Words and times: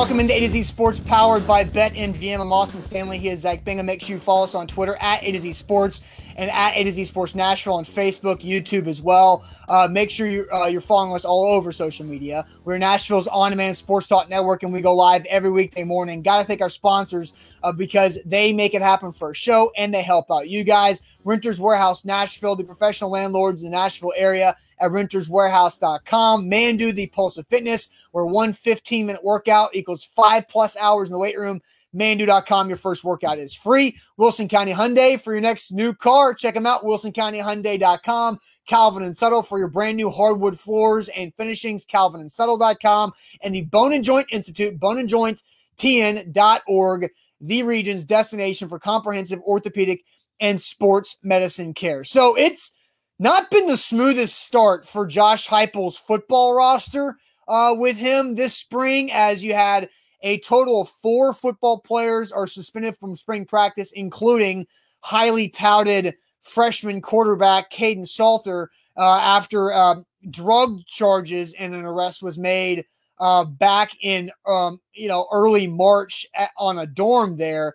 Welcome 0.00 0.18
into 0.18 0.34
A 0.34 0.40
to 0.40 0.48
Z 0.48 0.62
Sports, 0.62 0.98
powered 0.98 1.46
by 1.46 1.62
BetMGM. 1.62 2.40
I'm 2.40 2.54
Austin 2.54 2.80
Stanley. 2.80 3.18
He 3.18 3.28
is 3.28 3.40
Zach 3.40 3.62
Bingham. 3.66 3.84
Make 3.84 4.00
sure 4.00 4.14
you 4.14 4.18
follow 4.18 4.44
us 4.44 4.54
on 4.54 4.66
Twitter 4.66 4.96
at 4.98 5.22
A 5.22 5.30
to 5.32 5.38
Z 5.38 5.52
Sports 5.52 6.00
and 6.36 6.50
at 6.50 6.72
A 6.74 6.84
to 6.84 6.92
Z 6.94 7.04
Sports 7.04 7.34
Nashville 7.34 7.74
on 7.74 7.84
Facebook, 7.84 8.40
YouTube 8.40 8.86
as 8.86 9.02
well. 9.02 9.44
Uh, 9.68 9.88
make 9.90 10.10
sure 10.10 10.26
you're, 10.26 10.52
uh, 10.54 10.68
you're 10.68 10.80
following 10.80 11.14
us 11.14 11.26
all 11.26 11.52
over 11.54 11.70
social 11.70 12.06
media. 12.06 12.46
We're 12.64 12.78
Nashville's 12.78 13.28
on-demand 13.28 13.76
sports 13.76 14.06
talk 14.06 14.30
network, 14.30 14.62
and 14.62 14.72
we 14.72 14.80
go 14.80 14.94
live 14.94 15.26
every 15.26 15.50
weekday 15.50 15.84
morning. 15.84 16.22
Got 16.22 16.40
to 16.40 16.44
thank 16.46 16.62
our 16.62 16.70
sponsors 16.70 17.34
uh, 17.62 17.70
because 17.70 18.18
they 18.24 18.54
make 18.54 18.72
it 18.72 18.80
happen 18.80 19.12
for 19.12 19.32
a 19.32 19.34
show 19.34 19.70
and 19.76 19.92
they 19.92 20.02
help 20.02 20.30
out 20.30 20.48
you 20.48 20.64
guys. 20.64 21.02
Renters 21.24 21.60
Warehouse 21.60 22.06
Nashville, 22.06 22.56
the 22.56 22.64
professional 22.64 23.10
landlords 23.10 23.62
in 23.62 23.70
the 23.70 23.76
Nashville 23.76 24.14
area 24.16 24.56
at 24.80 24.90
renterswarehouse.com. 24.90 26.50
Manduu, 26.50 26.94
the 26.94 27.06
Pulse 27.08 27.38
of 27.38 27.46
Fitness, 27.48 27.88
where 28.12 28.26
one 28.26 28.52
15 28.52 29.06
minute 29.06 29.24
workout 29.24 29.74
equals 29.74 30.04
five 30.04 30.46
plus 30.48 30.76
hours 30.76 31.08
in 31.08 31.12
the 31.12 31.18
weight 31.18 31.38
room. 31.38 31.60
Manduu.com, 31.94 32.68
your 32.68 32.78
first 32.78 33.02
workout 33.02 33.38
is 33.38 33.52
free. 33.52 33.96
Wilson 34.16 34.46
County 34.46 34.72
Hyundai 34.72 35.20
for 35.20 35.32
your 35.32 35.40
next 35.40 35.72
new 35.72 35.92
car. 35.92 36.32
Check 36.34 36.54
them 36.54 36.66
out, 36.66 36.84
wilsoncountyhyundai.com. 36.84 38.38
Calvin 38.68 39.02
and 39.02 39.18
Settle 39.18 39.42
for 39.42 39.58
your 39.58 39.66
brand 39.66 39.96
new 39.96 40.08
hardwood 40.08 40.56
floors 40.58 41.08
and 41.08 41.34
finishings, 41.34 41.84
calvinandsettle.com. 41.84 43.12
And 43.42 43.52
the 43.54 43.62
Bone 43.62 43.92
and 43.92 44.04
Joint 44.04 44.28
Institute, 44.30 44.78
boneandjointtn.org, 44.78 47.10
the 47.40 47.62
region's 47.64 48.04
destination 48.04 48.68
for 48.68 48.78
comprehensive 48.78 49.40
orthopedic 49.40 50.04
and 50.38 50.60
sports 50.60 51.16
medicine 51.22 51.74
care. 51.74 52.04
So 52.04 52.36
it's 52.36 52.70
not 53.20 53.50
been 53.50 53.66
the 53.66 53.76
smoothest 53.76 54.46
start 54.46 54.88
for 54.88 55.06
Josh 55.06 55.46
Heupel's 55.46 55.98
football 55.98 56.54
roster 56.54 57.18
uh, 57.46 57.74
with 57.76 57.98
him 57.98 58.34
this 58.34 58.56
spring, 58.56 59.12
as 59.12 59.44
you 59.44 59.52
had 59.52 59.90
a 60.22 60.38
total 60.40 60.80
of 60.80 60.88
four 60.88 61.34
football 61.34 61.80
players 61.80 62.32
are 62.32 62.46
suspended 62.46 62.96
from 62.96 63.14
spring 63.14 63.44
practice, 63.44 63.92
including 63.92 64.66
highly 65.00 65.48
touted 65.48 66.14
freshman 66.40 67.02
quarterback 67.02 67.70
Kaidon 67.70 68.08
Salter 68.08 68.70
uh, 68.96 69.20
after 69.20 69.70
uh, 69.70 69.96
drug 70.30 70.80
charges 70.86 71.52
and 71.54 71.74
an 71.74 71.84
arrest 71.84 72.22
was 72.22 72.38
made 72.38 72.86
uh, 73.18 73.44
back 73.44 73.92
in 74.00 74.30
um, 74.46 74.80
you 74.94 75.08
know 75.08 75.28
early 75.30 75.66
March 75.66 76.26
at, 76.34 76.52
on 76.56 76.78
a 76.78 76.86
dorm 76.86 77.36
there. 77.36 77.74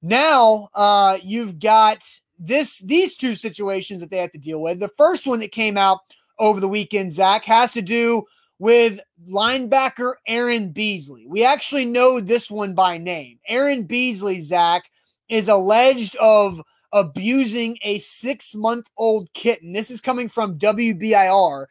Now 0.00 0.70
uh, 0.74 1.18
you've 1.22 1.58
got 1.58 2.02
this 2.38 2.78
these 2.80 3.16
two 3.16 3.34
situations 3.34 4.00
that 4.00 4.10
they 4.10 4.18
have 4.18 4.32
to 4.32 4.38
deal 4.38 4.60
with. 4.60 4.80
The 4.80 4.90
first 4.96 5.26
one 5.26 5.40
that 5.40 5.52
came 5.52 5.76
out 5.76 6.00
over 6.38 6.60
the 6.60 6.68
weekend, 6.68 7.12
Zach, 7.12 7.44
has 7.44 7.72
to 7.72 7.82
do 7.82 8.24
with 8.58 9.00
linebacker 9.28 10.14
Aaron 10.26 10.70
Beasley. 10.70 11.26
We 11.26 11.44
actually 11.44 11.84
know 11.84 12.20
this 12.20 12.50
one 12.50 12.74
by 12.74 12.98
name. 12.98 13.38
Aaron 13.48 13.84
Beasley, 13.84 14.40
Zach, 14.40 14.84
is 15.28 15.48
alleged 15.48 16.16
of 16.16 16.62
abusing 16.92 17.78
a 17.82 17.98
six 17.98 18.54
month 18.54 18.88
old 18.96 19.32
kitten. 19.34 19.72
This 19.72 19.90
is 19.90 20.00
coming 20.00 20.28
from 20.28 20.58
WBIR. 20.58 21.66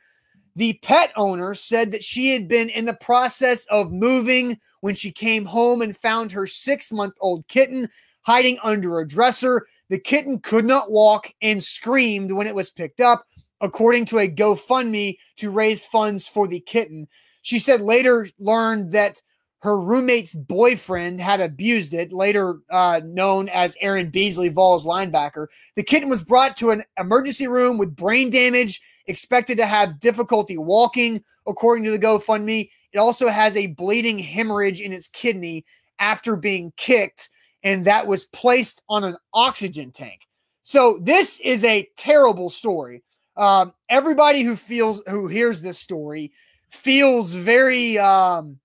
The 0.56 0.74
pet 0.84 1.12
owner 1.18 1.54
said 1.54 1.92
that 1.92 2.04
she 2.04 2.30
had 2.30 2.48
been 2.48 2.70
in 2.70 2.86
the 2.86 2.94
process 2.94 3.66
of 3.68 3.92
moving 3.92 4.58
when 4.82 4.96
she 4.96 5.12
came 5.12 5.46
home 5.46 5.82
and 5.82 5.98
found 5.98 6.32
her 6.32 6.48
six 6.48 6.92
month 6.92 7.16
old 7.20 7.48
kitten 7.48 7.90
hiding 8.22 8.58
under 8.64 9.00
a 9.00 9.08
dresser. 9.08 9.68
The 9.89 10.00
kitten 10.00 10.39
could 10.39 10.66
not 10.66 10.91
walk 10.91 11.31
and 11.41 11.61
screamed 11.61 12.31
when 12.31 12.47
it 12.47 12.55
was 12.55 12.72
picked 12.72 13.02
up, 13.02 13.25
according 13.61 14.05
to 14.05 14.19
a 14.19 14.30
GoFundMe 14.30 15.17
to 15.38 15.52
raise 15.52 15.86
funds 15.86 16.28
for 16.28 16.47
the 16.47 16.59
kitten. 16.59 17.08
She 17.41 17.59
said 17.59 17.81
later 17.81 18.28
learned 18.39 18.91
that 18.94 19.22
her 19.59 19.80
roommate's 19.80 20.36
boyfriend 20.36 21.19
had 21.19 21.41
abused 21.41 21.94
it, 21.94 22.12
later 22.12 22.59
uh, 22.69 23.01
known 23.03 23.50
as 23.50 23.78
Aaron 23.81 24.09
Beasley, 24.09 24.50
Vols 24.50 24.85
linebacker. 24.85 25.47
The 25.75 25.84
kitten 25.84 26.09
was 26.09 26.24
brought 26.24 26.56
to 26.57 26.72
an 26.72 26.84
emergency 27.00 27.47
room 27.47 27.78
with 27.78 27.95
brain 27.95 28.29
damage, 28.29 28.81
expected 29.07 29.57
to 29.57 29.66
have 29.66 30.00
difficulty 30.00 30.57
walking, 30.57 31.24
according 31.47 31.84
to 31.85 31.91
the 31.91 32.00
GoFundMe. 32.00 32.69
It 32.94 32.97
also 32.97 33.28
has 33.28 33.57
a 33.57 33.68
bleeding 33.68 34.19
hemorrhage 34.19 34.81
in 34.81 34.94
its 34.94 35.07
kidney 35.07 35.66
after 36.00 36.35
being 36.35 36.72
kicked 36.78 37.29
and 37.66 37.84
that 37.86 38.06
was 38.06 38.28
placed 38.28 38.84
on 38.88 39.03
an 39.03 39.18
oxygen 39.34 39.92
tank. 39.92 40.22
So 40.62 41.00
this 41.02 41.40
is 41.42 41.64
a 41.66 41.90
terrible 41.98 42.50
story. 42.50 43.03
Um, 43.36 43.74
everybody 43.90 44.44
who 44.44 44.56
feels 44.56 45.02
who 45.08 45.28
hears 45.28 45.62
this 45.62 45.80
story 45.80 46.31
feels 46.70 47.34
very 47.34 47.98
um, 47.98 48.59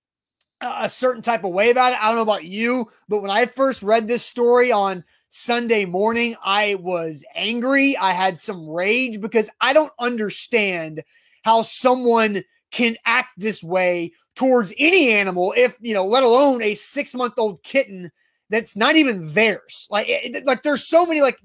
a 0.61 0.87
certain 0.87 1.23
type 1.23 1.43
of 1.43 1.51
way 1.51 1.71
about 1.71 1.93
it. 1.93 2.01
I 2.01 2.07
don't 2.07 2.15
know 2.15 2.21
about 2.21 2.45
you, 2.45 2.87
but 3.09 3.21
when 3.21 3.31
I 3.31 3.45
first 3.47 3.83
read 3.83 4.07
this 4.07 4.23
story 4.23 4.71
on 4.71 5.03
Sunday 5.29 5.83
morning, 5.83 6.35
I 6.43 6.75
was 6.75 7.25
angry. 7.35 7.97
I 7.97 8.11
had 8.11 8.37
some 8.37 8.69
rage 8.69 9.19
because 9.19 9.49
I 9.59 9.73
don't 9.73 9.91
understand 9.99 11.03
how 11.43 11.63
someone 11.63 12.43
can 12.69 12.95
act 13.05 13.31
this 13.37 13.63
way 13.63 14.13
towards 14.35 14.73
any 14.77 15.11
animal, 15.11 15.53
if 15.57 15.75
you 15.81 15.93
know, 15.93 16.05
let 16.05 16.23
alone 16.23 16.61
a 16.61 16.75
six 16.75 17.13
month 17.15 17.33
old 17.37 17.63
kitten 17.63 18.11
that's 18.51 18.75
not 18.75 18.95
even 18.95 19.33
theirs. 19.33 19.87
Like, 19.89 20.07
it, 20.09 20.45
like 20.45 20.61
there's 20.61 20.87
so 20.87 21.05
many 21.05 21.21
like 21.21 21.39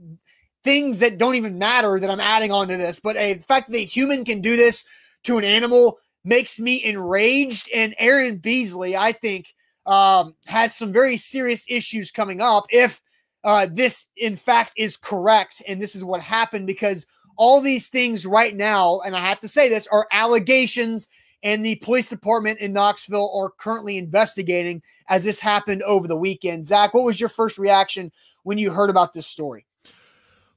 things 0.64 0.98
that 0.98 1.16
don't 1.16 1.36
even 1.36 1.58
matter 1.58 1.98
that 1.98 2.10
I'm 2.10 2.20
adding 2.20 2.52
on 2.52 2.68
to 2.68 2.76
this. 2.76 2.98
But 3.00 3.16
a 3.16 3.34
the 3.34 3.42
fact 3.42 3.70
that 3.70 3.78
a 3.78 3.84
human 3.84 4.24
can 4.24 4.42
do 4.42 4.56
this 4.56 4.84
to 5.22 5.38
an 5.38 5.44
animal 5.44 5.98
makes 6.24 6.58
me 6.58 6.84
enraged. 6.84 7.70
And 7.72 7.94
Aaron 7.98 8.38
Beasley, 8.38 8.96
I 8.96 9.12
think, 9.12 9.54
um, 9.86 10.34
has 10.46 10.76
some 10.76 10.92
very 10.92 11.16
serious 11.16 11.64
issues 11.68 12.10
coming 12.10 12.40
up 12.40 12.66
if 12.70 13.00
uh, 13.44 13.68
this, 13.70 14.06
in 14.16 14.36
fact, 14.36 14.72
is 14.76 14.96
correct. 14.96 15.62
And 15.68 15.80
this 15.80 15.94
is 15.94 16.04
what 16.04 16.20
happened 16.20 16.66
because 16.66 17.06
all 17.36 17.60
these 17.60 17.88
things 17.88 18.26
right 18.26 18.54
now, 18.54 19.00
and 19.06 19.14
I 19.14 19.20
have 19.20 19.40
to 19.40 19.48
say 19.48 19.68
this, 19.68 19.86
are 19.86 20.08
allegations 20.10 21.08
and 21.46 21.64
the 21.64 21.76
police 21.76 22.08
department 22.08 22.58
in 22.58 22.72
Knoxville 22.72 23.30
are 23.32 23.50
currently 23.50 23.98
investigating 23.98 24.82
as 25.06 25.22
this 25.22 25.38
happened 25.38 25.80
over 25.84 26.08
the 26.08 26.16
weekend. 26.16 26.66
Zach, 26.66 26.92
what 26.92 27.04
was 27.04 27.20
your 27.20 27.28
first 27.28 27.56
reaction 27.56 28.10
when 28.42 28.58
you 28.58 28.72
heard 28.72 28.90
about 28.90 29.12
this 29.12 29.28
story? 29.28 29.64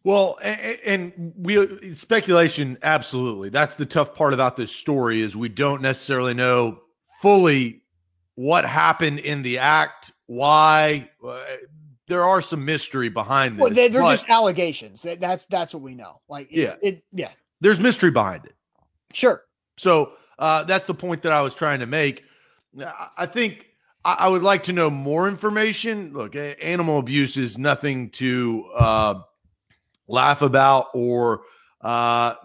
Well, 0.03 0.39
and, 0.41 1.33
we 1.37 1.93
speculation 1.93 2.75
absolutely. 2.81 3.49
That's 3.49 3.75
the 3.75 3.85
tough 3.85 4.15
part 4.15 4.33
about 4.33 4.57
this 4.57 4.71
story 4.71 5.21
is 5.21 5.37
we 5.37 5.47
don't 5.47 5.83
necessarily 5.83 6.33
know 6.33 6.79
fully 7.21 7.83
what 8.33 8.65
happened 8.65 9.19
in 9.19 9.43
the 9.43 9.59
act, 9.59 10.11
why. 10.25 11.07
Uh, 11.23 11.43
there 12.07 12.23
are 12.23 12.41
some 12.41 12.65
mystery 12.65 13.09
behind 13.09 13.57
this. 13.57 13.61
Well, 13.61 13.69
they, 13.69 13.85
are 13.85 14.11
just 14.11 14.27
allegations. 14.27 15.03
That's 15.03 15.45
that's 15.45 15.75
what 15.75 15.83
we 15.83 15.93
know. 15.93 16.21
Like, 16.27 16.47
yeah, 16.49 16.77
it, 16.81 16.95
it, 16.95 17.03
yeah. 17.13 17.29
There's 17.61 17.79
mystery 17.79 18.09
behind 18.09 18.45
it. 18.45 18.55
Sure. 19.13 19.43
So 19.77 20.13
uh, 20.39 20.63
that's 20.63 20.85
the 20.85 20.93
point 20.93 21.21
that 21.23 21.33
I 21.33 21.41
was 21.41 21.53
trying 21.53 21.81
to 21.81 21.85
make. 21.85 22.23
I 23.17 23.25
think 23.25 23.67
I 24.05 24.29
would 24.29 24.41
like 24.41 24.63
to 24.63 24.73
know 24.73 24.89
more 24.89 25.27
information. 25.27 26.13
Look, 26.13 26.35
animal 26.35 26.99
abuse 26.99 27.35
is 27.35 27.57
nothing 27.57 28.09
to 28.11 28.65
uh, 28.73 29.15
laugh 30.07 30.41
about 30.41 30.87
or 30.93 31.41
uh, 31.81 32.35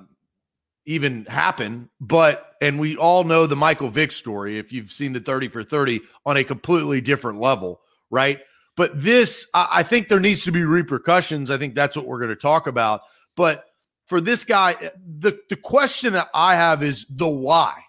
even 0.87 1.25
happen. 1.27 1.89
But, 2.01 2.57
and 2.61 2.81
we 2.81 2.97
all 2.97 3.23
know 3.23 3.47
the 3.47 3.55
Michael 3.55 3.91
Vick 3.91 4.11
story 4.11 4.59
if 4.59 4.73
you've 4.73 4.91
seen 4.91 5.13
the 5.13 5.21
30 5.21 5.49
for 5.49 5.63
30 5.63 6.01
on 6.27 6.37
a 6.37 6.43
completely 6.43 7.01
different 7.01 7.39
level, 7.39 7.81
right? 8.11 8.41
But 8.77 9.01
this, 9.01 9.47
I 9.55 9.85
think 9.85 10.09
there 10.09 10.19
needs 10.19 10.43
to 10.45 10.53
be 10.53 10.65
repercussions. 10.65 11.49
I 11.49 11.59
think 11.59 11.77
that's 11.77 11.97
what 11.97 12.07
we're 12.07 12.19
going 12.19 12.31
to 12.31 12.37
talk 12.37 12.67
about. 12.67 13.03
But 13.37 13.67
for 14.07 14.21
this 14.21 14.45
guy, 14.45 14.75
the, 15.19 15.39
the 15.49 15.57
question 15.57 16.15
that 16.15 16.29
I 16.35 16.57
have 16.57 16.83
is 16.83 17.07
the 17.09 17.29
why. 17.29 17.84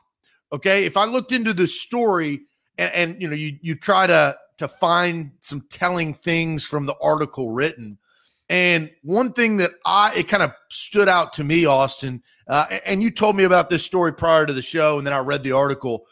Okay. 0.55 0.85
If 0.85 0.95
I 0.95 1.03
looked 1.03 1.33
into 1.33 1.53
the 1.53 1.67
story 1.67 2.41
and, 2.77 2.93
and 2.93 3.21
you 3.21 3.27
know, 3.27 3.35
you 3.35 3.57
you 3.61 3.75
try 3.75 4.07
to 4.07 4.37
to 4.57 4.69
find 4.69 5.31
some 5.41 5.61
telling 5.69 6.13
things 6.13 6.63
from 6.63 6.85
the 6.85 6.95
article 7.01 7.51
written. 7.51 7.97
And 8.47 8.89
one 9.03 9.33
thing 9.33 9.57
that 9.57 9.71
I 9.85 10.13
it 10.15 10.29
kind 10.29 10.43
of 10.43 10.53
stood 10.69 11.09
out 11.09 11.33
to 11.33 11.43
me, 11.43 11.65
Austin, 11.65 12.23
uh, 12.47 12.67
and 12.85 13.03
you 13.03 13.11
told 13.11 13.35
me 13.35 13.43
about 13.43 13.69
this 13.69 13.83
story 13.83 14.13
prior 14.13 14.45
to 14.45 14.53
the 14.53 14.61
show, 14.61 14.97
and 14.97 15.05
then 15.05 15.13
I 15.13 15.19
read 15.19 15.43
the 15.43 15.51
article. 15.51 16.05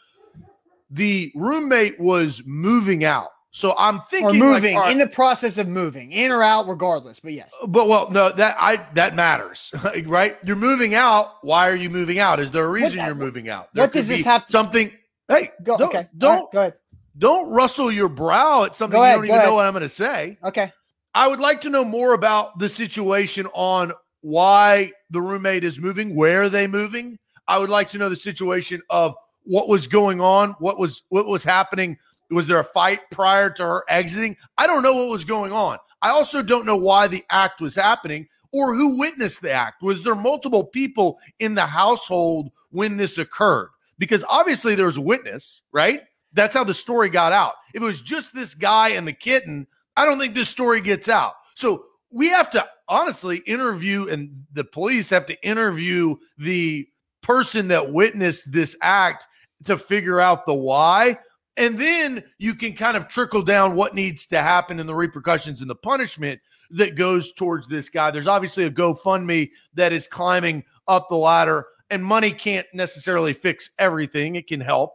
The 0.90 1.32
roommate 1.34 1.98
was 1.98 2.42
moving 2.44 3.02
out 3.02 3.30
so 3.56 3.72
I'm 3.78 4.00
thinking, 4.10 4.30
or 4.30 4.34
moving 4.34 4.74
like, 4.74 4.82
right, 4.82 4.92
in 4.92 4.98
the 4.98 5.06
process 5.06 5.58
of 5.58 5.68
moving, 5.68 6.10
in 6.10 6.32
or 6.32 6.42
out, 6.42 6.66
regardless. 6.66 7.20
But 7.20 7.34
yes, 7.34 7.54
uh, 7.62 7.68
but 7.68 7.86
well, 7.86 8.10
no, 8.10 8.32
that 8.32 8.56
I 8.58 8.84
that 8.94 9.14
matters, 9.14 9.70
right? 10.06 10.36
You're 10.42 10.56
moving 10.56 10.96
out. 10.96 11.36
Why 11.42 11.70
are 11.70 11.76
you 11.76 11.88
moving 11.88 12.18
out? 12.18 12.40
Is 12.40 12.50
there 12.50 12.64
a 12.64 12.68
reason 12.68 12.98
you're 12.98 13.12
uh, 13.12 13.14
moving 13.14 13.48
out? 13.48 13.72
There 13.72 13.84
what 13.84 13.92
does 13.92 14.08
this 14.08 14.24
have? 14.24 14.46
To, 14.46 14.50
something. 14.50 14.90
Hey, 15.28 15.52
go. 15.62 15.76
Don't, 15.76 15.88
okay, 15.90 16.08
don't 16.18 16.32
right, 16.32 16.52
go 16.52 16.60
ahead. 16.62 16.74
Don't 17.16 17.48
rustle 17.48 17.92
your 17.92 18.08
brow 18.08 18.64
at 18.64 18.74
something 18.74 18.98
ahead, 18.98 19.12
you 19.12 19.18
don't 19.18 19.24
even 19.26 19.36
ahead. 19.36 19.48
know 19.48 19.54
what 19.54 19.66
I'm 19.66 19.72
going 19.72 19.82
to 19.82 19.88
say. 19.88 20.36
Okay. 20.42 20.72
I 21.14 21.28
would 21.28 21.38
like 21.38 21.60
to 21.60 21.70
know 21.70 21.84
more 21.84 22.14
about 22.14 22.58
the 22.58 22.68
situation 22.68 23.46
on 23.54 23.92
why 24.22 24.90
the 25.10 25.22
roommate 25.22 25.62
is 25.62 25.78
moving. 25.78 26.16
Where 26.16 26.42
are 26.42 26.48
they 26.48 26.66
moving? 26.66 27.20
I 27.46 27.58
would 27.58 27.70
like 27.70 27.88
to 27.90 27.98
know 27.98 28.08
the 28.08 28.16
situation 28.16 28.82
of 28.90 29.14
what 29.44 29.68
was 29.68 29.86
going 29.86 30.20
on, 30.20 30.56
what 30.58 30.76
was 30.76 31.04
what 31.10 31.26
was 31.26 31.44
happening 31.44 31.96
Was 32.30 32.46
there 32.46 32.60
a 32.60 32.64
fight 32.64 33.00
prior 33.10 33.50
to 33.50 33.62
her 33.62 33.84
exiting? 33.88 34.36
I 34.58 34.66
don't 34.66 34.82
know 34.82 34.94
what 34.94 35.10
was 35.10 35.24
going 35.24 35.52
on. 35.52 35.78
I 36.02 36.10
also 36.10 36.42
don't 36.42 36.66
know 36.66 36.76
why 36.76 37.06
the 37.06 37.24
act 37.30 37.60
was 37.60 37.74
happening 37.74 38.28
or 38.52 38.74
who 38.74 38.98
witnessed 38.98 39.42
the 39.42 39.52
act. 39.52 39.82
Was 39.82 40.04
there 40.04 40.14
multiple 40.14 40.64
people 40.64 41.18
in 41.40 41.54
the 41.54 41.66
household 41.66 42.50
when 42.70 42.96
this 42.96 43.18
occurred? 43.18 43.70
Because 43.98 44.24
obviously 44.28 44.74
there 44.74 44.86
was 44.86 44.96
a 44.96 45.02
witness, 45.02 45.62
right? 45.72 46.02
That's 46.32 46.54
how 46.54 46.64
the 46.64 46.74
story 46.74 47.08
got 47.08 47.32
out. 47.32 47.54
If 47.74 47.82
it 47.82 47.84
was 47.84 48.00
just 48.00 48.34
this 48.34 48.54
guy 48.54 48.90
and 48.90 49.06
the 49.06 49.12
kitten, 49.12 49.66
I 49.96 50.04
don't 50.04 50.18
think 50.18 50.34
this 50.34 50.48
story 50.48 50.80
gets 50.80 51.08
out. 51.08 51.34
So 51.54 51.86
we 52.10 52.28
have 52.28 52.50
to 52.50 52.66
honestly 52.88 53.38
interview, 53.38 54.08
and 54.08 54.44
the 54.52 54.64
police 54.64 55.10
have 55.10 55.26
to 55.26 55.46
interview 55.46 56.16
the 56.38 56.86
person 57.22 57.68
that 57.68 57.92
witnessed 57.92 58.52
this 58.52 58.76
act 58.82 59.26
to 59.64 59.78
figure 59.78 60.20
out 60.20 60.46
the 60.46 60.54
why. 60.54 61.18
And 61.56 61.78
then 61.78 62.24
you 62.38 62.54
can 62.54 62.72
kind 62.72 62.96
of 62.96 63.08
trickle 63.08 63.42
down 63.42 63.74
what 63.74 63.94
needs 63.94 64.26
to 64.26 64.40
happen 64.40 64.80
and 64.80 64.88
the 64.88 64.94
repercussions 64.94 65.60
and 65.60 65.70
the 65.70 65.76
punishment 65.76 66.40
that 66.70 66.96
goes 66.96 67.32
towards 67.32 67.68
this 67.68 67.88
guy. 67.88 68.10
There's 68.10 68.26
obviously 68.26 68.64
a 68.64 68.70
GoFundMe 68.70 69.50
that 69.74 69.92
is 69.92 70.08
climbing 70.08 70.64
up 70.88 71.08
the 71.08 71.16
ladder, 71.16 71.66
and 71.90 72.04
money 72.04 72.32
can't 72.32 72.66
necessarily 72.74 73.32
fix 73.32 73.70
everything. 73.78 74.34
It 74.34 74.48
can 74.48 74.60
help, 74.60 74.94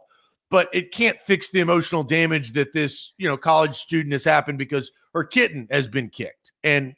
but 0.50 0.68
it 0.74 0.92
can't 0.92 1.18
fix 1.20 1.50
the 1.50 1.60
emotional 1.60 2.02
damage 2.02 2.52
that 2.52 2.74
this, 2.74 3.12
you 3.16 3.26
know, 3.26 3.36
college 3.36 3.74
student 3.74 4.12
has 4.12 4.24
happened 4.24 4.58
because 4.58 4.90
her 5.14 5.24
kitten 5.24 5.66
has 5.70 5.88
been 5.88 6.10
kicked 6.10 6.52
and 6.62 6.94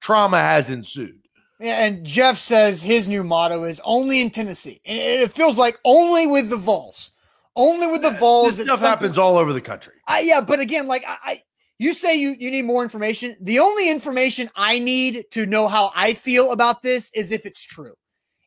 trauma 0.00 0.38
has 0.38 0.70
ensued. 0.70 1.20
Yeah, 1.60 1.84
and 1.84 2.06
Jeff 2.06 2.38
says 2.38 2.80
his 2.80 3.08
new 3.08 3.24
motto 3.24 3.64
is 3.64 3.80
only 3.84 4.22
in 4.22 4.30
Tennessee. 4.30 4.80
And 4.86 4.98
it 4.98 5.32
feels 5.32 5.58
like 5.58 5.76
only 5.84 6.26
with 6.26 6.50
the 6.50 6.56
Vols. 6.56 7.10
Only 7.58 7.88
with 7.88 8.02
the 8.02 8.12
Vols. 8.12 8.56
This 8.56 8.66
stuff 8.66 8.80
happens 8.80 9.18
all 9.18 9.36
over 9.36 9.52
the 9.52 9.60
country. 9.60 9.94
I, 10.06 10.20
yeah, 10.20 10.40
but 10.40 10.60
again, 10.60 10.86
like 10.86 11.04
I, 11.06 11.16
I 11.24 11.42
you 11.78 11.92
say 11.92 12.14
you, 12.14 12.36
you 12.38 12.52
need 12.52 12.64
more 12.64 12.84
information. 12.84 13.36
The 13.40 13.58
only 13.58 13.90
information 13.90 14.48
I 14.54 14.78
need 14.78 15.24
to 15.32 15.44
know 15.44 15.66
how 15.66 15.90
I 15.94 16.14
feel 16.14 16.52
about 16.52 16.82
this 16.82 17.10
is 17.14 17.32
if 17.32 17.44
it's 17.44 17.62
true. 17.62 17.94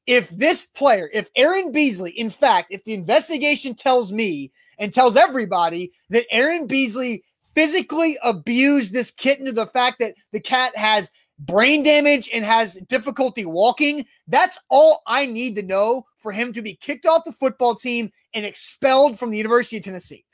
If 0.08 0.30
this 0.30 0.66
player, 0.66 1.10
if 1.14 1.30
Aaron 1.36 1.72
Beasley, 1.72 2.12
in 2.12 2.30
fact, 2.30 2.70
if 2.72 2.84
the 2.86 2.94
investigation 2.94 3.76
tells 3.76 4.14
me 4.14 4.52
and 4.80 4.94
tells 4.94 5.18
everybody 5.18 5.92
that 6.10 6.26
Aaron 6.32 6.66
Beasley 6.66 7.24
physically 7.54 8.18
abused 8.24 8.94
this 8.94 9.12
kitten 9.12 9.46
to 9.46 9.52
the 9.52 9.68
fact 9.68 10.00
that 10.00 10.16
the 10.32 10.40
cat 10.40 10.76
has 10.76 11.12
brain 11.42 11.84
damage 11.84 12.30
and 12.34 12.46
has 12.46 12.76
difficulty 12.88 13.46
walking. 13.46 14.06
That's 14.28 14.60
all 14.70 15.02
I 15.08 15.26
need 15.26 15.56
to 15.56 15.64
know 15.64 16.06
for 16.18 16.32
him 16.32 16.54
to 16.54 16.62
be 16.62 16.76
kicked 16.76 17.06
off 17.06 17.26
the 17.26 17.32
football 17.32 17.76
team 17.76 18.12
and 18.34 18.46
expelled 18.46 19.18
from 19.18 19.32
the 19.32 19.38
University 19.38 19.78
of 19.78 19.84
Tennessee. 19.84 20.26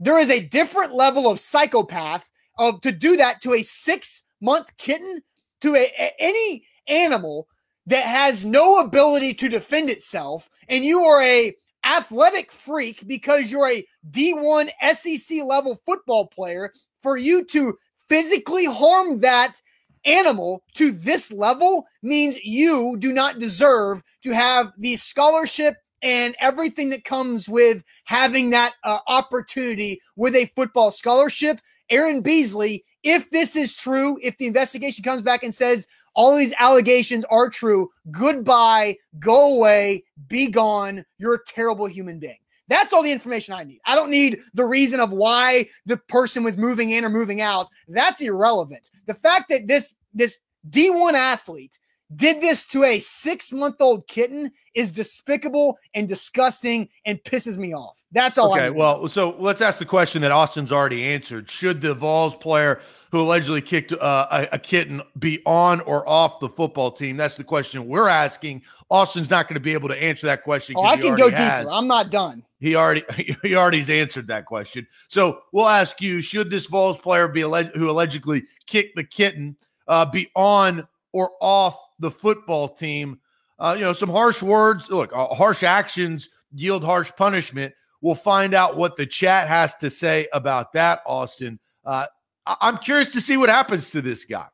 There 0.00 0.18
is 0.18 0.30
a 0.30 0.46
different 0.48 0.92
level 0.92 1.30
of 1.30 1.40
psychopath 1.40 2.30
of 2.58 2.80
to 2.82 2.92
do 2.92 3.16
that 3.16 3.40
to 3.42 3.54
a 3.54 3.62
six 3.62 4.24
month 4.40 4.76
kitten, 4.76 5.22
to 5.60 5.74
a, 5.74 5.92
a, 5.98 6.12
any 6.18 6.66
animal 6.88 7.48
that 7.86 8.04
has 8.04 8.44
no 8.44 8.80
ability 8.80 9.32
to 9.34 9.48
defend 9.48 9.88
itself, 9.88 10.50
and 10.68 10.84
you 10.84 11.00
are 11.00 11.22
a 11.22 11.54
athletic 11.84 12.50
freak 12.50 13.06
because 13.06 13.52
you're 13.52 13.70
a 13.70 13.86
D1 14.10 14.70
SEC 14.92 15.44
level 15.44 15.80
football 15.86 16.26
player. 16.26 16.72
For 17.02 17.16
you 17.16 17.44
to 17.44 17.78
physically 18.08 18.64
harm 18.64 19.20
that 19.20 19.60
animal 20.06 20.62
to 20.74 20.92
this 20.92 21.32
level 21.32 21.86
means 22.02 22.38
you 22.42 22.96
do 22.98 23.12
not 23.12 23.38
deserve 23.38 24.02
to 24.22 24.30
have 24.32 24.72
the 24.78 24.96
scholarship 24.96 25.76
and 26.02 26.36
everything 26.40 26.90
that 26.90 27.04
comes 27.04 27.48
with 27.48 27.82
having 28.04 28.50
that 28.50 28.74
uh, 28.84 28.98
opportunity 29.08 30.00
with 30.14 30.36
a 30.36 30.50
football 30.54 30.90
scholarship. 30.90 31.60
Aaron 31.90 32.20
Beasley, 32.20 32.84
if 33.02 33.30
this 33.30 33.56
is 33.56 33.76
true, 33.76 34.18
if 34.22 34.36
the 34.38 34.46
investigation 34.46 35.02
comes 35.04 35.22
back 35.22 35.42
and 35.42 35.54
says 35.54 35.86
all 36.14 36.36
these 36.36 36.54
allegations 36.58 37.24
are 37.26 37.48
true, 37.48 37.88
goodbye, 38.10 38.96
go 39.18 39.56
away, 39.56 40.04
be 40.28 40.46
gone. 40.48 41.04
You're 41.18 41.34
a 41.34 41.44
terrible 41.46 41.86
human 41.86 42.18
being. 42.18 42.38
That's 42.68 42.92
all 42.92 43.02
the 43.02 43.12
information 43.12 43.54
I 43.54 43.64
need. 43.64 43.80
I 43.84 43.94
don't 43.94 44.10
need 44.10 44.38
the 44.54 44.64
reason 44.64 45.00
of 45.00 45.12
why 45.12 45.68
the 45.86 45.96
person 45.96 46.42
was 46.42 46.56
moving 46.56 46.90
in 46.90 47.04
or 47.04 47.08
moving 47.08 47.40
out. 47.40 47.68
That's 47.88 48.20
irrelevant. 48.20 48.90
The 49.06 49.14
fact 49.14 49.48
that 49.50 49.68
this 49.68 49.94
this 50.14 50.38
D1 50.68 51.14
athlete 51.14 51.78
did 52.14 52.40
this 52.40 52.64
to 52.66 52.84
a 52.84 52.98
six 53.00 53.52
month 53.52 53.80
old 53.80 54.06
kitten 54.06 54.52
is 54.74 54.92
despicable 54.92 55.78
and 55.94 56.06
disgusting 56.06 56.88
and 57.04 57.18
pisses 57.24 57.58
me 57.58 57.74
off. 57.74 58.04
That's 58.12 58.38
all. 58.38 58.54
I 58.54 58.60
Okay, 58.60 58.70
well, 58.70 59.08
so 59.08 59.36
let's 59.38 59.60
ask 59.60 59.78
the 59.78 59.84
question 59.84 60.22
that 60.22 60.30
Austin's 60.30 60.70
already 60.70 61.04
answered: 61.04 61.50
Should 61.50 61.80
the 61.80 61.94
Vols 61.94 62.36
player 62.36 62.80
who 63.10 63.20
allegedly 63.20 63.60
kicked 63.60 63.92
uh, 63.92 64.26
a, 64.30 64.48
a, 64.52 64.58
kitten 64.58 65.02
be 65.18 65.40
on 65.46 65.80
or 65.82 66.08
off 66.08 66.38
the 66.38 66.48
football 66.48 66.92
team? 66.92 67.16
That's 67.16 67.34
the 67.34 67.44
question 67.44 67.88
we're 67.88 68.08
asking. 68.08 68.62
Austin's 68.88 69.30
not 69.30 69.48
going 69.48 69.54
to 69.54 69.60
be 69.60 69.72
able 69.72 69.88
to 69.88 70.00
answer 70.00 70.26
that 70.26 70.44
question. 70.44 70.76
Oh, 70.78 70.84
I 70.84 70.96
can 70.96 71.16
go 71.16 71.30
has. 71.30 71.64
deeper. 71.64 71.72
I'm 71.72 71.88
not 71.88 72.10
done. 72.10 72.44
He 72.58 72.74
already 72.74 73.02
he 73.42 73.56
already's 73.56 73.90
answered 73.90 74.26
that 74.28 74.46
question. 74.46 74.86
So 75.08 75.42
we'll 75.52 75.68
ask 75.68 76.00
you: 76.00 76.20
Should 76.20 76.50
this 76.50 76.66
Vols 76.66 76.98
player 76.98 77.28
be 77.28 77.42
alleged, 77.42 77.76
who 77.76 77.90
allegedly 77.90 78.44
kicked 78.66 78.96
the 78.96 79.04
kitten 79.04 79.56
uh, 79.88 80.06
be 80.06 80.30
on 80.34 80.86
or 81.12 81.32
off 81.40 81.78
the 81.98 82.10
football 82.10 82.68
team? 82.68 83.20
Uh, 83.58 83.74
you 83.76 83.84
know, 83.84 83.92
some 83.92 84.10
harsh 84.10 84.42
words. 84.42 84.90
Look, 84.90 85.12
uh, 85.14 85.26
harsh 85.28 85.62
actions 85.62 86.28
yield 86.52 86.84
harsh 86.84 87.12
punishment. 87.16 87.74
We'll 88.00 88.14
find 88.14 88.54
out 88.54 88.76
what 88.76 88.96
the 88.96 89.06
chat 89.06 89.48
has 89.48 89.74
to 89.76 89.90
say 89.90 90.28
about 90.32 90.72
that, 90.74 91.00
Austin. 91.06 91.58
Uh, 91.84 92.06
I'm 92.46 92.78
curious 92.78 93.12
to 93.12 93.20
see 93.20 93.36
what 93.36 93.48
happens 93.48 93.90
to 93.90 94.02
this 94.02 94.24
guy. 94.24 94.46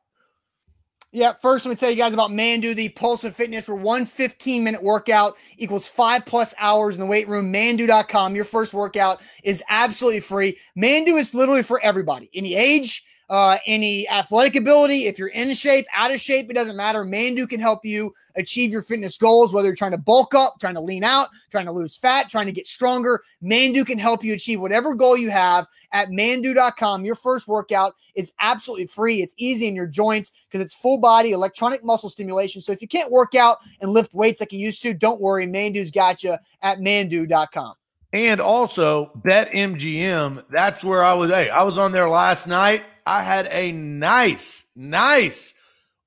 Yeah, 1.13 1.33
first, 1.43 1.63
let 1.63 1.69
me 1.69 1.75
tell 1.75 1.91
you 1.91 1.95
guys 1.95 2.15
about 2.15 2.31
Manduu, 2.31 2.75
the 2.75 2.89
Pulse 2.89 3.23
of 3.23 3.35
Fitness, 3.35 3.67
where 3.67 3.77
one 3.77 4.03
15 4.03 4.63
minute 4.63 4.81
workout 4.81 5.37
equals 5.59 5.87
five 5.87 6.25
plus 6.25 6.55
hours 6.57 6.95
in 6.95 7.01
the 7.01 7.05
weight 7.05 7.27
room. 7.27 7.53
Manduu.com. 7.53 8.35
Your 8.35 8.45
first 8.45 8.73
workout 8.73 9.21
is 9.43 9.61
absolutely 9.69 10.21
free. 10.21 10.57
Manduu 10.75 11.19
is 11.19 11.35
literally 11.35 11.61
for 11.61 11.79
everybody, 11.81 12.31
any 12.33 12.55
age, 12.55 13.05
uh, 13.29 13.57
any 13.65 14.07
athletic 14.09 14.55
ability. 14.55 15.07
If 15.07 15.17
you're 15.17 15.29
in 15.29 15.53
shape, 15.53 15.85
out 15.93 16.11
of 16.11 16.19
shape, 16.19 16.49
it 16.49 16.53
doesn't 16.53 16.75
matter. 16.75 17.05
Manduu 17.05 17.47
can 17.47 17.59
help 17.59 17.85
you 17.85 18.13
achieve 18.35 18.71
your 18.71 18.81
fitness 18.81 19.17
goals, 19.17 19.53
whether 19.53 19.67
you're 19.67 19.75
trying 19.75 19.91
to 19.91 19.97
bulk 19.97 20.35
up, 20.35 20.55
trying 20.59 20.75
to 20.75 20.81
lean 20.81 21.03
out, 21.03 21.29
trying 21.51 21.65
to 21.65 21.71
lose 21.71 21.95
fat, 21.95 22.29
trying 22.29 22.45
to 22.45 22.51
get 22.51 22.67
stronger. 22.67 23.23
Manduu 23.43 23.85
can 23.85 23.97
help 23.97 24.23
you 24.23 24.33
achieve 24.33 24.61
whatever 24.61 24.95
goal 24.95 25.17
you 25.17 25.29
have 25.29 25.67
at 25.91 26.09
manduu.com. 26.09 27.05
Your 27.05 27.15
first 27.15 27.47
workout 27.47 27.95
is 28.15 28.31
absolutely 28.39 28.87
free. 28.87 29.21
It's 29.21 29.33
easy 29.37 29.67
in 29.67 29.75
your 29.75 29.87
joints 29.87 30.31
because 30.49 30.63
it's 30.63 30.75
full 30.75 30.97
body 30.97 31.31
electronic 31.31 31.83
muscle 31.83 32.09
stimulation. 32.09 32.61
So 32.61 32.71
if 32.71 32.81
you 32.81 32.87
can't 32.87 33.11
work 33.11 33.35
out 33.35 33.57
and 33.81 33.91
lift 33.91 34.13
weights 34.13 34.41
like 34.41 34.53
you 34.53 34.59
used 34.59 34.81
to, 34.83 34.93
don't 34.93 35.21
worry. 35.21 35.47
Manduu's 35.47 35.91
got 35.91 36.23
you 36.23 36.35
at 36.61 36.79
manduu.com. 36.79 37.75
And 38.13 38.39
also 38.39 39.11
BetMGM. 39.25 40.45
That's 40.49 40.83
where 40.83 41.03
I 41.03 41.13
was. 41.13 41.31
Hey, 41.31 41.49
I 41.49 41.63
was 41.63 41.77
on 41.77 41.91
there 41.91 42.07
last 42.07 42.47
night. 42.47 42.83
I 43.05 43.21
had 43.21 43.47
a 43.51 43.71
nice, 43.71 44.65
nice 44.75 45.53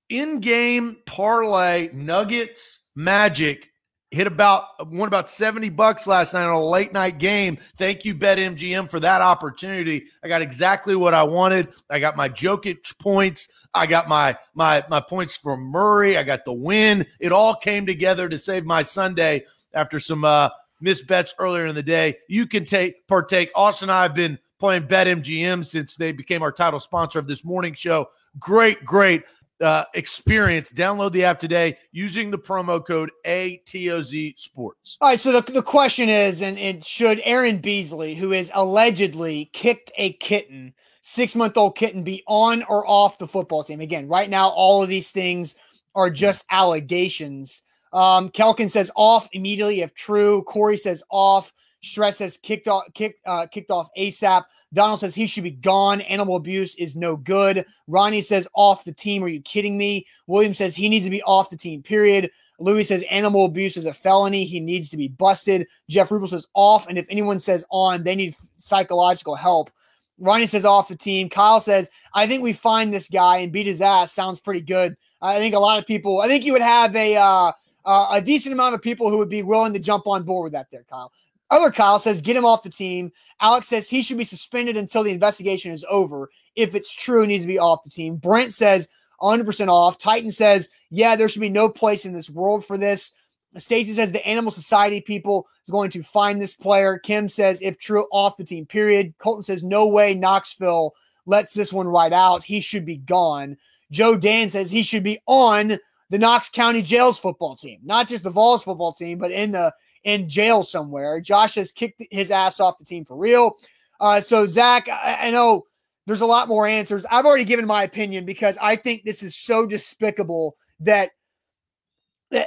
in-game 0.08 0.96
parlay 1.04 1.90
Nuggets 1.92 2.86
Magic 2.94 3.70
hit 4.10 4.26
about 4.26 4.64
won 4.90 5.08
about 5.08 5.28
70 5.28 5.68
bucks 5.70 6.06
last 6.06 6.32
night 6.32 6.44
on 6.46 6.54
a 6.54 6.64
late 6.64 6.92
night 6.92 7.18
game. 7.18 7.58
Thank 7.76 8.04
you, 8.04 8.14
BetMGM, 8.14 8.88
for 8.88 9.00
that 9.00 9.20
opportunity. 9.20 10.06
I 10.22 10.28
got 10.28 10.42
exactly 10.42 10.96
what 10.96 11.12
I 11.12 11.22
wanted. 11.24 11.68
I 11.90 11.98
got 11.98 12.16
my 12.16 12.28
Jokic 12.28 12.98
points. 12.98 13.48
I 13.74 13.86
got 13.86 14.08
my 14.08 14.38
my 14.54 14.84
my 14.88 15.00
points 15.00 15.36
for 15.36 15.56
Murray. 15.56 16.16
I 16.16 16.22
got 16.22 16.44
the 16.44 16.52
win. 16.52 17.06
It 17.20 17.32
all 17.32 17.56
came 17.56 17.84
together 17.84 18.28
to 18.28 18.38
save 18.38 18.64
my 18.64 18.82
Sunday 18.82 19.44
after 19.74 20.00
some 20.00 20.24
uh 20.24 20.48
missed 20.80 21.06
bets 21.06 21.34
earlier 21.38 21.66
in 21.66 21.74
the 21.74 21.82
day. 21.82 22.18
You 22.28 22.46
can 22.46 22.64
take 22.64 23.06
partake. 23.06 23.50
Austin 23.54 23.88
and 23.88 23.96
I 23.96 24.02
have 24.02 24.14
been 24.14 24.38
playing 24.58 24.84
BetMGM 24.84 25.64
since 25.64 25.96
they 25.96 26.12
became 26.12 26.42
our 26.42 26.52
title 26.52 26.80
sponsor 26.80 27.18
of 27.18 27.26
this 27.26 27.44
morning 27.44 27.74
show. 27.74 28.08
Great, 28.38 28.84
great 28.84 29.22
uh, 29.60 29.84
experience. 29.94 30.72
Download 30.72 31.12
the 31.12 31.24
app 31.24 31.38
today 31.38 31.78
using 31.92 32.30
the 32.30 32.38
promo 32.38 32.84
code 32.84 33.10
ATOZ 33.26 34.38
Sports. 34.38 34.98
All 35.00 35.08
right. 35.08 35.20
So 35.20 35.32
the, 35.32 35.52
the 35.52 35.62
question 35.62 36.08
is, 36.08 36.42
and 36.42 36.58
it 36.58 36.84
should 36.84 37.20
Aaron 37.24 37.58
Beasley, 37.58 38.14
who 38.14 38.32
is 38.32 38.50
allegedly 38.54 39.50
kicked 39.52 39.90
a 39.96 40.12
kitten, 40.14 40.74
six 41.02 41.34
month 41.34 41.56
old 41.56 41.76
kitten, 41.76 42.02
be 42.02 42.22
on 42.26 42.62
or 42.64 42.86
off 42.86 43.18
the 43.18 43.28
football 43.28 43.64
team? 43.64 43.80
Again, 43.80 44.08
right 44.08 44.28
now, 44.28 44.48
all 44.48 44.82
of 44.82 44.88
these 44.88 45.10
things 45.10 45.54
are 45.94 46.10
just 46.10 46.44
allegations. 46.50 47.62
Um, 47.92 48.30
Kelkin 48.30 48.70
says 48.70 48.90
off 48.96 49.28
immediately 49.32 49.80
if 49.80 49.94
true. 49.94 50.42
Corey 50.42 50.76
says 50.76 51.02
off. 51.10 51.52
Stress 51.82 52.18
says 52.18 52.38
kicked 52.38 52.68
off, 52.68 52.84
kicked, 52.94 53.20
uh, 53.26 53.46
kicked 53.46 53.70
off 53.70 53.88
ASAP. 53.96 54.44
Donald 54.72 54.98
says 54.98 55.14
he 55.14 55.26
should 55.26 55.44
be 55.44 55.52
gone. 55.52 56.00
Animal 56.02 56.36
abuse 56.36 56.74
is 56.74 56.96
no 56.96 57.16
good. 57.16 57.64
Ronnie 57.86 58.20
says 58.20 58.48
off 58.54 58.84
the 58.84 58.92
team. 58.92 59.22
Are 59.22 59.28
you 59.28 59.40
kidding 59.40 59.78
me? 59.78 60.06
William 60.26 60.54
says 60.54 60.74
he 60.74 60.88
needs 60.88 61.04
to 61.04 61.10
be 61.10 61.22
off 61.22 61.50
the 61.50 61.56
team, 61.56 61.82
period. 61.82 62.30
Louis 62.58 62.84
says 62.84 63.04
animal 63.10 63.44
abuse 63.44 63.76
is 63.76 63.84
a 63.84 63.92
felony. 63.92 64.44
He 64.44 64.60
needs 64.60 64.88
to 64.90 64.96
be 64.96 65.08
busted. 65.08 65.66
Jeff 65.88 66.08
Rubel 66.08 66.28
says 66.28 66.46
off. 66.54 66.86
And 66.88 66.98
if 66.98 67.06
anyone 67.10 67.38
says 67.38 67.64
on, 67.70 68.02
they 68.02 68.14
need 68.14 68.34
psychological 68.58 69.34
help. 69.34 69.70
Ronnie 70.18 70.46
says 70.46 70.64
off 70.64 70.88
the 70.88 70.96
team. 70.96 71.28
Kyle 71.28 71.60
says, 71.60 71.90
I 72.14 72.26
think 72.26 72.42
we 72.42 72.54
find 72.54 72.92
this 72.92 73.08
guy 73.08 73.38
and 73.38 73.52
beat 73.52 73.66
his 73.66 73.82
ass. 73.82 74.12
Sounds 74.12 74.40
pretty 74.40 74.62
good. 74.62 74.96
I 75.20 75.38
think 75.38 75.54
a 75.54 75.58
lot 75.58 75.78
of 75.78 75.86
people, 75.86 76.20
I 76.20 76.28
think 76.28 76.44
you 76.44 76.52
would 76.52 76.62
have 76.62 76.96
a, 76.96 77.16
uh, 77.16 77.52
uh, 77.86 78.08
a 78.10 78.20
decent 78.20 78.52
amount 78.52 78.74
of 78.74 78.82
people 78.82 79.08
who 79.08 79.18
would 79.18 79.28
be 79.28 79.42
willing 79.42 79.72
to 79.72 79.78
jump 79.78 80.06
on 80.06 80.24
board 80.24 80.44
with 80.44 80.52
that 80.52 80.70
there, 80.70 80.84
Kyle. 80.90 81.12
Other 81.50 81.70
Kyle 81.70 82.00
says, 82.00 82.20
get 82.20 82.36
him 82.36 82.44
off 82.44 82.64
the 82.64 82.70
team. 82.70 83.12
Alex 83.40 83.68
says 83.68 83.88
he 83.88 84.02
should 84.02 84.18
be 84.18 84.24
suspended 84.24 84.76
until 84.76 85.04
the 85.04 85.12
investigation 85.12 85.70
is 85.70 85.86
over. 85.88 86.28
If 86.56 86.74
it's 86.74 86.92
true, 86.92 87.22
he 87.22 87.28
needs 87.28 87.44
to 87.44 87.48
be 87.48 87.58
off 87.58 87.84
the 87.84 87.90
team. 87.90 88.16
Brent 88.16 88.52
says 88.52 88.88
100% 89.22 89.68
off. 89.68 89.98
Titan 89.98 90.32
says, 90.32 90.68
yeah, 90.90 91.14
there 91.14 91.28
should 91.28 91.40
be 91.40 91.48
no 91.48 91.68
place 91.68 92.04
in 92.04 92.12
this 92.12 92.28
world 92.28 92.64
for 92.64 92.76
this. 92.76 93.12
Stacy 93.56 93.94
says 93.94 94.12
the 94.12 94.26
Animal 94.26 94.50
Society 94.50 95.00
people 95.00 95.46
is 95.64 95.70
going 95.70 95.90
to 95.90 96.02
find 96.02 96.40
this 96.40 96.56
player. 96.56 96.98
Kim 96.98 97.28
says, 97.28 97.62
if 97.62 97.78
true, 97.78 98.06
off 98.10 98.36
the 98.36 98.44
team, 98.44 98.66
period. 98.66 99.14
Colton 99.18 99.42
says, 99.42 99.64
no 99.64 99.86
way 99.86 100.14
Knoxville 100.14 100.94
lets 101.26 101.54
this 101.54 101.72
one 101.72 101.88
ride 101.88 102.12
out. 102.12 102.44
He 102.44 102.60
should 102.60 102.84
be 102.84 102.98
gone. 102.98 103.56
Joe 103.90 104.16
Dan 104.16 104.48
says 104.48 104.70
he 104.70 104.82
should 104.82 105.04
be 105.04 105.20
on 105.26 105.78
the 106.10 106.18
Knox 106.18 106.48
County 106.48 106.82
Jails 106.82 107.18
football 107.18 107.56
team, 107.56 107.80
not 107.82 108.08
just 108.08 108.22
the 108.22 108.30
Vols 108.30 108.62
football 108.62 108.92
team, 108.92 109.18
but 109.18 109.30
in 109.30 109.52
the 109.52 109.72
in 110.04 110.28
jail 110.28 110.62
somewhere. 110.62 111.20
Josh 111.20 111.56
has 111.56 111.72
kicked 111.72 112.02
his 112.10 112.30
ass 112.30 112.60
off 112.60 112.78
the 112.78 112.84
team 112.84 113.04
for 113.04 113.16
real. 113.16 113.56
Uh, 114.00 114.20
so 114.20 114.46
Zach, 114.46 114.88
I, 114.88 115.28
I 115.28 115.30
know 115.30 115.64
there's 116.06 116.20
a 116.20 116.26
lot 116.26 116.48
more 116.48 116.66
answers. 116.66 117.04
I've 117.10 117.26
already 117.26 117.44
given 117.44 117.66
my 117.66 117.82
opinion 117.82 118.24
because 118.24 118.56
I 118.62 118.76
think 118.76 119.02
this 119.02 119.22
is 119.22 119.34
so 119.34 119.66
despicable 119.66 120.56
that 120.80 121.10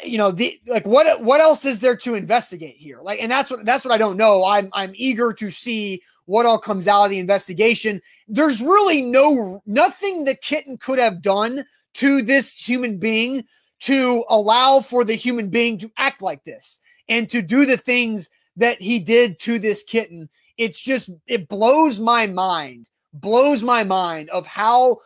you 0.04 0.18
know 0.18 0.30
the 0.30 0.60
like 0.68 0.86
what 0.86 1.22
what 1.22 1.40
else 1.40 1.64
is 1.64 1.80
there 1.80 1.96
to 1.96 2.16
investigate 2.16 2.76
here 2.76 3.00
like 3.02 3.22
and 3.22 3.32
that's 3.32 3.50
what 3.50 3.64
that's 3.64 3.86
what 3.86 3.94
i 3.94 3.98
don't 3.98 4.18
know 4.18 4.44
i'm 4.44 4.70
i'm 4.74 4.92
eager 4.94 5.32
to 5.32 5.50
see 5.50 6.02
what 6.26 6.46
all 6.46 6.58
comes 6.58 6.86
out 6.86 7.06
of 7.06 7.10
the 7.10 7.18
investigation 7.18 8.02
there's 8.28 8.62
really 8.62 9.02
no 9.02 9.62
nothing 9.66 10.26
the 10.26 10.36
kitten 10.36 10.78
could 10.78 11.00
have 11.00 11.22
done 11.22 11.64
to 11.96 12.22
this 12.22 12.58
human 12.58 12.98
being 12.98 13.46
to 13.82 14.24
allow 14.30 14.80
for 14.80 15.04
the 15.04 15.16
human 15.16 15.50
being 15.50 15.78
to 15.80 15.92
act 15.98 16.22
like 16.22 16.44
this 16.44 16.80
and 17.08 17.30
to 17.30 17.42
do 17.42 17.66
the 17.66 17.78
things 17.78 18.30
that 18.58 18.82
he 18.82 19.00
did 19.00 19.40
to 19.40 19.58
this 19.58 19.84
kitten. 19.84 20.30
It's 20.58 20.82
just, 20.82 21.10
it 21.28 21.48
blows 21.48 22.00
my 22.00 22.28
mind, 22.28 22.90
blows 23.14 23.64
my 23.64 23.84
mind 23.84 24.30
of 24.30 24.46
how 24.46 24.98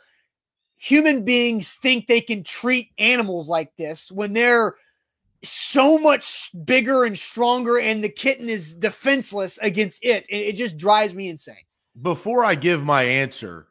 human 0.75 1.23
beings 1.23 1.75
think 1.75 2.07
they 2.07 2.19
can 2.19 2.43
treat 2.43 2.89
animals 2.97 3.47
like 3.47 3.71
this 3.77 4.11
when 4.11 4.33
they're 4.33 4.75
so 5.43 5.97
much 5.97 6.49
bigger 6.65 7.03
and 7.03 7.17
stronger 7.17 7.77
and 7.77 8.03
the 8.03 8.09
kitten 8.09 8.49
is 8.49 8.75
defenseless 8.75 9.59
against 9.61 10.03
it. 10.03 10.25
It, 10.29 10.37
it 10.37 10.55
just 10.55 10.77
drives 10.77 11.13
me 11.13 11.29
insane. 11.29 11.55
Before 12.01 12.43
I 12.43 12.55
give 12.55 12.83
my 12.83 13.03
answer, 13.03 13.67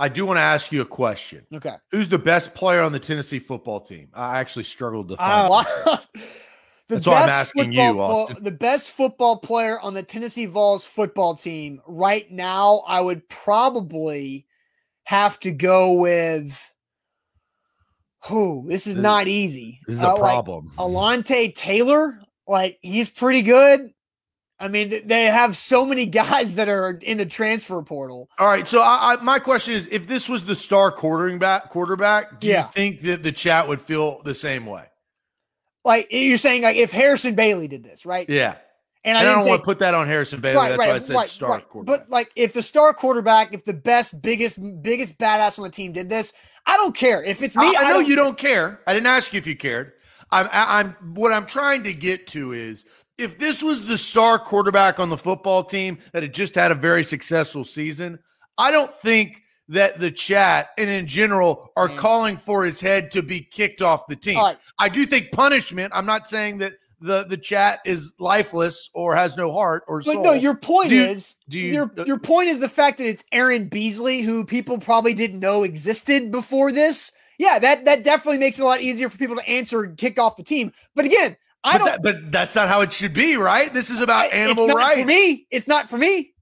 I 0.00 0.08
do 0.08 0.24
want 0.24 0.38
to 0.38 0.42
ask 0.42 0.72
you 0.72 0.80
a 0.80 0.86
question. 0.86 1.46
Okay. 1.52 1.74
Who's 1.90 2.08
the 2.08 2.18
best 2.18 2.54
player 2.54 2.80
on 2.80 2.90
the 2.90 2.98
Tennessee 2.98 3.38
football 3.38 3.80
team? 3.80 4.08
I 4.14 4.40
actually 4.40 4.64
struggled 4.64 5.08
to 5.10 5.16
find. 5.18 5.52
Uh, 5.52 5.98
That's 6.88 7.06
why 7.06 7.22
I'm 7.22 7.28
asking 7.28 7.72
you, 7.72 8.00
Austin. 8.00 8.42
the 8.42 8.50
best 8.50 8.90
football 8.90 9.36
player 9.36 9.78
on 9.78 9.92
the 9.92 10.02
Tennessee 10.02 10.46
Vols 10.46 10.84
football 10.84 11.36
team 11.36 11.82
right 11.86 12.28
now, 12.30 12.82
I 12.86 13.02
would 13.02 13.28
probably 13.28 14.46
have 15.04 15.38
to 15.40 15.52
go 15.52 15.92
with. 15.92 16.72
Who? 18.24 18.64
This 18.68 18.86
is 18.86 18.96
not 18.96 19.28
easy. 19.28 19.80
This 19.86 19.98
is 19.98 20.04
uh, 20.04 20.14
a 20.14 20.18
problem. 20.18 20.72
Like 20.76 20.88
Alontae 20.88 21.54
Taylor, 21.54 22.20
like 22.48 22.78
he's 22.80 23.10
pretty 23.10 23.42
good. 23.42 23.92
I 24.60 24.68
mean, 24.68 25.06
they 25.06 25.24
have 25.24 25.56
so 25.56 25.86
many 25.86 26.04
guys 26.06 26.54
that 26.56 26.68
are 26.68 26.98
in 27.02 27.16
the 27.16 27.24
transfer 27.24 27.82
portal. 27.82 28.28
All 28.38 28.46
right, 28.46 28.68
so 28.68 28.82
I, 28.82 29.14
I, 29.14 29.22
my 29.22 29.38
question 29.38 29.74
is: 29.74 29.88
If 29.90 30.06
this 30.06 30.28
was 30.28 30.44
the 30.44 30.54
star 30.54 30.92
quarterback, 30.92 31.70
quarterback, 31.70 32.40
do 32.40 32.48
yeah. 32.48 32.66
you 32.66 32.72
think 32.72 33.00
that 33.02 33.22
the 33.22 33.32
chat 33.32 33.66
would 33.66 33.80
feel 33.80 34.20
the 34.22 34.34
same 34.34 34.66
way? 34.66 34.84
Like 35.84 36.08
you're 36.10 36.36
saying, 36.36 36.62
like 36.62 36.76
if 36.76 36.90
Harrison 36.90 37.34
Bailey 37.34 37.68
did 37.68 37.82
this, 37.82 38.04
right? 38.04 38.28
Yeah. 38.28 38.56
And 39.02 39.16
I, 39.16 39.22
and 39.22 39.30
I 39.30 39.32
don't 39.32 39.44
say, 39.44 39.50
want 39.50 39.62
to 39.62 39.64
put 39.64 39.78
that 39.78 39.94
on 39.94 40.06
Harrison 40.06 40.42
Bailey. 40.42 40.56
Right, 40.56 40.68
That's 40.68 40.78
right, 40.78 40.88
why 40.88 40.94
I 40.94 40.98
said 40.98 41.16
right, 41.16 41.28
star 41.30 41.50
right. 41.52 41.66
quarterback. 41.66 42.00
But 42.00 42.10
like, 42.10 42.30
if 42.36 42.52
the 42.52 42.60
star 42.60 42.92
quarterback, 42.92 43.54
if 43.54 43.64
the 43.64 43.72
best, 43.72 44.20
biggest, 44.20 44.60
biggest 44.82 45.18
badass 45.18 45.58
on 45.58 45.62
the 45.62 45.70
team 45.70 45.92
did 45.92 46.10
this, 46.10 46.34
I 46.66 46.76
don't 46.76 46.94
care. 46.94 47.24
If 47.24 47.40
it's 47.40 47.56
me, 47.56 47.64
I, 47.64 47.80
I 47.80 47.84
know 47.84 47.94
don't 47.94 48.08
you 48.08 48.14
don't 48.14 48.36
care. 48.36 48.80
I 48.86 48.92
didn't 48.92 49.06
ask 49.06 49.32
you 49.32 49.38
if 49.38 49.46
you 49.46 49.56
cared. 49.56 49.92
I'm, 50.32 50.48
I'm. 50.52 51.14
What 51.14 51.32
I'm 51.32 51.46
trying 51.46 51.82
to 51.84 51.94
get 51.94 52.26
to 52.28 52.52
is 52.52 52.84
if 53.20 53.38
this 53.38 53.62
was 53.62 53.86
the 53.86 53.98
star 53.98 54.38
quarterback 54.38 54.98
on 54.98 55.10
the 55.10 55.16
football 55.16 55.62
team 55.62 55.98
that 56.12 56.22
had 56.22 56.32
just 56.32 56.54
had 56.54 56.72
a 56.72 56.74
very 56.74 57.04
successful 57.04 57.64
season, 57.64 58.18
I 58.56 58.70
don't 58.70 58.92
think 58.92 59.42
that 59.68 60.00
the 60.00 60.10
chat 60.10 60.70
and 60.78 60.90
in 60.90 61.06
general 61.06 61.70
are 61.76 61.88
calling 61.88 62.36
for 62.36 62.64
his 62.64 62.80
head 62.80 63.12
to 63.12 63.22
be 63.22 63.40
kicked 63.40 63.82
off 63.82 64.06
the 64.08 64.16
team. 64.16 64.38
Right. 64.38 64.58
I 64.78 64.88
do 64.88 65.06
think 65.06 65.30
punishment. 65.32 65.92
I'm 65.94 66.06
not 66.06 66.26
saying 66.26 66.58
that 66.58 66.74
the 67.00 67.24
the 67.24 67.36
chat 67.36 67.80
is 67.84 68.14
lifeless 68.18 68.90
or 68.94 69.14
has 69.14 69.36
no 69.36 69.52
heart 69.52 69.84
or 69.86 70.02
but 70.02 70.12
soul. 70.12 70.24
no 70.24 70.32
your 70.32 70.54
point 70.54 70.90
you, 70.90 71.00
is 71.00 71.34
do 71.48 71.58
you, 71.58 71.72
your 71.72 71.92
uh, 71.98 72.04
your 72.04 72.18
point 72.18 72.48
is 72.48 72.58
the 72.58 72.68
fact 72.68 72.98
that 72.98 73.06
it's 73.06 73.24
Aaron 73.32 73.68
Beasley 73.68 74.20
who 74.20 74.44
people 74.44 74.78
probably 74.78 75.14
didn't 75.14 75.40
know 75.40 75.62
existed 75.62 76.30
before 76.30 76.72
this 76.72 77.12
yeah 77.38 77.58
that 77.58 77.86
that 77.86 78.04
definitely 78.04 78.36
makes 78.36 78.58
it 78.58 78.62
a 78.62 78.66
lot 78.66 78.82
easier 78.82 79.08
for 79.08 79.16
people 79.16 79.36
to 79.36 79.48
answer 79.48 79.84
and 79.84 79.96
kick 79.96 80.18
off 80.18 80.36
the 80.36 80.42
team 80.42 80.70
but 80.94 81.06
again 81.06 81.34
I 81.62 81.72
but 81.72 81.78
don't 81.78 81.86
that, 81.86 82.02
but 82.02 82.32
that's 82.32 82.54
not 82.54 82.68
how 82.68 82.80
it 82.80 82.92
should 82.92 83.14
be 83.14 83.36
right? 83.36 83.72
This 83.72 83.90
is 83.90 84.00
about 84.00 84.32
animal 84.32 84.68
rights 84.68 85.00
for 85.00 85.06
me. 85.06 85.46
It's 85.50 85.68
not 85.68 85.90
for 85.90 85.98
me 85.98 86.32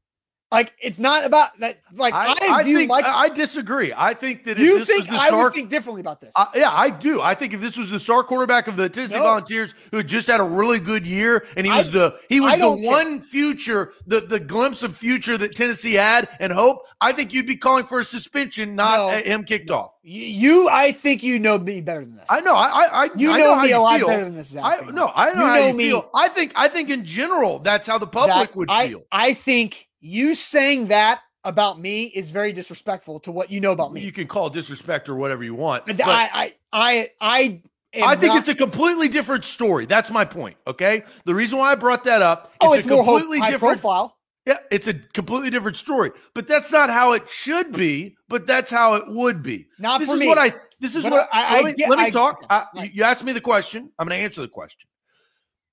like 0.50 0.72
it's 0.80 0.98
not 0.98 1.24
about 1.24 1.58
that. 1.60 1.78
Like 1.92 2.14
I, 2.14 2.28
I, 2.28 2.36
I 2.60 2.64
think, 2.64 2.90
like 2.90 3.04
I 3.04 3.28
disagree. 3.28 3.92
I 3.94 4.14
think 4.14 4.44
that 4.44 4.58
you 4.58 4.84
think 4.84 5.10
I 5.10 5.28
star, 5.28 5.44
would 5.44 5.52
think 5.52 5.68
differently 5.68 6.00
about 6.00 6.20
this. 6.20 6.32
Uh, 6.36 6.46
yeah, 6.54 6.70
I 6.72 6.90
do. 6.90 7.20
I 7.20 7.34
think 7.34 7.52
if 7.52 7.60
this 7.60 7.76
was 7.76 7.90
the 7.90 7.98
star 7.98 8.22
quarterback 8.22 8.66
of 8.66 8.76
the 8.76 8.88
Tennessee 8.88 9.16
no. 9.16 9.24
Volunteers 9.24 9.74
who 9.90 9.98
had 9.98 10.08
just 10.08 10.26
had 10.26 10.40
a 10.40 10.44
really 10.44 10.78
good 10.78 11.06
year, 11.06 11.46
and 11.56 11.66
he 11.66 11.72
was 11.72 11.90
the 11.90 12.18
he 12.28 12.40
was 12.40 12.58
the 12.58 12.70
one 12.70 13.20
future, 13.20 13.92
the 14.06 14.20
the 14.20 14.40
glimpse 14.40 14.82
of 14.82 14.96
future 14.96 15.36
that 15.36 15.54
Tennessee 15.54 15.94
had 15.94 16.28
and 16.40 16.52
hope. 16.52 16.86
I 17.00 17.12
think 17.12 17.34
you'd 17.34 17.46
be 17.46 17.56
calling 17.56 17.84
for 17.84 18.00
a 18.00 18.04
suspension, 18.04 18.74
not 18.74 18.96
no. 18.96 19.18
him 19.18 19.44
kicked 19.44 19.70
off. 19.70 19.92
You, 20.02 20.70
I 20.70 20.92
think 20.92 21.22
you 21.22 21.38
know 21.38 21.58
me 21.58 21.82
better 21.82 22.00
than 22.00 22.16
this. 22.16 22.24
I 22.30 22.40
know. 22.40 22.54
I, 22.54 22.88
I, 22.90 23.10
you 23.16 23.30
I 23.30 23.38
know, 23.38 23.54
know 23.54 23.62
me 23.62 23.72
a 23.72 23.80
lot 23.80 23.98
feel. 23.98 24.08
better 24.08 24.24
than 24.24 24.34
this. 24.34 24.48
Zach, 24.48 24.64
I 24.64 24.90
no, 24.90 25.12
I 25.14 25.34
know 25.34 25.40
you 25.40 25.60
know 25.60 25.66
you 25.66 25.74
me. 25.74 25.88
feel. 25.90 26.10
I 26.14 26.28
think, 26.28 26.52
I 26.56 26.66
think 26.66 26.88
in 26.88 27.04
general, 27.04 27.58
that's 27.58 27.86
how 27.86 27.98
the 27.98 28.06
public 28.06 28.48
Zach, 28.48 28.56
would 28.56 28.70
feel. 28.70 29.02
I 29.12 29.34
think 29.34 29.87
you 30.00 30.34
saying 30.34 30.88
that 30.88 31.20
about 31.44 31.78
me 31.78 32.04
is 32.04 32.30
very 32.30 32.52
disrespectful 32.52 33.20
to 33.20 33.32
what 33.32 33.50
you 33.50 33.60
know 33.60 33.72
about 33.72 33.92
me. 33.92 34.00
You 34.00 34.12
can 34.12 34.26
call 34.26 34.50
disrespect 34.50 35.08
or 35.08 35.14
whatever 35.14 35.44
you 35.44 35.54
want. 35.54 35.86
But 35.86 36.00
I, 36.04 36.28
I, 36.32 36.54
I, 36.72 37.10
I, 37.20 37.62
I 38.02 38.16
think 38.16 38.34
not, 38.34 38.38
it's 38.38 38.48
a 38.48 38.54
completely 38.54 39.08
different 39.08 39.44
story. 39.44 39.86
That's 39.86 40.10
my 40.10 40.24
point. 40.24 40.56
Okay. 40.66 41.04
The 41.24 41.34
reason 41.34 41.58
why 41.58 41.72
I 41.72 41.74
brought 41.74 42.04
that 42.04 42.22
up, 42.22 42.52
oh, 42.60 42.74
it's, 42.74 42.86
a 42.86 42.88
completely 42.88 43.38
high 43.38 43.50
different 43.50 43.80
profile. 43.80 44.16
Yeah, 44.46 44.58
it's 44.70 44.88
a 44.88 44.94
completely 44.94 45.50
different 45.50 45.76
story. 45.76 46.10
But 46.34 46.48
that's 46.48 46.72
not 46.72 46.90
how 46.90 47.12
it 47.12 47.28
should 47.28 47.72
be. 47.72 48.16
But 48.28 48.46
that's 48.46 48.70
how 48.70 48.94
it 48.94 49.04
would 49.06 49.42
be. 49.42 49.66
Not 49.78 50.00
this 50.00 50.08
for 50.08 50.14
is 50.14 50.20
me. 50.20 50.26
what 50.28 50.38
I. 50.38 50.52
This 50.80 50.96
is 50.96 51.02
but 51.04 51.12
what 51.12 51.28
I. 51.32 51.54
Let 51.54 51.64
me, 51.64 51.72
get, 51.74 51.90
let 51.90 51.98
me 51.98 52.10
talk. 52.10 52.44
I, 52.50 52.90
you 52.92 53.02
asked 53.04 53.24
me 53.24 53.32
the 53.32 53.40
question. 53.40 53.90
I'm 53.98 54.06
going 54.06 54.18
to 54.18 54.24
answer 54.24 54.42
the 54.42 54.48
question. 54.48 54.88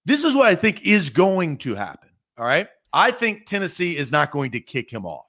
This 0.06 0.24
is 0.24 0.36
what 0.36 0.46
I 0.46 0.56
think 0.56 0.86
is 0.86 1.10
going 1.10 1.58
to 1.60 1.76
happen. 1.76 2.10
All 2.38 2.46
right. 2.46 2.68
I 2.96 3.12
think 3.12 3.46
Tennessee 3.46 3.98
is 3.98 4.10
not 4.10 4.32
going 4.32 4.52
to 4.52 4.60
kick 4.62 4.90
him 4.90 5.06
off. 5.06 5.26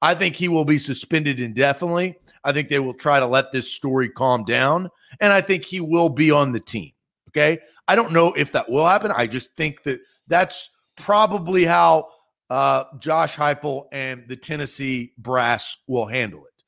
I 0.00 0.14
think 0.14 0.36
he 0.36 0.46
will 0.46 0.64
be 0.64 0.78
suspended 0.78 1.40
indefinitely. 1.40 2.16
I 2.44 2.52
think 2.52 2.68
they 2.68 2.78
will 2.78 2.94
try 2.94 3.18
to 3.18 3.26
let 3.26 3.50
this 3.50 3.70
story 3.70 4.08
calm 4.08 4.44
down. 4.44 4.88
And 5.20 5.32
I 5.32 5.40
think 5.40 5.64
he 5.64 5.80
will 5.80 6.08
be 6.08 6.30
on 6.30 6.52
the 6.52 6.60
team. 6.60 6.92
Okay. 7.30 7.58
I 7.88 7.96
don't 7.96 8.12
know 8.12 8.32
if 8.34 8.52
that 8.52 8.70
will 8.70 8.86
happen. 8.86 9.10
I 9.10 9.26
just 9.26 9.52
think 9.56 9.82
that 9.82 10.00
that's 10.28 10.70
probably 10.96 11.64
how 11.64 12.08
uh, 12.50 12.84
Josh 13.00 13.34
Heupel 13.34 13.86
and 13.90 14.24
the 14.28 14.36
Tennessee 14.36 15.12
brass 15.18 15.78
will 15.88 16.06
handle 16.06 16.46
it. 16.46 16.62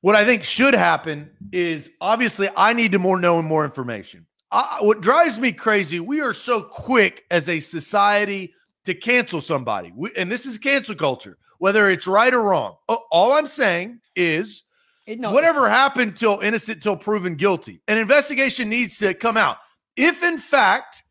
What 0.00 0.14
I 0.14 0.24
think 0.24 0.44
should 0.44 0.74
happen 0.74 1.30
is 1.50 1.90
obviously 2.00 2.48
I 2.56 2.72
need 2.72 2.92
to 2.92 3.00
more 3.00 3.18
know 3.18 3.40
and 3.40 3.48
more 3.48 3.64
information. 3.64 4.26
I, 4.52 4.78
what 4.80 5.00
drives 5.00 5.40
me 5.40 5.50
crazy, 5.50 5.98
we 5.98 6.20
are 6.20 6.34
so 6.34 6.62
quick 6.62 7.24
as 7.32 7.48
a 7.48 7.58
society 7.58 8.54
to 8.84 8.94
cancel 8.94 9.40
somebody. 9.40 9.92
We, 9.94 10.10
and 10.16 10.30
this 10.30 10.46
is 10.46 10.58
cancel 10.58 10.94
culture, 10.94 11.38
whether 11.58 11.90
it's 11.90 12.06
right 12.06 12.32
or 12.32 12.42
wrong. 12.42 12.76
All 12.88 13.32
I'm 13.32 13.46
saying 13.46 14.00
is 14.14 14.64
it, 15.06 15.20
no, 15.20 15.32
whatever 15.32 15.68
happened 15.68 16.16
till 16.16 16.40
innocent 16.40 16.82
till 16.82 16.96
proven 16.96 17.36
guilty. 17.36 17.80
An 17.88 17.98
investigation 17.98 18.68
needs 18.68 18.98
to 18.98 19.14
come 19.14 19.36
out. 19.36 19.58
If 19.96 20.22
in 20.22 20.38
fact 20.38 21.02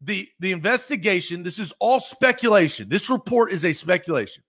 the 0.00 0.28
the 0.40 0.52
investigation, 0.52 1.42
this 1.42 1.58
is 1.58 1.72
all 1.80 2.00
speculation. 2.00 2.88
This 2.88 3.10
report 3.10 3.52
is 3.52 3.64
a 3.64 3.72
speculation. 3.72 4.42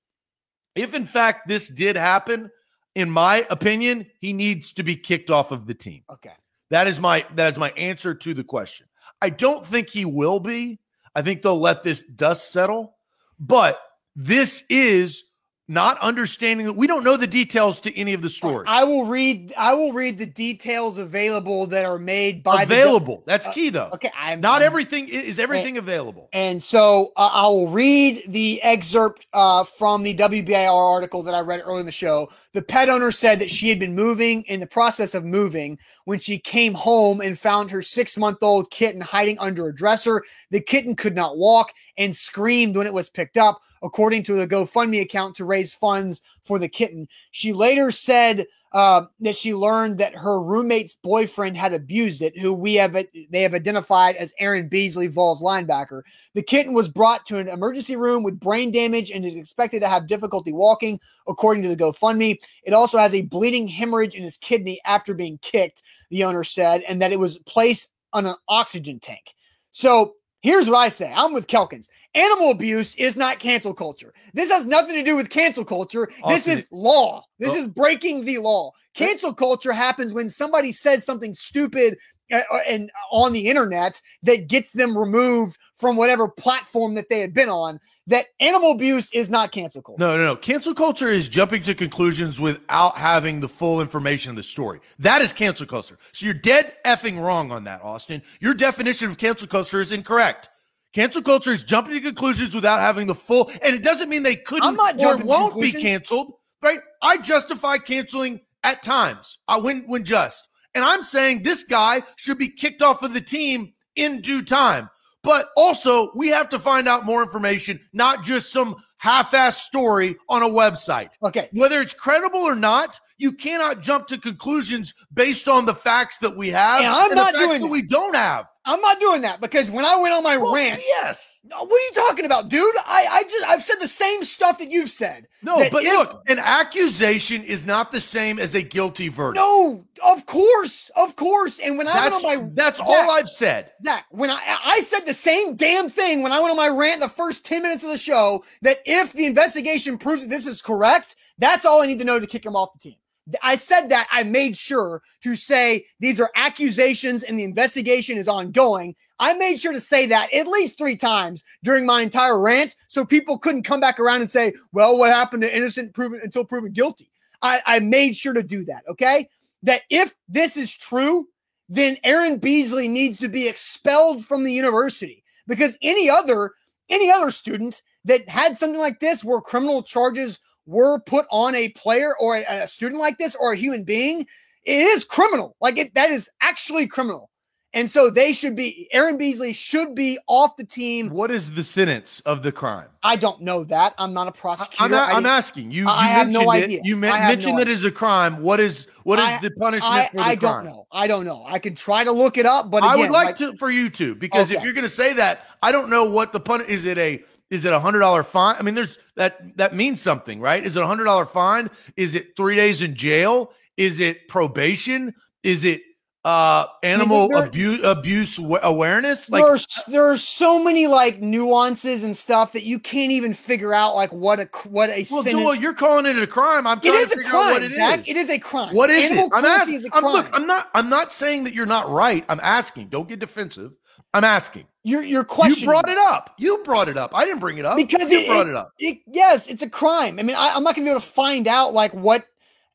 if 0.76 0.94
in 0.94 1.06
fact 1.06 1.48
this 1.48 1.70
did 1.70 1.96
happen, 1.96 2.52
in 2.96 3.10
my 3.10 3.46
opinion, 3.50 4.06
he 4.20 4.34
needs 4.34 4.74
to 4.74 4.84
be 4.84 4.96
kicked 4.96 5.30
off 5.30 5.52
of 5.52 5.68
the 5.68 5.74
team. 5.74 6.04
Okay. 6.12 6.34
That 6.72 6.88
is 6.88 7.00
my 7.00 7.26
that 7.36 7.52
is 7.54 7.58
my 7.58 7.70
answer 7.72 8.14
to 8.16 8.34
the 8.34 8.44
question. 8.44 8.88
I 9.22 9.30
don't 9.30 9.66
think 9.66 9.90
he 9.90 10.06
will 10.06 10.40
be. 10.40 10.80
I 11.16 11.22
think 11.22 11.42
they'll 11.42 11.60
let 11.60 11.84
this 11.84 12.04
dust 12.04 12.52
settle. 12.52 12.96
But 13.40 13.80
this 14.16 14.64
is 14.70 15.24
not 15.68 15.98
understanding 16.00 16.68
that 16.68 16.74
we 16.74 16.86
don't 16.86 17.04
know 17.04 17.18
the 17.18 17.26
details 17.26 17.80
to 17.80 17.98
any 17.98 18.14
of 18.14 18.22
the 18.22 18.30
story. 18.30 18.66
I 18.68 18.84
will 18.84 19.06
read. 19.06 19.54
I 19.58 19.74
will 19.74 19.94
read 19.94 20.18
the 20.20 20.26
details 20.26 21.00
available 21.00 21.66
that 21.68 21.86
are 21.86 21.98
made 21.98 22.44
by 22.44 22.64
available. 22.64 23.18
The, 23.18 23.24
That's 23.26 23.48
uh, 23.48 23.52
key, 23.52 23.70
though. 23.72 23.90
Okay, 23.94 24.12
I'm 24.16 24.42
not 24.42 24.62
everything 24.62 25.08
is 25.08 25.40
everything 25.40 25.78
and, 25.78 25.88
available. 25.88 26.30
And 26.34 26.62
so 26.62 27.14
uh, 27.16 27.32
I 27.34 27.48
will 27.48 27.70
read 27.70 28.24
the 28.28 28.62
excerpt 28.62 29.26
uh, 29.34 29.64
from 29.64 30.04
the 30.04 30.16
WBIR 30.16 30.72
article 30.72 31.24
that 31.24 31.34
I 31.34 31.40
read 31.40 31.62
earlier 31.66 31.80
in 31.80 31.86
the 31.88 31.92
show. 31.92 32.30
The 32.54 32.62
pet 32.62 32.88
owner 32.88 33.12
said 33.12 33.40
that 33.40 33.50
she 33.50 33.70
had 33.70 33.80
been 33.80 33.96
moving 33.96 34.44
in 34.44 34.60
the 34.60 34.68
process 34.68 35.16
of 35.16 35.26
moving 35.26 35.80
when 36.06 36.20
she 36.20 36.40
came 36.40 36.74
home 36.74 37.22
and 37.22 37.38
found 37.38 37.70
her 37.70 37.82
six 37.82 38.18
month 38.18 38.38
old 38.42 38.72
kitten 38.72 39.02
hiding 39.02 39.38
under 39.40 39.68
a 39.68 39.76
dresser. 39.76 40.24
The 40.52 40.62
kitten 40.62 40.96
could 40.96 41.16
not 41.16 41.38
walk 41.38 41.74
and 41.98 42.16
screamed 42.16 42.78
when 42.78 42.88
it 42.88 42.94
was 42.94 43.10
picked 43.10 43.38
up, 43.38 43.62
according 43.84 44.24
to 44.24 44.36
the 44.36 44.48
GoFundMe 44.48 45.02
account 45.02 45.36
to 45.36 45.46
raise 45.46 45.74
funds 45.74 46.22
for 46.44 46.58
the 46.58 46.70
kitten. 46.70 47.08
She 47.32 47.54
later 47.54 47.92
said 47.92 48.46
uh, 48.76 49.06
that 49.22 49.38
she 49.38 49.56
learned 49.56 49.98
that 49.98 50.14
her 50.14 50.42
roommate's 50.42 50.96
boyfriend 50.96 51.56
had 51.56 51.74
abused 51.74 52.22
it, 52.22 52.38
who 52.38 52.54
we 52.54 52.74
have 52.74 52.92
they 53.30 53.42
have 53.42 53.54
identified 53.54 54.18
as 54.18 54.34
Aaron 54.38 54.68
Beasley, 54.68 55.08
Vols 55.08 55.42
linebacker. 55.42 56.02
The 56.34 56.44
kitten 56.44 56.74
was 56.74 56.90
brought 56.90 57.26
to 57.28 57.38
an 57.38 57.48
emergency 57.48 57.96
room 57.96 58.22
with 58.22 58.38
brain 58.38 58.72
damage 58.72 59.12
and 59.12 59.24
is 59.24 59.36
expected 59.36 59.80
to 59.80 59.88
have 59.88 60.08
difficulty 60.08 60.52
walking, 60.52 61.00
according 61.26 61.64
to 61.64 61.70
the 61.70 61.78
GoFundMe. 61.78 62.38
It 62.64 62.74
also 62.74 62.98
has 62.98 63.14
a 63.14 63.22
bleeding 63.22 63.66
hemorrhage 63.66 64.16
in 64.16 64.24
his 64.24 64.36
kidney 64.36 64.82
after 64.86 65.14
being 65.14 65.40
kicked, 65.42 65.82
the 66.10 66.26
owner 66.26 66.44
said, 66.44 66.82
and 66.82 67.02
that 67.02 67.14
it 67.14 67.20
was 67.20 67.38
placed 67.40 67.92
on 68.12 68.26
an 68.26 68.36
oxygen 68.50 69.00
tank. 69.00 69.34
So 69.72 70.16
Here's 70.46 70.70
what 70.70 70.78
I 70.78 70.90
say 70.90 71.12
I'm 71.12 71.34
with 71.34 71.48
Kelkins. 71.48 71.90
Animal 72.14 72.52
abuse 72.52 72.96
is 72.98 73.16
not 73.16 73.40
cancel 73.40 73.74
culture. 73.74 74.14
This 74.36 74.52
has 74.52 74.68
nothing 74.68 74.94
to 74.94 75.02
do 75.02 75.16
with 75.16 75.32
cancel 75.32 75.66
culture. 75.66 76.08
This 76.28 76.48
is 76.48 76.68
law. 76.70 77.26
This 77.40 77.54
oh. 77.54 77.56
is 77.56 77.68
breaking 77.68 78.26
the 78.26 78.38
law. 78.38 78.72
Cancel 78.94 79.34
culture 79.34 79.74
happens 79.74 80.14
when 80.14 80.30
somebody 80.30 80.72
says 80.72 81.04
something 81.04 81.34
stupid 81.34 81.98
uh, 82.32 82.42
uh, 82.52 82.60
and 82.68 82.92
on 83.12 83.34
the 83.34 83.48
internet 83.48 84.00
that 84.22 84.48
gets 84.48 84.72
them 84.72 84.96
removed 84.96 85.58
from 85.78 85.96
whatever 85.96 86.28
platform 86.28 86.94
that 86.94 87.10
they 87.10 87.22
had 87.22 87.34
been 87.34 87.50
on 87.50 87.80
that 88.08 88.28
animal 88.40 88.72
abuse 88.72 89.12
is 89.14 89.30
not 89.30 89.52
cancel 89.52 89.82
culture. 89.82 90.00
No, 90.00 90.18
no, 90.18 90.24
no. 90.24 90.36
Cancel 90.36 90.76
culture 90.76 91.08
is 91.08 91.28
jumping 91.28 91.62
to 91.64 91.74
conclusions 91.74 92.40
without 92.40 92.96
having 92.96 93.40
the 93.40 93.50
full 93.50 93.82
information 93.82 94.30
of 94.30 94.36
the 94.36 94.44
story. 94.44 94.80
That 95.00 95.22
is 95.22 95.34
cancel 95.34 95.66
culture. 95.66 95.98
So 96.12 96.26
you're 96.26 96.36
dead 96.36 96.76
effing 96.86 97.20
wrong 97.20 97.52
on 97.52 97.64
that, 97.64 97.82
Austin. 97.82 98.22
Your 98.40 98.54
definition 98.54 99.10
of 99.10 99.18
cancel 99.18 99.48
culture 99.48 99.82
is 99.82 99.92
incorrect. 99.92 100.50
Cancel 100.94 101.22
culture 101.22 101.52
is 101.52 101.64
jumping 101.64 101.94
to 101.94 102.00
conclusions 102.00 102.56
without 102.56 102.80
having 102.80 103.06
the 103.06 103.16
full, 103.16 103.52
and 103.62 103.76
it 103.76 103.84
doesn't 103.84 104.08
mean 104.08 104.24
they 104.24 104.38
couldn't 104.38 104.64
I'm 104.64 104.76
not 104.76 105.04
or 105.04 105.18
won't 105.18 105.60
be 105.60 105.72
canceled, 105.72 106.34
right? 106.62 106.80
I 107.02 107.18
justify 107.18 107.78
canceling 107.80 108.40
at 108.64 108.82
times. 108.82 109.40
I 109.48 109.58
when 109.58 109.84
when 109.88 110.06
just. 110.06 110.48
And 110.74 110.84
I'm 110.84 111.04
saying 111.04 111.44
this 111.44 111.64
guy 111.64 112.04
should 112.16 112.38
be 112.38 112.50
kicked 112.50 112.82
off 112.82 113.04
of 113.04 113.14
the 113.14 113.22
team 113.22 113.74
in 113.96 114.22
due 114.22 114.44
time. 114.44 114.90
But 115.26 115.50
also, 115.58 116.12
we 116.16 116.30
have 116.30 116.50
to 116.50 116.60
find 116.60 116.88
out 116.88 117.06
more 117.06 117.24
information, 117.24 117.80
not 117.92 118.24
just 118.24 118.52
some 118.52 118.76
half-ass 118.98 119.62
story 119.62 120.16
on 120.30 120.44
a 120.44 120.48
website. 120.48 121.10
Okay. 121.24 121.50
Whether 121.52 121.82
it's 121.82 121.94
credible 121.94 122.40
or 122.40 122.56
not, 122.56 123.00
you 123.18 123.32
cannot 123.32 123.82
jump 123.82 124.08
to 124.08 124.18
conclusions 124.18 124.94
based 125.14 125.48
on 125.48 125.66
the 125.66 125.76
facts 125.76 126.20
that 126.20 126.36
we 126.36 126.50
have. 126.50 126.82
And 126.82 126.88
I'm 126.88 127.12
and 127.12 127.16
not 127.16 127.34
doing 127.34 127.62
that 127.62 127.68
we 127.68 127.82
don't 127.82 128.16
have. 128.16 128.46
I'm 128.68 128.82
not 128.82 129.00
doing 129.00 129.22
that 129.22 129.42
because 129.42 129.70
when 129.70 129.86
I 129.86 129.96
went 129.98 130.14
on 130.14 130.24
my 130.24 130.38
well, 130.38 130.54
rant, 130.54 130.82
yes. 130.86 131.40
What 131.44 131.64
are 131.64 131.68
you 131.68 131.92
talking 131.94 132.26
about, 132.26 132.50
dude? 132.50 132.76
I, 132.88 133.06
I 133.10 133.24
just 133.24 133.46
I've 133.46 133.62
said 133.62 133.76
the 133.80 133.88
same 133.88 134.24
stuff 134.24 134.58
that 134.58 134.72
you've 134.72 134.90
said. 134.90 135.28
No, 135.44 135.58
but 135.70 135.84
if, 135.84 135.94
look, 135.94 136.24
an 136.28 136.40
accusation 136.40 137.44
is 137.44 137.68
not 137.68 137.92
the 137.92 138.02
same 138.02 138.40
as 138.40 138.56
a 138.56 138.64
guilty 138.64 139.10
verdict. 139.10 139.36
No, 139.36 139.86
of 140.04 140.26
course, 140.26 140.90
of 140.96 141.16
course. 141.16 141.60
And 141.60 141.78
when 141.78 141.88
I 141.88 141.94
that's, 141.94 142.24
went 142.24 142.40
on 142.40 142.44
my 142.46 142.52
that's 142.54 142.78
Zach, 142.80 142.88
all 142.88 143.12
I've 143.12 143.30
said. 143.30 143.72
Zach, 143.84 144.06
when 144.10 144.32
I 144.32 144.42
I 144.64 144.80
said 144.80 145.06
the 145.06 145.14
same 145.14 145.56
damn 145.56 145.88
thing 145.88 146.24
when 146.24 146.32
I 146.32 146.40
went 146.40 146.50
on 146.50 146.58
my 146.58 146.70
rant 146.70 147.02
the 147.02 147.10
first 147.10 147.46
10 147.46 147.62
minutes 147.62 147.84
of 147.84 147.92
the 147.92 147.98
show 147.98 148.44
that 148.64 148.80
if 148.86 149.14
the 149.14 149.28
investigation 149.28 150.00
proves 150.00 150.24
that 150.24 150.30
this 150.30 150.48
is 150.48 150.64
correct, 150.64 151.16
that's 151.38 151.66
all 151.66 151.84
I 151.84 151.86
need 151.86 152.00
to 152.00 152.06
know 152.06 152.20
to 152.20 152.28
kick 152.28 152.46
him 152.46 152.56
off 152.56 152.74
the 152.74 152.80
team. 152.80 152.96
I 153.42 153.56
said 153.56 153.90
that 153.90 154.08
I 154.12 154.24
made 154.24 154.56
sure 154.56 155.02
to 155.24 155.36
say 155.36 155.86
these 156.00 156.20
are 156.20 156.30
accusations 156.36 157.24
and 157.24 157.40
the 157.40 157.44
investigation 157.44 158.18
is 158.18 158.28
ongoing. 158.28 158.96
I 159.20 159.34
made 159.34 159.60
sure 159.60 159.72
to 159.72 159.80
say 159.80 160.06
that 160.08 160.32
at 160.32 160.48
least 160.48 160.78
three 160.78 160.96
times 160.96 161.44
during 161.64 161.86
my 161.86 162.02
entire 162.02 162.40
rant 162.40 162.76
so 162.88 163.04
people 163.04 163.38
couldn't 163.38 163.64
come 163.64 163.80
back 163.80 164.00
around 164.00 164.22
and 164.22 164.30
say, 164.30 164.54
well, 164.74 164.98
what 164.98 165.12
happened 165.12 165.42
to 165.42 165.56
innocent 165.56 165.94
proven 165.94 166.20
until 166.24 166.46
proven 166.46 166.72
guilty? 166.72 167.10
I, 167.42 167.62
I 167.66 167.80
made 167.80 168.16
sure 168.16 168.34
to 168.34 168.44
do 168.44 168.64
that. 168.66 168.84
Okay. 168.88 169.28
That 169.64 169.82
if 169.90 170.14
this 170.30 170.58
is 170.58 170.76
true, 170.76 171.28
then 171.68 171.98
Aaron 172.04 172.38
Beasley 172.38 172.88
needs 172.88 173.18
to 173.20 173.28
be 173.28 173.48
expelled 173.48 174.24
from 174.24 174.44
the 174.44 174.54
university 174.54 175.24
because 175.48 175.78
any 175.82 176.10
other 176.10 176.52
any 176.90 177.10
other 177.10 177.32
student 177.32 177.82
that 178.04 178.30
had 178.30 178.56
something 178.56 178.80
like 178.80 179.00
this 179.00 179.24
where 179.24 179.42
criminal 179.42 179.82
charges 179.82 180.40
were 180.66 181.00
put 181.00 181.26
on 181.30 181.56
a 181.56 181.70
player 181.70 182.16
or 182.20 182.38
a, 182.38 182.64
a 182.64 182.68
student 182.68 183.00
like 183.00 183.18
this 183.18 183.36
or 183.36 183.54
a 183.54 183.56
human 183.56 183.84
being, 183.84 184.28
it 184.64 184.82
is 184.82 185.06
criminal. 185.06 185.56
Like 185.62 185.78
it, 185.78 185.94
that 185.96 186.10
is 186.10 186.30
actually 186.42 186.88
criminal. 186.88 187.30
And 187.76 187.92
so 187.92 188.10
they 188.10 188.32
should 188.32 188.56
be, 188.56 188.88
Aaron 188.94 189.18
Beasley 189.18 189.52
should 189.52 189.96
be 189.96 190.18
off 190.28 190.56
the 190.56 190.64
team. 190.64 191.10
What 191.10 191.30
is 191.30 191.56
the 191.56 191.62
sentence 191.62 192.22
of 192.22 192.42
the 192.42 192.50
crime? 192.50 192.88
I 193.04 193.18
don't 193.18 193.42
know 193.42 193.66
that. 193.66 193.94
I'm 193.98 194.14
not 194.14 194.30
a 194.30 194.32
prosecutor. 194.32 194.82
I'm, 194.82 194.92
not, 194.92 195.14
I'm 195.14 195.26
asking 195.26 195.72
you. 195.72 195.84
you 195.84 195.90
I 195.90 196.06
have 196.06 196.32
no 196.32 196.50
idea. 196.50 196.80
You 196.86 196.96
mentioned 196.96 197.58
no 197.58 197.60
that 197.60 197.68
as 197.68 197.84
a 197.84 197.92
crime. 197.92 198.42
What 198.42 198.62
is 198.62 198.88
what 199.04 199.20
is 199.20 199.26
I, 199.26 199.40
the 199.42 199.52
punishment 199.52 199.94
I, 199.94 200.08
for 200.08 200.16
the 200.16 200.22
I 200.22 200.36
crime? 200.38 200.64
don't 200.64 200.66
know. 200.72 200.88
I 200.90 201.06
don't 201.06 201.26
know. 201.26 201.44
I 201.46 201.60
can 201.60 201.76
try 201.76 202.06
to 202.06 202.14
look 202.14 202.38
it 202.38 202.46
up, 202.46 202.72
but 202.72 202.78
again, 202.78 202.92
I 202.92 202.96
would 202.96 203.12
like, 203.12 203.26
like, 203.26 203.36
to 203.38 203.58
for 203.58 203.70
you 203.70 203.90
to 203.90 204.16
because 204.16 204.50
okay. 204.50 204.58
if 204.58 204.64
you're 204.64 204.74
going 204.74 204.84
to 204.84 204.90
say 204.90 205.12
that, 205.12 205.46
I 205.62 205.74
don't 205.74 205.90
know 205.90 206.06
what 206.06 206.32
the 206.32 206.40
pun 206.40 206.62
is. 206.62 206.86
It 206.86 206.98
a 206.98 207.26
is 207.50 207.66
it 207.66 207.74
a 207.74 207.80
hundred 207.80 208.00
dollar 208.00 208.24
fine? 208.24 208.56
I 208.58 208.62
mean, 208.62 208.76
there's 208.76 208.98
that 209.16 209.58
that 209.58 209.76
means 209.76 210.02
something, 210.02 210.40
right? 210.40 210.66
Is 210.66 210.76
it 210.76 210.84
a 210.84 210.88
hundred 210.88 211.06
dollar 211.06 211.26
fine? 211.26 211.70
Is 211.96 212.16
it 212.16 212.36
three 212.36 212.56
days 212.56 212.82
in 212.82 212.96
jail? 212.96 213.52
Is 213.78 214.00
it 214.00 214.28
probation? 214.28 215.14
Is 215.44 215.64
it 215.64 215.82
uh 216.26 216.66
animal 216.82 217.30
there, 217.30 217.46
abuse 217.46 217.80
abuse 217.84 218.40
awareness 218.64 219.30
like 219.30 219.44
there's 219.44 219.68
there 219.88 220.10
are 220.10 220.18
so 220.18 220.62
many 220.62 220.88
like 220.88 221.22
nuances 221.22 222.04
and 222.04 222.18
stuff 222.18 222.52
that 222.52 222.64
you 222.64 222.80
can't 222.80 223.12
even 223.12 223.32
figure 223.32 223.76
out 223.76 223.94
like 223.94 224.12
what 224.12 224.40
a 224.40 224.50
what 224.68 224.90
a 224.90 225.06
well, 225.12 225.22
sentence. 225.22 225.62
you're 225.62 225.76
calling 225.76 226.08
it 226.08 226.18
a 226.18 226.26
crime 226.26 226.66
i'm 226.66 226.80
trying 226.80 226.96
it 226.96 227.00
is 227.02 227.12
to 227.12 227.20
a 227.20 227.24
crime, 227.24 227.54
what 227.54 227.62
it 227.62 227.72
Zach. 227.74 228.00
is. 228.00 228.08
it 228.08 228.18
is 228.18 228.30
a 228.32 228.40
crime 228.40 228.74
what 228.74 228.90
is 228.90 229.12
animal 229.12 229.28
it 229.28 229.34
i'm 229.36 229.46
asking 229.46 229.86
I'm, 229.94 230.04
look 230.04 230.28
i'm 230.34 230.48
not 230.48 230.72
i'm 230.74 230.90
not 230.90 231.14
saying 231.14 231.44
that 231.44 231.54
you're 231.54 231.68
not 231.68 231.92
right 231.92 232.26
i'm 232.28 232.40
asking 232.42 232.88
don't 232.88 233.08
get 233.08 233.20
defensive 233.20 233.74
i'm 234.16 234.24
asking 234.24 234.66
you're 234.86 235.04
you're. 235.04 235.26
You 235.48 235.66
brought 235.66 235.90
it 235.90 235.98
up. 235.98 236.36
You 236.38 236.62
brought 236.64 236.88
it 236.88 236.96
up. 236.96 237.16
I 237.16 237.26
didn't 237.26 237.40
bring 237.40 237.58
it 237.58 237.66
up 237.66 237.76
because 237.76 238.08
you 238.12 238.20
it, 238.20 238.28
brought 238.28 238.48
it 238.48 238.54
up. 238.54 238.72
It, 238.78 239.00
yes, 239.08 239.48
it's 239.48 239.64
a 239.64 239.70
crime. 239.70 240.20
I 240.20 240.24
mean, 240.24 240.36
I, 240.36 240.56
am 240.56 240.64
not 240.64 240.76
going 240.76 240.86
to 240.86 240.90
be 240.90 240.92
able 240.92 241.02
to 241.02 241.08
find 241.08 241.48
out 241.48 241.74
like 241.74 241.92
what. 241.94 242.26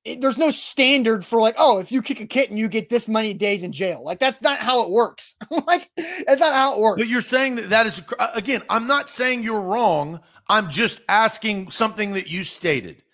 It, 0.04 0.20
there's 0.20 0.38
no 0.38 0.50
standard 0.50 1.24
for 1.24 1.40
like, 1.40 1.54
oh, 1.58 1.78
if 1.78 1.92
you 1.92 2.02
kick 2.02 2.20
a 2.20 2.26
kitten, 2.26 2.56
you 2.56 2.68
get 2.68 2.88
this 2.88 3.06
many 3.06 3.32
days 3.32 3.62
in 3.62 3.70
jail. 3.70 4.02
Like 4.02 4.18
that's 4.18 4.42
not 4.42 4.58
how 4.58 4.82
it 4.82 4.90
works. 4.90 5.36
like 5.68 5.88
that's 6.26 6.40
not 6.40 6.52
how 6.52 6.74
it 6.74 6.80
works. 6.80 7.00
But 7.00 7.08
you're 7.08 7.22
saying 7.22 7.54
that 7.56 7.70
that 7.70 7.86
is 7.86 8.02
again. 8.34 8.62
I'm 8.68 8.88
not 8.88 9.08
saying 9.08 9.44
you're 9.44 9.60
wrong. 9.60 10.18
I'm 10.48 10.68
just 10.70 11.02
asking 11.08 11.70
something 11.70 12.14
that 12.14 12.28
you 12.28 12.42
stated. 12.42 13.04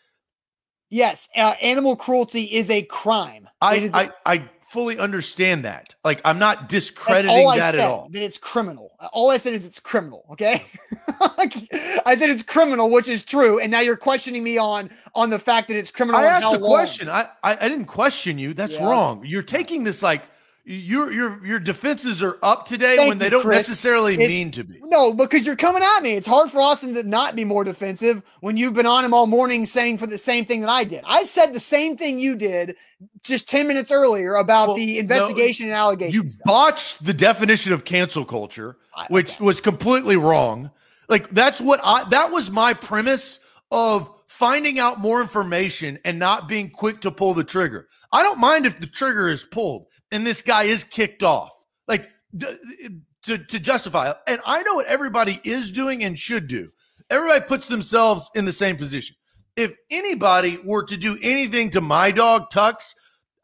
Yes, 0.88 1.28
uh, 1.36 1.54
animal 1.60 1.96
cruelty 1.96 2.44
is 2.44 2.70
a 2.70 2.82
crime. 2.82 3.46
I, 3.60 3.90
I, 3.92 4.10
I 4.24 4.48
fully 4.70 4.98
understand 4.98 5.64
that. 5.64 5.94
Like 6.04 6.20
I'm 6.24 6.38
not 6.38 6.68
discrediting 6.68 7.46
that 7.48 7.74
said, 7.74 7.80
at 7.80 7.86
all. 7.88 8.08
That 8.10 8.22
it's 8.22 8.38
criminal. 8.38 8.92
All 9.12 9.30
I 9.30 9.38
said 9.38 9.54
is 9.54 9.64
it's 9.64 9.80
criminal. 9.80 10.24
Okay. 10.30 10.64
I 11.20 12.16
said 12.18 12.30
it's 12.30 12.42
criminal, 12.42 12.90
which 12.90 13.08
is 13.08 13.24
true, 13.24 13.58
and 13.58 13.70
now 13.70 13.80
you're 13.80 13.96
questioning 13.96 14.42
me 14.42 14.58
on 14.58 14.90
on 15.14 15.30
the 15.30 15.38
fact 15.38 15.68
that 15.68 15.76
it's 15.76 15.90
criminal. 15.90 16.20
I 16.20 16.24
asked 16.24 16.54
a 16.54 16.58
question. 16.58 17.08
I, 17.08 17.28
I, 17.42 17.56
I 17.60 17.68
didn't 17.68 17.86
question 17.86 18.38
you. 18.38 18.54
That's 18.54 18.74
yeah. 18.74 18.88
wrong. 18.88 19.24
You're 19.24 19.42
taking 19.42 19.84
this 19.84 20.02
like 20.02 20.22
your 20.68 21.12
your 21.12 21.46
your 21.46 21.58
defenses 21.60 22.20
are 22.24 22.38
up 22.42 22.66
today 22.66 22.96
Thank 22.96 23.08
when 23.08 23.18
they 23.18 23.26
you, 23.26 23.30
don't 23.30 23.42
Chris. 23.42 23.68
necessarily 23.68 24.14
it, 24.14 24.26
mean 24.26 24.50
to 24.50 24.64
be. 24.64 24.80
No, 24.86 25.14
because 25.14 25.46
you're 25.46 25.54
coming 25.54 25.82
at 25.84 26.02
me. 26.02 26.14
It's 26.14 26.26
hard 26.26 26.50
for 26.50 26.60
Austin 26.60 26.92
to 26.94 27.04
not 27.04 27.36
be 27.36 27.44
more 27.44 27.62
defensive 27.62 28.22
when 28.40 28.56
you've 28.56 28.74
been 28.74 28.86
on 28.86 29.04
him 29.04 29.14
all 29.14 29.28
morning 29.28 29.64
saying 29.64 29.98
for 29.98 30.08
the 30.08 30.18
same 30.18 30.44
thing 30.44 30.60
that 30.62 30.68
I 30.68 30.82
did. 30.82 31.04
I 31.06 31.22
said 31.22 31.52
the 31.52 31.60
same 31.60 31.96
thing 31.96 32.18
you 32.18 32.34
did 32.34 32.74
just 33.22 33.48
10 33.48 33.68
minutes 33.68 33.92
earlier 33.92 34.34
about 34.34 34.68
well, 34.68 34.76
the 34.76 34.98
investigation 34.98 35.66
no, 35.66 35.72
and 35.72 35.78
allegations. 35.78 36.14
You 36.14 36.28
stuff. 36.28 36.44
botched 36.44 37.04
the 37.04 37.14
definition 37.14 37.72
of 37.72 37.84
cancel 37.84 38.24
culture, 38.24 38.76
which 39.08 39.36
okay. 39.36 39.44
was 39.44 39.60
completely 39.60 40.16
wrong. 40.16 40.72
Like 41.08 41.30
that's 41.30 41.60
what 41.60 41.78
I 41.84 42.08
that 42.08 42.32
was 42.32 42.50
my 42.50 42.74
premise 42.74 43.38
of 43.70 44.12
finding 44.26 44.80
out 44.80 44.98
more 44.98 45.22
information 45.22 45.96
and 46.04 46.18
not 46.18 46.48
being 46.48 46.70
quick 46.70 47.00
to 47.02 47.12
pull 47.12 47.34
the 47.34 47.44
trigger. 47.44 47.86
I 48.10 48.24
don't 48.24 48.40
mind 48.40 48.66
if 48.66 48.80
the 48.80 48.86
trigger 48.88 49.28
is 49.28 49.44
pulled 49.44 49.86
and 50.16 50.26
this 50.26 50.42
guy 50.42 50.64
is 50.64 50.82
kicked 50.82 51.22
off. 51.22 51.52
Like 51.86 52.10
to, 52.38 53.38
to 53.38 53.60
justify 53.60 54.10
it. 54.10 54.16
And 54.26 54.40
I 54.46 54.62
know 54.62 54.74
what 54.74 54.86
everybody 54.86 55.40
is 55.44 55.70
doing 55.70 56.04
and 56.04 56.18
should 56.18 56.48
do. 56.48 56.72
Everybody 57.10 57.44
puts 57.44 57.68
themselves 57.68 58.30
in 58.34 58.44
the 58.44 58.52
same 58.52 58.76
position. 58.76 59.14
If 59.56 59.74
anybody 59.90 60.58
were 60.64 60.84
to 60.84 60.96
do 60.96 61.18
anything 61.22 61.70
to 61.70 61.80
my 61.80 62.10
dog 62.10 62.50
Tux, 62.52 62.94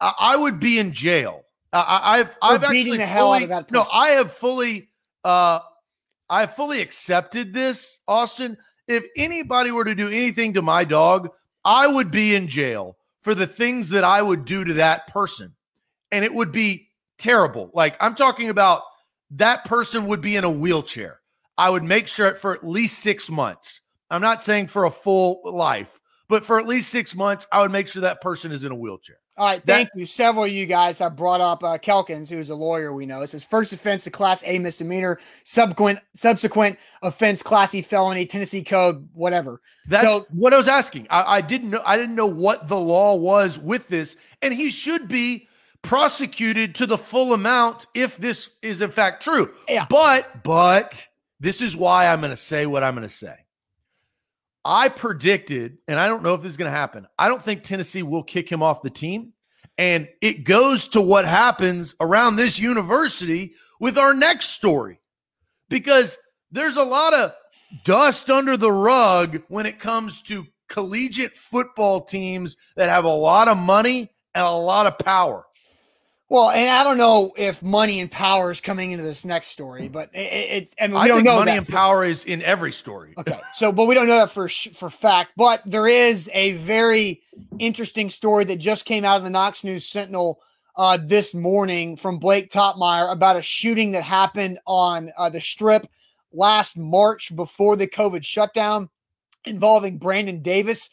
I, 0.01 0.13
I 0.19 0.35
would 0.35 0.59
be 0.59 0.79
in 0.79 0.93
jail. 0.93 1.43
I, 1.71 2.17
have 2.17 2.37
I've 2.41 2.63
actually 2.63 2.97
the 2.97 3.05
hell 3.05 3.27
fully, 3.27 3.37
out 3.37 3.43
of 3.43 3.49
that 3.49 3.71
no, 3.71 3.85
I 3.91 4.09
have 4.09 4.31
fully 4.31 4.89
uh 5.23 5.59
I 6.29 6.41
have 6.41 6.55
fully 6.55 6.81
accepted 6.81 7.51
this, 7.51 7.99
Austin. 8.07 8.57
If 8.87 9.03
anybody 9.17 9.71
were 9.71 9.85
to 9.85 9.95
do 9.95 10.07
anything 10.09 10.53
to 10.53 10.61
my 10.61 10.83
dog, 10.83 11.29
I 11.65 11.87
would 11.87 12.11
be 12.11 12.35
in 12.35 12.47
jail 12.47 12.97
for 13.21 13.33
the 13.33 13.47
things 13.47 13.89
that 13.89 14.03
I 14.03 14.21
would 14.21 14.45
do 14.45 14.63
to 14.63 14.73
that 14.73 15.07
person. 15.07 15.55
And 16.13 16.23
it 16.23 16.33
would 16.33 16.51
be 16.51 16.87
terrible. 17.17 17.71
Like 17.73 17.97
I'm 17.99 18.15
talking 18.15 18.49
about 18.49 18.83
that 19.31 19.65
person 19.65 20.07
would 20.07 20.21
be 20.21 20.35
in 20.35 20.43
a 20.43 20.49
wheelchair. 20.49 21.19
I 21.57 21.69
would 21.69 21.83
make 21.83 22.07
sure 22.07 22.35
for 22.35 22.53
at 22.53 22.65
least 22.65 22.99
six 22.99 23.29
months. 23.29 23.81
I'm 24.09 24.21
not 24.21 24.43
saying 24.43 24.67
for 24.67 24.85
a 24.85 24.91
full 24.91 25.41
life, 25.43 25.99
but 26.29 26.45
for 26.45 26.59
at 26.59 26.67
least 26.67 26.89
six 26.89 27.15
months, 27.15 27.47
I 27.51 27.61
would 27.61 27.71
make 27.71 27.87
sure 27.87 28.01
that 28.01 28.21
person 28.21 28.51
is 28.51 28.63
in 28.63 28.71
a 28.71 28.75
wheelchair. 28.75 29.17
All 29.35 29.47
right, 29.47 29.63
thank 29.65 29.89
that, 29.89 29.99
you. 29.99 30.05
Several 30.05 30.45
of 30.45 30.51
you 30.51 30.67
guys 30.67 30.99
have 30.99 31.15
brought 31.15 31.41
up 31.41 31.63
uh, 31.63 31.79
Kelkins, 31.79 32.29
who's 32.29 32.51
a 32.51 32.55
lawyer 32.55 32.93
we 32.93 33.07
know. 33.07 33.21
It 33.21 33.29
says 33.29 33.43
first 33.43 33.73
offense, 33.73 34.05
a 34.05 34.11
class 34.11 34.43
A 34.45 34.59
misdemeanor, 34.59 35.19
subsequent 35.43 35.99
subsequent 36.13 36.77
offense, 37.01 37.41
class 37.41 37.73
E 37.73 37.81
felony, 37.81 38.27
Tennessee 38.27 38.63
code, 38.63 39.09
whatever. 39.13 39.61
That's 39.87 40.03
so, 40.03 40.27
what 40.29 40.53
I 40.53 40.57
was 40.57 40.67
asking. 40.67 41.07
I, 41.09 41.37
I 41.37 41.41
didn't 41.41 41.71
know. 41.71 41.81
I 41.83 41.97
didn't 41.97 42.13
know 42.13 42.27
what 42.27 42.67
the 42.67 42.77
law 42.77 43.15
was 43.15 43.57
with 43.57 43.87
this, 43.87 44.15
and 44.43 44.53
he 44.53 44.69
should 44.69 45.07
be 45.07 45.47
prosecuted 45.83 46.75
to 46.75 46.87
the 46.87 46.97
full 46.97 47.33
amount 47.33 47.85
if 47.93 48.17
this 48.17 48.51
is 48.61 48.81
in 48.81 48.89
fact 48.89 49.23
true. 49.23 49.53
Yeah. 49.69 49.85
But 49.89 50.43
but 50.43 51.07
this 51.39 51.61
is 51.61 51.77
why 51.77 52.07
I'm 52.07 52.19
going 52.19 52.31
to 52.31 52.37
say 52.37 52.65
what 52.65 52.83
I'm 52.83 52.95
going 52.95 53.07
to 53.07 53.13
say. 53.13 53.35
I 54.65 54.87
predicted, 54.87 55.77
and 55.87 55.99
I 55.99 56.07
don't 56.07 56.23
know 56.23 56.33
if 56.33 56.41
this 56.41 56.51
is 56.51 56.57
going 56.57 56.71
to 56.71 56.77
happen. 56.77 57.05
I 57.19 57.27
don't 57.27 57.41
think 57.41 57.63
Tennessee 57.63 58.01
will 58.01 58.23
kick 58.23 58.49
him 58.49 58.63
off 58.63 58.81
the 58.81 58.89
team. 58.89 59.33
And 59.77 60.07
it 60.21 60.45
goes 60.45 60.87
to 60.89 61.01
what 61.01 61.25
happens 61.25 61.95
around 61.99 62.35
this 62.35 62.59
university 62.59 63.55
with 63.79 63.97
our 63.97 64.13
next 64.13 64.49
story 64.49 64.99
because 65.67 66.17
there's 66.51 66.77
a 66.77 66.83
lot 66.83 67.13
of 67.13 67.33
dust 67.83 68.29
under 68.29 68.55
the 68.55 68.71
rug 68.71 69.41
when 69.47 69.65
it 69.65 69.79
comes 69.79 70.21
to 70.21 70.45
collegiate 70.69 71.35
football 71.35 72.01
teams 72.01 72.55
that 72.75 72.89
have 72.89 73.05
a 73.05 73.09
lot 73.09 73.47
of 73.47 73.57
money 73.57 74.11
and 74.35 74.45
a 74.45 74.51
lot 74.51 74.85
of 74.85 74.97
power. 74.99 75.43
Well, 76.29 76.49
and 76.49 76.69
I 76.69 76.83
don't 76.83 76.97
know 76.97 77.33
if 77.37 77.61
money 77.61 77.99
and 77.99 78.09
power 78.09 78.49
is 78.49 78.61
coming 78.61 78.91
into 78.91 79.03
this 79.03 79.23
next 79.23 79.49
story, 79.49 79.87
but 79.87 80.09
it, 80.13 80.19
it 80.19 80.73
I 80.79 80.87
mean, 80.87 80.95
we 80.95 80.99
I 81.01 81.07
don't 81.07 81.23
know 81.23 81.35
money 81.35 81.51
and 81.51 81.67
power 81.67 82.05
is 82.05 82.23
in 82.25 82.41
every 82.41 82.71
story. 82.71 83.13
Okay, 83.19 83.39
so 83.51 83.71
but 83.71 83.85
we 83.85 83.93
don't 83.93 84.07
know 84.07 84.17
that 84.17 84.31
for 84.31 84.49
for 84.49 84.89
fact. 84.89 85.33
But 85.37 85.61
there 85.65 85.87
is 85.87 86.29
a 86.33 86.53
very 86.53 87.21
interesting 87.59 88.09
story 88.09 88.45
that 88.45 88.57
just 88.57 88.85
came 88.85 89.05
out 89.05 89.17
of 89.17 89.23
the 89.23 89.29
Knox 89.29 89.63
News 89.63 89.87
Sentinel 89.87 90.41
uh, 90.75 90.97
this 90.97 91.33
morning 91.33 91.95
from 91.95 92.17
Blake 92.19 92.49
Toppmeyer 92.49 93.11
about 93.11 93.35
a 93.35 93.41
shooting 93.41 93.91
that 93.91 94.03
happened 94.03 94.59
on 94.65 95.11
uh, 95.17 95.29
the 95.29 95.41
Strip 95.41 95.87
last 96.31 96.77
March 96.77 97.35
before 97.35 97.75
the 97.75 97.87
COVID 97.87 98.25
shutdown, 98.25 98.89
involving 99.45 99.97
Brandon 99.97 100.41
Davis, 100.41 100.89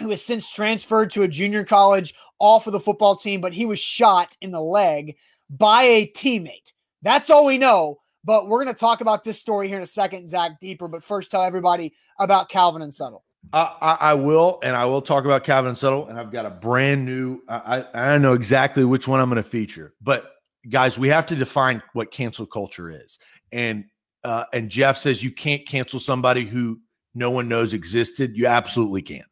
who 0.00 0.10
has 0.10 0.22
since 0.22 0.50
transferred 0.50 1.10
to 1.12 1.22
a 1.22 1.28
junior 1.28 1.64
college 1.64 2.14
all 2.38 2.60
for 2.60 2.70
the 2.70 2.80
football 2.80 3.16
team, 3.16 3.40
but 3.40 3.54
he 3.54 3.66
was 3.66 3.78
shot 3.78 4.36
in 4.40 4.50
the 4.50 4.60
leg 4.60 5.16
by 5.50 5.82
a 5.82 6.10
teammate. 6.12 6.72
That's 7.02 7.30
all 7.30 7.46
we 7.46 7.58
know. 7.58 7.98
But 8.24 8.48
we're 8.48 8.64
going 8.64 8.74
to 8.74 8.80
talk 8.80 9.02
about 9.02 9.22
this 9.22 9.38
story 9.38 9.68
here 9.68 9.76
in 9.76 9.82
a 9.82 9.86
second, 9.86 10.28
Zach, 10.28 10.58
deeper. 10.58 10.88
But 10.88 11.04
first, 11.04 11.30
tell 11.30 11.42
everybody 11.42 11.94
about 12.18 12.48
Calvin 12.48 12.80
and 12.80 12.94
Settle. 12.94 13.22
I, 13.52 13.76
I, 13.80 13.92
I, 14.00 14.14
will, 14.14 14.58
and 14.62 14.74
I 14.74 14.86
will 14.86 15.02
talk 15.02 15.26
about 15.26 15.44
Calvin 15.44 15.68
and 15.68 15.78
Settle, 15.78 16.08
and 16.08 16.18
I've 16.18 16.32
got 16.32 16.46
a 16.46 16.50
brand 16.50 17.04
new. 17.04 17.42
I, 17.48 17.84
I 17.92 18.18
know 18.18 18.32
exactly 18.32 18.84
which 18.84 19.06
one 19.06 19.20
I'm 19.20 19.28
going 19.28 19.42
to 19.42 19.48
feature, 19.48 19.92
but 20.00 20.32
guys, 20.70 20.98
we 20.98 21.08
have 21.08 21.26
to 21.26 21.36
define 21.36 21.82
what 21.92 22.10
cancel 22.10 22.46
culture 22.46 22.90
is. 22.90 23.18
And 23.52 23.84
uh, 24.24 24.46
and 24.54 24.70
Jeff 24.70 24.96
says 24.96 25.22
you 25.22 25.30
can't 25.30 25.66
cancel 25.66 26.00
somebody 26.00 26.46
who 26.46 26.80
no 27.14 27.30
one 27.30 27.46
knows 27.46 27.74
existed. 27.74 28.36
You 28.36 28.46
absolutely 28.46 29.02
can. 29.02 29.24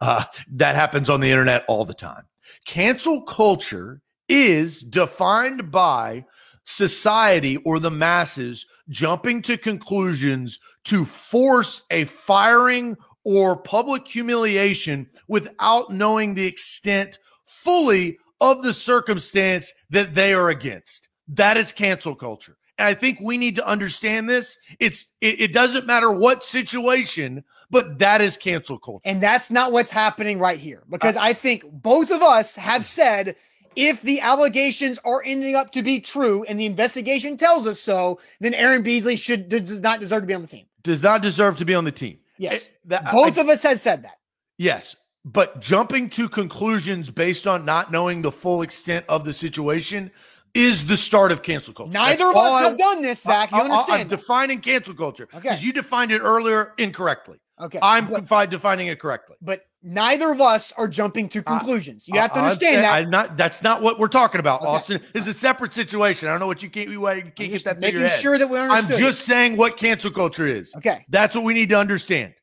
Uh, 0.00 0.24
that 0.52 0.74
happens 0.74 1.10
on 1.10 1.20
the 1.20 1.30
internet 1.30 1.64
all 1.68 1.84
the 1.84 1.94
time. 1.94 2.24
Cancel 2.64 3.22
culture 3.22 4.00
is 4.28 4.80
defined 4.80 5.70
by 5.70 6.24
society 6.64 7.56
or 7.58 7.78
the 7.78 7.90
masses 7.90 8.66
jumping 8.90 9.42
to 9.42 9.56
conclusions 9.56 10.58
to 10.84 11.04
force 11.04 11.82
a 11.90 12.04
firing 12.04 12.96
or 13.24 13.56
public 13.56 14.06
humiliation 14.06 15.06
without 15.28 15.90
knowing 15.90 16.34
the 16.34 16.46
extent 16.46 17.18
fully 17.46 18.18
of 18.40 18.62
the 18.62 18.72
circumstance 18.72 19.72
that 19.90 20.14
they 20.14 20.32
are 20.32 20.48
against. 20.48 21.08
That 21.28 21.56
is 21.56 21.72
cancel 21.72 22.14
culture. 22.14 22.56
And 22.78 22.86
I 22.86 22.94
think 22.94 23.18
we 23.20 23.36
need 23.36 23.56
to 23.56 23.66
understand 23.66 24.28
this. 24.30 24.56
It's 24.78 25.08
it, 25.20 25.40
it 25.40 25.52
doesn't 25.52 25.86
matter 25.86 26.12
what 26.12 26.44
situation 26.44 27.44
but 27.70 27.98
that 27.98 28.20
is 28.20 28.36
cancel 28.36 28.78
culture. 28.78 29.02
And 29.04 29.22
that's 29.22 29.50
not 29.50 29.72
what's 29.72 29.90
happening 29.90 30.38
right 30.38 30.58
here 30.58 30.82
because 30.88 31.16
uh, 31.16 31.22
I 31.22 31.32
think 31.32 31.64
both 31.70 32.10
of 32.10 32.22
us 32.22 32.56
have 32.56 32.84
said 32.84 33.36
if 33.76 34.02
the 34.02 34.20
allegations 34.20 34.98
are 35.04 35.22
ending 35.24 35.54
up 35.54 35.72
to 35.72 35.82
be 35.82 36.00
true 36.00 36.44
and 36.48 36.58
the 36.58 36.66
investigation 36.66 37.36
tells 37.36 37.66
us 37.66 37.78
so, 37.78 38.20
then 38.40 38.54
Aaron 38.54 38.82
Beasley 38.82 39.16
should 39.16 39.48
does 39.48 39.80
not 39.80 40.00
deserve 40.00 40.22
to 40.22 40.26
be 40.26 40.34
on 40.34 40.42
the 40.42 40.48
team. 40.48 40.66
Does 40.82 41.02
not 41.02 41.22
deserve 41.22 41.58
to 41.58 41.64
be 41.64 41.74
on 41.74 41.84
the 41.84 41.92
team. 41.92 42.18
Yes. 42.38 42.68
It, 42.68 42.78
that, 42.86 43.12
both 43.12 43.38
I, 43.38 43.42
of 43.42 43.48
us 43.48 43.62
has 43.62 43.82
said 43.82 44.02
that. 44.04 44.18
Yes. 44.56 44.96
But 45.24 45.60
jumping 45.60 46.08
to 46.10 46.28
conclusions 46.28 47.10
based 47.10 47.46
on 47.46 47.64
not 47.64 47.92
knowing 47.92 48.22
the 48.22 48.32
full 48.32 48.62
extent 48.62 49.04
of 49.08 49.24
the 49.24 49.32
situation 49.32 50.10
is 50.54 50.86
the 50.86 50.96
start 50.96 51.30
of 51.30 51.42
cancel 51.42 51.74
culture. 51.74 51.92
Neither 51.92 52.24
That's 52.24 52.36
of 52.36 52.36
us 52.36 52.62
have 52.62 52.78
done 52.78 53.02
this, 53.02 53.22
Zach. 53.22 53.50
You 53.52 53.58
I, 53.58 53.60
understand? 53.62 54.02
I'm 54.02 54.08
defining 54.08 54.60
cancel 54.60 54.94
culture 54.94 55.26
because 55.26 55.44
okay. 55.44 55.60
you 55.60 55.72
defined 55.72 56.10
it 56.10 56.20
earlier 56.20 56.72
incorrectly. 56.78 57.38
Okay. 57.60 57.78
I'm 57.82 58.08
but, 58.08 58.50
defining 58.50 58.88
it 58.88 58.98
correctly. 58.98 59.36
But 59.40 59.66
neither 59.82 60.30
of 60.30 60.40
us 60.40 60.72
are 60.72 60.88
jumping 60.88 61.28
to 61.30 61.42
conclusions. 61.42 62.08
You 62.08 62.18
have 62.18 62.32
to 62.34 62.40
understand 62.40 62.84
that. 62.84 62.92
I'm 62.92 63.10
not 63.10 63.36
that's 63.36 63.62
not 63.62 63.82
what 63.82 63.98
we're 63.98 64.08
talking 64.08 64.40
about, 64.40 64.60
okay. 64.60 64.70
Austin. 64.70 65.00
It's 65.14 65.26
a 65.26 65.34
separate 65.34 65.72
situation. 65.74 66.28
I 66.28 66.32
don't 66.32 66.40
know 66.40 66.46
what 66.46 66.62
you 66.62 66.70
can't 66.70 66.88
you 66.88 67.00
can't 67.00 67.34
get 67.34 67.64
that 67.64 67.80
making 67.80 68.08
sure 68.20 68.38
that 68.38 68.48
we 68.48 68.58
understand. 68.58 68.94
I'm 68.94 68.98
just 68.98 69.24
saying 69.24 69.56
what 69.56 69.76
cancel 69.76 70.10
culture 70.10 70.46
is. 70.46 70.74
Okay. 70.76 71.04
That's 71.08 71.34
what 71.34 71.44
we 71.44 71.54
need 71.54 71.68
to 71.70 71.78
understand. 71.78 72.34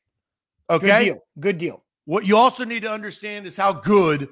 Okay. 0.68 0.86
Good 0.86 1.04
deal. 1.04 1.22
Good 1.40 1.58
deal. 1.58 1.84
What 2.04 2.26
you 2.26 2.36
also 2.36 2.64
need 2.64 2.82
to 2.82 2.90
understand 2.90 3.46
is 3.46 3.56
how 3.56 3.72
good 3.72 4.28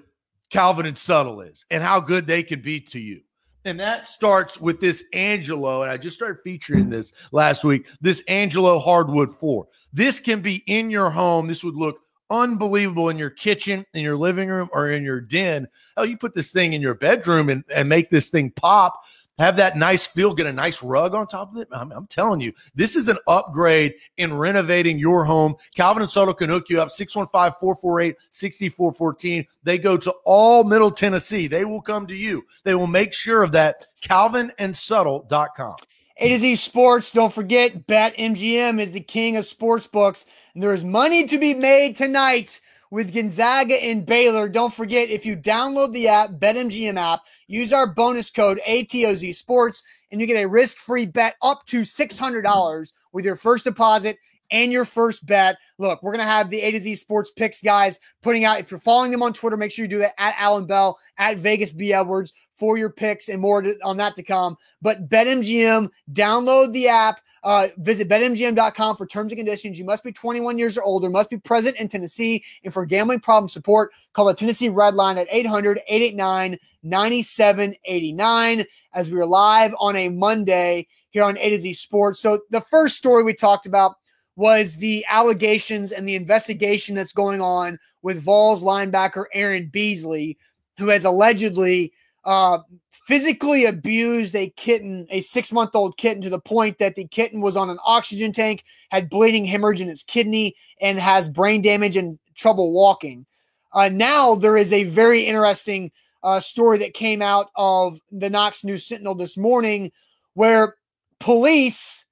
Calvin 0.51 0.87
and 0.87 0.97
Settle 0.97 1.40
is 1.40 1.66
and 1.70 1.83
how 1.83 2.01
good 2.01 2.27
they 2.27 2.42
can 2.42 2.61
be 2.61 2.81
to 2.81 3.01
you. 3.01 3.20
And 3.64 3.81
that 3.81 4.09
starts 4.09 4.61
with 4.61 4.81
this 4.81 5.05
Angelo. 5.12 5.83
And 5.83 5.90
I 5.90 5.96
just 5.96 6.16
started 6.16 6.42
featuring 6.42 6.90
this 6.90 7.12
last 7.33 7.64
week 7.64 7.88
this 8.00 8.22
Angelo 8.29 8.79
hardwood 8.79 9.35
floor. 9.35 9.68
This 9.92 10.20
can 10.20 10.40
be 10.40 10.62
in 10.66 10.90
your 10.90 11.11
home. 11.11 11.46
This 11.46 11.64
would 11.64 11.77
look 11.77 12.00
unbelievable 12.31 13.09
in 13.09 13.18
your 13.18 13.31
kitchen, 13.31 13.87
in 13.94 14.03
your 14.03 14.16
living 14.16 14.48
room, 14.48 14.68
or 14.72 14.90
in 14.90 15.03
your 15.03 15.20
den. 15.20 15.68
Oh, 15.96 16.03
you 16.03 16.16
put 16.16 16.35
this 16.35 16.53
thing 16.53 16.72
in 16.72 16.83
your 16.83 16.94
bedroom 16.94 17.48
and, 17.48 17.64
and 17.74 17.88
make 17.88 18.11
this 18.11 18.29
thing 18.29 18.50
pop 18.50 19.03
have 19.38 19.57
that 19.57 19.77
nice 19.77 20.07
feel, 20.07 20.35
get 20.35 20.47
a 20.47 20.53
nice 20.53 20.83
rug 20.83 21.14
on 21.14 21.27
top 21.27 21.53
of 21.53 21.61
it. 21.61 21.68
I'm, 21.73 21.90
I'm, 21.92 22.07
telling 22.07 22.40
you, 22.40 22.53
this 22.75 22.97
is 22.97 23.09
an 23.09 23.18
upgrade 23.27 23.94
in 24.16 24.37
renovating 24.37 24.99
your 24.99 25.25
home. 25.25 25.57
Calvin 25.75 26.03
and 26.03 26.11
Settle 26.11 26.35
can 26.35 26.51
hook 26.51 26.68
you 26.68 26.81
up 26.81 26.90
615 26.90 27.59
448 27.61 28.16
6414. 28.31 29.47
They 29.64 29.79
go 29.79 29.97
to 29.97 30.14
all 30.25 30.64
Middle 30.64 30.90
Tennessee. 30.90 31.47
They 31.47 31.64
will 31.64 31.83
come 31.83 32.07
to 32.07 32.14
you. 32.14 32.44
They 32.62 32.75
will 32.75 32.87
make 32.87 33.12
sure 33.12 33.42
of 33.42 33.53
that. 33.53 33.87
CalvinandSettle.com. 34.03 35.77
A 36.18 36.29
to 36.29 36.38
Z 36.38 36.55
Sports. 36.57 37.11
Don't 37.11 37.33
forget, 37.33 37.88
Bet 37.88 38.16
MGM 38.16 38.81
is 38.81 38.92
the 38.92 39.01
king 39.01 39.37
of 39.37 39.44
sports 39.44 39.88
books, 39.88 40.27
and 40.55 40.62
there 40.62 40.75
is 40.75 40.85
money 40.85 41.27
to 41.27 41.38
be 41.38 41.55
made 41.55 41.97
tonight 41.97 42.61
with 42.94 43.12
Gonzaga 43.12 43.74
and 43.74 44.07
Baylor. 44.07 44.48
Don't 44.48 44.72
forget, 44.72 45.11
if 45.11 45.26
you 45.26 45.37
download 45.37 45.92
the 45.92 46.07
app, 46.07 46.30
BetMGM 46.30 46.96
app, 46.96 47.22
use 47.48 47.72
our 47.72 47.88
bonus 47.88 48.30
code 48.30 48.61
ATOZ 48.68 49.35
Sports, 49.35 49.83
and 50.12 50.20
you 50.20 50.28
get 50.28 50.40
a 50.40 50.46
risk 50.46 50.78
free 50.78 51.04
bet 51.04 51.35
up 51.42 51.66
to 51.66 51.80
$600 51.80 52.92
with 53.12 53.24
your 53.24 53.35
first 53.35 53.64
deposit 53.64 54.16
and 54.55 54.73
your 54.73 54.85
first 54.85 55.27
bet. 55.27 55.59
Look, 55.79 56.03
we're 56.03 56.12
going 56.12 56.25
to 56.25 56.31
have 56.31 56.49
the 56.49 56.62
A 56.62 56.71
to 56.71 56.81
Z 56.81 56.95
Sports 56.95 57.33
Picks 57.33 57.61
guys 57.61 57.99
putting 58.23 58.45
out. 58.45 58.61
If 58.61 58.71
you're 58.71 58.81
following 58.81 59.11
them 59.11 59.23
on 59.23 59.35
Twitter, 59.35 59.57
make 59.57 59.73
sure 59.73 59.85
you 59.85 59.88
do 59.88 59.99
that 59.99 60.14
at 60.17 60.35
Alan 60.38 60.64
Bell, 60.64 60.97
at 61.19 61.38
Vegas 61.38 61.73
B. 61.73 61.93
Edwards 61.93 62.33
for 62.57 62.79
your 62.79 62.88
picks 62.88 63.29
and 63.29 63.40
more 63.40 63.67
on 63.83 63.97
that 63.97 64.14
to 64.14 64.23
come. 64.23 64.57
But 64.81 65.09
BetMGM, 65.09 65.90
download 66.12 66.73
the 66.73 66.87
app. 66.88 67.21
Uh, 67.43 67.69
visit 67.79 68.09
betmgm.com 68.09 68.97
for 68.97 69.07
terms 69.07 69.33
and 69.33 69.38
conditions. 69.38 69.79
You 69.79 69.85
must 69.85 70.05
be 70.05 70.12
21 70.12 70.57
years 70.57 70.79
or 70.79 70.85
older, 70.85 71.11
must 71.11 71.29
be 71.29 71.37
present 71.37 71.77
in 71.77 71.88
Tennessee. 71.88 72.43
And 72.62 72.73
for 72.73 72.87
gambling 72.87 73.21
problem 73.21 73.49
support, 73.49 73.90
call 74.14 74.27
the 74.27 74.35
Tennessee 74.35 74.71
Red 74.71 74.95
Line 74.95 75.19
at 75.19 75.27
800 75.31 75.81
889 75.88 76.59
9789 76.85 78.64
as 78.95 79.11
we 79.11 79.19
are 79.19 79.27
live 79.27 79.75
on 79.79 79.97
a 79.97 80.09
Monday 80.09 80.87
here 81.11 81.25
on 81.25 81.37
A 81.38 81.51
to 81.51 81.59
Z 81.59 81.75
Sports. 81.75 82.21
So, 82.21 82.40
the 82.51 82.62
first 82.62 82.97
story 82.97 83.25
we 83.25 83.35
talked 83.35 83.67
about 83.67 83.97
was 84.37 84.77
the 84.77 85.05
allegations 85.09 85.92
and 85.92 86.09
the 86.09 86.16
investigation 86.16 86.94
that's 86.94 87.12
going 87.12 87.40
on 87.40 87.79
with 88.03 88.23
Vols 88.23 88.62
linebacker 88.62 89.25
Aaron 89.33 89.68
Beasley, 89.73 90.37
who 90.79 90.88
has 90.88 91.05
allegedly 91.05 91.92
uh, 92.25 92.59
physically 93.07 93.66
abused 93.66 94.35
a 94.35 94.51
kitten, 94.57 95.07
a 95.11 95.20
six 95.20 95.53
month 95.53 95.70
old 95.75 95.97
kitten, 95.97 96.23
to 96.23 96.31
the 96.31 96.40
point 96.40 96.79
that 96.79 96.97
the 96.97 97.07
kitten 97.07 97.40
was 97.40 97.57
on 97.57 97.70
an 97.70 97.79
oxygen 97.85 98.33
tank, 98.33 98.64
had 98.90 99.11
bleeding 99.11 99.44
hemorrhage 99.44 99.81
in 99.81 99.88
its 99.88 100.03
kidney, 100.03 100.57
and 100.81 100.99
has 100.99 101.29
brain 101.29 101.62
damage 101.62 101.97
and 101.97 102.18
trouble 102.35 102.73
walking. 102.73 103.27
Uh, 103.73 103.88
now 103.88 104.35
there 104.35 104.57
is 104.57 104.73
a 104.73 104.85
very 104.85 105.23
interesting 105.23 105.90
uh, 106.23 106.40
story 106.40 106.79
that 106.79 106.94
came 106.94 107.20
out 107.20 107.51
of 107.57 107.99
the 108.11 108.31
Knox 108.31 108.64
News 108.64 108.87
Sentinel 108.87 109.14
this 109.14 109.37
morning 109.37 109.92
where 110.35 110.77
police, 111.20 112.04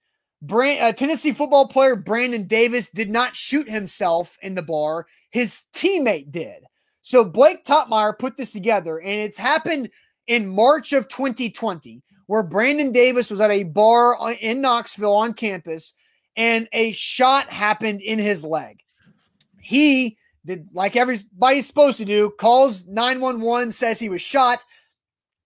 Brand, 0.42 0.81
uh, 0.81 0.92
Tennessee 0.92 1.33
football 1.33 1.68
player 1.68 1.94
Brandon 1.94 2.44
Davis 2.46 2.88
did 2.88 3.09
not 3.09 3.37
shoot 3.37 3.70
himself 3.70 4.37
in 4.42 4.57
the 4.57 4.62
bar. 4.62 5.07
His 5.31 5.62
teammate 5.74 6.33
did. 6.33 6.64
So 7.02 7.24
Blake 7.24 7.64
Toppmeyer 7.64 8.18
put 8.18 8.37
this 8.37 8.52
together, 8.52 9.00
and 9.00 9.20
it's 9.20 9.38
happened 9.38 9.88
in 10.26 10.48
March 10.48 10.92
of 10.92 11.09
2020, 11.09 12.02
where 12.26 12.42
Brandon 12.42 12.90
Davis 12.90 13.31
was 13.31 13.40
at 13.40 13.50
a 13.50 13.64
bar 13.64 14.16
in 14.40 14.61
Knoxville 14.61 15.12
on 15.12 15.33
campus, 15.33 15.94
and 16.37 16.68
a 16.72 16.90
shot 16.92 17.52
happened 17.52 18.00
in 18.00 18.18
his 18.18 18.44
leg. 18.44 18.81
He 19.61 20.16
did 20.44 20.68
like 20.72 20.96
everybody's 20.96 21.66
supposed 21.66 21.98
to 21.98 22.05
do, 22.05 22.31
calls 22.31 22.85
911, 22.87 23.70
says 23.70 23.98
he 23.98 24.09
was 24.09 24.22
shot. 24.22 24.64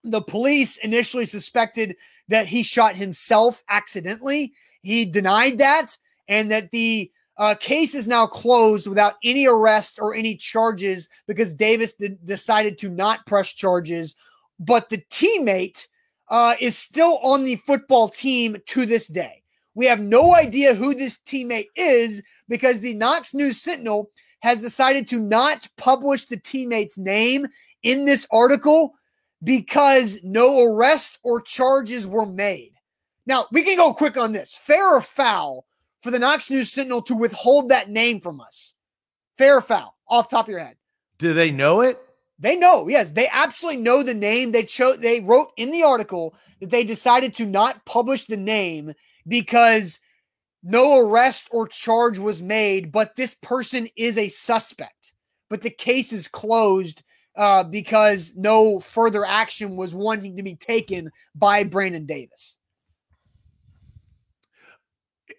The 0.04 0.22
police 0.22 0.78
initially 0.78 1.26
suspected 1.26 1.96
that 2.28 2.46
he 2.46 2.62
shot 2.62 2.96
himself 2.96 3.62
accidentally. 3.68 4.54
He 4.86 5.04
denied 5.04 5.58
that, 5.58 5.98
and 6.28 6.48
that 6.52 6.70
the 6.70 7.10
uh, 7.38 7.56
case 7.56 7.92
is 7.92 8.06
now 8.06 8.24
closed 8.24 8.86
without 8.86 9.14
any 9.24 9.48
arrest 9.48 9.98
or 10.00 10.14
any 10.14 10.36
charges 10.36 11.08
because 11.26 11.54
Davis 11.54 11.94
d- 11.94 12.16
decided 12.24 12.78
to 12.78 12.88
not 12.88 13.26
press 13.26 13.52
charges. 13.52 14.14
But 14.60 14.88
the 14.88 15.02
teammate 15.10 15.88
uh, 16.28 16.54
is 16.60 16.78
still 16.78 17.18
on 17.24 17.42
the 17.42 17.56
football 17.56 18.08
team 18.08 18.58
to 18.66 18.86
this 18.86 19.08
day. 19.08 19.42
We 19.74 19.86
have 19.86 19.98
no 19.98 20.36
idea 20.36 20.72
who 20.72 20.94
this 20.94 21.18
teammate 21.18 21.70
is 21.74 22.22
because 22.48 22.78
the 22.78 22.94
Knox 22.94 23.34
News 23.34 23.60
Sentinel 23.60 24.12
has 24.38 24.60
decided 24.60 25.08
to 25.08 25.18
not 25.18 25.66
publish 25.76 26.26
the 26.26 26.36
teammate's 26.36 26.96
name 26.96 27.48
in 27.82 28.04
this 28.04 28.24
article 28.30 28.94
because 29.42 30.20
no 30.22 30.62
arrest 30.62 31.18
or 31.24 31.40
charges 31.40 32.06
were 32.06 32.24
made. 32.24 32.75
Now, 33.26 33.46
we 33.50 33.62
can 33.62 33.76
go 33.76 33.92
quick 33.92 34.16
on 34.16 34.32
this. 34.32 34.54
Fair 34.54 34.94
or 34.94 35.00
foul 35.00 35.66
for 36.02 36.10
the 36.10 36.18
Knox 36.18 36.48
News 36.48 36.70
Sentinel 36.70 37.02
to 37.02 37.14
withhold 37.14 37.68
that 37.68 37.90
name 37.90 38.20
from 38.20 38.40
us? 38.40 38.74
Fair 39.36 39.58
or 39.58 39.60
foul, 39.60 39.96
off 40.08 40.30
top 40.30 40.46
of 40.46 40.50
your 40.50 40.60
head. 40.60 40.76
Do 41.18 41.34
they 41.34 41.50
know 41.50 41.80
it? 41.80 42.00
They 42.38 42.54
know, 42.54 42.86
yes, 42.86 43.12
they 43.12 43.28
absolutely 43.28 43.82
know 43.82 44.02
the 44.02 44.14
name. 44.14 44.52
They 44.52 44.62
chose 44.62 44.98
they 44.98 45.20
wrote 45.20 45.52
in 45.56 45.70
the 45.70 45.82
article 45.82 46.34
that 46.60 46.70
they 46.70 46.84
decided 46.84 47.34
to 47.34 47.46
not 47.46 47.84
publish 47.86 48.26
the 48.26 48.36
name 48.36 48.92
because 49.26 50.00
no 50.62 51.00
arrest 51.00 51.48
or 51.50 51.66
charge 51.66 52.18
was 52.18 52.42
made, 52.42 52.92
but 52.92 53.16
this 53.16 53.34
person 53.36 53.88
is 53.96 54.18
a 54.18 54.28
suspect. 54.28 55.14
But 55.48 55.62
the 55.62 55.70
case 55.70 56.12
is 56.12 56.28
closed 56.28 57.02
uh, 57.36 57.64
because 57.64 58.34
no 58.36 58.80
further 58.80 59.24
action 59.24 59.76
was 59.76 59.94
wanting 59.94 60.36
to 60.36 60.42
be 60.42 60.56
taken 60.56 61.10
by 61.34 61.64
Brandon 61.64 62.04
Davis 62.04 62.58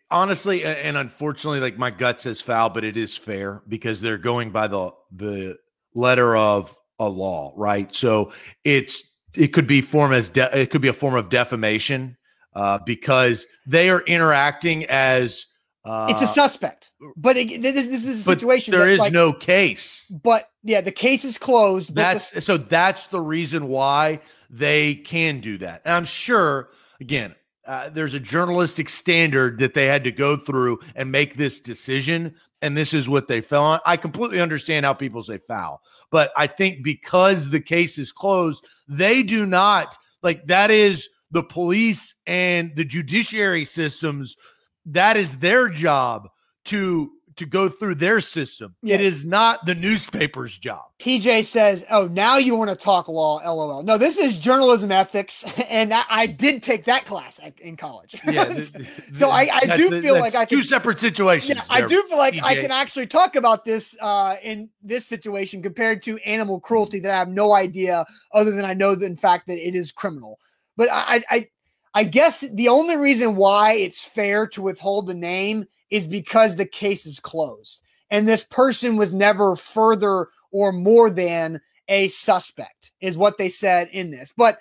honestly 0.10 0.64
and 0.64 0.98
unfortunately 0.98 1.60
like 1.60 1.78
my 1.78 1.92
gut 1.92 2.22
says 2.22 2.40
foul 2.42 2.70
but 2.70 2.84
it 2.84 2.96
is 2.98 3.18
fair 3.18 3.62
because 3.68 4.02
they're 4.02 4.18
going 4.18 4.52
by 4.52 4.68
the 4.68 4.92
the 5.12 5.58
letter 5.94 6.36
of 6.38 6.78
a 7.00 7.08
law 7.08 7.54
right? 7.56 7.94
So 7.94 8.32
it's 8.64 9.16
it 9.36 9.48
could 9.50 9.68
be 9.68 9.82
form 9.82 10.14
as 10.14 10.30
de- 10.30 10.58
it 10.58 10.72
could 10.72 10.82
be 10.82 10.88
a 10.88 10.94
form 10.94 11.16
of 11.16 11.30
defamation 11.30 12.18
uh, 12.54 12.80
because 12.86 13.46
they 13.68 13.90
are 13.90 14.02
interacting 14.02 14.86
as 14.86 15.46
uh, 15.86 16.08
it's 16.10 16.22
a 16.22 16.28
suspect 16.28 16.92
but 17.16 17.38
it, 17.38 17.62
this, 17.62 17.88
this 17.88 18.06
is 18.06 18.22
a 18.22 18.24
situation 18.24 18.72
there 18.72 18.82
that, 18.82 18.92
is 18.92 19.00
like, 19.00 19.14
no 19.14 19.32
case. 19.32 20.12
But 20.24 20.50
yeah 20.64 20.82
the 20.82 20.92
case 20.92 21.24
is 21.24 21.38
closed 21.38 21.94
that's 21.94 22.32
the- 22.32 22.42
so 22.42 22.58
that's 22.58 23.08
the 23.08 23.22
reason 23.22 23.68
why 23.68 24.22
they 24.50 24.96
can 24.96 25.40
do 25.40 25.58
that. 25.60 25.82
And 25.86 25.94
i'm 25.94 26.06
sure 26.06 26.70
again 27.00 27.36
uh, 27.68 27.90
there's 27.90 28.14
a 28.14 28.20
journalistic 28.20 28.90
standard 28.90 29.60
that 29.60 29.74
they 29.74 29.86
had 29.86 30.04
to 30.06 30.12
go 30.12 30.38
through 30.38 30.80
and 30.96 31.12
make 31.12 31.36
this 31.36 31.60
decision. 31.60 32.34
And 32.62 32.76
this 32.76 32.94
is 32.94 33.08
what 33.08 33.28
they 33.28 33.42
fell 33.42 33.64
on. 33.64 33.80
I 33.86 33.98
completely 33.98 34.42
understand 34.42 34.86
how 34.86 34.94
people 34.94 35.22
say 35.22 35.38
foul, 35.38 35.82
but 36.10 36.32
I 36.36 36.48
think 36.48 36.84
because 36.84 37.50
the 37.50 37.60
case 37.60 38.00
is 38.00 38.12
closed, 38.12 38.66
they 38.88 39.22
do 39.22 39.46
not 39.46 39.98
like 40.24 40.48
that 40.48 40.72
is 40.72 41.10
the 41.30 41.44
police 41.44 42.16
and 42.26 42.76
the 42.76 42.86
judiciary 42.86 43.66
systems. 43.66 44.38
That 44.86 45.18
is 45.18 45.38
their 45.38 45.70
job 45.70 46.30
to 46.66 47.12
to 47.38 47.46
go 47.46 47.70
through 47.70 47.96
their 47.96 48.20
system. 48.20 48.76
Yeah. 48.82 48.96
It 48.96 49.02
is 49.02 49.26
not 49.26 49.66
the 49.66 49.76
newspaper's 49.76 50.58
job. 50.58 50.86
TJ 51.00 51.46
says, 51.46 51.86
"Oh, 51.90 52.08
now 52.08 52.38
you 52.38 52.56
want 52.56 52.70
to 52.70 52.76
talk 52.76 53.08
law?" 53.08 53.40
LOL. 53.46 53.84
No, 53.84 53.98
this 53.98 54.18
is 54.18 54.38
journalism 54.38 54.92
ethics, 54.92 55.44
and 55.70 55.94
I, 55.94 56.04
I 56.10 56.26
did 56.28 56.62
take 56.64 56.86
that 56.86 57.06
class 57.06 57.40
in 57.60 57.78
college. 57.78 58.16
Yeah, 58.28 58.58
so 59.12 59.30
I, 59.30 59.50
I 59.54 59.78
do 59.78 60.02
feel 60.02 60.20
like 60.20 60.36
I 60.36 60.46
two 60.46 60.64
separate 60.64 61.00
situations. 61.00 61.56
Yeah, 61.56 61.64
I 61.70 61.82
do 61.82 62.04
feel 62.04 62.18
like 62.18 62.34
TJ. 62.34 62.44
I 62.44 62.56
can 62.56 62.72
actually 62.72 63.08
talk 63.08 63.36
about 63.36 63.64
this 63.64 63.96
uh, 64.02 64.36
in 64.44 64.70
this 64.82 65.06
situation 65.06 65.62
compared 65.62 66.04
to 66.04 66.18
animal 66.20 66.60
cruelty 66.60 67.00
that 67.00 67.12
I 67.12 67.18
have 67.18 67.30
no 67.30 67.54
idea, 67.54 68.06
other 68.34 68.52
than 68.52 68.66
I 68.66 68.74
know 68.74 68.96
that 68.96 69.06
in 69.06 69.16
fact 69.16 69.48
that 69.48 69.58
it 69.58 69.76
is 69.76 69.92
criminal. 69.92 70.40
But 70.76 70.90
I, 70.92 71.24
I, 71.30 71.48
I 71.94 72.04
guess 72.04 72.42
the 72.54 72.68
only 72.68 72.96
reason 72.96 73.36
why 73.36 73.74
it's 73.74 74.04
fair 74.04 74.46
to 74.48 74.62
withhold 74.62 75.08
the 75.08 75.16
name 75.16 75.66
is 75.90 76.08
because 76.08 76.56
the 76.56 76.66
case 76.66 77.06
is 77.06 77.20
closed. 77.20 77.84
And 78.10 78.28
this 78.28 78.44
person 78.44 78.96
was 78.98 79.14
never 79.14 79.56
further 79.56 80.30
or 80.52 80.72
more 80.72 81.10
than 81.10 81.62
a 81.88 82.08
suspect, 82.10 82.92
is 83.02 83.18
what 83.18 83.38
they 83.38 83.50
said 83.50 83.90
in 83.92 84.12
this. 84.12 84.34
But 84.36 84.60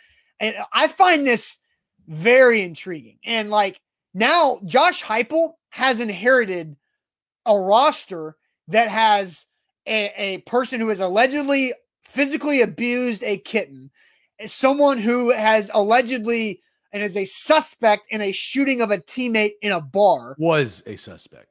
I 0.73 0.89
find 0.89 1.27
this 1.27 1.59
very 2.09 2.63
intriguing. 2.63 3.19
And 3.25 3.51
like 3.51 3.81
now, 4.15 4.61
Josh 4.65 5.03
Heupel 5.03 5.53
has 5.71 6.01
inherited 6.01 6.77
a 7.45 7.59
roster 7.59 8.37
that 8.69 8.89
has 8.89 9.47
a, 9.87 10.13
a 10.17 10.39
person 10.39 10.81
who 10.81 10.89
has 10.89 11.01
allegedly 11.01 11.73
physically 12.05 12.63
abused 12.63 13.23
a 13.23 13.39
kitten, 13.39 13.91
someone 14.47 14.99
who 14.99 15.31
has 15.31 15.71
allegedly 15.75 16.61
and 16.97 17.05
is 17.05 17.17
a 17.19 17.27
suspect 17.27 18.07
in 18.09 18.23
a 18.23 18.33
shooting 18.33 18.81
of 18.81 18.91
a 18.91 18.97
teammate 18.97 19.53
in 19.61 19.71
a 19.71 19.81
bar. 19.83 20.35
Was 20.39 20.83
a 20.87 20.97
suspect. 20.97 21.49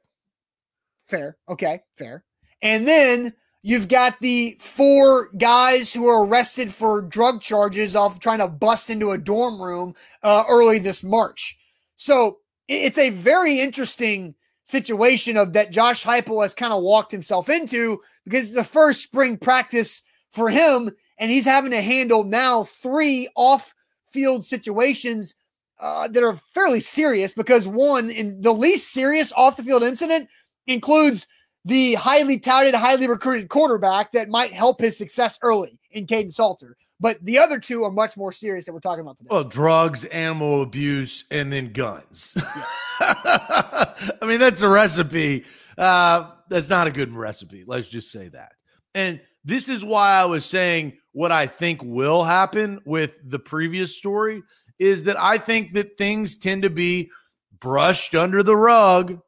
Fair. 1.04 1.36
Okay. 1.48 1.82
Fair. 1.94 2.24
And 2.62 2.88
then 2.88 3.32
you've 3.62 3.86
got 3.86 4.18
the 4.18 4.56
four 4.58 5.28
guys 5.38 5.94
who 5.94 6.08
are 6.08 6.26
arrested 6.26 6.74
for 6.74 7.00
drug 7.00 7.40
charges 7.40 7.94
off 7.94 8.18
trying 8.18 8.40
to 8.40 8.48
bust 8.48 8.90
into 8.90 9.12
a 9.12 9.18
dorm 9.18 9.62
room 9.62 9.94
uh, 10.24 10.42
early 10.48 10.80
this 10.80 11.04
March. 11.04 11.56
So 11.94 12.38
it's 12.66 12.98
a 12.98 13.10
very 13.10 13.60
interesting 13.60 14.34
situation 14.64 15.36
of 15.36 15.52
that 15.52 15.70
Josh 15.70 16.04
Heupel 16.04 16.42
has 16.42 16.54
kind 16.54 16.72
of 16.72 16.82
walked 16.82 17.12
himself 17.12 17.48
into 17.48 18.00
because 18.24 18.46
it's 18.46 18.54
the 18.54 18.64
first 18.64 19.00
spring 19.00 19.36
practice 19.36 20.02
for 20.32 20.50
him, 20.50 20.90
and 21.18 21.30
he's 21.30 21.44
having 21.44 21.70
to 21.70 21.80
handle 21.80 22.24
now 22.24 22.64
three 22.64 23.28
off 23.36 23.75
field 24.16 24.42
situations 24.42 25.34
uh, 25.78 26.08
that 26.08 26.22
are 26.22 26.40
fairly 26.54 26.80
serious 26.80 27.34
because 27.34 27.68
one, 27.68 28.08
in 28.08 28.40
the 28.40 28.52
least 28.52 28.92
serious 28.92 29.30
off 29.34 29.58
the 29.58 29.62
field 29.62 29.82
incident 29.82 30.26
includes 30.66 31.26
the 31.66 31.94
highly 31.94 32.38
touted, 32.38 32.74
highly 32.74 33.06
recruited 33.06 33.50
quarterback 33.50 34.12
that 34.12 34.30
might 34.30 34.54
help 34.54 34.80
his 34.80 34.96
success 34.96 35.38
early 35.42 35.78
in 35.90 36.06
Kaidon 36.06 36.32
Salter. 36.32 36.78
But 36.98 37.22
the 37.22 37.38
other 37.38 37.58
two 37.58 37.84
are 37.84 37.90
much 37.90 38.16
more 38.16 38.32
serious 38.32 38.64
that 38.64 38.72
we're 38.72 38.80
talking 38.80 39.02
about 39.02 39.18
today. 39.18 39.28
Well, 39.30 39.44
drugs, 39.44 40.04
animal 40.04 40.62
abuse, 40.62 41.24
and 41.30 41.52
then 41.52 41.74
guns. 41.74 42.32
Yes. 42.36 42.66
I 43.00 44.16
mean, 44.22 44.40
that's 44.40 44.62
a 44.62 44.68
recipe. 44.68 45.44
Uh, 45.76 46.30
that's 46.48 46.70
not 46.70 46.86
a 46.86 46.90
good 46.90 47.12
recipe. 47.12 47.64
Let's 47.66 47.88
just 47.88 48.10
say 48.10 48.28
that. 48.28 48.52
And 48.94 49.20
this 49.44 49.68
is 49.68 49.84
why 49.84 50.12
I 50.12 50.24
was 50.24 50.46
saying 50.46 50.96
what 51.16 51.32
I 51.32 51.46
think 51.46 51.80
will 51.82 52.24
happen 52.24 52.78
with 52.84 53.16
the 53.24 53.38
previous 53.38 53.96
story 53.96 54.42
is 54.78 55.04
that 55.04 55.18
I 55.18 55.38
think 55.38 55.72
that 55.72 55.96
things 55.96 56.36
tend 56.36 56.62
to 56.64 56.68
be 56.68 57.10
brushed 57.58 58.14
under 58.14 58.42
the 58.42 58.54
rug 58.54 59.18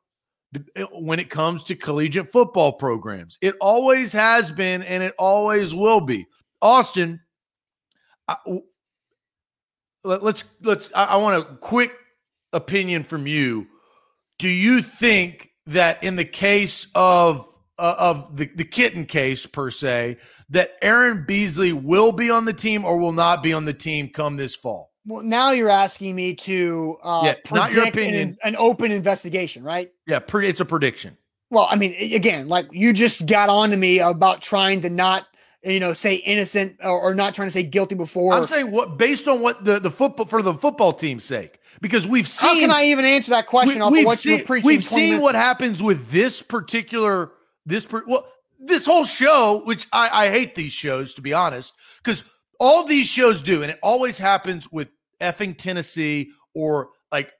eh, 0.76 0.84
when 0.92 1.18
it 1.18 1.30
comes 1.30 1.64
to 1.64 1.74
collegiate 1.74 2.30
football 2.30 2.72
programs. 2.72 3.38
It 3.40 3.54
always 3.58 4.12
has 4.12 4.50
been 4.50 4.82
and 4.82 5.02
it 5.02 5.14
always 5.18 5.74
will 5.74 6.02
be. 6.02 6.26
Austin, 6.60 7.20
I, 8.28 8.36
let's 10.04 10.44
let's 10.60 10.90
I, 10.94 11.04
I 11.04 11.16
want 11.16 11.42
a 11.42 11.54
quick 11.54 11.94
opinion 12.52 13.02
from 13.02 13.26
you. 13.26 13.66
Do 14.38 14.50
you 14.50 14.82
think 14.82 15.52
that 15.68 16.04
in 16.04 16.16
the 16.16 16.26
case 16.26 16.86
of 16.94 17.48
uh, 17.78 17.94
of 17.98 18.36
the, 18.36 18.50
the 18.56 18.64
kitten 18.64 19.06
case 19.06 19.46
per 19.46 19.70
se 19.70 20.18
that 20.50 20.76
Aaron 20.82 21.24
Beasley 21.26 21.72
will 21.72 22.12
be 22.12 22.30
on 22.30 22.44
the 22.44 22.52
team 22.52 22.84
or 22.84 22.98
will 22.98 23.12
not 23.12 23.42
be 23.42 23.52
on 23.52 23.64
the 23.64 23.74
team 23.74 24.08
come 24.08 24.36
this 24.36 24.54
fall? 24.54 24.92
Well, 25.06 25.22
now 25.22 25.52
you're 25.52 25.70
asking 25.70 26.14
me 26.14 26.34
to 26.34 26.98
uh, 27.02 27.22
yeah, 27.24 27.34
not 27.50 27.72
your 27.72 27.86
opinion, 27.86 28.36
an, 28.42 28.54
an, 28.54 28.56
open 28.58 28.90
investigation, 28.90 29.64
right? 29.64 29.90
Yeah, 30.06 30.18
pre- 30.18 30.46
it's 30.46 30.60
a 30.60 30.66
prediction. 30.66 31.16
Well, 31.50 31.66
I 31.70 31.76
mean, 31.76 31.94
again, 32.14 32.48
like 32.48 32.68
you 32.72 32.92
just 32.92 33.26
got 33.26 33.48
on 33.48 33.70
to 33.70 33.76
me 33.78 34.00
about 34.00 34.42
trying 34.42 34.82
to 34.82 34.90
not, 34.90 35.26
you 35.64 35.80
know, 35.80 35.94
say 35.94 36.16
innocent 36.16 36.76
or, 36.84 37.00
or 37.00 37.14
not 37.14 37.34
trying 37.34 37.48
to 37.48 37.52
say 37.52 37.62
guilty 37.62 37.94
before. 37.94 38.34
I'm 38.34 38.44
saying 38.44 38.70
what 38.70 38.98
based 38.98 39.26
on 39.28 39.40
what 39.40 39.64
the 39.64 39.80
the 39.80 39.90
football 39.90 40.26
for 40.26 40.42
the 40.42 40.52
football 40.52 40.92
team's 40.92 41.24
sake, 41.24 41.58
because 41.80 42.06
we've 42.06 42.28
seen. 42.28 42.48
How 42.48 42.60
can 42.60 42.70
I 42.70 42.84
even 42.84 43.06
answer 43.06 43.30
that 43.30 43.46
question? 43.46 43.90
We, 43.90 44.04
have 44.04 44.18
seen, 44.18 44.44
we've 44.62 44.84
seen 44.84 45.20
what 45.20 45.34
happens 45.34 45.82
with 45.82 46.10
this 46.10 46.42
particular 46.42 47.32
this 47.64 47.86
per, 47.86 48.04
well 48.06 48.26
this 48.58 48.86
whole 48.86 49.04
show, 49.04 49.62
which 49.64 49.86
I, 49.92 50.26
I 50.26 50.30
hate 50.30 50.54
these 50.54 50.72
shows 50.72 51.14
to 51.14 51.22
be 51.22 51.32
honest, 51.32 51.74
because 52.02 52.24
all 52.60 52.84
these 52.84 53.06
shows 53.06 53.42
do, 53.42 53.62
and 53.62 53.70
it 53.70 53.78
always 53.82 54.18
happens 54.18 54.70
with 54.70 54.88
effing 55.20 55.56
Tennessee 55.56 56.30
or 56.54 56.90
like 57.12 57.32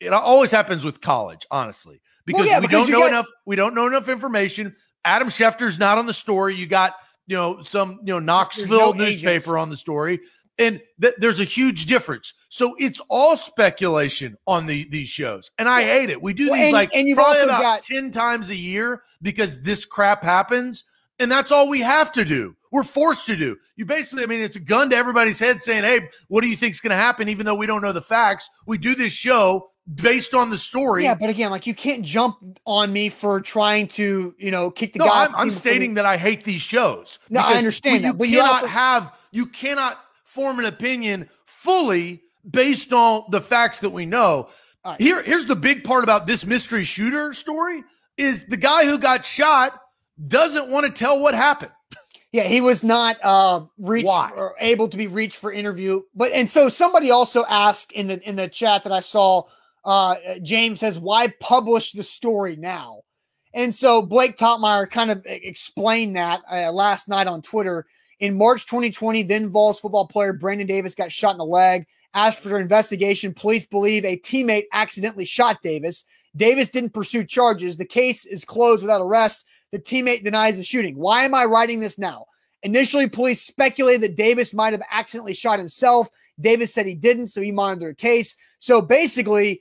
it 0.00 0.12
always 0.12 0.50
happens 0.50 0.84
with 0.84 1.00
college, 1.00 1.46
honestly, 1.50 2.00
because, 2.26 2.40
well, 2.40 2.48
yeah, 2.48 2.58
we 2.58 2.66
because 2.66 2.88
don't 2.88 3.00
know 3.00 3.06
enough. 3.06 3.26
We 3.46 3.56
don't 3.56 3.74
know 3.74 3.86
enough 3.86 4.08
information. 4.08 4.74
Adam 5.04 5.28
Schefter's 5.28 5.78
not 5.78 5.98
on 5.98 6.06
the 6.06 6.14
story. 6.14 6.54
You 6.54 6.66
got 6.66 6.94
you 7.26 7.36
know 7.36 7.62
some 7.62 8.00
you 8.04 8.12
know 8.12 8.18
Knoxville 8.18 8.94
no 8.94 9.04
newspaper 9.04 9.30
agents. 9.30 9.48
on 9.48 9.70
the 9.70 9.76
story, 9.76 10.20
and 10.58 10.80
th- 11.00 11.14
there's 11.18 11.40
a 11.40 11.44
huge 11.44 11.86
difference. 11.86 12.34
So 12.48 12.74
it's 12.78 13.00
all 13.08 13.36
speculation 13.36 14.36
on 14.46 14.66
the 14.66 14.88
these 14.90 15.08
shows, 15.08 15.50
and 15.58 15.68
I 15.68 15.82
hate 15.82 16.10
it. 16.10 16.20
We 16.20 16.32
do 16.32 16.50
well, 16.50 16.54
these 16.54 16.64
and, 16.66 16.72
like 16.72 16.90
and 16.94 17.08
you've 17.08 17.18
also 17.18 17.44
about 17.44 17.62
got 17.62 17.82
ten 17.82 18.10
times 18.10 18.50
a 18.50 18.56
year 18.56 19.02
because 19.22 19.60
this 19.62 19.84
crap 19.84 20.22
happens, 20.22 20.84
and 21.18 21.30
that's 21.30 21.50
all 21.50 21.68
we 21.68 21.80
have 21.80 22.12
to 22.12 22.24
do. 22.24 22.54
We're 22.70 22.84
forced 22.84 23.26
to 23.26 23.36
do. 23.36 23.56
You 23.76 23.86
basically, 23.86 24.24
I 24.24 24.26
mean, 24.26 24.40
it's 24.40 24.56
a 24.56 24.60
gun 24.60 24.90
to 24.90 24.96
everybody's 24.96 25.38
head 25.38 25.62
saying, 25.62 25.84
"Hey, 25.84 26.08
what 26.28 26.42
do 26.42 26.48
you 26.48 26.56
think's 26.56 26.80
going 26.80 26.90
to 26.90 26.96
happen?" 26.96 27.28
Even 27.28 27.46
though 27.46 27.54
we 27.54 27.66
don't 27.66 27.82
know 27.82 27.92
the 27.92 28.02
facts, 28.02 28.48
we 28.66 28.78
do 28.78 28.94
this 28.94 29.12
show 29.12 29.70
based 29.92 30.34
on 30.34 30.50
the 30.50 30.56
story. 30.56 31.04
Yeah, 31.04 31.14
but 31.14 31.30
again, 31.30 31.50
like 31.50 31.66
you 31.66 31.74
can't 31.74 32.02
jump 32.02 32.38
on 32.66 32.92
me 32.92 33.08
for 33.08 33.40
trying 33.40 33.86
to, 33.88 34.34
you 34.38 34.50
know, 34.50 34.70
kick 34.70 34.92
the 34.92 35.00
no, 35.00 35.06
guy. 35.06 35.24
I'm, 35.26 35.34
I'm 35.36 35.50
stating 35.50 35.94
that 35.94 36.06
I 36.06 36.16
hate 36.16 36.44
these 36.44 36.62
shows. 36.62 37.18
No, 37.28 37.40
I 37.40 37.54
understand 37.54 38.04
you 38.04 38.12
that, 38.12 38.18
but 38.18 38.28
cannot 38.28 38.36
you 38.36 38.42
also- 38.42 38.66
have 38.66 39.12
you 39.30 39.46
cannot 39.46 39.98
form 40.34 40.58
an 40.58 40.66
opinion 40.66 41.28
fully 41.46 42.22
based 42.50 42.92
on 42.92 43.24
the 43.30 43.40
facts 43.40 43.78
that 43.78 43.90
we 43.90 44.04
know. 44.04 44.48
Right. 44.84 45.00
Here, 45.00 45.22
here's 45.22 45.46
the 45.46 45.56
big 45.56 45.84
part 45.84 46.04
about 46.04 46.26
this 46.26 46.44
mystery 46.44 46.84
shooter 46.84 47.32
story: 47.32 47.84
is 48.18 48.44
the 48.46 48.56
guy 48.56 48.84
who 48.84 48.98
got 48.98 49.24
shot 49.24 49.80
doesn't 50.28 50.70
want 50.70 50.86
to 50.86 50.92
tell 50.92 51.20
what 51.20 51.34
happened. 51.34 51.72
Yeah, 52.32 52.44
he 52.44 52.60
was 52.60 52.82
not 52.82 53.16
uh, 53.22 53.64
reached 53.78 54.08
or 54.08 54.56
able 54.58 54.88
to 54.88 54.96
be 54.96 55.06
reached 55.06 55.36
for 55.36 55.52
interview. 55.52 56.02
But 56.16 56.32
and 56.32 56.50
so 56.50 56.68
somebody 56.68 57.12
also 57.12 57.44
asked 57.44 57.92
in 57.92 58.08
the 58.08 58.20
in 58.28 58.34
the 58.34 58.48
chat 58.48 58.82
that 58.82 58.92
I 58.92 59.00
saw. 59.00 59.44
Uh, 59.84 60.16
James 60.42 60.80
says, 60.80 60.98
"Why 60.98 61.32
publish 61.40 61.92
the 61.92 62.02
story 62.02 62.56
now?" 62.56 63.02
And 63.54 63.72
so 63.72 64.02
Blake 64.02 64.36
Toppmeyer 64.36 64.90
kind 64.90 65.12
of 65.12 65.22
explained 65.26 66.16
that 66.16 66.42
uh, 66.50 66.72
last 66.72 67.08
night 67.08 67.28
on 67.28 67.40
Twitter. 67.40 67.86
In 68.24 68.38
March 68.38 68.64
2020, 68.64 69.22
then 69.24 69.50
Vols 69.50 69.78
football 69.78 70.06
player 70.06 70.32
Brandon 70.32 70.66
Davis 70.66 70.94
got 70.94 71.12
shot 71.12 71.32
in 71.32 71.36
the 71.36 71.44
leg. 71.44 71.86
After 72.14 72.58
investigation, 72.58 73.34
police 73.34 73.66
believe 73.66 74.02
a 74.06 74.16
teammate 74.16 74.64
accidentally 74.72 75.26
shot 75.26 75.60
Davis. 75.60 76.06
Davis 76.34 76.70
didn't 76.70 76.94
pursue 76.94 77.24
charges. 77.24 77.76
The 77.76 77.84
case 77.84 78.24
is 78.24 78.42
closed 78.42 78.82
without 78.82 79.02
arrest. 79.02 79.44
The 79.72 79.78
teammate 79.78 80.24
denies 80.24 80.56
the 80.56 80.64
shooting. 80.64 80.96
Why 80.96 81.24
am 81.24 81.34
I 81.34 81.44
writing 81.44 81.80
this 81.80 81.98
now? 81.98 82.24
Initially, 82.62 83.10
police 83.10 83.42
speculated 83.42 84.00
that 84.00 84.16
Davis 84.16 84.54
might 84.54 84.72
have 84.72 84.82
accidentally 84.90 85.34
shot 85.34 85.58
himself. 85.58 86.08
Davis 86.40 86.72
said 86.72 86.86
he 86.86 86.94
didn't, 86.94 87.26
so 87.26 87.42
he 87.42 87.52
monitored 87.52 87.98
the 87.98 88.00
case. 88.00 88.36
So 88.58 88.80
basically, 88.80 89.60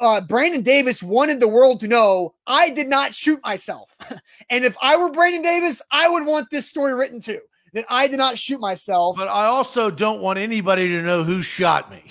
uh, 0.00 0.22
Brandon 0.22 0.62
Davis 0.62 1.02
wanted 1.02 1.40
the 1.40 1.48
world 1.48 1.80
to 1.80 1.88
know 1.88 2.32
I 2.46 2.70
did 2.70 2.88
not 2.88 3.14
shoot 3.14 3.38
myself. 3.44 3.98
and 4.48 4.64
if 4.64 4.78
I 4.80 4.96
were 4.96 5.10
Brandon 5.10 5.42
Davis, 5.42 5.82
I 5.90 6.08
would 6.08 6.24
want 6.24 6.48
this 6.48 6.66
story 6.66 6.94
written 6.94 7.20
too 7.20 7.40
that 7.76 7.84
I 7.90 8.06
did 8.08 8.16
not 8.16 8.38
shoot 8.38 8.58
myself. 8.58 9.16
But 9.16 9.28
I 9.28 9.44
also 9.44 9.90
don't 9.90 10.22
want 10.22 10.38
anybody 10.38 10.88
to 10.88 11.02
know 11.02 11.22
who 11.22 11.42
shot 11.42 11.90
me. 11.90 12.02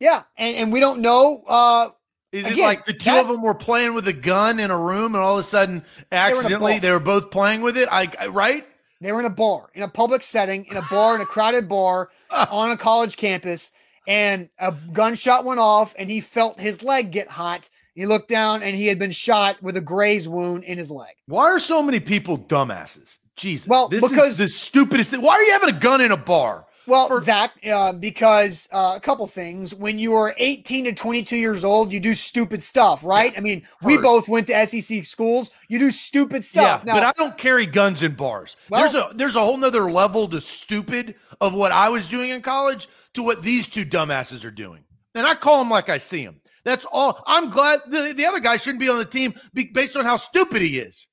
Yeah, 0.00 0.22
and, 0.36 0.54
and 0.54 0.72
we 0.72 0.80
don't 0.80 1.00
know 1.00 1.42
uh, 1.48 1.88
is 2.30 2.44
Again, 2.44 2.58
it 2.58 2.62
like 2.62 2.84
the 2.84 2.92
two 2.92 3.10
of 3.10 3.26
them 3.26 3.40
were 3.40 3.54
playing 3.54 3.94
with 3.94 4.06
a 4.06 4.12
gun 4.12 4.60
in 4.60 4.70
a 4.70 4.78
room, 4.78 5.14
and 5.14 5.24
all 5.24 5.38
of 5.38 5.44
a 5.44 5.48
sudden, 5.48 5.82
accidentally, 6.12 6.74
they, 6.74 6.80
they 6.80 6.90
were 6.90 7.00
both 7.00 7.30
playing 7.30 7.62
with 7.62 7.78
it? 7.78 7.88
I, 7.90 8.08
I 8.20 8.26
right? 8.26 8.66
They 9.00 9.12
were 9.12 9.20
in 9.20 9.26
a 9.26 9.30
bar, 9.30 9.70
in 9.72 9.82
a 9.82 9.88
public 9.88 10.22
setting, 10.22 10.66
in 10.66 10.76
a 10.76 10.82
bar, 10.90 11.14
in 11.14 11.22
a 11.22 11.26
crowded 11.26 11.66
bar 11.66 12.10
on 12.30 12.70
a 12.70 12.76
college 12.76 13.16
campus, 13.16 13.72
and 14.06 14.50
a 14.58 14.74
gunshot 14.92 15.46
went 15.46 15.58
off, 15.58 15.94
and 15.98 16.10
he 16.10 16.20
felt 16.20 16.60
his 16.60 16.82
leg 16.82 17.12
get 17.12 17.28
hot. 17.28 17.70
He 17.94 18.04
looked 18.04 18.28
down, 18.28 18.62
and 18.62 18.76
he 18.76 18.86
had 18.88 18.98
been 18.98 19.10
shot 19.10 19.60
with 19.62 19.78
a 19.78 19.80
graze 19.80 20.28
wound 20.28 20.64
in 20.64 20.76
his 20.76 20.90
leg. 20.90 21.14
Why 21.26 21.46
are 21.46 21.58
so 21.58 21.82
many 21.82 21.98
people 21.98 22.38
dumbasses? 22.38 23.18
Jesus. 23.38 23.66
Well, 23.66 23.88
this 23.88 24.06
because 24.06 24.32
is 24.32 24.38
the 24.38 24.48
stupidest 24.48 25.10
thing. 25.10 25.22
Why 25.22 25.34
are 25.34 25.42
you 25.42 25.52
having 25.52 25.70
a 25.70 25.78
gun 25.78 26.00
in 26.00 26.12
a 26.12 26.16
bar? 26.16 26.66
Well, 26.88 27.06
For- 27.06 27.22
Zach, 27.22 27.52
uh, 27.70 27.92
because 27.92 28.66
uh, 28.72 28.94
a 28.96 29.00
couple 29.00 29.26
things. 29.26 29.74
When 29.74 29.98
you 29.98 30.14
are 30.14 30.34
18 30.38 30.84
to 30.84 30.94
22 30.94 31.36
years 31.36 31.62
old, 31.62 31.92
you 31.92 32.00
do 32.00 32.14
stupid 32.14 32.62
stuff, 32.62 33.04
right? 33.04 33.32
Yeah, 33.32 33.38
I 33.38 33.42
mean, 33.42 33.60
first. 33.60 33.82
we 33.82 33.98
both 33.98 34.28
went 34.28 34.46
to 34.46 34.66
SEC 34.66 35.04
schools. 35.04 35.50
You 35.68 35.78
do 35.78 35.90
stupid 35.90 36.44
stuff. 36.44 36.82
Yeah, 36.84 36.92
now, 36.92 36.98
but 36.98 37.06
I 37.06 37.12
don't 37.12 37.36
carry 37.36 37.66
guns 37.66 38.02
in 38.02 38.14
bars. 38.14 38.56
Well, 38.70 38.80
there's 38.80 38.94
a 38.94 39.14
there's 39.14 39.36
a 39.36 39.40
whole 39.40 39.58
nother 39.58 39.90
level 39.90 40.26
to 40.28 40.40
stupid 40.40 41.14
of 41.42 41.52
what 41.52 41.72
I 41.72 41.90
was 41.90 42.08
doing 42.08 42.30
in 42.30 42.40
college 42.40 42.88
to 43.14 43.22
what 43.22 43.42
these 43.42 43.68
two 43.68 43.84
dumbasses 43.84 44.44
are 44.44 44.50
doing. 44.50 44.82
And 45.14 45.26
I 45.26 45.34
call 45.34 45.58
them 45.58 45.70
like 45.70 45.90
I 45.90 45.98
see 45.98 46.24
them. 46.24 46.40
That's 46.64 46.86
all. 46.90 47.22
I'm 47.26 47.50
glad 47.50 47.80
the, 47.88 48.14
the 48.16 48.26
other 48.26 48.40
guy 48.40 48.56
shouldn't 48.56 48.80
be 48.80 48.88
on 48.88 48.98
the 48.98 49.04
team 49.04 49.34
based 49.72 49.96
on 49.96 50.04
how 50.04 50.16
stupid 50.16 50.62
he 50.62 50.78
is 50.78 51.06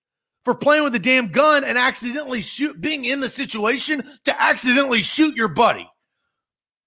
for 0.45 0.53
playing 0.53 0.83
with 0.83 0.95
a 0.95 0.99
damn 0.99 1.27
gun 1.27 1.63
and 1.63 1.77
accidentally 1.77 2.39
shoot, 2.39 2.79
being 2.79 3.03
in 3.03 3.19
the 3.19 3.27
situation 3.27 4.07
to 4.23 4.41
accidentally 4.41 5.01
shoot 5.01 5.35
your 5.35 5.47
buddy, 5.47 5.89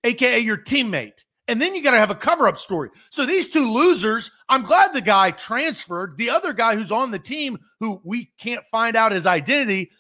aka 0.05 0.39
your 0.39 0.57
teammate. 0.57 1.25
And 1.49 1.61
then 1.61 1.75
you 1.75 1.83
got 1.83 1.93
to 1.93 1.99
have 1.99 2.11
a 2.11 2.15
cover 2.15 2.47
up 2.47 2.59
story. 2.59 2.91
So 3.11 3.27
these 3.27 3.49
two 3.49 3.71
losers, 3.71 4.31
I'm 4.49 4.63
glad 4.63 4.93
the 4.93 5.01
guy 5.01 5.31
transferred. 5.33 6.17
The 6.19 6.31
other 6.31 6.53
guy 6.53 6.77
who's 6.77 6.93
on 6.93 7.11
the 7.11 7.19
team, 7.19 7.59
who 7.81 8.01
we 8.05 8.31
can't 8.39 8.65
find 8.71 8.97
out 8.97 9.13
his 9.13 9.27
identity, 9.27 9.91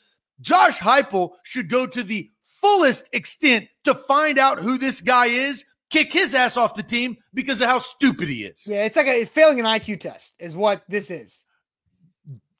Josh 0.40 0.78
Heupel 0.78 1.32
should 1.42 1.68
go 1.68 1.86
to 1.86 2.02
the 2.02 2.30
fullest 2.42 3.08
extent 3.12 3.66
to 3.84 3.94
find 3.94 4.38
out 4.38 4.58
who 4.58 4.78
this 4.78 5.00
guy 5.00 5.26
is, 5.26 5.64
kick 5.90 6.12
his 6.12 6.34
ass 6.34 6.56
off 6.56 6.74
the 6.74 6.82
team 6.82 7.16
because 7.32 7.60
of 7.60 7.68
how 7.68 7.78
stupid 7.78 8.28
he 8.28 8.44
is. 8.44 8.66
Yeah, 8.66 8.84
it's 8.84 8.96
like 8.96 9.06
a, 9.06 9.24
failing 9.24 9.58
an 9.58 9.66
IQ 9.66 10.00
test, 10.00 10.34
is 10.38 10.54
what 10.54 10.82
this 10.86 11.10
is. 11.10 11.44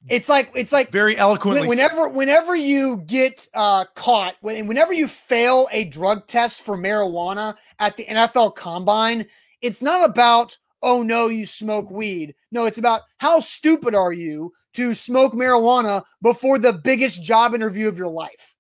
It's 0.09 0.29
like 0.29 0.51
it's 0.55 0.73
like 0.73 0.91
very 0.91 1.17
eloquently. 1.17 1.67
Whenever 1.67 2.09
whenever 2.09 2.57
you 2.57 2.99
get 3.07 3.47
uh, 3.55 3.85
caught, 3.95 4.37
whenever 4.41 4.93
you 4.93 5.07
fail 5.07 5.69
a 5.71 5.85
drug 5.85 6.27
test 6.27 6.63
for 6.63 6.77
marijuana 6.77 7.57
at 7.79 7.97
the 7.97 8.07
NFL 8.07 8.55
Combine, 8.55 9.27
it's 9.61 9.83
not 9.83 10.09
about 10.09 10.57
oh 10.83 11.03
no 11.03 11.27
you 11.29 11.45
smoke 11.45 11.91
weed. 11.91 12.35
No, 12.51 12.65
it's 12.65 12.79
about 12.79 13.03
how 13.19 13.41
stupid 13.41 13.95
are 13.95 14.13
you 14.13 14.53
to 14.75 14.95
smoke 14.95 15.33
marijuana 15.35 16.03
before 16.23 16.59
the 16.59 16.73
biggest 16.73 17.23
job 17.23 17.55
interview 17.55 17.89
of 17.89 17.99
your 17.99 18.09
life, 18.09 18.55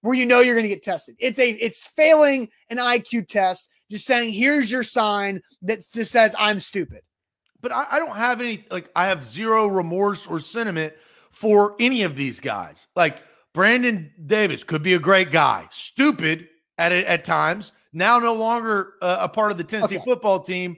where 0.00 0.14
you 0.14 0.26
know 0.26 0.40
you're 0.40 0.54
going 0.54 0.64
to 0.64 0.74
get 0.74 0.82
tested. 0.82 1.14
It's 1.18 1.38
a 1.38 1.50
it's 1.50 1.86
failing 1.86 2.48
an 2.70 2.78
IQ 2.78 3.28
test. 3.28 3.70
Just 3.90 4.06
saying, 4.06 4.32
here's 4.32 4.72
your 4.72 4.82
sign 4.82 5.40
that 5.62 5.84
just 5.92 6.10
says 6.10 6.34
I'm 6.38 6.58
stupid 6.58 7.02
but 7.64 7.72
I, 7.72 7.86
I 7.92 7.98
don't 7.98 8.14
have 8.14 8.42
any 8.42 8.64
like 8.70 8.90
I 8.94 9.06
have 9.06 9.24
zero 9.24 9.66
remorse 9.66 10.26
or 10.26 10.38
sentiment 10.38 10.92
for 11.30 11.74
any 11.80 12.02
of 12.02 12.14
these 12.14 12.38
guys. 12.38 12.86
Like 12.94 13.22
Brandon 13.54 14.12
Davis 14.24 14.62
could 14.62 14.82
be 14.82 14.92
a 14.92 14.98
great 14.98 15.32
guy, 15.32 15.66
stupid 15.70 16.46
at 16.76 16.92
at 16.92 17.24
times. 17.24 17.72
Now 17.94 18.18
no 18.18 18.34
longer 18.34 18.92
uh, 19.00 19.16
a 19.20 19.28
part 19.30 19.50
of 19.50 19.56
the 19.56 19.64
Tennessee 19.64 19.96
okay. 19.96 20.04
football 20.04 20.40
team. 20.40 20.76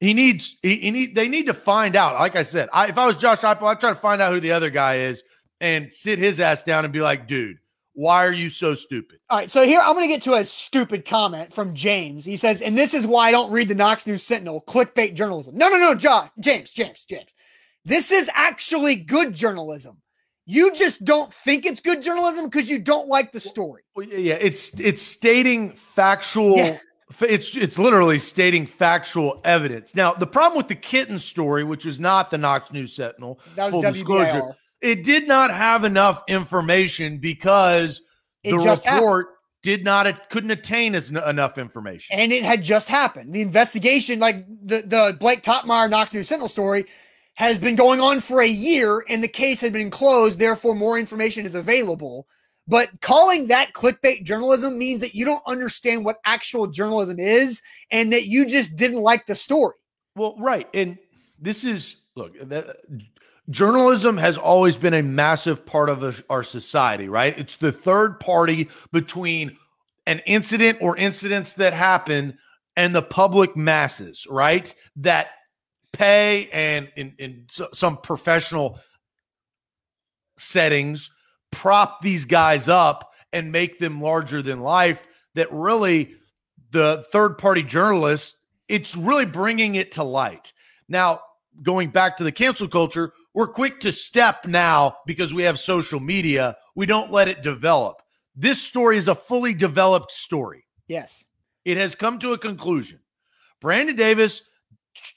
He 0.00 0.12
needs 0.12 0.58
he, 0.62 0.76
he, 0.76 0.90
need 0.90 1.14
they 1.14 1.28
need 1.28 1.46
to 1.46 1.54
find 1.54 1.96
out. 1.96 2.14
Like 2.20 2.36
I 2.36 2.42
said, 2.42 2.68
I, 2.74 2.88
if 2.88 2.98
I 2.98 3.06
was 3.06 3.16
Josh 3.16 3.38
Heupel, 3.38 3.62
I'd 3.62 3.80
try 3.80 3.94
to 3.94 4.00
find 4.00 4.20
out 4.20 4.34
who 4.34 4.40
the 4.40 4.52
other 4.52 4.68
guy 4.68 4.96
is 4.96 5.22
and 5.62 5.90
sit 5.90 6.18
his 6.18 6.40
ass 6.40 6.62
down 6.62 6.84
and 6.84 6.92
be 6.92 7.00
like, 7.00 7.26
dude, 7.26 7.56
why 7.98 8.24
are 8.24 8.32
you 8.32 8.48
so 8.48 8.74
stupid? 8.74 9.18
All 9.28 9.38
right, 9.38 9.50
so 9.50 9.64
here 9.66 9.80
I'm 9.80 9.94
going 9.94 10.08
to 10.08 10.14
get 10.14 10.22
to 10.22 10.34
a 10.34 10.44
stupid 10.44 11.04
comment 11.04 11.52
from 11.52 11.74
James. 11.74 12.24
He 12.24 12.36
says, 12.36 12.62
and 12.62 12.78
this 12.78 12.94
is 12.94 13.08
why 13.08 13.26
I 13.26 13.30
don't 13.32 13.50
read 13.50 13.66
the 13.66 13.74
Knox 13.74 14.06
News 14.06 14.22
Sentinel 14.22 14.62
clickbait 14.68 15.14
journalism. 15.14 15.58
No, 15.58 15.68
no, 15.68 15.78
no, 15.78 15.96
John, 15.96 16.30
James, 16.38 16.70
James, 16.70 17.04
James. 17.04 17.34
This 17.84 18.12
is 18.12 18.30
actually 18.32 18.94
good 18.94 19.34
journalism. 19.34 19.96
You 20.46 20.72
just 20.74 21.04
don't 21.04 21.34
think 21.34 21.66
it's 21.66 21.80
good 21.80 22.00
journalism 22.00 22.44
because 22.44 22.70
you 22.70 22.78
don't 22.78 23.08
like 23.08 23.32
the 23.32 23.40
story. 23.40 23.82
Well, 23.96 24.06
yeah, 24.06 24.38
it's 24.40 24.78
it's 24.78 25.02
stating 25.02 25.72
factual. 25.72 26.56
Yeah. 26.56 26.78
It's 27.22 27.56
it's 27.56 27.80
literally 27.80 28.20
stating 28.20 28.66
factual 28.66 29.40
evidence. 29.42 29.96
Now, 29.96 30.12
the 30.12 30.26
problem 30.26 30.56
with 30.56 30.68
the 30.68 30.76
kitten 30.76 31.18
story, 31.18 31.64
which 31.64 31.84
was 31.84 31.98
not 31.98 32.30
the 32.30 32.38
Knox 32.38 32.70
News 32.70 32.94
Sentinel, 32.94 33.40
that 33.56 33.64
was 33.64 33.72
full 33.72 33.82
WBIR. 33.82 33.92
disclosure, 33.92 34.56
it 34.80 35.04
did 35.04 35.26
not 35.26 35.50
have 35.50 35.84
enough 35.84 36.22
information 36.28 37.18
because 37.18 38.02
it 38.44 38.50
the 38.50 38.58
report 38.58 38.84
happened. 38.84 39.36
did 39.62 39.84
not 39.84 40.06
it 40.06 40.28
couldn't 40.30 40.50
attain 40.50 40.94
as 40.94 41.10
enough 41.10 41.58
information, 41.58 42.18
and 42.18 42.32
it 42.32 42.44
had 42.44 42.62
just 42.62 42.88
happened. 42.88 43.32
The 43.32 43.42
investigation, 43.42 44.18
like 44.18 44.46
the 44.64 44.82
the 44.82 45.16
Blake 45.18 45.42
Toppmeyer 45.42 45.90
Knox 45.90 46.14
News 46.14 46.28
Sentinel 46.28 46.48
story, 46.48 46.84
has 47.34 47.58
been 47.58 47.76
going 47.76 48.00
on 48.00 48.20
for 48.20 48.40
a 48.40 48.48
year, 48.48 49.04
and 49.08 49.22
the 49.22 49.28
case 49.28 49.60
had 49.60 49.72
been 49.72 49.90
closed. 49.90 50.38
Therefore, 50.38 50.74
more 50.74 50.98
information 50.98 51.46
is 51.46 51.54
available. 51.54 52.26
But 52.70 53.00
calling 53.00 53.46
that 53.48 53.72
clickbait 53.72 54.24
journalism 54.24 54.78
means 54.78 55.00
that 55.00 55.14
you 55.14 55.24
don't 55.24 55.42
understand 55.46 56.04
what 56.04 56.20
actual 56.26 56.66
journalism 56.66 57.18
is, 57.18 57.62
and 57.90 58.12
that 58.12 58.26
you 58.26 58.44
just 58.46 58.76
didn't 58.76 59.00
like 59.00 59.26
the 59.26 59.34
story. 59.34 59.74
Well, 60.14 60.36
right, 60.38 60.68
and 60.74 60.98
this 61.40 61.64
is 61.64 61.96
look 62.14 62.34
journalism 63.50 64.16
has 64.16 64.36
always 64.36 64.76
been 64.76 64.94
a 64.94 65.02
massive 65.02 65.64
part 65.64 65.88
of 65.88 66.22
our 66.28 66.42
society, 66.42 67.08
right? 67.08 67.38
It's 67.38 67.56
the 67.56 67.72
third 67.72 68.20
party 68.20 68.68
between 68.92 69.56
an 70.06 70.20
incident 70.26 70.78
or 70.80 70.96
incidents 70.96 71.54
that 71.54 71.72
happen 71.72 72.38
and 72.76 72.94
the 72.94 73.02
public 73.02 73.56
masses, 73.56 74.26
right? 74.30 74.74
That 74.96 75.28
pay 75.92 76.48
and 76.52 76.90
in, 76.96 77.14
in 77.18 77.46
some 77.48 77.96
professional 77.96 78.78
settings 80.36 81.10
prop 81.50 82.00
these 82.02 82.24
guys 82.24 82.68
up 82.68 83.12
and 83.32 83.50
make 83.50 83.78
them 83.78 84.00
larger 84.00 84.42
than 84.42 84.60
life 84.60 85.06
that 85.34 85.48
really 85.50 86.14
the 86.70 87.04
third 87.10 87.38
party 87.38 87.62
journalists 87.62 88.36
it's 88.68 88.94
really 88.94 89.24
bringing 89.24 89.74
it 89.74 89.90
to 89.92 90.02
light 90.04 90.52
now 90.88 91.20
going 91.62 91.88
back 91.88 92.16
to 92.16 92.22
the 92.22 92.30
cancel 92.30 92.68
culture 92.68 93.12
we're 93.38 93.46
quick 93.46 93.78
to 93.78 93.92
step 93.92 94.46
now 94.46 94.96
because 95.06 95.32
we 95.32 95.44
have 95.44 95.60
social 95.60 96.00
media. 96.00 96.56
We 96.74 96.86
don't 96.86 97.12
let 97.12 97.28
it 97.28 97.40
develop. 97.40 98.02
This 98.34 98.60
story 98.60 98.96
is 98.96 99.06
a 99.06 99.14
fully 99.14 99.54
developed 99.54 100.10
story. 100.10 100.64
Yes. 100.88 101.24
It 101.64 101.76
has 101.76 101.94
come 101.94 102.18
to 102.18 102.32
a 102.32 102.38
conclusion. 102.38 102.98
Brandon 103.60 103.94
Davis 103.94 104.42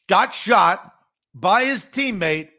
got 0.07 0.35
shot 0.35 0.93
by 1.33 1.63
his 1.63 1.83
teammate. 1.83 2.49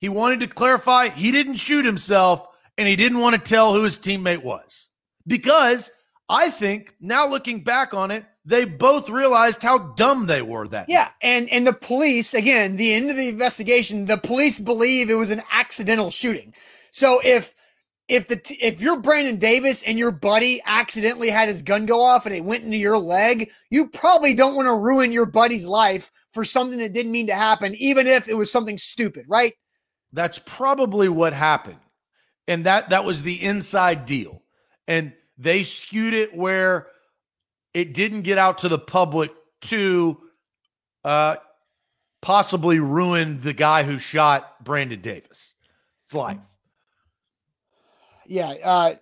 He 0.00 0.08
wanted 0.08 0.40
to 0.40 0.48
clarify 0.48 1.08
he 1.08 1.30
didn't 1.30 1.54
shoot 1.54 1.84
himself 1.84 2.44
and 2.76 2.88
he 2.88 2.96
didn't 2.96 3.20
want 3.20 3.36
to 3.36 3.48
tell 3.48 3.72
who 3.72 3.84
his 3.84 4.00
teammate 4.00 4.42
was. 4.42 4.88
Because 5.28 5.92
I 6.28 6.50
think 6.50 6.96
now 7.00 7.28
looking 7.28 7.62
back 7.62 7.94
on 7.94 8.10
it, 8.10 8.24
they 8.44 8.64
both 8.64 9.08
realized 9.08 9.62
how 9.62 9.78
dumb 9.78 10.26
they 10.26 10.42
were 10.42 10.66
that 10.68 10.86
yeah 10.88 11.10
and 11.22 11.48
and 11.50 11.66
the 11.66 11.72
police 11.72 12.34
again 12.34 12.76
the 12.76 12.92
end 12.92 13.08
of 13.08 13.16
the 13.16 13.28
investigation 13.28 14.04
the 14.04 14.16
police 14.16 14.58
believe 14.58 15.10
it 15.10 15.14
was 15.14 15.30
an 15.30 15.42
accidental 15.52 16.10
shooting. 16.10 16.52
So 16.90 17.20
if 17.24 17.54
if 18.08 18.26
the 18.26 18.36
t- 18.36 18.58
if 18.60 18.80
you're 18.80 19.00
Brandon 19.00 19.36
Davis 19.36 19.82
and 19.84 19.98
your 19.98 20.10
buddy 20.10 20.60
accidentally 20.66 21.30
had 21.30 21.48
his 21.48 21.62
gun 21.62 21.86
go 21.86 22.02
off 22.02 22.26
and 22.26 22.34
it 22.34 22.44
went 22.44 22.64
into 22.64 22.76
your 22.76 22.98
leg, 22.98 23.50
you 23.70 23.88
probably 23.88 24.34
don't 24.34 24.54
want 24.56 24.66
to 24.66 24.74
ruin 24.74 25.12
your 25.12 25.26
buddy's 25.26 25.66
life 25.66 26.10
for 26.32 26.44
something 26.44 26.78
that 26.78 26.92
didn't 26.92 27.12
mean 27.12 27.26
to 27.28 27.34
happen, 27.34 27.74
even 27.76 28.06
if 28.06 28.28
it 28.28 28.34
was 28.34 28.50
something 28.50 28.76
stupid, 28.76 29.24
right? 29.28 29.54
That's 30.12 30.38
probably 30.38 31.08
what 31.08 31.32
happened, 31.32 31.80
and 32.46 32.66
that 32.66 32.90
that 32.90 33.04
was 33.04 33.22
the 33.22 33.42
inside 33.42 34.04
deal, 34.04 34.42
and 34.86 35.14
they 35.38 35.62
skewed 35.62 36.14
it 36.14 36.36
where 36.36 36.88
it 37.74 37.94
didn't 37.94 38.22
get 38.22 38.38
out 38.38 38.58
to 38.58 38.68
the 38.68 38.78
public 38.78 39.32
to 39.62 40.18
uh, 41.04 41.36
possibly 42.20 42.78
ruin 42.78 43.40
the 43.40 43.52
guy 43.52 43.82
who 43.82 43.98
shot 43.98 44.62
Brandon 44.64 45.00
Davis. 45.00 45.54
It's 46.04 46.14
life. 46.14 46.38
Yeah. 48.26 48.54
Uh, 48.62 48.94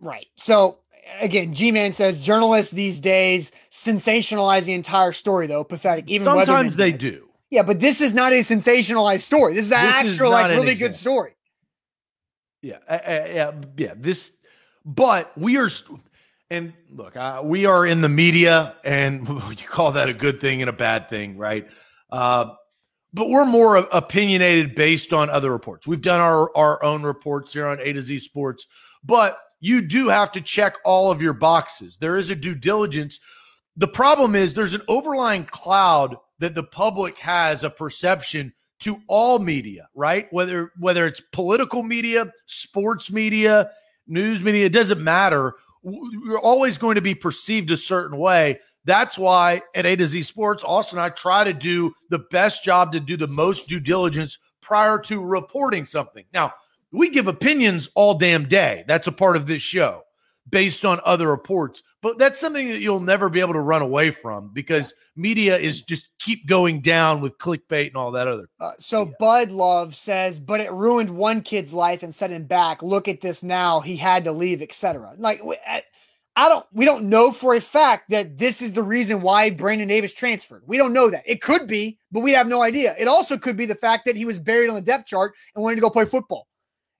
right. 0.00 0.26
So 0.36 0.78
again, 1.20 1.54
G 1.54 1.72
Man 1.72 1.92
says 1.92 2.20
journalists 2.20 2.72
these 2.72 3.00
days 3.00 3.52
sensationalize 3.70 4.64
the 4.64 4.72
entire 4.72 5.12
story, 5.12 5.46
though. 5.46 5.64
Pathetic. 5.64 6.08
Even 6.08 6.24
sometimes 6.24 6.76
they 6.76 6.92
do. 6.92 7.28
Yeah, 7.50 7.62
but 7.62 7.78
this 7.78 8.00
is 8.00 8.14
not 8.14 8.32
a 8.32 8.40
sensationalized 8.40 9.20
story. 9.20 9.54
This 9.54 9.66
is 9.66 9.72
an 9.72 9.86
this 9.86 9.94
actual, 9.94 10.30
like, 10.30 10.50
really 10.50 10.74
good 10.74 10.94
story. 10.94 11.36
Yeah, 12.62 12.78
uh, 12.88 12.92
uh, 12.92 12.98
yeah, 13.06 13.52
yeah. 13.76 13.94
This, 13.96 14.32
but 14.84 15.36
we 15.38 15.56
are. 15.58 15.68
St- 15.68 16.00
and 16.54 16.72
look, 16.90 17.16
uh, 17.16 17.40
we 17.44 17.66
are 17.66 17.84
in 17.84 18.00
the 18.00 18.08
media, 18.08 18.76
and 18.84 19.28
you 19.50 19.68
call 19.68 19.92
that 19.92 20.08
a 20.08 20.14
good 20.14 20.40
thing 20.40 20.62
and 20.62 20.68
a 20.68 20.74
bad 20.74 21.10
thing, 21.10 21.36
right? 21.36 21.68
Uh, 22.10 22.54
but 23.12 23.28
we're 23.28 23.44
more 23.44 23.76
opinionated 23.76 24.74
based 24.74 25.12
on 25.12 25.30
other 25.30 25.50
reports. 25.50 25.86
We've 25.86 26.00
done 26.00 26.20
our, 26.20 26.56
our 26.56 26.82
own 26.82 27.02
reports 27.02 27.52
here 27.52 27.66
on 27.66 27.80
A 27.80 27.92
to 27.92 28.02
Z 28.02 28.20
Sports, 28.20 28.66
but 29.04 29.38
you 29.60 29.82
do 29.82 30.08
have 30.08 30.32
to 30.32 30.40
check 30.40 30.76
all 30.84 31.10
of 31.10 31.22
your 31.22 31.32
boxes. 31.32 31.96
There 31.96 32.16
is 32.16 32.30
a 32.30 32.36
due 32.36 32.54
diligence. 32.54 33.18
The 33.76 33.88
problem 33.88 34.34
is 34.34 34.54
there's 34.54 34.74
an 34.74 34.82
overlying 34.88 35.44
cloud 35.44 36.16
that 36.38 36.54
the 36.54 36.64
public 36.64 37.16
has 37.18 37.64
a 37.64 37.70
perception 37.70 38.52
to 38.80 39.00
all 39.08 39.38
media, 39.38 39.88
right? 39.94 40.26
Whether 40.30 40.72
whether 40.78 41.06
it's 41.06 41.22
political 41.32 41.82
media, 41.82 42.32
sports 42.46 43.10
media, 43.10 43.70
news 44.06 44.42
media, 44.42 44.66
it 44.66 44.72
doesn't 44.72 45.02
matter 45.02 45.54
you're 45.84 46.38
always 46.38 46.78
going 46.78 46.94
to 46.94 47.02
be 47.02 47.14
perceived 47.14 47.70
a 47.70 47.76
certain 47.76 48.18
way. 48.18 48.60
That's 48.84 49.18
why 49.18 49.62
at 49.74 49.86
A 49.86 49.96
to 49.96 50.06
Z 50.06 50.22
Sports, 50.22 50.64
Austin 50.64 50.98
and 50.98 51.04
I 51.04 51.10
try 51.10 51.44
to 51.44 51.52
do 51.52 51.94
the 52.10 52.20
best 52.30 52.64
job 52.64 52.92
to 52.92 53.00
do 53.00 53.16
the 53.16 53.26
most 53.26 53.68
due 53.68 53.80
diligence 53.80 54.38
prior 54.60 54.98
to 55.00 55.24
reporting 55.24 55.84
something. 55.84 56.24
Now, 56.32 56.52
we 56.90 57.10
give 57.10 57.26
opinions 57.26 57.88
all 57.94 58.14
damn 58.14 58.48
day. 58.48 58.84
That's 58.86 59.06
a 59.06 59.12
part 59.12 59.36
of 59.36 59.46
this 59.46 59.62
show 59.62 60.03
based 60.50 60.84
on 60.84 61.00
other 61.04 61.28
reports. 61.28 61.82
But 62.02 62.18
that's 62.18 62.38
something 62.38 62.68
that 62.68 62.80
you'll 62.80 63.00
never 63.00 63.28
be 63.28 63.40
able 63.40 63.54
to 63.54 63.60
run 63.60 63.82
away 63.82 64.10
from 64.10 64.50
because 64.52 64.92
media 65.16 65.56
is 65.56 65.80
just 65.80 66.08
keep 66.18 66.46
going 66.46 66.80
down 66.80 67.20
with 67.20 67.38
clickbait 67.38 67.88
and 67.88 67.96
all 67.96 68.10
that 68.12 68.28
other. 68.28 68.48
Uh, 68.60 68.72
so 68.78 69.10
Bud 69.18 69.50
Love 69.50 69.94
says, 69.94 70.38
but 70.38 70.60
it 70.60 70.70
ruined 70.70 71.08
one 71.08 71.40
kid's 71.40 71.72
life 71.72 72.02
and 72.02 72.14
set 72.14 72.30
him 72.30 72.44
back. 72.44 72.82
Look 72.82 73.08
at 73.08 73.20
this 73.20 73.42
now. 73.42 73.80
He 73.80 73.96
had 73.96 74.24
to 74.24 74.32
leave, 74.32 74.60
etc. 74.60 75.14
Like 75.16 75.40
I 76.36 76.48
don't, 76.48 76.66
we 76.72 76.84
don't 76.84 77.08
know 77.08 77.30
for 77.30 77.54
a 77.54 77.60
fact 77.60 78.10
that 78.10 78.38
this 78.38 78.60
is 78.60 78.72
the 78.72 78.82
reason 78.82 79.22
why 79.22 79.50
Brandon 79.50 79.86
Davis 79.86 80.12
transferred. 80.12 80.64
We 80.66 80.76
don't 80.76 80.92
know 80.92 81.08
that. 81.08 81.22
It 81.26 81.40
could 81.40 81.68
be, 81.68 81.98
but 82.10 82.20
we 82.20 82.32
have 82.32 82.48
no 82.48 82.60
idea. 82.60 82.94
It 82.98 83.06
also 83.06 83.38
could 83.38 83.56
be 83.56 83.66
the 83.66 83.76
fact 83.76 84.04
that 84.06 84.16
he 84.16 84.24
was 84.24 84.40
buried 84.40 84.68
on 84.68 84.74
the 84.74 84.80
depth 84.80 85.06
chart 85.06 85.34
and 85.54 85.62
wanted 85.62 85.76
to 85.76 85.80
go 85.80 85.90
play 85.90 86.04
football, 86.04 86.48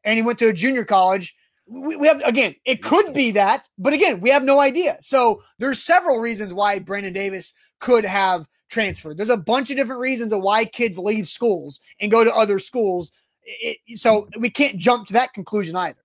and 0.05 0.17
he 0.17 0.23
went 0.23 0.39
to 0.39 0.49
a 0.49 0.53
junior 0.53 0.85
college 0.85 1.35
we, 1.67 1.97
we 1.97 2.07
have 2.07 2.21
again, 2.23 2.55
it 2.65 2.83
could 2.83 3.13
be 3.13 3.31
that, 3.33 3.69
but 3.79 3.93
again, 3.93 4.21
we 4.21 4.31
have 4.31 4.45
no 4.45 4.61
idea. 4.61 4.99
So 5.01 5.43
there's 5.59 5.83
several 5.83 6.19
reasons 6.19 6.53
why 6.53 6.79
Brandon 6.79 7.13
Davis 7.13 7.53
could 7.81 8.05
have 8.05 8.47
transferred. 8.71 9.17
There's 9.17 9.31
a 9.31 9.37
bunch 9.37 9.71
of 9.71 9.77
different 9.77 10.01
reasons 10.01 10.33
of 10.33 10.43
why 10.43 10.65
kids 10.65 10.99
leave 10.99 11.29
schools 11.29 11.81
and 12.01 12.11
go 12.11 12.25
to 12.25 12.35
other 12.35 12.59
schools. 12.59 13.13
It, 13.45 13.79
so 13.99 14.23
mm-hmm. 14.23 14.41
we 14.41 14.51
can't 14.51 14.77
jump 14.77 15.07
to 15.09 15.13
that 15.15 15.33
conclusion 15.33 15.77
either. 15.77 16.01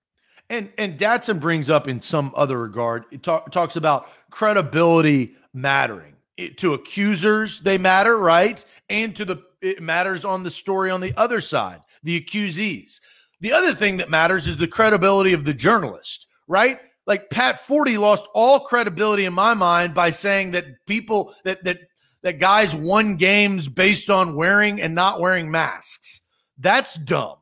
And 0.48 0.70
and 0.78 0.98
Datsun 0.98 1.40
brings 1.40 1.70
up 1.70 1.88
in 1.88 2.02
some 2.02 2.32
other 2.36 2.58
regard, 2.58 3.04
it 3.12 3.22
talk, 3.22 3.50
talks 3.52 3.76
about 3.76 4.08
credibility 4.30 5.36
mattering. 5.54 6.14
It, 6.36 6.58
to 6.58 6.74
accusers, 6.74 7.60
they 7.60 7.76
matter, 7.76 8.16
right? 8.16 8.64
And 8.88 9.14
to 9.16 9.24
the 9.24 9.42
it 9.62 9.82
matters 9.82 10.24
on 10.24 10.42
the 10.42 10.50
story 10.50 10.90
on 10.90 11.00
the 11.00 11.12
other 11.16 11.40
side, 11.40 11.82
the 12.02 12.20
accusees. 12.20 13.00
The 13.40 13.52
other 13.52 13.74
thing 13.74 13.96
that 13.98 14.10
matters 14.10 14.46
is 14.46 14.56
the 14.56 14.68
credibility 14.68 15.32
of 15.32 15.44
the 15.44 15.54
journalist, 15.54 16.26
right? 16.46 16.78
Like 17.06 17.30
Pat 17.30 17.66
Forde 17.66 17.98
lost 17.98 18.26
all 18.34 18.60
credibility 18.60 19.24
in 19.24 19.32
my 19.32 19.54
mind 19.54 19.94
by 19.94 20.10
saying 20.10 20.50
that 20.52 20.66
people 20.86 21.34
that 21.44 21.64
that 21.64 21.78
that 22.22 22.38
guys 22.38 22.74
won 22.74 23.16
games 23.16 23.68
based 23.68 24.10
on 24.10 24.36
wearing 24.36 24.80
and 24.80 24.94
not 24.94 25.20
wearing 25.20 25.50
masks. 25.50 26.20
That's 26.58 26.94
dumb. 26.94 27.38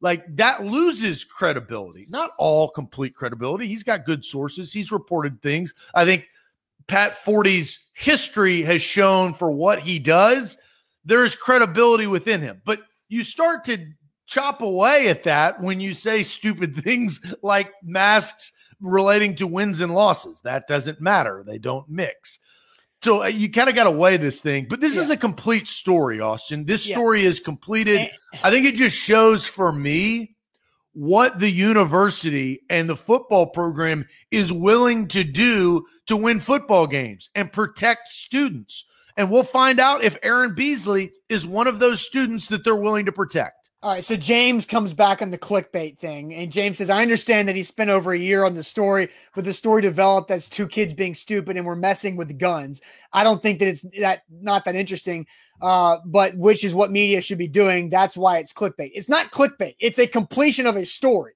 like 0.00 0.24
that 0.36 0.64
loses 0.64 1.24
credibility. 1.24 2.06
Not 2.08 2.32
all 2.38 2.68
complete 2.70 3.14
credibility. 3.14 3.66
He's 3.66 3.82
got 3.82 4.06
good 4.06 4.24
sources. 4.24 4.72
He's 4.72 4.92
reported 4.92 5.42
things. 5.42 5.74
I 5.94 6.04
think 6.04 6.28
Pat 6.86 7.22
Forde's 7.24 7.78
history 7.92 8.62
has 8.62 8.82
shown 8.82 9.34
for 9.34 9.50
what 9.50 9.80
he 9.80 9.98
does, 9.98 10.56
there's 11.04 11.36
credibility 11.36 12.06
within 12.06 12.40
him. 12.40 12.62
But 12.64 12.80
you 13.08 13.22
start 13.22 13.64
to 13.64 13.86
chop 14.30 14.62
away 14.62 15.08
at 15.08 15.24
that 15.24 15.60
when 15.60 15.80
you 15.80 15.92
say 15.92 16.22
stupid 16.22 16.76
things 16.84 17.20
like 17.42 17.72
masks 17.82 18.52
relating 18.80 19.34
to 19.34 19.46
wins 19.46 19.80
and 19.80 19.92
losses. 19.92 20.40
That 20.42 20.66
doesn't 20.66 21.00
matter. 21.00 21.44
They 21.46 21.58
don't 21.58 21.88
mix. 21.88 22.38
So 23.02 23.24
uh, 23.24 23.26
you 23.26 23.50
kind 23.50 23.68
of 23.68 23.74
got 23.74 23.84
to 23.84 23.90
weigh 23.90 24.18
this 24.18 24.40
thing, 24.40 24.66
but 24.68 24.80
this 24.80 24.94
yeah. 24.94 25.02
is 25.02 25.10
a 25.10 25.16
complete 25.16 25.66
story, 25.68 26.20
Austin. 26.20 26.64
This 26.64 26.88
yeah. 26.88 26.94
story 26.94 27.24
is 27.24 27.40
completed. 27.40 28.10
I 28.42 28.50
think 28.50 28.66
it 28.66 28.74
just 28.74 28.96
shows 28.96 29.46
for 29.46 29.72
me 29.72 30.36
what 30.92 31.38
the 31.38 31.50
university 31.50 32.60
and 32.68 32.88
the 32.88 32.96
football 32.96 33.46
program 33.46 34.06
is 34.30 34.52
willing 34.52 35.08
to 35.08 35.24
do 35.24 35.86
to 36.06 36.16
win 36.16 36.40
football 36.40 36.86
games 36.86 37.30
and 37.34 37.52
protect 37.52 38.08
students. 38.08 38.84
And 39.16 39.30
we'll 39.30 39.44
find 39.44 39.80
out 39.80 40.04
if 40.04 40.16
Aaron 40.22 40.54
Beasley 40.54 41.12
is 41.28 41.46
one 41.46 41.66
of 41.66 41.78
those 41.78 42.04
students 42.04 42.48
that 42.48 42.64
they're 42.64 42.76
willing 42.76 43.06
to 43.06 43.12
protect. 43.12 43.59
All 43.82 43.94
right, 43.94 44.04
so 44.04 44.14
James 44.14 44.66
comes 44.66 44.92
back 44.92 45.22
on 45.22 45.30
the 45.30 45.38
clickbait 45.38 45.96
thing, 45.96 46.34
and 46.34 46.52
James 46.52 46.76
says, 46.76 46.90
"I 46.90 47.00
understand 47.00 47.48
that 47.48 47.56
he 47.56 47.62
spent 47.62 47.88
over 47.88 48.12
a 48.12 48.18
year 48.18 48.44
on 48.44 48.52
the 48.52 48.62
story, 48.62 49.08
but 49.34 49.44
the 49.44 49.54
story 49.54 49.80
developed 49.80 50.30
as 50.30 50.50
two 50.50 50.68
kids 50.68 50.92
being 50.92 51.14
stupid 51.14 51.56
and 51.56 51.64
we're 51.64 51.76
messing 51.76 52.14
with 52.14 52.38
guns. 52.38 52.82
I 53.14 53.24
don't 53.24 53.42
think 53.42 53.58
that 53.58 53.68
it's 53.68 53.82
that 53.98 54.24
not 54.30 54.66
that 54.66 54.76
interesting, 54.76 55.26
uh, 55.62 55.96
but 56.04 56.36
which 56.36 56.62
is 56.62 56.74
what 56.74 56.90
media 56.92 57.22
should 57.22 57.38
be 57.38 57.48
doing. 57.48 57.88
That's 57.88 58.18
why 58.18 58.36
it's 58.36 58.52
clickbait. 58.52 58.90
It's 58.92 59.08
not 59.08 59.32
clickbait. 59.32 59.76
It's 59.80 59.98
a 59.98 60.06
completion 60.06 60.66
of 60.66 60.76
a 60.76 60.84
story. 60.84 61.32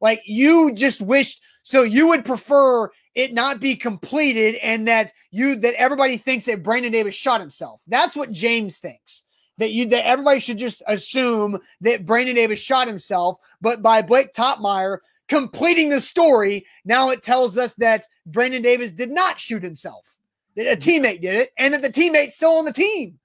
Like 0.00 0.22
you 0.24 0.72
just 0.74 1.00
wished, 1.00 1.42
so 1.64 1.82
you 1.82 2.06
would 2.08 2.24
prefer 2.24 2.90
it 3.16 3.34
not 3.34 3.58
be 3.58 3.74
completed, 3.74 4.54
and 4.56 4.86
that 4.86 5.12
you 5.32 5.56
that 5.56 5.74
everybody 5.74 6.16
thinks 6.16 6.44
that 6.44 6.62
Brandon 6.62 6.92
Davis 6.92 7.16
shot 7.16 7.40
himself. 7.40 7.82
That's 7.88 8.14
what 8.14 8.30
James 8.30 8.78
thinks." 8.78 9.24
That 9.58 9.72
you 9.72 9.86
that 9.86 10.06
everybody 10.06 10.40
should 10.40 10.58
just 10.58 10.82
assume 10.86 11.58
that 11.80 12.06
Brandon 12.06 12.36
Davis 12.36 12.60
shot 12.60 12.88
himself, 12.88 13.38
but 13.60 13.82
by 13.82 14.02
Blake 14.02 14.32
Toppmeyer 14.32 14.98
completing 15.28 15.90
the 15.90 16.00
story, 16.00 16.64
now 16.84 17.10
it 17.10 17.22
tells 17.22 17.58
us 17.58 17.74
that 17.74 18.04
Brandon 18.26 18.62
Davis 18.62 18.92
did 18.92 19.10
not 19.10 19.38
shoot 19.38 19.62
himself. 19.62 20.18
That 20.56 20.72
a 20.72 20.76
teammate 20.76 21.20
did 21.20 21.36
it, 21.36 21.52
and 21.56 21.74
that 21.74 21.82
the 21.82 21.90
teammate's 21.90 22.34
still 22.34 22.52
on 22.52 22.64
the 22.64 22.72
team. 22.72 23.18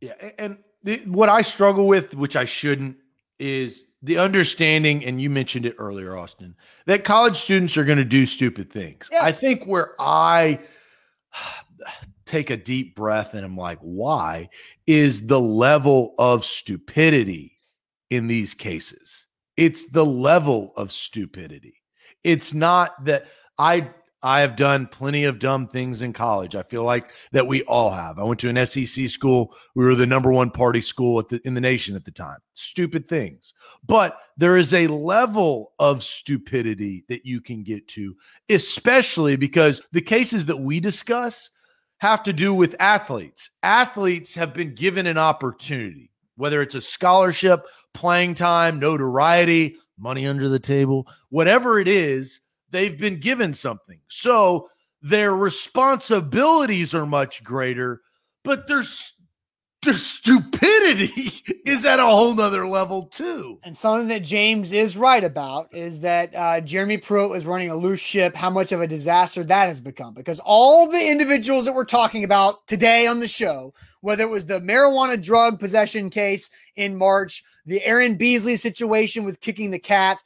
Yeah, 0.00 0.14
and 0.38 0.58
the, 0.82 0.98
what 1.06 1.28
I 1.28 1.42
struggle 1.42 1.86
with, 1.86 2.14
which 2.14 2.34
I 2.36 2.44
shouldn't, 2.44 2.96
is 3.38 3.86
the 4.02 4.18
understanding, 4.18 5.04
and 5.04 5.20
you 5.20 5.30
mentioned 5.30 5.66
it 5.66 5.76
earlier, 5.78 6.16
Austin, 6.16 6.56
that 6.86 7.04
college 7.04 7.36
students 7.36 7.76
are 7.76 7.84
going 7.84 7.98
to 7.98 8.04
do 8.04 8.26
stupid 8.26 8.70
things. 8.70 9.08
I 9.20 9.32
think 9.32 9.64
where 9.64 9.94
I 9.98 10.60
take 12.24 12.50
a 12.50 12.56
deep 12.56 12.96
breath 12.96 13.34
and 13.34 13.44
I'm 13.44 13.56
like, 13.56 13.78
why 13.80 14.48
is 14.86 15.26
the 15.26 15.40
level 15.40 16.14
of 16.18 16.44
stupidity 16.44 17.58
in 18.10 18.26
these 18.26 18.54
cases? 18.54 19.26
It's 19.56 19.90
the 19.90 20.04
level 20.04 20.72
of 20.76 20.90
stupidity. 20.92 21.82
It's 22.24 22.54
not 22.54 23.04
that 23.04 23.26
I 23.58 23.90
I 24.24 24.40
have 24.40 24.56
done 24.56 24.86
plenty 24.86 25.24
of 25.24 25.38
dumb 25.38 25.68
things 25.68 26.00
in 26.00 26.14
college. 26.14 26.56
I 26.56 26.62
feel 26.62 26.82
like 26.82 27.10
that 27.32 27.46
we 27.46 27.62
all 27.64 27.90
have. 27.90 28.18
I 28.18 28.22
went 28.22 28.40
to 28.40 28.48
an 28.48 28.66
SEC 28.66 29.06
school. 29.10 29.54
We 29.74 29.84
were 29.84 29.94
the 29.94 30.06
number 30.06 30.32
one 30.32 30.50
party 30.50 30.80
school 30.80 31.22
the, 31.28 31.42
in 31.44 31.52
the 31.52 31.60
nation 31.60 31.94
at 31.94 32.06
the 32.06 32.10
time. 32.10 32.38
Stupid 32.54 33.06
things. 33.06 33.52
But 33.86 34.18
there 34.38 34.56
is 34.56 34.72
a 34.72 34.86
level 34.86 35.72
of 35.78 36.02
stupidity 36.02 37.04
that 37.10 37.26
you 37.26 37.42
can 37.42 37.62
get 37.62 37.86
to, 37.88 38.16
especially 38.48 39.36
because 39.36 39.82
the 39.92 40.00
cases 40.00 40.46
that 40.46 40.58
we 40.58 40.80
discuss 40.80 41.50
have 41.98 42.22
to 42.24 42.32
do 42.32 42.52
with 42.52 42.76
athletes. 42.80 43.50
Athletes 43.62 44.34
have 44.34 44.52
been 44.52 44.74
given 44.74 45.06
an 45.06 45.18
opportunity, 45.18 46.10
whether 46.36 46.60
it's 46.60 46.74
a 46.74 46.80
scholarship, 46.80 47.66
playing 47.92 48.34
time, 48.34 48.78
notoriety, 48.78 49.76
money 49.98 50.26
under 50.26 50.48
the 50.48 50.58
table, 50.58 51.06
whatever 51.30 51.78
it 51.78 51.88
is, 51.88 52.40
they've 52.70 52.98
been 52.98 53.20
given 53.20 53.54
something. 53.54 54.00
So 54.08 54.68
their 55.00 55.34
responsibilities 55.34 56.94
are 56.94 57.06
much 57.06 57.44
greater, 57.44 58.00
but 58.42 58.66
there's 58.66 59.13
the 59.84 59.94
stupidity 59.94 61.42
is 61.66 61.84
at 61.84 61.98
a 61.98 62.04
whole 62.04 62.34
nother 62.34 62.66
level 62.66 63.04
too. 63.04 63.58
And 63.62 63.76
something 63.76 64.08
that 64.08 64.22
James 64.22 64.72
is 64.72 64.96
right 64.96 65.22
about 65.22 65.74
is 65.74 66.00
that 66.00 66.34
uh, 66.34 66.60
Jeremy 66.60 66.98
Pruitt 66.98 67.30
was 67.30 67.46
running 67.46 67.70
a 67.70 67.76
loose 67.76 68.00
ship. 68.00 68.34
How 68.34 68.50
much 68.50 68.72
of 68.72 68.80
a 68.80 68.86
disaster 68.86 69.44
that 69.44 69.68
has 69.68 69.80
become? 69.80 70.14
Because 70.14 70.40
all 70.40 70.88
the 70.88 71.10
individuals 71.10 71.64
that 71.64 71.74
we're 71.74 71.84
talking 71.84 72.24
about 72.24 72.66
today 72.66 73.06
on 73.06 73.20
the 73.20 73.28
show, 73.28 73.74
whether 74.00 74.24
it 74.24 74.30
was 74.30 74.46
the 74.46 74.60
marijuana 74.60 75.22
drug 75.22 75.60
possession 75.60 76.10
case 76.10 76.50
in 76.76 76.96
March, 76.96 77.44
the 77.66 77.84
Aaron 77.84 78.16
Beasley 78.16 78.56
situation 78.56 79.24
with 79.24 79.40
kicking 79.40 79.70
the 79.70 79.78
cat, 79.78 80.22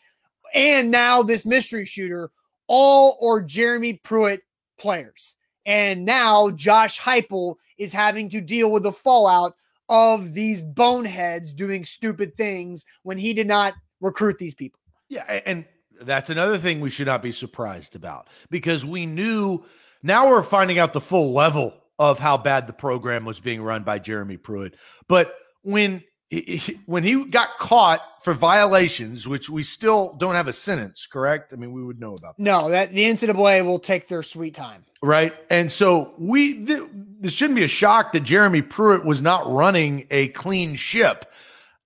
and 0.55 0.91
now 0.91 1.23
this 1.23 1.45
mystery 1.45 1.85
shooter, 1.85 2.31
all 2.67 3.19
or 3.21 3.43
Jeremy 3.43 3.95
Pruitt 3.95 4.41
players. 4.79 5.35
And 5.69 6.07
now 6.07 6.51
Josh 6.51 6.99
Heupel 6.99 7.57
is 7.77 7.93
having 7.93 8.31
to 8.31 8.41
deal 8.41 8.73
with 8.73 8.85
the 8.85 8.91
fallout 8.91 9.55
of 9.91 10.33
these 10.33 10.63
boneheads 10.63 11.53
doing 11.53 11.85
stupid 11.85 12.35
things 12.39 12.87
when 13.03 13.19
he 13.19 13.35
did 13.35 13.47
not 13.47 13.75
recruit 14.01 14.39
these 14.39 14.55
people. 14.55 14.81
Yeah, 15.11 15.41
and 15.45 15.67
that's 16.01 16.31
another 16.31 16.57
thing 16.57 16.81
we 16.81 16.89
should 16.89 17.07
not 17.07 17.23
be 17.23 17.33
surprised 17.33 17.95
about 17.95 18.29
because 18.51 18.87
we 18.87 19.05
knew 19.05 19.63
now 20.03 20.31
we're 20.31 20.43
finding 20.43 20.79
out 20.79 20.95
the 20.95 21.03
full 21.03 21.35
level 21.35 21.75
of 21.99 22.19
how 22.19 22.39
bad 22.39 22.67
the 22.67 22.73
program 22.73 23.27
was 23.27 23.39
being 23.39 23.61
run 23.61 23.83
by 23.83 23.99
Jeremy 23.99 24.39
Pruitt. 24.39 24.75
But 25.07 25.35
when 25.65 26.03
when 26.87 27.05
he 27.05 27.25
got 27.25 27.57
caught 27.57 28.03
for 28.23 28.35
violations, 28.35 29.27
which 29.27 29.49
we 29.49 29.63
still 29.63 30.15
don't 30.19 30.35
have 30.35 30.47
a 30.47 30.53
sentence, 30.53 31.07
correct? 31.07 31.53
I 31.53 31.57
mean, 31.57 31.73
we 31.73 31.83
would 31.83 31.99
know 31.99 32.15
about. 32.15 32.37
That. 32.37 32.43
No, 32.43 32.69
that 32.69 32.93
the 32.93 33.03
NCAA 33.03 33.65
will 33.65 33.79
take 33.79 34.09
their 34.09 34.23
sweet 34.23 34.55
time, 34.55 34.85
right? 35.03 35.35
And 35.49 35.73
so 35.73 36.13
we 36.19 36.67
th- 36.67 36.83
this 37.21 37.33
shouldn't 37.33 37.57
be 37.57 37.65
a 37.65 37.69
shock 37.69 38.13
that 38.13 38.21
Jeremy 38.21 38.61
Pruitt 38.61 39.05
was 39.05 39.23
not 39.23 39.51
running 39.51 40.07
a 40.11 40.29
clean 40.29 40.75
ship. 40.75 41.33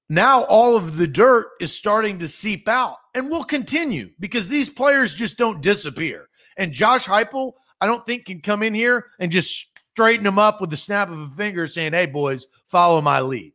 Now 0.09 0.43
all 0.45 0.77
of 0.77 0.97
the 0.97 1.07
dirt 1.07 1.49
is 1.61 1.75
starting 1.75 2.19
to 2.19 2.29
seep 2.29 2.69
out, 2.69 2.97
and 3.15 3.31
will 3.31 3.45
continue 3.45 4.11
because 4.19 4.49
these 4.49 4.69
players 4.69 5.15
just 5.15 5.39
don't 5.39 5.63
disappear. 5.63 6.29
And 6.57 6.73
Josh 6.73 7.07
Heupel, 7.07 7.53
I 7.81 7.87
don't 7.87 8.05
think 8.05 8.25
can 8.25 8.41
come 8.41 8.65
in 8.65 8.75
here 8.75 9.07
and 9.21 9.31
just 9.31 9.69
straighten 9.93 10.25
them 10.25 10.39
up 10.39 10.61
with 10.61 10.71
the 10.71 10.77
snap 10.77 11.11
of 11.11 11.21
a 11.21 11.29
finger, 11.29 11.69
saying, 11.69 11.93
"Hey, 11.93 12.07
boys, 12.07 12.47
follow 12.67 13.01
my 13.01 13.21
lead." 13.21 13.53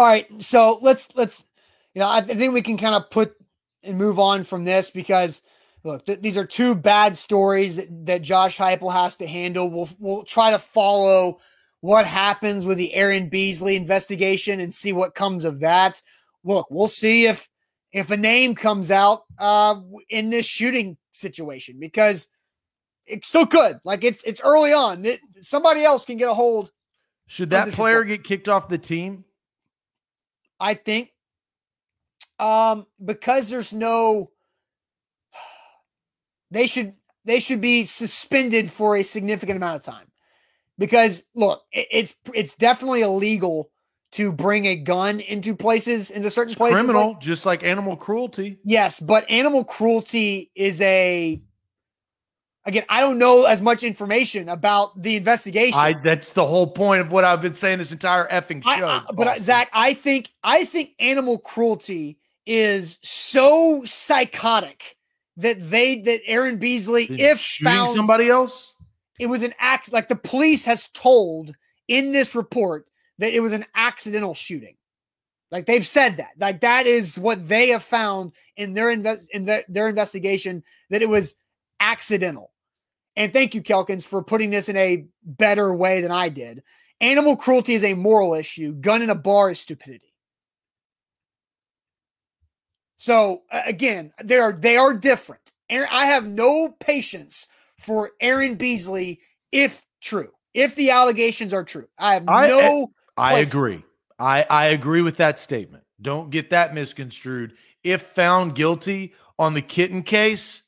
All 0.00 0.06
right, 0.06 0.26
so 0.42 0.78
let's 0.80 1.14
let's 1.14 1.44
you 1.92 2.00
know 2.00 2.08
I, 2.08 2.22
th- 2.22 2.34
I 2.34 2.38
think 2.38 2.54
we 2.54 2.62
can 2.62 2.78
kind 2.78 2.94
of 2.94 3.10
put 3.10 3.34
and 3.82 3.98
move 3.98 4.18
on 4.18 4.44
from 4.44 4.64
this 4.64 4.90
because 4.90 5.42
look 5.84 6.06
th- 6.06 6.22
these 6.22 6.38
are 6.38 6.46
two 6.46 6.74
bad 6.74 7.18
stories 7.18 7.76
that, 7.76 8.06
that 8.06 8.22
Josh 8.22 8.56
Heupel 8.56 8.90
has 8.90 9.18
to 9.18 9.26
handle. 9.26 9.68
We'll 9.68 9.90
we'll 9.98 10.22
try 10.22 10.52
to 10.52 10.58
follow 10.58 11.40
what 11.80 12.06
happens 12.06 12.64
with 12.64 12.78
the 12.78 12.94
Aaron 12.94 13.28
Beasley 13.28 13.76
investigation 13.76 14.60
and 14.60 14.72
see 14.72 14.94
what 14.94 15.14
comes 15.14 15.44
of 15.44 15.60
that. 15.60 16.00
Look, 16.44 16.68
we'll 16.70 16.88
see 16.88 17.26
if 17.26 17.46
if 17.92 18.10
a 18.10 18.16
name 18.16 18.54
comes 18.54 18.90
out 18.90 19.24
uh, 19.38 19.82
in 20.08 20.30
this 20.30 20.46
shooting 20.46 20.96
situation 21.12 21.76
because 21.78 22.28
it's 23.04 23.28
still 23.28 23.44
good. 23.44 23.78
Like 23.84 24.02
it's 24.02 24.24
it's 24.24 24.40
early 24.40 24.72
on. 24.72 25.04
It, 25.04 25.20
somebody 25.42 25.84
else 25.84 26.06
can 26.06 26.16
get 26.16 26.30
a 26.30 26.34
hold. 26.34 26.72
Should 27.26 27.50
that 27.50 27.68
player 27.72 27.96
report. 27.96 28.08
get 28.08 28.24
kicked 28.24 28.48
off 28.48 28.66
the 28.66 28.78
team? 28.78 29.26
I 30.60 30.74
think 30.74 31.12
um, 32.38 32.86
because 33.04 33.48
there's 33.48 33.72
no 33.72 34.30
they 36.50 36.66
should 36.66 36.94
they 37.24 37.40
should 37.40 37.60
be 37.60 37.84
suspended 37.84 38.70
for 38.70 38.96
a 38.96 39.02
significant 39.02 39.56
amount 39.56 39.76
of 39.76 39.82
time. 39.82 40.06
Because 40.78 41.24
look 41.34 41.62
it's 41.72 42.16
it's 42.34 42.54
definitely 42.54 43.02
illegal 43.02 43.70
to 44.12 44.32
bring 44.32 44.66
a 44.66 44.76
gun 44.76 45.20
into 45.20 45.54
places 45.54 46.10
into 46.10 46.30
certain 46.30 46.52
it's 46.52 46.58
places 46.58 46.80
criminal 46.80 47.12
like, 47.12 47.20
just 47.20 47.44
like 47.44 47.62
animal 47.62 47.96
cruelty. 47.96 48.58
Yes 48.64 48.98
but 48.98 49.28
animal 49.30 49.64
cruelty 49.64 50.50
is 50.54 50.80
a 50.80 51.40
Again, 52.66 52.84
I 52.90 53.00
don't 53.00 53.18
know 53.18 53.44
as 53.44 53.62
much 53.62 53.82
information 53.82 54.50
about 54.50 55.00
the 55.00 55.16
investigation. 55.16 55.78
I, 55.78 55.94
that's 55.94 56.34
the 56.34 56.46
whole 56.46 56.66
point 56.66 57.00
of 57.00 57.10
what 57.10 57.24
I've 57.24 57.40
been 57.40 57.54
saying 57.54 57.78
this 57.78 57.90
entire 57.90 58.28
effing 58.28 58.62
show. 58.62 58.86
I, 58.86 58.98
I, 58.98 59.12
but 59.14 59.42
Zach, 59.42 59.70
I 59.72 59.94
think 59.94 60.28
I 60.42 60.66
think 60.66 60.90
animal 60.98 61.38
cruelty 61.38 62.18
is 62.44 62.98
so 63.02 63.82
psychotic 63.84 64.96
that 65.38 65.70
they 65.70 66.00
that 66.02 66.20
Aaron 66.26 66.58
Beasley, 66.58 67.04
if 67.04 67.40
found 67.40 67.96
somebody 67.96 68.28
else, 68.28 68.74
it 69.18 69.26
was 69.26 69.42
an 69.42 69.54
act. 69.58 69.90
Like 69.90 70.08
the 70.08 70.16
police 70.16 70.66
has 70.66 70.88
told 70.88 71.54
in 71.88 72.12
this 72.12 72.34
report 72.34 72.86
that 73.18 73.32
it 73.32 73.40
was 73.40 73.52
an 73.52 73.64
accidental 73.74 74.34
shooting. 74.34 74.76
Like 75.50 75.66
they've 75.66 75.86
said 75.86 76.18
that. 76.18 76.32
Like 76.38 76.60
that 76.60 76.86
is 76.86 77.18
what 77.18 77.48
they 77.48 77.68
have 77.70 77.82
found 77.82 78.32
in 78.56 78.74
their 78.74 78.90
invest 78.90 79.28
in 79.32 79.46
their, 79.46 79.64
their 79.68 79.88
investigation 79.88 80.62
that 80.90 81.02
it 81.02 81.08
was 81.08 81.34
accidental. 81.80 82.52
And 83.16 83.32
thank 83.32 83.54
you, 83.54 83.62
Kelkins, 83.62 84.06
for 84.06 84.22
putting 84.22 84.50
this 84.50 84.68
in 84.68 84.76
a 84.76 85.06
better 85.24 85.74
way 85.74 86.00
than 86.00 86.10
I 86.12 86.28
did. 86.28 86.62
Animal 87.00 87.36
cruelty 87.36 87.74
is 87.74 87.84
a 87.84 87.94
moral 87.94 88.34
issue. 88.34 88.74
Gun 88.74 89.02
in 89.02 89.10
a 89.10 89.14
bar 89.14 89.50
is 89.50 89.58
stupidity. 89.58 90.14
So 92.96 93.42
again, 93.50 94.12
they 94.22 94.38
are 94.38 94.52
they 94.52 94.76
are 94.76 94.92
different. 94.92 95.52
Aaron, 95.70 95.88
I 95.90 96.04
have 96.04 96.28
no 96.28 96.76
patience 96.80 97.48
for 97.78 98.10
Aaron 98.20 98.56
Beasley 98.56 99.20
if 99.52 99.86
true, 100.02 100.28
if 100.52 100.74
the 100.74 100.90
allegations 100.90 101.54
are 101.54 101.64
true. 101.64 101.88
I 101.98 102.14
have 102.14 102.28
I, 102.28 102.48
no. 102.48 102.58
Eh, 102.58 102.86
I, 103.16 103.34
I 103.36 103.38
agree. 103.38 103.82
I 104.18 104.44
I 104.50 104.66
agree 104.66 105.00
with 105.00 105.16
that 105.16 105.38
statement. 105.38 105.84
Don't 106.02 106.30
get 106.30 106.50
that 106.50 106.74
misconstrued. 106.74 107.54
If 107.82 108.02
found 108.02 108.54
guilty 108.54 109.14
on 109.38 109.54
the 109.54 109.62
kitten 109.62 110.02
case, 110.02 110.64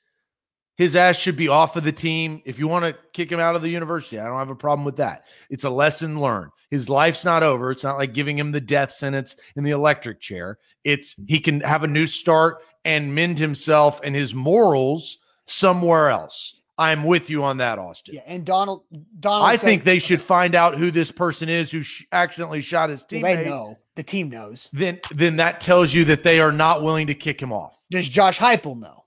his 0.82 0.96
ass 0.96 1.16
should 1.16 1.36
be 1.36 1.48
off 1.48 1.76
of 1.76 1.84
the 1.84 1.92
team. 1.92 2.42
If 2.44 2.58
you 2.58 2.66
want 2.66 2.84
to 2.84 2.96
kick 3.12 3.30
him 3.30 3.38
out 3.38 3.54
of 3.54 3.62
the 3.62 3.68
university, 3.68 4.18
I 4.18 4.24
don't 4.24 4.38
have 4.38 4.50
a 4.50 4.54
problem 4.54 4.84
with 4.84 4.96
that. 4.96 5.26
It's 5.48 5.64
a 5.64 5.70
lesson 5.70 6.20
learned. 6.20 6.50
His 6.70 6.88
life's 6.88 7.24
not 7.24 7.42
over. 7.42 7.70
It's 7.70 7.84
not 7.84 7.98
like 7.98 8.12
giving 8.12 8.36
him 8.36 8.50
the 8.50 8.60
death 8.60 8.92
sentence 8.92 9.36
in 9.56 9.62
the 9.62 9.70
electric 9.70 10.20
chair. 10.20 10.58
It's 10.84 11.14
he 11.28 11.38
can 11.38 11.60
have 11.60 11.84
a 11.84 11.88
new 11.88 12.06
start 12.06 12.58
and 12.84 13.14
mend 13.14 13.38
himself 13.38 14.00
and 14.02 14.14
his 14.14 14.34
morals 14.34 15.18
somewhere 15.46 16.10
else. 16.10 16.60
I'm 16.78 17.04
with 17.04 17.30
you 17.30 17.44
on 17.44 17.58
that, 17.58 17.78
Austin. 17.78 18.16
Yeah, 18.16 18.22
and 18.26 18.44
Donald, 18.44 18.82
Donald. 19.20 19.48
I 19.48 19.56
said, 19.56 19.66
think 19.66 19.84
they 19.84 20.00
should 20.00 20.20
find 20.20 20.54
out 20.54 20.76
who 20.76 20.90
this 20.90 21.12
person 21.12 21.48
is 21.48 21.70
who 21.70 21.82
sh- 21.82 22.06
accidentally 22.10 22.62
shot 22.62 22.90
his 22.90 23.04
teammate. 23.04 23.22
Well, 23.22 23.36
they 23.36 23.48
know. 23.48 23.78
The 23.94 24.02
team 24.02 24.30
knows. 24.30 24.68
Then, 24.72 24.98
then 25.14 25.36
that 25.36 25.60
tells 25.60 25.94
you 25.94 26.06
that 26.06 26.22
they 26.22 26.40
are 26.40 26.50
not 26.50 26.82
willing 26.82 27.06
to 27.08 27.14
kick 27.14 27.40
him 27.40 27.52
off. 27.52 27.76
Does 27.90 28.08
Josh 28.08 28.38
Heupel 28.38 28.80
know? 28.80 29.01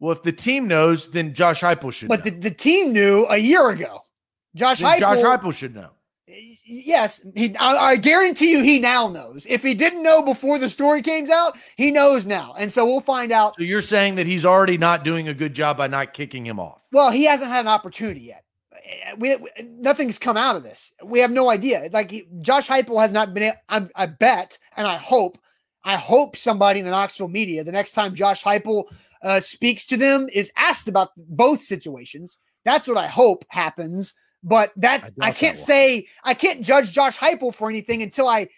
Well, 0.00 0.12
if 0.12 0.22
the 0.22 0.32
team 0.32 0.66
knows, 0.66 1.08
then 1.08 1.34
Josh 1.34 1.60
Heupel 1.60 1.92
should. 1.92 2.08
But 2.08 2.24
know. 2.24 2.30
the, 2.30 2.38
the 2.38 2.50
team 2.50 2.92
knew 2.92 3.26
a 3.28 3.36
year 3.36 3.68
ago. 3.68 4.04
Josh 4.54 4.80
Heupel, 4.80 4.98
Josh 4.98 5.18
Heupel 5.18 5.54
should 5.54 5.74
know. 5.74 5.90
Yes, 6.72 7.20
he. 7.34 7.56
I, 7.56 7.76
I, 7.76 7.96
guarantee 7.96 8.52
you, 8.52 8.62
he 8.62 8.78
now 8.78 9.08
knows. 9.08 9.44
If 9.48 9.62
he 9.62 9.74
didn't 9.74 10.04
know 10.04 10.22
before 10.22 10.58
the 10.58 10.68
story 10.68 11.02
came 11.02 11.28
out, 11.30 11.58
he 11.76 11.90
knows 11.90 12.26
now, 12.26 12.54
and 12.56 12.70
so 12.70 12.84
we'll 12.84 13.00
find 13.00 13.32
out. 13.32 13.56
So 13.56 13.64
you're 13.64 13.82
saying 13.82 14.14
that 14.14 14.26
he's 14.26 14.44
already 14.44 14.78
not 14.78 15.02
doing 15.02 15.26
a 15.26 15.34
good 15.34 15.52
job 15.52 15.76
by 15.76 15.88
not 15.88 16.14
kicking 16.14 16.46
him 16.46 16.60
off? 16.60 16.82
Well, 16.92 17.10
he 17.10 17.24
hasn't 17.24 17.50
had 17.50 17.62
an 17.62 17.68
opportunity 17.68 18.20
yet. 18.20 18.44
Eh, 18.72 19.14
we, 19.18 19.34
we 19.36 19.50
nothing's 19.64 20.18
come 20.18 20.36
out 20.36 20.54
of 20.54 20.62
this. 20.62 20.92
We 21.04 21.18
have 21.18 21.32
no 21.32 21.50
idea. 21.50 21.88
Like 21.92 22.12
he, 22.12 22.28
Josh 22.40 22.68
Heupel 22.68 23.00
has 23.00 23.12
not 23.12 23.34
been. 23.34 23.52
I, 23.68 23.88
I 23.96 24.06
bet, 24.06 24.56
and 24.76 24.86
I 24.86 24.96
hope, 24.96 25.38
I 25.82 25.96
hope 25.96 26.36
somebody 26.36 26.78
in 26.78 26.84
the 26.84 26.92
Knoxville 26.92 27.28
media 27.28 27.64
the 27.64 27.72
next 27.72 27.92
time 27.92 28.14
Josh 28.14 28.44
Heupel 28.44 28.84
uh, 29.22 29.40
speaks 29.40 29.86
to 29.86 29.96
them 29.96 30.28
is 30.32 30.50
asked 30.56 30.88
about 30.88 31.10
both 31.16 31.62
situations. 31.62 32.38
That's 32.64 32.88
what 32.88 32.96
I 32.96 33.06
hope 33.06 33.44
happens. 33.48 34.14
But 34.42 34.72
that 34.76 35.12
I, 35.20 35.28
I 35.28 35.32
can't 35.32 35.56
say 35.56 36.06
I 36.24 36.34
can't 36.34 36.62
judge 36.62 36.92
Josh 36.92 37.18
Heupel 37.18 37.54
for 37.54 37.68
anything 37.68 38.02
until 38.02 38.26
I 38.26 38.48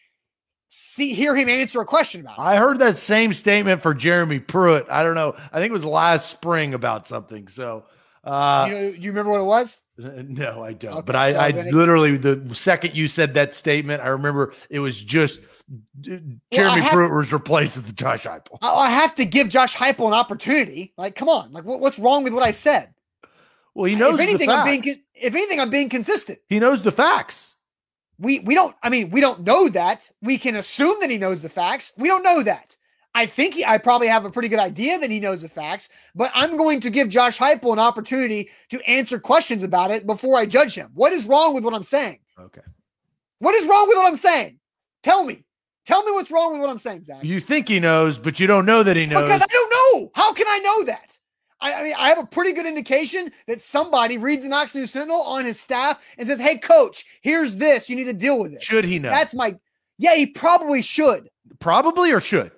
see 0.68 1.12
hear 1.12 1.34
him 1.34 1.48
answer 1.48 1.80
a 1.80 1.84
question 1.84 2.20
about 2.20 2.38
it. 2.38 2.42
I 2.42 2.56
heard 2.56 2.78
that 2.78 2.96
same 2.96 3.32
statement 3.32 3.82
for 3.82 3.92
Jeremy 3.92 4.38
Pruitt. 4.38 4.86
I 4.88 5.02
don't 5.02 5.14
know. 5.14 5.34
I 5.52 5.58
think 5.58 5.70
it 5.70 5.72
was 5.72 5.84
last 5.84 6.30
spring 6.30 6.74
about 6.74 7.06
something. 7.06 7.48
So 7.48 7.84
uh 8.24 8.66
you, 8.68 8.74
know, 8.74 8.80
you 8.80 9.10
remember 9.10 9.32
what 9.32 9.40
it 9.40 9.44
was? 9.44 9.82
No, 9.98 10.62
I 10.62 10.72
don't. 10.72 10.94
Okay, 10.94 11.02
but 11.04 11.16
I, 11.16 11.32
so 11.32 11.38
I 11.38 11.50
literally 11.70 12.16
the 12.16 12.54
second 12.54 12.96
you 12.96 13.08
said 13.08 13.34
that 13.34 13.52
statement, 13.52 14.02
I 14.02 14.08
remember 14.08 14.54
it 14.70 14.78
was 14.78 15.00
just 15.00 15.40
Jeremy 16.00 16.80
well, 16.80 16.90
Pruitt 16.90 17.12
was 17.12 17.32
replaced 17.32 17.76
with 17.76 17.94
Josh 17.96 18.24
Heupel. 18.24 18.58
I 18.62 18.90
have 18.90 19.14
to 19.16 19.24
give 19.24 19.48
Josh 19.48 19.76
Heupel 19.76 20.06
an 20.06 20.14
opportunity. 20.14 20.92
Like, 20.96 21.14
come 21.14 21.28
on, 21.28 21.52
like 21.52 21.64
what, 21.64 21.80
what's 21.80 21.98
wrong 21.98 22.24
with 22.24 22.32
what 22.32 22.42
I 22.42 22.50
said? 22.50 22.92
Well, 23.74 23.86
he 23.86 23.94
knows. 23.94 24.14
If 24.14 24.20
anything, 24.20 24.50
I'm 24.50 24.64
being 24.64 24.84
if 25.14 25.34
anything, 25.34 25.60
I'm 25.60 25.70
being 25.70 25.88
consistent. 25.88 26.38
He 26.48 26.58
knows 26.58 26.82
the 26.82 26.92
facts. 26.92 27.56
We 28.18 28.40
we 28.40 28.54
don't. 28.54 28.76
I 28.82 28.88
mean, 28.88 29.10
we 29.10 29.20
don't 29.20 29.40
know 29.40 29.68
that. 29.70 30.10
We 30.20 30.38
can 30.38 30.56
assume 30.56 30.96
that 31.00 31.10
he 31.10 31.18
knows 31.18 31.42
the 31.42 31.48
facts. 31.48 31.92
We 31.96 32.08
don't 32.08 32.22
know 32.22 32.42
that. 32.42 32.76
I 33.14 33.26
think 33.26 33.54
he, 33.54 33.64
I 33.64 33.76
probably 33.78 34.08
have 34.08 34.24
a 34.24 34.30
pretty 34.30 34.48
good 34.48 34.58
idea 34.58 34.98
that 34.98 35.10
he 35.10 35.20
knows 35.20 35.42
the 35.42 35.48
facts, 35.48 35.90
but 36.14 36.30
I'm 36.34 36.56
going 36.56 36.80
to 36.80 36.88
give 36.88 37.10
Josh 37.10 37.38
Heupel 37.38 37.72
an 37.72 37.78
opportunity 37.78 38.48
to 38.70 38.80
answer 38.88 39.18
questions 39.18 39.62
about 39.62 39.90
it 39.90 40.06
before 40.06 40.38
I 40.38 40.46
judge 40.46 40.74
him. 40.74 40.90
What 40.94 41.12
is 41.12 41.26
wrong 41.26 41.54
with 41.54 41.62
what 41.62 41.74
I'm 41.74 41.82
saying? 41.82 42.20
Okay. 42.38 42.62
What 43.38 43.54
is 43.54 43.66
wrong 43.66 43.86
with 43.88 43.96
what 43.98 44.06
I'm 44.06 44.16
saying? 44.16 44.58
Tell 45.02 45.24
me. 45.24 45.44
Tell 45.84 46.04
me 46.04 46.12
what's 46.12 46.30
wrong 46.30 46.52
with 46.52 46.60
what 46.60 46.70
I'm 46.70 46.78
saying, 46.78 47.04
Zach. 47.04 47.24
You 47.24 47.40
think 47.40 47.68
he 47.68 47.80
knows, 47.80 48.18
but 48.18 48.38
you 48.38 48.46
don't 48.46 48.66
know 48.66 48.82
that 48.82 48.96
he 48.96 49.06
knows. 49.06 49.22
Because 49.22 49.42
I 49.42 49.46
don't 49.46 49.70
know. 49.70 50.10
How 50.14 50.32
can 50.32 50.46
I 50.46 50.58
know 50.58 50.84
that? 50.84 51.18
I, 51.60 51.74
I 51.74 51.82
mean, 51.82 51.94
I 51.96 52.08
have 52.08 52.18
a 52.18 52.26
pretty 52.26 52.52
good 52.52 52.66
indication 52.66 53.32
that 53.46 53.60
somebody 53.60 54.18
reads 54.18 54.42
the 54.42 54.48
Knox 54.48 54.74
News 54.74 54.90
Sentinel 54.90 55.22
on 55.22 55.44
his 55.44 55.58
staff 55.58 56.04
and 56.18 56.26
says, 56.26 56.38
"Hey, 56.38 56.58
coach, 56.58 57.04
here's 57.22 57.56
this. 57.56 57.88
You 57.88 57.96
need 57.96 58.04
to 58.04 58.12
deal 58.12 58.38
with 58.38 58.52
it." 58.52 58.62
Should 58.62 58.84
he 58.84 58.98
know? 58.98 59.10
That's 59.10 59.34
my. 59.34 59.56
Yeah, 59.98 60.14
he 60.14 60.26
probably 60.26 60.82
should. 60.82 61.30
Probably 61.60 62.12
or 62.12 62.20
should. 62.20 62.50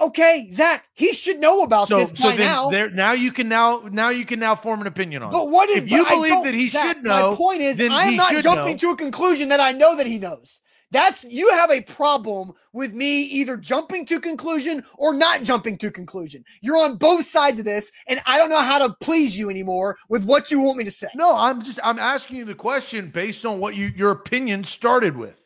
Okay, 0.00 0.48
Zach, 0.50 0.86
he 0.94 1.12
should 1.12 1.40
know 1.40 1.62
about 1.62 1.88
so, 1.88 1.98
this 1.98 2.10
so 2.14 2.30
by 2.30 2.36
now. 2.36 2.70
There, 2.70 2.88
now 2.88 3.12
you 3.12 3.32
can 3.32 3.48
now 3.48 3.82
now 3.90 4.08
you 4.08 4.24
can 4.24 4.40
now 4.40 4.54
form 4.54 4.80
an 4.80 4.86
opinion 4.86 5.22
on. 5.22 5.30
But 5.30 5.50
what 5.50 5.68
is? 5.68 5.84
If 5.84 5.90
you 5.90 6.06
believe 6.06 6.42
that 6.44 6.54
he 6.54 6.68
Zach, 6.68 6.96
should 6.96 7.04
know, 7.04 7.30
my 7.30 7.36
point 7.36 7.60
is, 7.60 7.78
I'm 7.80 8.16
not 8.16 8.42
jumping 8.42 8.72
know. 8.72 8.78
to 8.78 8.90
a 8.90 8.96
conclusion 8.96 9.50
that 9.50 9.60
I 9.60 9.72
know 9.72 9.96
that 9.96 10.06
he 10.06 10.18
knows. 10.18 10.60
That's 10.90 11.22
you 11.24 11.50
have 11.52 11.70
a 11.70 11.80
problem 11.82 12.52
with 12.72 12.92
me 12.92 13.22
either 13.22 13.56
jumping 13.56 14.04
to 14.06 14.18
conclusion 14.18 14.84
or 14.98 15.14
not 15.14 15.44
jumping 15.44 15.78
to 15.78 15.90
conclusion. 15.90 16.44
You're 16.62 16.78
on 16.78 16.96
both 16.96 17.26
sides 17.26 17.60
of 17.60 17.64
this, 17.64 17.92
and 18.08 18.20
I 18.26 18.38
don't 18.38 18.50
know 18.50 18.60
how 18.60 18.78
to 18.78 18.94
please 19.00 19.38
you 19.38 19.50
anymore 19.50 19.98
with 20.08 20.24
what 20.24 20.50
you 20.50 20.60
want 20.60 20.78
me 20.78 20.84
to 20.84 20.90
say. 20.90 21.06
No, 21.14 21.36
I'm 21.36 21.62
just 21.62 21.78
I'm 21.84 21.98
asking 21.98 22.38
you 22.38 22.44
the 22.44 22.54
question 22.54 23.10
based 23.10 23.46
on 23.46 23.60
what 23.60 23.76
you 23.76 23.92
your 23.96 24.10
opinion 24.10 24.64
started 24.64 25.16
with. 25.16 25.36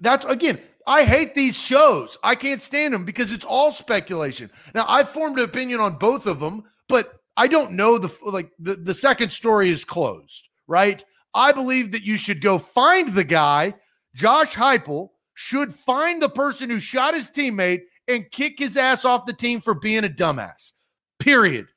That's 0.00 0.24
again, 0.26 0.58
I 0.86 1.04
hate 1.04 1.34
these 1.34 1.56
shows. 1.56 2.18
I 2.24 2.34
can't 2.34 2.62
stand 2.62 2.92
them 2.92 3.04
because 3.04 3.30
it's 3.30 3.44
all 3.44 3.70
speculation. 3.70 4.50
Now 4.74 4.84
I 4.88 5.04
formed 5.04 5.38
an 5.38 5.44
opinion 5.44 5.80
on 5.80 5.96
both 5.96 6.26
of 6.26 6.40
them, 6.40 6.64
but 6.88 7.20
I 7.36 7.46
don't 7.46 7.72
know 7.72 7.98
the 7.98 8.12
like 8.24 8.50
the, 8.58 8.74
the 8.74 8.94
second 8.94 9.30
story 9.30 9.70
is 9.70 9.84
closed, 9.84 10.48
right? 10.66 11.04
I 11.34 11.52
believe 11.52 11.92
that 11.92 12.02
you 12.02 12.16
should 12.16 12.40
go 12.40 12.58
find 12.58 13.14
the 13.14 13.22
guy 13.22 13.74
Josh 14.18 14.56
Heupel 14.56 15.10
should 15.34 15.72
find 15.72 16.20
the 16.20 16.28
person 16.28 16.68
who 16.68 16.80
shot 16.80 17.14
his 17.14 17.30
teammate 17.30 17.82
and 18.08 18.28
kick 18.32 18.58
his 18.58 18.76
ass 18.76 19.04
off 19.04 19.26
the 19.26 19.32
team 19.32 19.60
for 19.60 19.74
being 19.74 20.02
a 20.02 20.08
dumbass. 20.08 20.72
Period. 21.20 21.68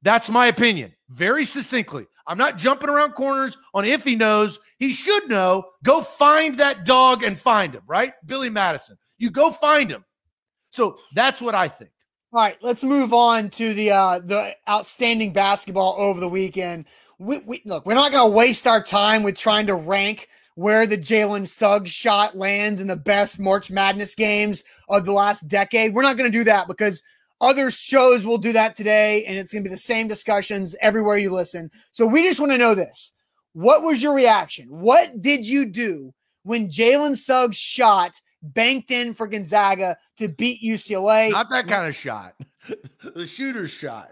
That's 0.00 0.30
my 0.30 0.46
opinion. 0.46 0.94
Very 1.10 1.44
succinctly. 1.44 2.06
I'm 2.26 2.38
not 2.38 2.56
jumping 2.56 2.88
around 2.88 3.12
corners 3.12 3.58
on 3.74 3.84
if 3.84 4.02
he 4.02 4.16
knows. 4.16 4.58
He 4.78 4.94
should 4.94 5.28
know. 5.28 5.66
Go 5.82 6.00
find 6.00 6.56
that 6.58 6.86
dog 6.86 7.22
and 7.22 7.38
find 7.38 7.74
him, 7.74 7.82
right? 7.86 8.14
Billy 8.24 8.48
Madison. 8.48 8.96
You 9.18 9.28
go 9.28 9.50
find 9.50 9.90
him. 9.90 10.02
So 10.72 10.96
that's 11.14 11.42
what 11.42 11.54
I 11.54 11.68
think. 11.68 11.90
All 12.32 12.40
right, 12.40 12.56
let's 12.62 12.82
move 12.82 13.12
on 13.12 13.50
to 13.50 13.74
the 13.74 13.90
uh 13.90 14.20
the 14.20 14.56
outstanding 14.66 15.34
basketball 15.34 15.96
over 15.98 16.18
the 16.18 16.28
weekend. 16.28 16.86
We, 17.18 17.40
we 17.40 17.60
look, 17.66 17.84
we're 17.84 17.92
not 17.92 18.12
going 18.12 18.30
to 18.30 18.34
waste 18.34 18.66
our 18.66 18.82
time 18.82 19.22
with 19.22 19.36
trying 19.36 19.66
to 19.66 19.74
rank 19.74 20.28
where 20.60 20.86
the 20.86 20.98
Jalen 20.98 21.48
Suggs 21.48 21.88
shot 21.88 22.36
lands 22.36 22.82
in 22.82 22.86
the 22.86 22.94
best 22.94 23.40
March 23.40 23.70
Madness 23.70 24.14
games 24.14 24.62
of 24.90 25.06
the 25.06 25.12
last 25.12 25.48
decade. 25.48 25.94
We're 25.94 26.02
not 26.02 26.18
going 26.18 26.30
to 26.30 26.38
do 26.38 26.44
that 26.44 26.68
because 26.68 27.02
other 27.40 27.70
shows 27.70 28.26
will 28.26 28.36
do 28.36 28.52
that 28.52 28.76
today, 28.76 29.24
and 29.24 29.38
it's 29.38 29.54
going 29.54 29.64
to 29.64 29.70
be 29.70 29.74
the 29.74 29.80
same 29.80 30.06
discussions 30.06 30.76
everywhere 30.82 31.16
you 31.16 31.30
listen. 31.30 31.70
So 31.92 32.06
we 32.06 32.24
just 32.24 32.40
want 32.40 32.52
to 32.52 32.58
know 32.58 32.74
this. 32.74 33.14
What 33.54 33.82
was 33.82 34.02
your 34.02 34.12
reaction? 34.12 34.66
What 34.68 35.22
did 35.22 35.46
you 35.46 35.64
do 35.64 36.12
when 36.42 36.68
Jalen 36.68 37.16
Suggs 37.16 37.56
shot 37.56 38.20
banked 38.42 38.90
in 38.90 39.14
for 39.14 39.26
Gonzaga 39.26 39.96
to 40.18 40.28
beat 40.28 40.62
UCLA? 40.62 41.30
Not 41.30 41.48
that 41.48 41.68
kind 41.68 41.88
of 41.88 41.96
shot. 41.96 42.34
the 43.14 43.26
shooter's 43.26 43.70
shot. 43.70 44.10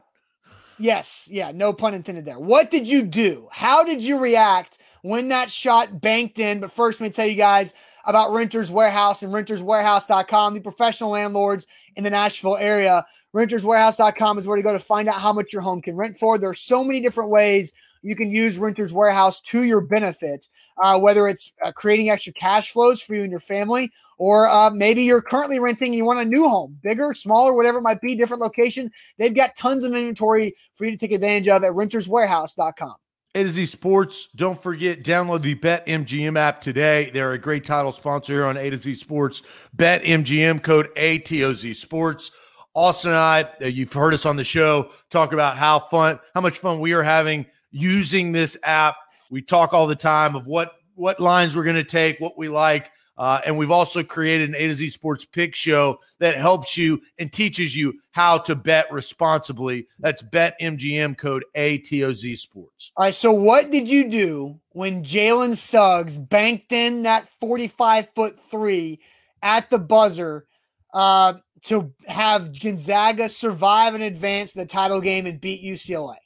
Yes, 0.78 1.28
yeah, 1.30 1.52
no 1.52 1.74
pun 1.74 1.92
intended 1.92 2.24
there. 2.24 2.38
What 2.38 2.70
did 2.70 2.88
you 2.88 3.02
do? 3.02 3.48
How 3.52 3.84
did 3.84 4.02
you 4.02 4.18
react 4.18 4.78
when 5.02 5.28
that 5.28 5.50
shot 5.50 6.00
banked 6.00 6.38
in. 6.38 6.60
But 6.60 6.72
first, 6.72 7.00
let 7.00 7.06
me 7.08 7.12
tell 7.12 7.26
you 7.26 7.34
guys 7.34 7.74
about 8.04 8.32
Renters 8.32 8.70
Warehouse 8.70 9.22
and 9.22 9.32
renterswarehouse.com, 9.32 10.54
the 10.54 10.60
professional 10.60 11.10
landlords 11.10 11.66
in 11.96 12.04
the 12.04 12.10
Nashville 12.10 12.56
area. 12.56 13.04
Renterswarehouse.com 13.34 14.38
is 14.38 14.46
where 14.46 14.56
to 14.56 14.62
go 14.62 14.72
to 14.72 14.78
find 14.78 15.08
out 15.08 15.20
how 15.20 15.32
much 15.32 15.52
your 15.52 15.62
home 15.62 15.82
can 15.82 15.94
rent 15.94 16.18
for. 16.18 16.38
There 16.38 16.48
are 16.48 16.54
so 16.54 16.82
many 16.82 17.00
different 17.00 17.30
ways 17.30 17.72
you 18.02 18.16
can 18.16 18.30
use 18.30 18.58
Renters 18.58 18.92
Warehouse 18.92 19.40
to 19.40 19.64
your 19.64 19.80
benefit, 19.80 20.48
uh, 20.82 20.98
whether 20.98 21.28
it's 21.28 21.52
uh, 21.62 21.72
creating 21.72 22.08
extra 22.08 22.32
cash 22.32 22.70
flows 22.70 23.02
for 23.02 23.14
you 23.14 23.22
and 23.22 23.30
your 23.30 23.40
family, 23.40 23.92
or 24.16 24.48
uh, 24.48 24.70
maybe 24.70 25.02
you're 25.02 25.20
currently 25.20 25.58
renting 25.58 25.88
and 25.88 25.96
you 25.96 26.04
want 26.04 26.20
a 26.20 26.24
new 26.24 26.48
home, 26.48 26.78
bigger, 26.82 27.12
smaller, 27.12 27.54
whatever 27.54 27.78
it 27.78 27.82
might 27.82 28.00
be, 28.00 28.16
different 28.16 28.42
location. 28.42 28.90
They've 29.18 29.34
got 29.34 29.56
tons 29.56 29.84
of 29.84 29.94
inventory 29.94 30.56
for 30.76 30.84
you 30.84 30.92
to 30.92 30.96
take 30.96 31.12
advantage 31.12 31.48
of 31.48 31.64
at 31.64 31.72
renterswarehouse.com. 31.72 32.94
A 33.38 33.44
to 33.44 33.50
Z 33.50 33.66
Sports. 33.66 34.30
Don't 34.34 34.60
forget, 34.60 35.04
download 35.04 35.42
the 35.42 35.54
Bet 35.54 35.86
MGM 35.86 36.36
app 36.36 36.60
today. 36.60 37.08
They're 37.14 37.34
a 37.34 37.38
great 37.38 37.64
title 37.64 37.92
sponsor 37.92 38.32
here 38.32 38.44
on 38.44 38.56
A 38.56 38.68
to 38.68 38.76
Z 38.76 38.96
Sports. 38.96 39.42
Bet 39.74 40.02
MGM 40.02 40.60
code 40.60 40.92
ATOZ 40.96 41.76
Sports. 41.76 42.32
Austin 42.74 43.12
and 43.12 43.18
I, 43.18 43.42
uh, 43.62 43.66
you've 43.66 43.92
heard 43.92 44.12
us 44.12 44.26
on 44.26 44.34
the 44.34 44.42
show 44.42 44.90
talk 45.08 45.32
about 45.32 45.56
how 45.56 45.78
fun, 45.78 46.18
how 46.34 46.40
much 46.40 46.58
fun 46.58 46.80
we 46.80 46.92
are 46.94 47.02
having 47.04 47.46
using 47.70 48.32
this 48.32 48.56
app. 48.64 48.96
We 49.30 49.40
talk 49.40 49.72
all 49.72 49.86
the 49.86 49.94
time 49.94 50.34
of 50.34 50.48
what 50.48 50.72
what 50.96 51.20
lines 51.20 51.54
we're 51.54 51.62
going 51.62 51.76
to 51.76 51.84
take, 51.84 52.18
what 52.18 52.36
we 52.36 52.48
like. 52.48 52.90
Uh, 53.18 53.40
and 53.44 53.58
we've 53.58 53.72
also 53.72 54.04
created 54.04 54.48
an 54.48 54.54
A 54.54 54.68
to 54.68 54.74
Z 54.74 54.90
Sports 54.90 55.24
Pick 55.24 55.54
Show 55.54 55.98
that 56.20 56.36
helps 56.36 56.76
you 56.76 57.02
and 57.18 57.32
teaches 57.32 57.76
you 57.76 57.94
how 58.12 58.38
to 58.38 58.54
bet 58.54 58.90
responsibly. 58.92 59.88
That's 59.98 60.22
Bet 60.22 60.58
MGM 60.60 61.18
code 61.18 61.44
ATOZ 61.56 62.38
Sports. 62.38 62.92
All 62.96 63.04
right. 63.04 63.14
So, 63.14 63.32
what 63.32 63.70
did 63.70 63.90
you 63.90 64.08
do 64.08 64.60
when 64.70 65.02
Jalen 65.02 65.56
Suggs 65.56 66.16
banked 66.16 66.70
in 66.70 67.02
that 67.02 67.28
45 67.40 68.08
foot 68.14 68.38
three 68.38 69.00
at 69.42 69.68
the 69.68 69.80
buzzer 69.80 70.46
uh, 70.94 71.34
to 71.64 71.92
have 72.06 72.58
Gonzaga 72.60 73.28
survive 73.28 73.96
and 73.96 74.04
advance 74.04 74.52
the 74.52 74.64
title 74.64 75.00
game 75.00 75.26
and 75.26 75.40
beat 75.40 75.64
UCLA? 75.64 76.16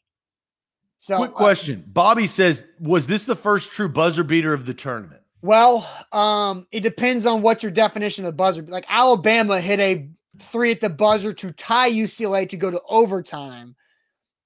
So, 0.98 1.16
quick 1.16 1.32
question: 1.32 1.84
uh, 1.86 1.88
Bobby 1.90 2.26
says, 2.26 2.66
"Was 2.78 3.06
this 3.06 3.24
the 3.24 3.34
first 3.34 3.72
true 3.72 3.88
buzzer 3.88 4.22
beater 4.22 4.52
of 4.52 4.66
the 4.66 4.74
tournament?" 4.74 5.21
Well, 5.42 5.88
um, 6.12 6.66
it 6.70 6.80
depends 6.80 7.26
on 7.26 7.42
what 7.42 7.62
your 7.62 7.72
definition 7.72 8.24
of 8.24 8.36
buzzer. 8.36 8.62
Like 8.62 8.86
Alabama 8.88 9.60
hit 9.60 9.80
a 9.80 10.08
three 10.38 10.70
at 10.70 10.80
the 10.80 10.88
buzzer 10.88 11.32
to 11.32 11.50
tie 11.52 11.90
UCLA 11.90 12.48
to 12.48 12.56
go 12.56 12.70
to 12.70 12.80
overtime, 12.88 13.74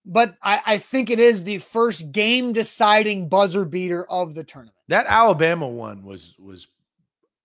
but 0.05 0.35
I, 0.43 0.63
I 0.67 0.79
think 0.79 1.11
it 1.11 1.21
is 1.21 1.45
the 1.45 1.59
first 1.59 2.13
game 2.13 2.53
deciding 2.53 3.29
buzzer 3.29 3.65
beater 3.65 4.11
of 4.11 4.35
the 4.35 4.43
tournament. 4.43 4.77
That 4.89 5.07
Alabama 5.07 5.69
one 5.69 6.03
was 6.03 6.35
was 6.39 6.67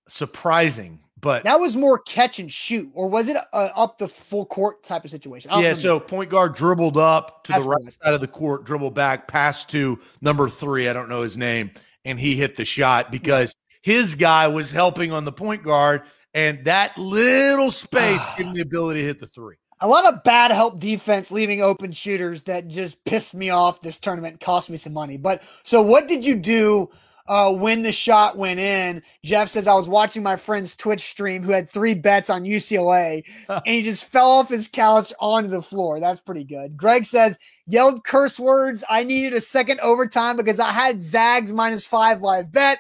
surprising 0.08 1.00
but 1.22 1.44
that 1.44 1.60
was 1.60 1.78
more 1.78 2.00
catch 2.00 2.40
and 2.40 2.52
shoot, 2.52 2.90
or 2.94 3.08
was 3.08 3.30
it 3.30 3.38
a, 3.38 3.56
up 3.56 4.00
the 4.00 4.08
full 4.08 4.46
court 4.46 4.84
type 4.84 5.06
of 5.06 5.12
situation? 5.12 5.52
Yeah, 5.52 5.58
remember. 5.58 5.80
so 5.80 6.00
point 6.00 6.32
guard 6.32 6.56
dribbled 6.56 6.98
up 6.98 7.44
to 7.46 7.52
That's 7.52 7.64
the 7.64 7.70
right 7.70 7.92
side 7.92 8.14
of 8.14 8.22
the 8.22 8.28
court, 8.28 8.66
dribbled 8.66 8.96
back, 8.96 9.28
passed 9.28 9.70
to 9.70 10.00
number 10.22 10.50
three. 10.50 10.90
I 10.90 10.94
don't 10.94 11.10
know 11.10 11.22
his 11.22 11.38
name, 11.38 11.72
and 12.06 12.20
he 12.20 12.36
hit 12.36 12.56
the 12.56 12.66
shot 12.66 13.12
because 13.12 13.54
his 13.82 14.16
guy 14.16 14.48
was 14.48 14.72
helping 14.72 15.12
on 15.12 15.26
the 15.26 15.32
point 15.32 15.64
guard, 15.64 16.04
and 16.34 16.64
that 16.66 16.98
little 16.98 17.72
space 17.72 18.22
gave 18.38 18.48
him 18.48 18.54
the 18.54 18.62
ability 18.62 19.02
to 19.02 19.06
hit 19.06 19.20
the 19.20 19.28
three. 19.28 19.56
A 19.84 19.88
lot 19.88 20.06
of 20.06 20.24
bad 20.24 20.52
help 20.52 20.80
defense 20.80 21.32
leaving 21.32 21.62
open 21.62 21.92
shooters 21.92 22.44
that 22.44 22.68
just 22.68 23.04
pissed 23.04 23.34
me 23.34 23.50
off 23.50 23.82
this 23.82 23.98
tournament, 23.98 24.40
cost 24.40 24.70
me 24.70 24.78
some 24.78 24.94
money. 24.94 25.18
But 25.18 25.42
so, 25.64 25.82
what 25.82 26.08
did 26.08 26.26
you 26.26 26.36
do? 26.36 26.90
Uh, 27.32 27.50
when 27.50 27.82
the 27.82 27.94
shot 27.94 28.38
went 28.38 28.60
in. 28.60 29.02
Jeff 29.24 29.48
says, 29.48 29.66
I 29.66 29.74
was 29.74 29.88
watching 29.88 30.22
my 30.22 30.36
friend's 30.36 30.76
Twitch 30.76 31.00
stream 31.00 31.42
who 31.42 31.54
had 31.54 31.70
three 31.70 31.94
bets 31.94 32.30
on 32.30 32.44
UCLA 32.44 33.24
and 33.48 33.62
he 33.66 33.82
just 33.82 34.04
fell 34.04 34.30
off 34.30 34.50
his 34.50 34.68
couch 34.68 35.14
onto 35.18 35.50
the 35.50 35.62
floor. 35.62 36.02
That's 36.02 36.20
pretty 36.20 36.44
good. 36.44 36.76
Greg 36.76 37.06
says, 37.06 37.40
yelled 37.68 38.04
curse 38.04 38.38
words. 38.38 38.84
I 38.90 39.06
needed 39.06 39.34
a 39.34 39.40
second 39.40 39.80
overtime 39.80 40.36
because 40.36 40.60
I 40.60 40.74
had 40.74 41.02
Zags 41.02 41.54
minus 41.54 41.86
five 41.86 42.22
live 42.22 42.52
bet. 42.52 42.80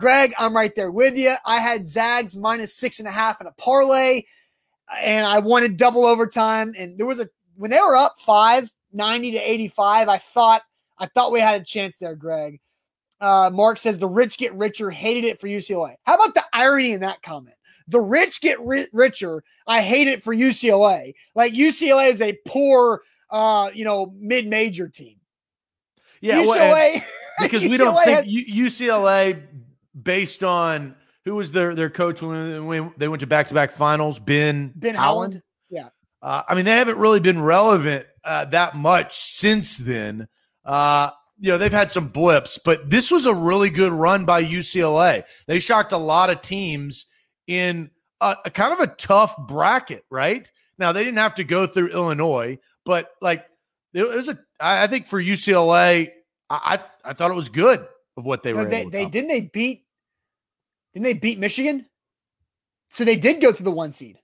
Greg, 0.00 0.34
I'm 0.36 0.56
right 0.56 0.74
there 0.74 0.90
with 0.90 1.16
you. 1.16 1.36
I 1.46 1.60
had 1.60 1.86
Zags 1.86 2.36
minus 2.36 2.74
six 2.74 2.98
and 2.98 3.06
a 3.06 3.12
half 3.12 3.40
in 3.40 3.46
a 3.46 3.52
parlay 3.52 4.22
and 5.00 5.24
I 5.24 5.38
wanted 5.38 5.76
double 5.76 6.04
overtime. 6.04 6.74
And 6.76 6.98
there 6.98 7.06
was 7.06 7.20
a, 7.20 7.28
when 7.54 7.70
they 7.70 7.78
were 7.78 7.94
up 7.94 8.16
five, 8.18 8.68
90 8.92 9.30
to 9.30 9.38
85, 9.38 10.08
I 10.08 10.18
thought, 10.18 10.62
I 10.98 11.06
thought 11.06 11.30
we 11.30 11.38
had 11.38 11.60
a 11.60 11.64
chance 11.64 11.98
there, 11.98 12.16
Greg. 12.16 12.58
Uh, 13.22 13.50
Mark 13.50 13.78
says 13.78 13.98
the 13.98 14.08
rich 14.08 14.36
get 14.36 14.52
richer. 14.54 14.90
Hated 14.90 15.24
it 15.24 15.40
for 15.40 15.46
UCLA. 15.46 15.94
How 16.02 16.16
about 16.16 16.34
the 16.34 16.44
irony 16.52 16.90
in 16.90 17.00
that 17.02 17.22
comment? 17.22 17.54
The 17.86 18.00
rich 18.00 18.40
get 18.40 18.60
ri- 18.60 18.88
richer. 18.92 19.44
I 19.66 19.80
hate 19.80 20.08
it 20.08 20.24
for 20.24 20.34
UCLA. 20.34 21.14
Like 21.36 21.54
UCLA 21.54 22.10
is 22.10 22.20
a 22.20 22.36
poor, 22.46 23.02
uh, 23.30 23.70
you 23.72 23.84
know, 23.84 24.12
mid-major 24.18 24.88
team. 24.88 25.18
Yeah, 26.20 26.42
UCLA 26.42 26.46
well, 26.46 27.02
because 27.40 27.62
UCLA 27.62 27.70
we 27.70 27.76
don't 27.76 28.04
think 28.04 28.18
has, 28.18 28.28
UCLA 28.28 29.42
based 30.02 30.42
on 30.42 30.96
who 31.24 31.36
was 31.36 31.52
their 31.52 31.76
their 31.76 31.90
coach 31.90 32.22
when, 32.22 32.66
when 32.66 32.92
they 32.96 33.06
went 33.06 33.20
to 33.20 33.26
back 33.28 33.48
to 33.48 33.54
back 33.54 33.70
finals. 33.70 34.18
Ben 34.18 34.72
Ben 34.74 34.96
Howland. 34.96 35.34
Howland. 35.34 35.42
Yeah. 35.70 35.88
Uh, 36.20 36.42
I 36.48 36.56
mean, 36.56 36.64
they 36.64 36.72
haven't 36.72 36.98
really 36.98 37.20
been 37.20 37.40
relevant 37.40 38.06
uh, 38.24 38.46
that 38.46 38.74
much 38.74 39.18
since 39.18 39.76
then. 39.76 40.26
Uh, 40.64 41.10
you 41.42 41.48
know, 41.48 41.58
they've 41.58 41.72
had 41.72 41.90
some 41.90 42.06
blips, 42.06 42.56
but 42.56 42.88
this 42.88 43.10
was 43.10 43.26
a 43.26 43.34
really 43.34 43.68
good 43.68 43.90
run 43.90 44.24
by 44.24 44.44
UCLA. 44.44 45.24
They 45.48 45.58
shocked 45.58 45.90
a 45.90 45.98
lot 45.98 46.30
of 46.30 46.40
teams 46.40 47.06
in 47.48 47.90
a, 48.20 48.36
a, 48.44 48.50
kind 48.50 48.72
of 48.72 48.78
a 48.78 48.86
tough 48.86 49.36
bracket, 49.48 50.04
right? 50.08 50.48
Now 50.78 50.92
they 50.92 51.02
didn't 51.02 51.18
have 51.18 51.34
to 51.34 51.44
go 51.44 51.66
through 51.66 51.88
Illinois, 51.88 52.60
but 52.84 53.10
like 53.20 53.44
it 53.92 54.08
was 54.08 54.28
a 54.28 54.38
I 54.60 54.86
think 54.86 55.08
for 55.08 55.20
UCLA, 55.20 56.12
I 56.48 56.78
I, 57.04 57.10
I 57.10 57.12
thought 57.12 57.32
it 57.32 57.34
was 57.34 57.48
good 57.48 57.88
of 58.16 58.24
what 58.24 58.44
they 58.44 58.52
no, 58.52 58.58
were. 58.58 58.70
They, 58.70 58.84
they 58.84 59.06
didn't 59.06 59.28
they 59.28 59.40
beat 59.40 59.84
didn't 60.94 61.04
they 61.04 61.14
beat 61.14 61.40
Michigan? 61.40 61.86
So 62.88 63.04
they 63.04 63.16
did 63.16 63.42
go 63.42 63.50
to 63.50 63.62
the 63.64 63.72
one 63.72 63.92
seed 63.92 64.20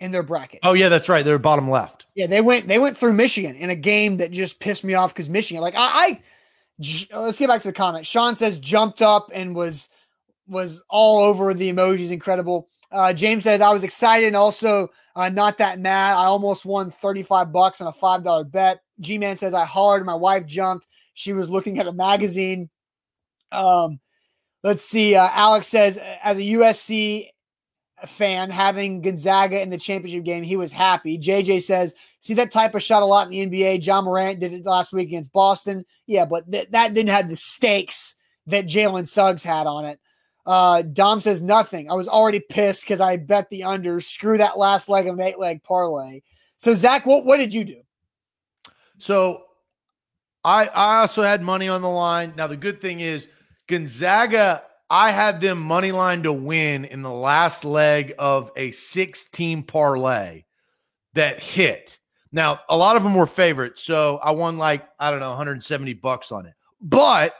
in 0.00 0.10
their 0.10 0.22
bracket. 0.22 0.60
Oh 0.62 0.74
yeah, 0.74 0.88
that's 0.88 1.08
right. 1.08 1.24
They're 1.24 1.38
bottom 1.38 1.70
left. 1.70 2.06
Yeah, 2.14 2.26
they 2.26 2.40
went 2.40 2.68
they 2.68 2.78
went 2.78 2.96
through 2.96 3.14
Michigan 3.14 3.56
in 3.56 3.70
a 3.70 3.76
game 3.76 4.16
that 4.18 4.30
just 4.30 4.60
pissed 4.60 4.84
me 4.84 4.94
off 4.94 5.12
because 5.12 5.28
Michigan. 5.28 5.62
Like 5.62 5.74
I, 5.74 6.20
I, 6.80 7.18
let's 7.18 7.38
get 7.38 7.48
back 7.48 7.62
to 7.62 7.68
the 7.68 7.72
comment. 7.72 8.06
Sean 8.06 8.34
says 8.34 8.58
jumped 8.58 9.02
up 9.02 9.30
and 9.34 9.54
was 9.54 9.88
was 10.46 10.82
all 10.88 11.22
over 11.22 11.54
the 11.54 11.72
emojis. 11.72 12.10
Incredible. 12.10 12.68
Uh, 12.92 13.12
James 13.12 13.44
says 13.44 13.60
I 13.60 13.72
was 13.72 13.84
excited 13.84 14.28
and 14.28 14.36
also 14.36 14.88
uh, 15.16 15.28
not 15.28 15.58
that 15.58 15.80
mad. 15.80 16.12
I 16.12 16.24
almost 16.24 16.64
won 16.64 16.90
thirty 16.90 17.22
five 17.22 17.52
bucks 17.52 17.80
on 17.80 17.86
a 17.86 17.92
five 17.92 18.24
dollar 18.24 18.44
bet. 18.44 18.80
G 19.00 19.18
Man 19.18 19.36
says 19.36 19.54
I 19.54 19.64
hollered. 19.64 20.06
My 20.06 20.14
wife 20.14 20.46
jumped. 20.46 20.86
She 21.14 21.32
was 21.32 21.50
looking 21.50 21.78
at 21.78 21.86
a 21.86 21.92
magazine. 21.92 22.68
Um, 23.50 24.00
let's 24.62 24.84
see. 24.84 25.14
Uh, 25.14 25.28
Alex 25.32 25.66
says 25.66 25.98
as 26.22 26.38
a 26.38 26.42
USC 26.42 27.28
fan 28.04 28.50
having 28.50 29.00
Gonzaga 29.00 29.60
in 29.60 29.70
the 29.70 29.78
championship 29.78 30.24
game, 30.24 30.42
he 30.42 30.56
was 30.56 30.70
happy. 30.70 31.18
JJ 31.18 31.62
says, 31.62 31.94
see 32.20 32.34
that 32.34 32.50
type 32.50 32.74
of 32.74 32.82
shot 32.82 33.02
a 33.02 33.06
lot 33.06 33.32
in 33.32 33.50
the 33.50 33.64
NBA. 33.64 33.80
John 33.80 34.04
Morant 34.04 34.40
did 34.40 34.52
it 34.52 34.66
last 34.66 34.92
week 34.92 35.08
against 35.08 35.32
Boston. 35.32 35.84
Yeah, 36.06 36.26
but 36.26 36.50
th- 36.50 36.68
that 36.70 36.92
didn't 36.92 37.10
have 37.10 37.28
the 37.28 37.36
stakes 37.36 38.16
that 38.46 38.66
Jalen 38.66 39.08
Suggs 39.08 39.42
had 39.42 39.66
on 39.66 39.84
it. 39.86 39.98
Uh, 40.44 40.82
Dom 40.82 41.20
says 41.20 41.42
nothing. 41.42 41.90
I 41.90 41.94
was 41.94 42.08
already 42.08 42.40
pissed 42.40 42.82
because 42.82 43.00
I 43.00 43.16
bet 43.16 43.50
the 43.50 43.64
under. 43.64 44.00
Screw 44.00 44.38
that 44.38 44.58
last 44.58 44.88
leg 44.88 45.08
of 45.08 45.14
an 45.14 45.20
eight 45.20 45.38
leg 45.38 45.62
parlay. 45.62 46.20
So 46.58 46.74
Zach, 46.74 47.04
what 47.04 47.24
what 47.24 47.38
did 47.38 47.52
you 47.52 47.64
do? 47.64 47.80
So 48.98 49.42
I 50.44 50.66
I 50.68 51.00
also 51.00 51.22
had 51.22 51.42
money 51.42 51.68
on 51.68 51.82
the 51.82 51.88
line. 51.88 52.34
Now 52.36 52.46
the 52.46 52.56
good 52.56 52.80
thing 52.80 53.00
is 53.00 53.26
Gonzaga 53.66 54.62
I 54.88 55.10
had 55.10 55.40
them 55.40 55.60
money 55.60 55.92
line 55.92 56.22
to 56.22 56.32
win 56.32 56.84
in 56.84 57.02
the 57.02 57.10
last 57.10 57.64
leg 57.64 58.14
of 58.18 58.52
a 58.56 58.70
six 58.70 59.24
team 59.24 59.62
parlay 59.62 60.44
that 61.14 61.42
hit. 61.42 61.98
Now, 62.32 62.60
a 62.68 62.76
lot 62.76 62.96
of 62.96 63.02
them 63.02 63.14
were 63.14 63.26
favorites, 63.26 63.82
so 63.82 64.18
I 64.22 64.32
won 64.32 64.58
like 64.58 64.86
I 64.98 65.10
don't 65.10 65.20
know 65.20 65.30
170 65.30 65.94
bucks 65.94 66.30
on 66.30 66.46
it. 66.46 66.54
But 66.80 67.34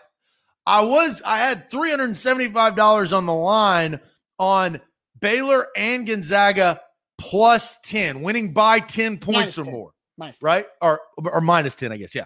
I 0.66 0.80
was 0.80 1.22
I 1.24 1.38
had 1.38 1.70
$375 1.70 3.16
on 3.16 3.26
the 3.26 3.34
line 3.34 4.00
on 4.38 4.80
Baylor 5.20 5.66
and 5.76 6.06
Gonzaga 6.06 6.80
plus 7.18 7.78
10, 7.82 8.22
winning 8.22 8.52
by 8.52 8.80
10 8.80 9.18
points 9.18 9.38
minus 9.38 9.58
or 9.58 9.64
10. 9.64 9.72
more. 9.72 9.90
Minus 10.18 10.42
right? 10.42 10.66
Or 10.80 11.00
or 11.18 11.40
minus 11.40 11.74
10, 11.74 11.92
I 11.92 11.96
guess. 11.98 12.14
Yeah. 12.14 12.24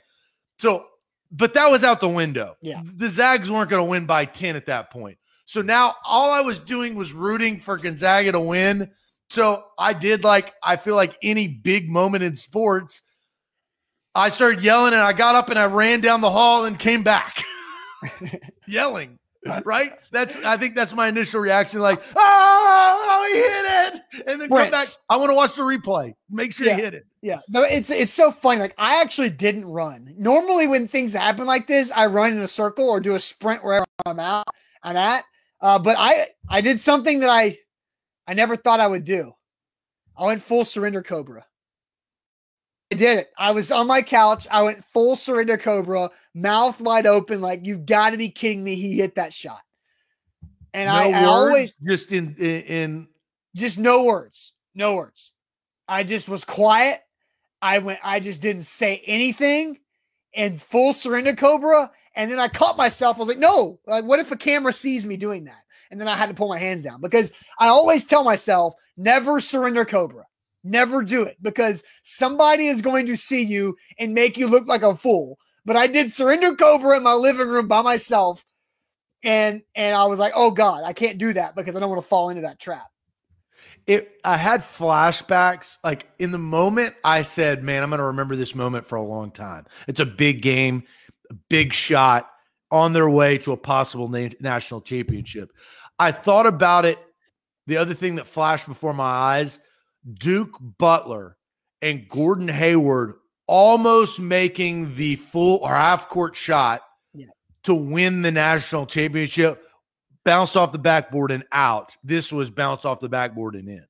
So 0.59 0.87
but 1.31 1.55
that 1.55 1.71
was 1.71 1.85
out 1.85 2.01
the 2.01 2.09
window. 2.09 2.57
Yeah. 2.61 2.83
The 2.85 3.09
Zags 3.09 3.51
weren't 3.51 3.71
going 3.71 3.85
to 3.85 3.91
win 3.91 4.07
by 4.07 4.25
10 4.25 4.57
at 4.57 4.67
that 4.67 4.91
point. 4.91 5.19
So 5.47 5.63
now 5.63 5.97
all 6.05 6.31
I 6.31 6.41
was 6.41 6.59
doing 6.59 6.95
was 6.95 7.13
rooting 7.13 7.61
for 7.61 7.77
Gonzaga 7.77 8.33
to 8.33 8.41
win. 8.41 8.91
So 9.31 9.65
I 9.79 9.93
did 9.93 10.25
like, 10.25 10.55
I 10.63 10.77
feel 10.77 10.97
like 10.97 11.17
any 11.23 11.49
big 11.49 11.89
moment 11.89 12.25
in 12.25 12.37
sports, 12.37 13.03
I 14.15 14.29
started 14.29 14.63
yelling 14.63 14.93
and 14.93 15.03
I 15.03 15.13
got 15.13 15.35
up 15.35 15.51
and 15.51 15.59
I 15.59 15.67
ran 15.67 16.01
down 16.01 16.21
the 16.21 16.31
hall 16.31 16.65
and 16.65 16.79
came 16.79 17.03
back 17.03 17.45
yelling. 18.67 19.19
Right? 19.65 19.93
That's 20.13 20.37
I 20.45 20.57
think 20.57 20.75
that's 20.75 20.95
my 20.95 21.09
initial 21.09 21.41
reaction, 21.41 21.81
like, 21.81 22.01
oh, 22.15 23.31
he 23.33 23.39
hit 23.39 24.03
it. 24.15 24.29
And 24.29 24.41
then 24.41 24.49
come 24.49 24.71
back. 24.71 24.89
I 25.09 25.17
want 25.17 25.31
to 25.31 25.35
watch 25.35 25.55
the 25.55 25.63
replay. 25.63 26.15
Make 26.29 26.53
sure 26.53 26.67
yeah. 26.67 26.77
he 26.77 26.83
hit 26.83 26.95
it. 26.95 27.07
Yeah, 27.23 27.41
no, 27.49 27.63
it's 27.63 27.91
it's 27.91 28.13
so 28.13 28.31
funny. 28.31 28.61
Like 28.61 28.75
I 28.77 29.01
actually 29.01 29.31
didn't 29.31 29.67
run. 29.67 30.15
Normally, 30.19 30.67
when 30.67 30.87
things 30.89 31.13
happen 31.13 31.47
like 31.47 31.67
this, 31.67 31.91
I 31.91 32.07
run 32.07 32.33
in 32.33 32.39
a 32.41 32.49
circle 32.49 32.89
or 32.89 33.01
do 33.01 33.15
a 33.15 33.21
sprint 33.21 33.65
wherever 33.65 33.87
I'm 34.05 34.21
at. 34.21 34.47
I'm 34.83 34.97
at. 34.97 35.25
Uh, 35.61 35.79
but 35.79 35.97
I 35.99 36.29
I 36.49 36.61
did 36.61 36.81
something 36.81 37.21
that 37.21 37.31
I 37.31 37.59
I 38.27 38.35
never 38.35 38.57
thought 38.57 38.81
I 38.81 38.87
would 38.87 39.05
do. 39.05 39.33
I 40.17 40.27
went 40.27 40.43
full 40.43 40.65
surrender 40.65 41.03
cobra. 41.03 41.47
I 42.93 42.97
did 42.97 43.19
it. 43.19 43.33
I 43.39 43.53
was 43.53 43.71
on 43.71 43.87
my 43.87 44.03
couch. 44.03 44.47
I 44.51 44.63
went 44.63 44.85
full 44.87 45.15
surrender 45.15 45.57
cobra, 45.57 46.11
mouth 46.35 46.81
wide 46.81 47.07
open, 47.07 47.41
like 47.41 47.61
you've 47.65 47.87
got 47.87 48.11
to 48.11 48.17
be 48.17 48.31
kidding 48.31 48.65
me. 48.65 48.75
He 48.75 48.97
hit 48.97 49.15
that 49.15 49.33
shot, 49.33 49.61
and 50.75 50.89
no 50.89 50.93
I, 50.93 51.23
I 51.23 51.25
always 51.25 51.77
just 51.77 52.11
in, 52.11 52.35
in 52.37 52.63
in 52.63 53.09
just 53.55 53.79
no 53.79 54.05
words, 54.05 54.53
no 54.75 54.97
words. 54.97 55.33
I 55.89 56.03
just 56.03 56.29
was 56.29 56.45
quiet. 56.45 57.01
I 57.63 57.79
went. 57.79 58.01
I 58.03 58.19
just 58.19 58.43
didn't 58.43 58.63
say 58.63 59.03
anything, 59.07 59.79
and 60.35 60.61
full 60.61 60.93
surrender 60.93 61.35
cobra. 61.35 61.91
And 62.17 62.31
then 62.31 62.41
I 62.41 62.49
caught 62.49 62.77
myself. 62.77 63.17
I 63.17 63.21
was 63.21 63.29
like, 63.29 63.39
no. 63.39 63.79
Like, 63.87 64.05
what 64.05 64.19
if 64.19 64.33
a 64.33 64.37
camera 64.37 64.73
sees 64.73 65.07
me 65.07 65.17
doing 65.17 65.45
that? 65.45 65.63
And 65.91 66.01
then 66.01 66.09
I 66.09 66.17
had 66.17 66.29
to 66.29 66.35
pull 66.35 66.49
my 66.49 66.59
hands 66.59 66.83
down 66.83 67.01
because 67.01 67.33
I 67.59 67.69
always 67.69 68.05
tell 68.05 68.25
myself, 68.25 68.75
never 68.97 69.41
surrender 69.41 69.85
cobra. 69.85 70.25
Never 70.63 71.03
do 71.03 71.23
it 71.23 71.37
because 71.41 71.83
somebody 72.03 72.67
is 72.67 72.83
going 72.83 73.07
to 73.07 73.17
see 73.17 73.43
you 73.43 73.77
and 73.99 74.15
make 74.15 74.37
you 74.37 74.47
look 74.47 74.67
like 74.67 74.83
a 74.83 74.95
fool. 74.95 75.39
But 75.65 75.77
I 75.77 75.87
did 75.87 76.13
surrender 76.13 76.55
cobra 76.55 76.97
in 76.97 77.03
my 77.03 77.15
living 77.15 77.49
room 77.49 77.69
by 77.69 77.83
myself. 77.83 78.45
And 79.23 79.63
and 79.75 79.97
I 79.97 80.05
was 80.05 80.19
like, 80.19 80.33
oh 80.35 80.51
God, 80.51 80.83
I 80.85 80.93
can't 80.93 81.19
do 81.19 81.33
that 81.33 81.55
because 81.55 81.77
I 81.77 81.81
don't 81.81 81.91
want 81.91 82.03
to 82.03 82.09
fall 82.09 82.31
into 82.31 82.43
that 82.43 82.59
trap. 82.59 82.87
It 83.87 84.21
I 84.25 84.37
had 84.37 84.61
flashbacks. 84.61 85.79
Like 85.83 86.09
in 86.19 86.31
the 86.31 86.39
moment, 86.39 86.95
I 87.05 87.23
said, 87.23 87.63
Man, 87.63 87.83
I'm 87.83 87.91
gonna 87.91 88.07
remember 88.07 88.37
this 88.37 88.55
moment 88.55 88.87
for 88.87 88.97
a 88.97 89.03
long 89.03 89.31
time. 89.31 89.67
It's 89.89 90.01
a 90.01 90.07
big 90.07 90.43
game, 90.43 90.85
a 91.31 91.35
big 91.35 91.73
shot 91.73 92.31
on 92.71 92.93
their 92.93 93.11
way 93.11 93.39
to 93.39 93.53
a 93.53 93.57
possible 93.57 94.09
na- 94.09 94.29
national 94.41 94.81
championship. 94.81 95.53
I 95.99 96.13
thought 96.13 96.47
about 96.47 96.85
it. 96.85 96.99
The 97.67 97.77
other 97.77 97.95
thing 97.95 98.17
that 98.17 98.27
flashed 98.27 98.67
before 98.67 98.95
my 98.95 99.05
eyes 99.05 99.61
Duke 100.15 100.57
Butler 100.79 101.37
and 101.83 102.09
Gordon 102.09 102.49
Hayward 102.49 103.15
almost 103.47 104.21
making 104.21 104.95
the 104.97 105.17
full 105.17 105.59
or 105.63 105.75
half 105.75 106.09
court 106.09 106.37
shot 106.37 106.83
Yeah. 107.15 107.27
to 107.65 107.75
win 107.75 108.23
the 108.23 108.31
national 108.31 108.87
championship, 108.87 109.63
bounced 110.25 110.57
off 110.57 110.73
the 110.73 110.79
backboard 110.79 111.31
and 111.31 111.45
out. 111.53 111.97
This 112.05 112.33
was 112.33 112.51
bounced 112.51 112.87
off 112.87 113.01
the 113.01 113.09
backboard 113.09 113.57
and 113.57 113.69
in. 113.69 113.85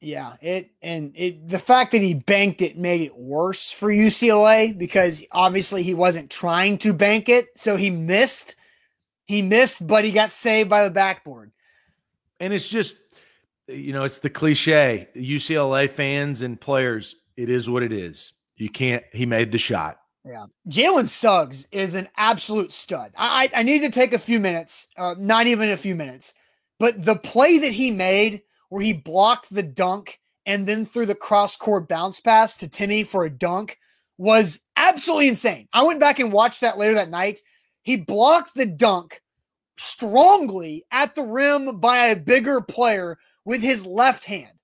Yeah, 0.00 0.36
it 0.42 0.70
and 0.82 1.12
it 1.16 1.48
the 1.48 1.58
fact 1.58 1.92
that 1.92 2.02
he 2.02 2.12
banked 2.12 2.60
it 2.60 2.76
made 2.76 3.00
it 3.00 3.16
worse 3.16 3.70
for 3.70 3.88
UCLA 3.88 4.76
because 4.76 5.24
obviously 5.32 5.82
he 5.82 5.94
wasn't 5.94 6.30
trying 6.30 6.76
to 6.78 6.92
bank 6.92 7.30
it, 7.30 7.48
so 7.56 7.76
he 7.76 7.88
missed. 7.90 8.56
He 9.26 9.40
missed, 9.40 9.86
but 9.86 10.04
he 10.04 10.12
got 10.12 10.30
saved 10.30 10.68
by 10.68 10.84
the 10.84 10.90
backboard. 10.90 11.52
And 12.40 12.52
it's 12.52 12.68
just, 12.68 12.96
you 13.68 13.92
know, 13.92 14.04
it's 14.04 14.18
the 14.18 14.30
cliche. 14.30 15.08
UCLA 15.14 15.88
fans 15.88 16.42
and 16.42 16.60
players, 16.60 17.16
it 17.36 17.48
is 17.48 17.68
what 17.68 17.82
it 17.82 17.92
is. 17.92 18.32
You 18.56 18.68
can't, 18.68 19.04
he 19.12 19.26
made 19.26 19.52
the 19.52 19.58
shot. 19.58 19.98
Yeah, 20.24 20.46
Jalen 20.68 21.08
Suggs 21.08 21.68
is 21.70 21.94
an 21.94 22.08
absolute 22.16 22.72
stud. 22.72 23.12
I 23.16 23.50
I, 23.54 23.62
need 23.62 23.80
to 23.80 23.90
take 23.90 24.14
a 24.14 24.18
few 24.18 24.40
minutes, 24.40 24.88
uh, 24.96 25.14
not 25.18 25.46
even 25.46 25.70
a 25.70 25.76
few 25.76 25.94
minutes, 25.94 26.32
but 26.78 27.04
the 27.04 27.16
play 27.16 27.58
that 27.58 27.72
he 27.72 27.90
made 27.90 28.40
where 28.70 28.82
he 28.82 28.94
blocked 28.94 29.54
the 29.54 29.62
dunk 29.62 30.18
and 30.46 30.66
then 30.66 30.86
threw 30.86 31.04
the 31.04 31.14
cross 31.14 31.58
court 31.58 31.88
bounce 31.88 32.20
pass 32.20 32.56
to 32.56 32.68
Timme 32.68 33.06
for 33.06 33.24
a 33.24 33.30
dunk 33.30 33.78
was 34.16 34.60
absolutely 34.76 35.28
insane. 35.28 35.68
I 35.74 35.82
went 35.82 36.00
back 36.00 36.18
and 36.20 36.32
watched 36.32 36.62
that 36.62 36.78
later 36.78 36.94
that 36.94 37.10
night. 37.10 37.40
He 37.82 37.96
blocked 37.96 38.54
the 38.54 38.66
dunk 38.66 39.20
strongly 39.76 40.86
at 40.90 41.14
the 41.14 41.22
rim 41.22 41.80
by 41.80 42.06
a 42.06 42.16
bigger 42.16 42.62
player 42.62 43.18
with 43.44 43.62
his 43.62 43.84
left 43.84 44.24
hand, 44.24 44.58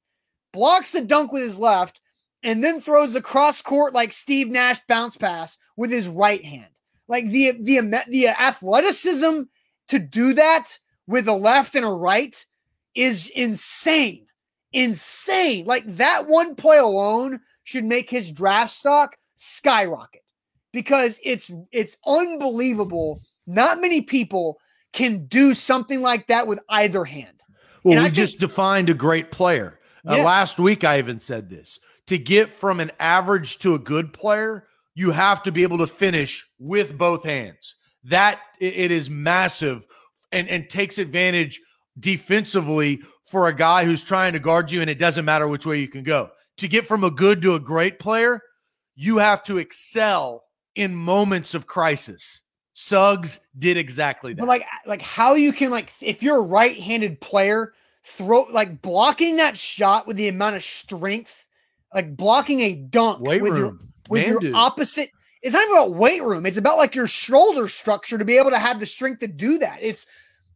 blocks 0.53 0.93
the 0.93 1.01
dunk 1.01 1.33
with 1.33 1.43
his 1.43 1.59
left, 1.59 2.01
and 2.43 2.65
then 2.65 2.81
throws 2.81 3.13
the 3.13 3.21
cross 3.21 3.61
court 3.61 3.93
like 3.93 4.13
Steve 4.13 4.49
Nash 4.49 4.81
bounce 4.89 5.17
pass 5.17 5.59
with 5.77 5.91
his 5.91 6.09
right 6.09 6.45
hand. 6.45 6.71
Like 7.09 7.29
the 7.29 7.53
the 7.61 7.81
the 8.09 8.29
athleticism 8.29 9.43
to 9.89 9.99
do 9.99 10.33
that 10.35 10.79
with 11.07 11.27
a 11.27 11.33
left 11.33 11.75
and 11.75 11.85
a 11.85 11.91
right 11.91 12.47
is 12.95 13.29
insane. 13.35 14.27
Insane. 14.73 15.67
Like 15.67 15.85
that 15.97 16.29
one 16.29 16.55
play 16.55 16.79
alone 16.79 17.41
should 17.65 17.85
make 17.85 18.09
his 18.09 18.33
draft 18.33 18.73
stock 18.73 19.17
skyrocket 19.37 20.23
because 20.73 21.19
it's 21.23 21.51
it's 21.73 21.97
unbelievable. 22.07 23.21
Not 23.47 23.81
many 23.81 24.01
people 24.01 24.59
can 24.93 25.27
do 25.27 25.55
something 25.55 26.03
like 26.03 26.29
that 26.29 26.47
with 26.47 26.61
either 26.69 27.05
hand. 27.05 27.40
Well, 27.83 27.95
And 27.95 28.03
we 28.03 28.07
think- 28.09 28.17
just 28.17 28.39
defined 28.39 28.89
a 28.91 28.95
great 28.95 29.31
player. 29.31 29.79
Uh, 30.09 30.17
Yes. 30.17 30.25
last 30.25 30.59
week, 30.59 30.85
I 30.85 30.99
even 30.99 31.21
said 31.21 31.51
this 31.51 31.79
to 32.07 32.19
get 32.19 32.53
from 32.53 32.81
an 32.81 32.91
average 32.99 33.59
to 33.59 33.75
a 33.75 33.79
good 33.79 34.13
player, 34.13 34.67
you 34.95 35.13
have 35.13 35.43
to 35.45 35.53
be 35.53 35.63
able 35.63 35.79
to 35.79 35.87
finish 35.87 36.49
with 36.59 36.97
both 36.99 37.25
hands. 37.25 37.77
That 38.05 38.41
it 38.59 38.91
is 38.91 39.09
massive 39.11 39.87
and, 40.33 40.49
and 40.49 40.69
takes 40.69 40.99
advantage 40.99 41.61
defensively 41.99 43.03
for 43.31 43.47
a 43.49 43.55
guy 43.55 43.85
who's 43.85 44.03
trying 44.03 44.33
to 44.33 44.39
guard 44.39 44.71
you, 44.71 44.81
and 44.81 44.91
it 44.91 44.99
doesn't 44.99 45.25
matter 45.25 45.47
which 45.47 45.67
way 45.67 45.79
you 45.79 45.89
can 45.89 46.03
go. 46.03 46.31
To 46.59 46.69
get 46.69 46.87
from 46.87 47.05
a 47.05 47.11
good 47.11 47.41
to 47.43 47.55
a 47.55 47.61
great 47.61 47.99
player, 47.99 48.41
you 48.97 49.19
have 49.19 49.43
to 49.45 49.59
excel 49.59 50.45
in 50.75 50.95
moments 50.95 51.55
of 51.55 51.67
crisis. 51.67 52.41
Suggs 52.83 53.41
did 53.59 53.77
exactly 53.77 54.33
that. 54.33 54.41
But 54.41 54.49
like 54.49 54.65
like 54.87 55.03
how 55.03 55.35
you 55.35 55.53
can 55.53 55.71
like 55.71 55.93
if 56.01 56.23
you're 56.23 56.39
a 56.39 56.47
right-handed 56.47 57.21
player, 57.21 57.75
throw 58.05 58.47
like 58.51 58.81
blocking 58.81 59.37
that 59.37 59.57
shot 59.57 60.07
with 60.07 60.17
the 60.17 60.29
amount 60.29 60.57
of 60.57 60.63
strength, 60.63 61.45
like 61.95 62.17
blocking 62.17 62.61
a 62.61 62.75
dunk 62.75 63.21
Weight 63.21 63.43
with 63.43 63.57
your 63.57 63.77
with 64.09 64.23
Man 64.23 64.29
your 64.31 64.41
dude. 64.41 64.55
opposite. 64.55 65.11
It's 65.43 65.53
not 65.53 65.63
even 65.65 65.77
about 65.77 65.95
weight 65.95 66.23
room. 66.23 66.47
It's 66.47 66.57
about 66.57 66.79
like 66.79 66.95
your 66.95 67.07
shoulder 67.07 67.69
structure 67.69 68.17
to 68.17 68.25
be 68.25 68.39
able 68.39 68.51
to 68.51 68.59
have 68.59 68.81
the 68.81 68.87
strength 68.87 69.21
to 69.21 69.29
do 69.29 69.59
that. 69.59 69.79
It's 69.83 70.07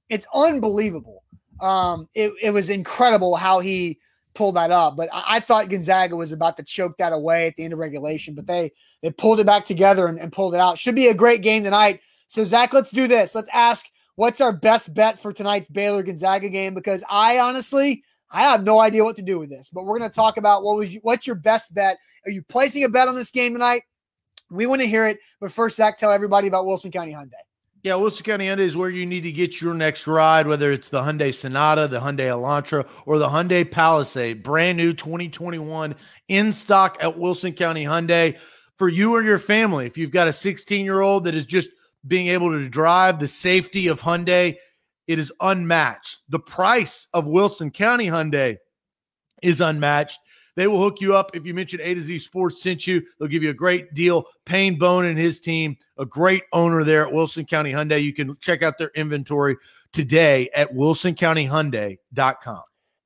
it's 0.09 0.27
unbelievable. 0.33 1.25
Um, 1.61 2.09
it, 2.15 2.33
it 2.41 2.51
was 2.51 2.71
incredible 2.71 3.37
how 3.37 3.61
he 3.61 3.99
pulled 4.33 4.57
that 4.57 4.71
up. 4.71 4.97
But 4.97 5.11
I, 5.13 5.37
I 5.37 5.41
thought 5.41 5.69
Gonzaga 5.69 6.17
was 6.17 6.33
about 6.33 6.57
to 6.57 6.63
choke 6.63 6.97
that 6.97 7.13
away 7.13 7.47
at 7.49 7.57
the 7.57 7.65
end 7.65 7.75
of 7.75 7.79
regulation, 7.79 8.35
but 8.35 8.47
they 8.47 8.73
they 9.03 9.11
pulled 9.11 9.41
it 9.41 9.47
back 9.47 9.67
together 9.67 10.07
and, 10.07 10.19
and 10.19 10.33
pulled 10.33 10.55
it 10.55 10.61
out. 10.61 10.79
Should 10.79 10.95
be 10.95 11.09
a 11.09 11.15
great 11.15 11.43
game 11.43 11.65
tonight. 11.65 12.01
So 12.27 12.45
Zach, 12.45 12.73
let's 12.73 12.91
do 12.91 13.07
this. 13.07 13.35
Let's 13.35 13.49
ask 13.53 13.87
what's 14.17 14.41
our 14.41 14.53
best 14.53 14.93
bet 14.95 15.19
for 15.19 15.33
tonight's 15.33 15.69
Baylor 15.69 16.03
Gonzaga 16.03 16.49
game 16.49 16.75
because 16.75 17.05
I 17.09 17.39
honestly 17.39 18.03
I 18.35 18.43
have 18.43 18.65
no 18.65 18.81
idea 18.81 19.05
what 19.05 19.17
to 19.17 19.23
do 19.23 19.39
with 19.39 19.49
this. 19.49 19.71
But 19.71 19.85
we're 19.85 19.99
going 19.99 20.11
to 20.11 20.15
talk 20.15 20.37
about 20.37 20.65
what 20.65 20.77
was 20.77 20.93
you, 20.93 21.01
what's 21.03 21.27
your 21.27 21.37
best 21.37 21.73
bet? 21.73 21.99
Are 22.27 22.31
you 22.31 22.43
placing 22.43 22.83
a 22.85 22.89
bet 22.89 23.07
on 23.07 23.15
this 23.15 23.31
game 23.31 23.53
tonight? 23.53 23.83
We 24.51 24.67
want 24.67 24.83
to 24.83 24.89
hear 24.89 25.07
it. 25.07 25.19
But 25.41 25.53
first, 25.53 25.77
Zach, 25.77 25.99
tell 25.99 26.11
everybody 26.11 26.49
about 26.49 26.67
Wilson 26.67 26.91
County 26.91 27.13
Hyundai. 27.13 27.33
Yeah, 27.85 27.95
Wilson 27.97 28.25
County 28.25 28.47
Hyundai 28.47 28.61
is 28.61 28.77
where 28.77 28.91
you 28.91 29.07
need 29.07 29.23
to 29.23 29.33
get 29.33 29.61
your 29.61 29.75
next 29.75 30.07
ride, 30.07 30.47
whether 30.47 30.73
it's 30.73 30.89
the 30.89 31.03
Hyundai 31.03 31.33
Sonata, 31.33 31.87
the 31.87 32.01
Hyundai 32.01 32.29
Elantra, 32.29 32.89
or 33.07 33.19
the 33.19 33.29
Hyundai 33.29 33.71
Palisade. 33.71 34.43
Brand 34.43 34.79
new 34.79 34.93
2021 34.93 35.95
in 36.29 36.53
stock 36.53 36.97
at 37.01 37.19
Wilson 37.19 37.53
County 37.53 37.85
Hyundai 37.85 38.37
for 38.79 38.89
you 38.89 39.15
or 39.15 39.23
your 39.23 39.39
family. 39.39 39.87
If 39.87 39.97
you've 39.97 40.11
got 40.11 40.29
a 40.29 40.33
16 40.33 40.85
year 40.85 41.03
old 41.03 41.25
that 41.25 41.35
is 41.35 41.47
just 41.47 41.69
being 42.07 42.29
able 42.29 42.51
to 42.51 42.69
drive 42.69 43.19
the 43.19 43.29
safety 43.29 43.87
of 43.89 44.01
Hyundai, 44.01 44.57
it 45.07 45.19
is 45.19 45.33
unmatched. 45.41 46.19
The 46.29 46.39
price 46.39 47.07
of 47.13 47.27
Wilson 47.27 47.71
County 47.71 48.07
Hyundai 48.07 48.57
is 49.43 49.61
unmatched. 49.61 50.19
They 50.57 50.67
will 50.67 50.81
hook 50.81 51.01
you 51.01 51.17
up 51.17 51.35
if 51.35 51.45
you 51.47 51.53
mention 51.53 51.81
A 51.83 51.95
to 51.95 52.01
Z 52.01 52.19
Sports 52.21 52.63
sent 52.63 52.87
you. 52.87 53.03
They'll 53.19 53.29
give 53.29 53.43
you 53.43 53.51
a 53.51 53.55
great 53.55 53.93
deal. 53.93 54.27
Payne 54.47 54.79
Bone 54.79 55.07
and 55.07 55.19
his 55.19 55.41
team, 55.41 55.77
a 55.99 56.07
great 56.07 56.45
owner 56.53 56.85
there 56.85 57.05
at 57.07 57.13
Wilson 57.13 57.45
County 57.45 57.73
Hyundai. 57.73 58.01
You 58.03 58.13
can 58.13 58.37
check 58.41 58.63
out 58.63 58.79
their 58.79 58.93
inventory 58.95 59.57
today 59.93 60.49
at 60.55 60.73
wilsoncountyhyundai.com. 60.73 62.63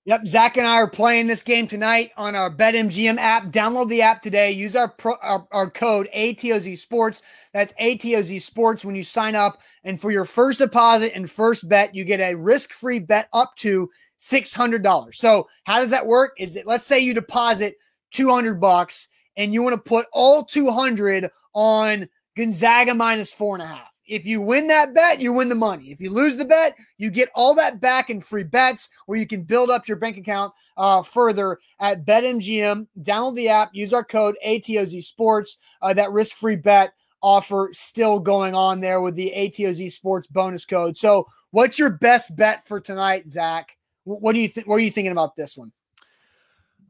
Yep, 0.08 0.26
Zach 0.26 0.56
and 0.56 0.66
I 0.66 0.76
are 0.76 0.88
playing 0.88 1.26
this 1.26 1.42
game 1.42 1.66
tonight 1.66 2.12
on 2.16 2.34
our 2.34 2.50
BetMGM 2.50 3.18
app. 3.18 3.48
Download 3.48 3.90
the 3.90 4.00
app 4.00 4.22
today. 4.22 4.50
Use 4.50 4.74
our 4.74 4.88
pro, 4.88 5.16
our, 5.20 5.46
our 5.52 5.70
code 5.70 6.08
ATOZ 6.16 6.78
Sports. 6.78 7.20
That's 7.52 7.74
ATOZ 7.74 8.40
Sports 8.40 8.86
when 8.86 8.94
you 8.94 9.04
sign 9.04 9.34
up. 9.34 9.60
And 9.84 10.00
for 10.00 10.10
your 10.10 10.24
first 10.24 10.60
deposit 10.60 11.12
and 11.14 11.30
first 11.30 11.68
bet, 11.68 11.94
you 11.94 12.04
get 12.04 12.20
a 12.20 12.34
risk-free 12.34 13.00
bet 13.00 13.28
up 13.34 13.54
to 13.56 13.90
six 14.16 14.54
hundred 14.54 14.82
dollars. 14.82 15.18
So 15.18 15.46
how 15.64 15.78
does 15.78 15.90
that 15.90 16.06
work? 16.06 16.32
Is 16.38 16.56
it 16.56 16.66
let's 16.66 16.86
say 16.86 16.98
you 17.00 17.12
deposit 17.12 17.76
two 18.10 18.30
hundred 18.30 18.62
bucks 18.62 19.08
and 19.36 19.52
you 19.52 19.62
want 19.62 19.74
to 19.74 19.90
put 19.90 20.06
all 20.14 20.42
two 20.42 20.70
hundred 20.70 21.28
on 21.52 22.08
Gonzaga 22.34 22.94
minus 22.94 23.30
four 23.30 23.56
and 23.56 23.62
a 23.62 23.66
half. 23.66 23.92
If 24.08 24.26
you 24.26 24.40
win 24.40 24.66
that 24.68 24.94
bet, 24.94 25.20
you 25.20 25.32
win 25.32 25.48
the 25.48 25.54
money. 25.54 25.90
If 25.90 26.00
you 26.00 26.10
lose 26.10 26.36
the 26.36 26.44
bet, 26.44 26.74
you 26.96 27.10
get 27.10 27.30
all 27.34 27.54
that 27.54 27.80
back 27.80 28.10
in 28.10 28.20
free 28.20 28.42
bets 28.42 28.88
where 29.06 29.18
you 29.18 29.26
can 29.26 29.42
build 29.42 29.70
up 29.70 29.86
your 29.86 29.98
bank 29.98 30.16
account 30.16 30.52
uh, 30.76 31.02
further 31.02 31.58
at 31.80 32.06
BetMGM. 32.06 32.86
Download 33.02 33.34
the 33.36 33.48
app, 33.48 33.70
use 33.72 33.92
our 33.92 34.04
code 34.04 34.36
ATOZ 34.44 35.02
Sports. 35.04 35.58
Uh, 35.82 35.92
that 35.92 36.10
risk 36.10 36.36
free 36.36 36.56
bet 36.56 36.94
offer 37.22 37.68
still 37.72 38.18
going 38.18 38.54
on 38.54 38.80
there 38.80 39.00
with 39.00 39.14
the 39.14 39.32
ATOZ 39.36 39.92
Sports 39.92 40.26
bonus 40.26 40.64
code. 40.64 40.96
So, 40.96 41.26
what's 41.50 41.78
your 41.78 41.90
best 41.90 42.34
bet 42.36 42.66
for 42.66 42.80
tonight, 42.80 43.28
Zach? 43.28 43.76
What 44.04 44.32
do 44.32 44.40
you 44.40 44.48
think? 44.48 44.66
What 44.66 44.76
are 44.76 44.80
you 44.80 44.90
thinking 44.90 45.12
about 45.12 45.36
this 45.36 45.56
one? 45.56 45.72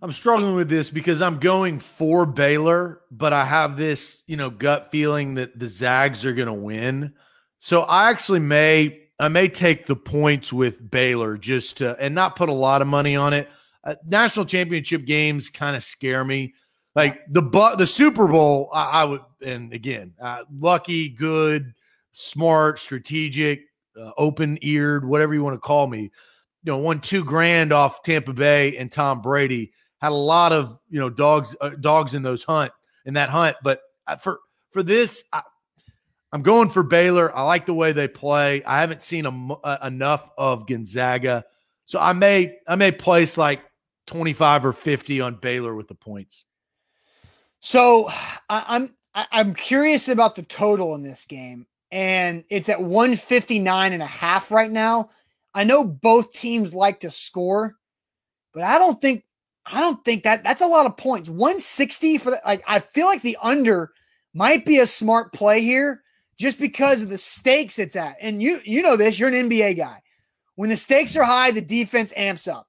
I'm 0.00 0.12
struggling 0.12 0.54
with 0.54 0.68
this 0.68 0.90
because 0.90 1.20
I'm 1.20 1.38
going 1.38 1.80
for 1.80 2.24
Baylor, 2.24 3.00
but 3.10 3.32
I 3.32 3.44
have 3.44 3.76
this, 3.76 4.22
you 4.26 4.36
know, 4.36 4.48
gut 4.48 4.90
feeling 4.92 5.34
that 5.34 5.58
the 5.58 5.66
Zags 5.66 6.24
are 6.24 6.32
going 6.32 6.46
to 6.46 6.54
win. 6.54 7.12
So 7.58 7.82
I 7.82 8.10
actually 8.10 8.38
may 8.38 9.08
I 9.18 9.26
may 9.26 9.48
take 9.48 9.86
the 9.86 9.96
points 9.96 10.52
with 10.52 10.88
Baylor 10.88 11.36
just 11.36 11.78
to 11.78 11.96
and 11.98 12.14
not 12.14 12.36
put 12.36 12.48
a 12.48 12.54
lot 12.54 12.80
of 12.80 12.86
money 12.86 13.16
on 13.16 13.32
it. 13.32 13.48
Uh, 13.82 13.96
national 14.06 14.46
championship 14.46 15.04
games 15.04 15.48
kind 15.50 15.74
of 15.74 15.82
scare 15.82 16.24
me. 16.24 16.54
Like 16.94 17.20
the 17.28 17.42
but 17.42 17.78
the 17.78 17.86
Super 17.86 18.28
Bowl, 18.28 18.70
I, 18.72 18.84
I 18.84 19.04
would, 19.04 19.22
and 19.44 19.72
again, 19.72 20.14
uh, 20.20 20.44
lucky, 20.56 21.08
good, 21.08 21.74
smart, 22.12 22.78
strategic, 22.78 23.62
uh, 24.00 24.12
open 24.16 24.58
eared, 24.62 25.04
whatever 25.04 25.34
you 25.34 25.42
want 25.42 25.54
to 25.54 25.60
call 25.60 25.88
me. 25.88 26.02
You 26.62 26.72
know, 26.72 26.78
won 26.78 27.00
two 27.00 27.24
grand 27.24 27.72
off 27.72 28.02
Tampa 28.02 28.32
Bay 28.32 28.76
and 28.76 28.92
Tom 28.92 29.22
Brady 29.22 29.72
had 30.00 30.12
a 30.12 30.14
lot 30.14 30.52
of 30.52 30.78
you 30.88 30.98
know 30.98 31.10
dogs 31.10 31.54
uh, 31.60 31.70
dogs 31.80 32.14
in 32.14 32.22
those 32.22 32.44
hunt 32.44 32.72
in 33.04 33.14
that 33.14 33.30
hunt. 33.30 33.56
But 33.62 33.80
for 34.20 34.40
for 34.70 34.82
this, 34.82 35.24
I, 35.32 35.42
am 36.32 36.42
going 36.42 36.68
for 36.68 36.82
Baylor. 36.82 37.34
I 37.36 37.42
like 37.42 37.66
the 37.66 37.74
way 37.74 37.92
they 37.92 38.08
play. 38.08 38.62
I 38.64 38.80
haven't 38.80 39.02
seen 39.02 39.26
a, 39.26 39.54
uh, 39.54 39.78
enough 39.86 40.30
of 40.38 40.66
Gonzaga, 40.66 41.44
so 41.84 41.98
I 41.98 42.12
may 42.12 42.58
I 42.66 42.76
may 42.76 42.92
place 42.92 43.36
like 43.36 43.62
25 44.06 44.66
or 44.66 44.72
50 44.72 45.20
on 45.20 45.34
Baylor 45.36 45.74
with 45.74 45.88
the 45.88 45.94
points. 45.94 46.44
So 47.60 48.08
I, 48.48 48.64
I'm 48.68 48.94
I'm 49.14 49.54
curious 49.54 50.08
about 50.08 50.36
the 50.36 50.44
total 50.44 50.94
in 50.94 51.02
this 51.02 51.24
game, 51.24 51.66
and 51.90 52.44
it's 52.50 52.68
at 52.68 52.80
159 52.80 53.92
and 53.92 54.02
a 54.02 54.06
half 54.06 54.50
right 54.50 54.70
now. 54.70 55.10
I 55.54 55.64
know 55.64 55.82
both 55.82 56.32
teams 56.32 56.74
like 56.74 57.00
to 57.00 57.10
score, 57.10 57.76
but 58.52 58.62
I 58.62 58.78
don't 58.78 59.00
think 59.00 59.24
I 59.70 59.80
don't 59.80 60.04
think 60.04 60.22
that 60.24 60.44
that's 60.44 60.62
a 60.62 60.66
lot 60.66 60.86
of 60.86 60.96
points. 60.96 61.28
160 61.28 62.18
for 62.18 62.30
the 62.30 62.40
like 62.44 62.62
I 62.66 62.78
feel 62.78 63.06
like 63.06 63.22
the 63.22 63.38
under 63.42 63.92
might 64.34 64.64
be 64.64 64.78
a 64.78 64.86
smart 64.86 65.32
play 65.32 65.60
here 65.60 66.02
just 66.38 66.58
because 66.58 67.02
of 67.02 67.08
the 67.08 67.18
stakes 67.18 67.78
it's 67.78 67.96
at. 67.96 68.16
And 68.20 68.42
you 68.42 68.60
you 68.64 68.82
know 68.82 68.96
this, 68.96 69.18
you're 69.18 69.28
an 69.28 69.48
NBA 69.48 69.76
guy. 69.76 70.00
When 70.54 70.70
the 70.70 70.76
stakes 70.76 71.16
are 71.16 71.24
high, 71.24 71.50
the 71.50 71.60
defense 71.60 72.12
amps 72.16 72.48
up. 72.48 72.66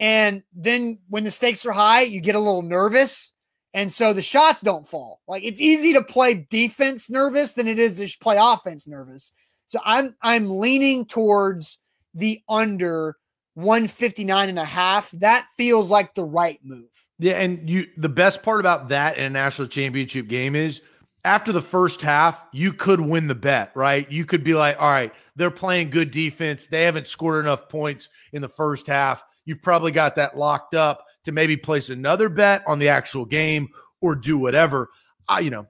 And 0.00 0.42
then 0.52 0.98
when 1.08 1.24
the 1.24 1.30
stakes 1.30 1.64
are 1.64 1.72
high, 1.72 2.02
you 2.02 2.20
get 2.20 2.34
a 2.34 2.40
little 2.40 2.62
nervous. 2.62 3.32
And 3.72 3.92
so 3.92 4.12
the 4.12 4.22
shots 4.22 4.60
don't 4.60 4.86
fall. 4.86 5.20
Like 5.26 5.42
it's 5.42 5.60
easy 5.60 5.92
to 5.94 6.02
play 6.02 6.46
defense 6.50 7.10
nervous 7.10 7.54
than 7.54 7.68
it 7.68 7.78
is 7.78 7.96
to 7.96 8.18
play 8.18 8.36
offense 8.38 8.86
nervous. 8.86 9.32
So 9.66 9.80
I'm 9.84 10.14
I'm 10.22 10.58
leaning 10.58 11.06
towards 11.06 11.78
the 12.14 12.40
under 12.48 13.16
159 13.54 14.48
and 14.48 14.58
a 14.58 14.64
half, 14.64 15.10
that 15.12 15.46
feels 15.56 15.90
like 15.90 16.14
the 16.14 16.24
right 16.24 16.60
move. 16.62 16.88
Yeah, 17.18 17.34
and 17.34 17.68
you 17.70 17.86
the 17.96 18.08
best 18.08 18.42
part 18.42 18.60
about 18.60 18.88
that 18.88 19.16
in 19.16 19.24
a 19.24 19.30
national 19.30 19.68
championship 19.68 20.26
game 20.26 20.56
is 20.56 20.80
after 21.24 21.52
the 21.52 21.62
first 21.62 22.02
half, 22.02 22.46
you 22.52 22.72
could 22.72 23.00
win 23.00 23.26
the 23.26 23.34
bet, 23.34 23.72
right? 23.74 24.10
You 24.10 24.24
could 24.24 24.44
be 24.44 24.54
like, 24.54 24.80
all 24.80 24.90
right, 24.90 25.12
they're 25.36 25.50
playing 25.50 25.90
good 25.90 26.10
defense. 26.10 26.66
They 26.66 26.82
haven't 26.82 27.06
scored 27.06 27.44
enough 27.44 27.68
points 27.68 28.08
in 28.32 28.42
the 28.42 28.48
first 28.48 28.86
half. 28.86 29.24
You've 29.46 29.62
probably 29.62 29.90
got 29.90 30.16
that 30.16 30.36
locked 30.36 30.74
up 30.74 31.04
to 31.24 31.32
maybe 31.32 31.56
place 31.56 31.88
another 31.88 32.28
bet 32.28 32.62
on 32.66 32.78
the 32.78 32.88
actual 32.88 33.24
game 33.24 33.68
or 34.00 34.14
do 34.14 34.36
whatever. 34.36 34.90
I, 35.28 35.40
you 35.40 35.50
know, 35.50 35.66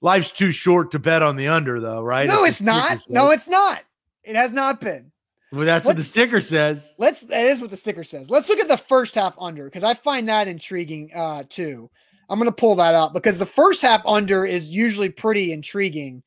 life's 0.00 0.32
too 0.32 0.50
short 0.50 0.90
to 0.90 0.98
bet 0.98 1.22
on 1.22 1.36
the 1.36 1.48
under, 1.48 1.80
though, 1.80 2.02
right? 2.02 2.26
No, 2.26 2.44
it's, 2.44 2.56
it's 2.56 2.62
not. 2.62 3.00
No, 3.08 3.30
it's 3.30 3.48
not. 3.48 3.84
It 4.24 4.34
has 4.34 4.52
not 4.52 4.80
been. 4.80 5.12
Well, 5.52 5.64
that's 5.64 5.86
let's, 5.86 5.94
what 5.94 5.96
the 5.96 6.02
sticker 6.02 6.40
says. 6.40 6.92
Let's 6.98 7.20
that 7.22 7.46
is 7.46 7.60
what 7.60 7.70
the 7.70 7.76
sticker 7.76 8.04
says. 8.04 8.28
Let's 8.28 8.48
look 8.48 8.58
at 8.58 8.68
the 8.68 8.76
first 8.76 9.14
half 9.14 9.34
under 9.38 9.64
because 9.64 9.84
I 9.84 9.94
find 9.94 10.28
that 10.28 10.48
intriguing 10.48 11.10
uh 11.14 11.44
too. 11.48 11.88
I'm 12.28 12.38
going 12.38 12.50
to 12.50 12.54
pull 12.54 12.74
that 12.76 12.94
up 12.94 13.12
because 13.12 13.38
the 13.38 13.46
first 13.46 13.82
half 13.82 14.02
under 14.04 14.44
is 14.44 14.70
usually 14.70 15.08
pretty 15.08 15.52
intriguing. 15.52 16.24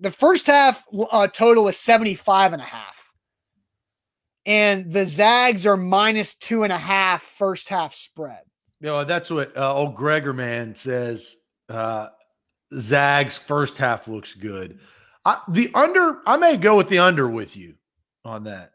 The 0.00 0.10
first 0.10 0.46
half 0.46 0.82
uh, 1.12 1.28
total 1.28 1.68
is 1.68 1.76
75 1.76 2.54
and 2.54 2.62
a 2.62 2.64
half. 2.64 3.12
And 4.46 4.90
the 4.92 5.04
Zags 5.04 5.66
are 5.66 5.76
minus 5.76 6.34
two 6.34 6.64
and 6.64 6.72
a 6.72 6.78
half 6.78 7.22
first 7.22 7.68
half 7.68 7.94
spread. 7.94 8.40
You 8.80 8.88
know, 8.88 9.04
that's 9.04 9.30
what 9.30 9.56
uh, 9.56 9.74
old 9.74 9.94
Gregor 9.94 10.32
man 10.32 10.74
says. 10.74 11.36
Uh, 11.68 12.08
Zags 12.72 13.38
first 13.38 13.76
half 13.76 14.08
looks 14.08 14.34
good. 14.34 14.80
I, 15.24 15.40
the 15.48 15.70
under, 15.74 16.20
I 16.26 16.36
may 16.36 16.56
go 16.56 16.76
with 16.76 16.88
the 16.88 16.98
under 16.98 17.28
with 17.28 17.56
you 17.56 17.77
on 18.28 18.44
that. 18.44 18.72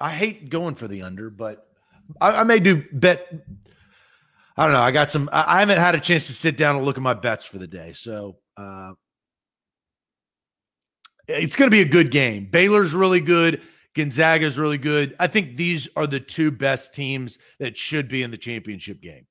I 0.00 0.10
hate 0.10 0.48
going 0.48 0.74
for 0.74 0.88
the 0.88 1.02
under, 1.02 1.30
but 1.30 1.66
I, 2.20 2.40
I 2.40 2.42
may 2.44 2.58
do 2.58 2.84
bet. 2.92 3.32
I 4.56 4.64
don't 4.64 4.72
know. 4.72 4.80
I 4.80 4.90
got 4.90 5.10
some. 5.10 5.28
I, 5.32 5.56
I, 5.56 5.60
haven't 5.60 5.78
had 5.78 5.94
a 5.94 6.00
chance 6.00 6.26
to 6.26 6.32
sit 6.32 6.56
down 6.56 6.76
and 6.76 6.84
look 6.84 6.96
at 6.96 7.02
my 7.02 7.14
bets 7.14 7.46
for 7.46 7.58
the 7.58 7.66
day, 7.66 7.92
so 7.92 8.38
uh, 8.56 8.92
it's 11.28 11.56
going 11.56 11.70
to 11.70 11.74
be 11.74 11.82
a 11.82 11.88
good 11.88 12.10
game. 12.10 12.46
Baylor's 12.46 12.94
really 12.94 13.20
good. 13.20 13.62
Gonzaga's 13.94 14.58
really 14.58 14.78
good. 14.78 15.16
I 15.18 15.26
think 15.26 15.56
these 15.56 15.88
are 15.96 16.06
the 16.06 16.20
two 16.20 16.50
best 16.50 16.94
teams 16.94 17.38
that 17.58 17.76
should 17.76 18.08
be 18.08 18.22
in 18.22 18.30
the 18.30 18.38
championship 18.38 19.00
game. 19.00 19.26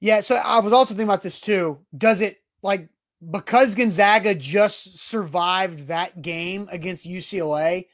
Yeah. 0.00 0.20
So 0.20 0.36
I 0.36 0.60
was 0.60 0.72
also 0.72 0.94
thinking 0.94 1.08
about 1.08 1.22
this 1.22 1.40
too. 1.40 1.80
Does 1.96 2.20
it 2.20 2.38
like 2.62 2.88
because 3.30 3.74
Gonzaga 3.74 4.34
just 4.34 4.98
survived 4.98 5.86
that 5.88 6.22
game 6.22 6.68
against 6.70 7.08
UCLA, 7.08 7.86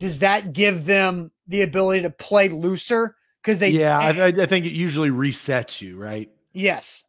does 0.00 0.18
that 0.18 0.52
give 0.52 0.84
them 0.84 1.30
the 1.46 1.62
ability 1.62 2.02
to 2.02 2.10
play 2.10 2.48
looser? 2.48 3.16
Because 3.42 3.58
they, 3.58 3.70
yeah, 3.70 3.98
I, 3.98 4.26
I, 4.26 4.46
think 4.46 4.66
it 4.66 4.72
usually 4.72 5.10
resets 5.10 5.80
you, 5.80 5.96
right? 5.96 6.30
Yes. 6.52 7.04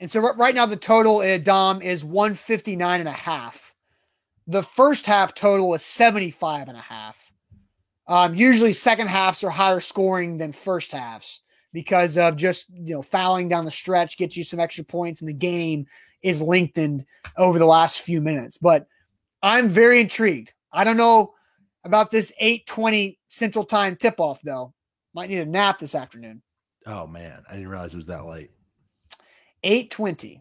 And 0.00 0.10
so 0.10 0.20
right 0.20 0.54
now 0.54 0.66
the 0.66 0.76
total, 0.76 1.18
uh, 1.18 1.38
Dom, 1.38 1.82
is 1.82 2.04
159 2.04 3.00
and 3.00 3.08
a 3.08 3.12
half. 3.12 3.74
The 4.46 4.62
first 4.62 5.06
half 5.06 5.34
total 5.34 5.74
is 5.74 5.82
75 5.82 6.68
and 6.68 6.76
a 6.76 6.80
half. 6.80 7.32
Um, 8.08 8.34
usually 8.34 8.72
second 8.72 9.08
halves 9.08 9.42
are 9.42 9.50
higher 9.50 9.80
scoring 9.80 10.38
than 10.38 10.52
first 10.52 10.92
halves 10.92 11.42
because 11.72 12.16
of 12.16 12.36
just, 12.36 12.70
you 12.70 12.94
know, 12.94 13.02
fouling 13.02 13.48
down 13.48 13.64
the 13.64 13.70
stretch, 13.70 14.16
gets 14.16 14.36
you 14.36 14.44
some 14.44 14.60
extra 14.60 14.84
points 14.84 15.20
in 15.20 15.26
the 15.26 15.32
game 15.32 15.86
is 16.26 16.42
lengthened 16.42 17.06
over 17.38 17.58
the 17.58 17.66
last 17.66 18.00
few 18.00 18.20
minutes. 18.20 18.58
But 18.58 18.86
I'm 19.42 19.68
very 19.68 20.00
intrigued. 20.00 20.52
I 20.72 20.82
don't 20.82 20.96
know 20.96 21.34
about 21.84 22.10
this 22.10 22.32
8:20 22.42 23.18
Central 23.28 23.64
Time 23.64 23.94
tip-off 23.94 24.40
though. 24.42 24.74
Might 25.14 25.30
need 25.30 25.38
a 25.38 25.46
nap 25.46 25.78
this 25.78 25.94
afternoon. 25.94 26.42
Oh 26.84 27.06
man, 27.06 27.42
I 27.48 27.54
didn't 27.54 27.68
realize 27.68 27.94
it 27.94 27.98
was 27.98 28.06
that 28.06 28.26
late. 28.26 28.50
8:20. 29.62 30.40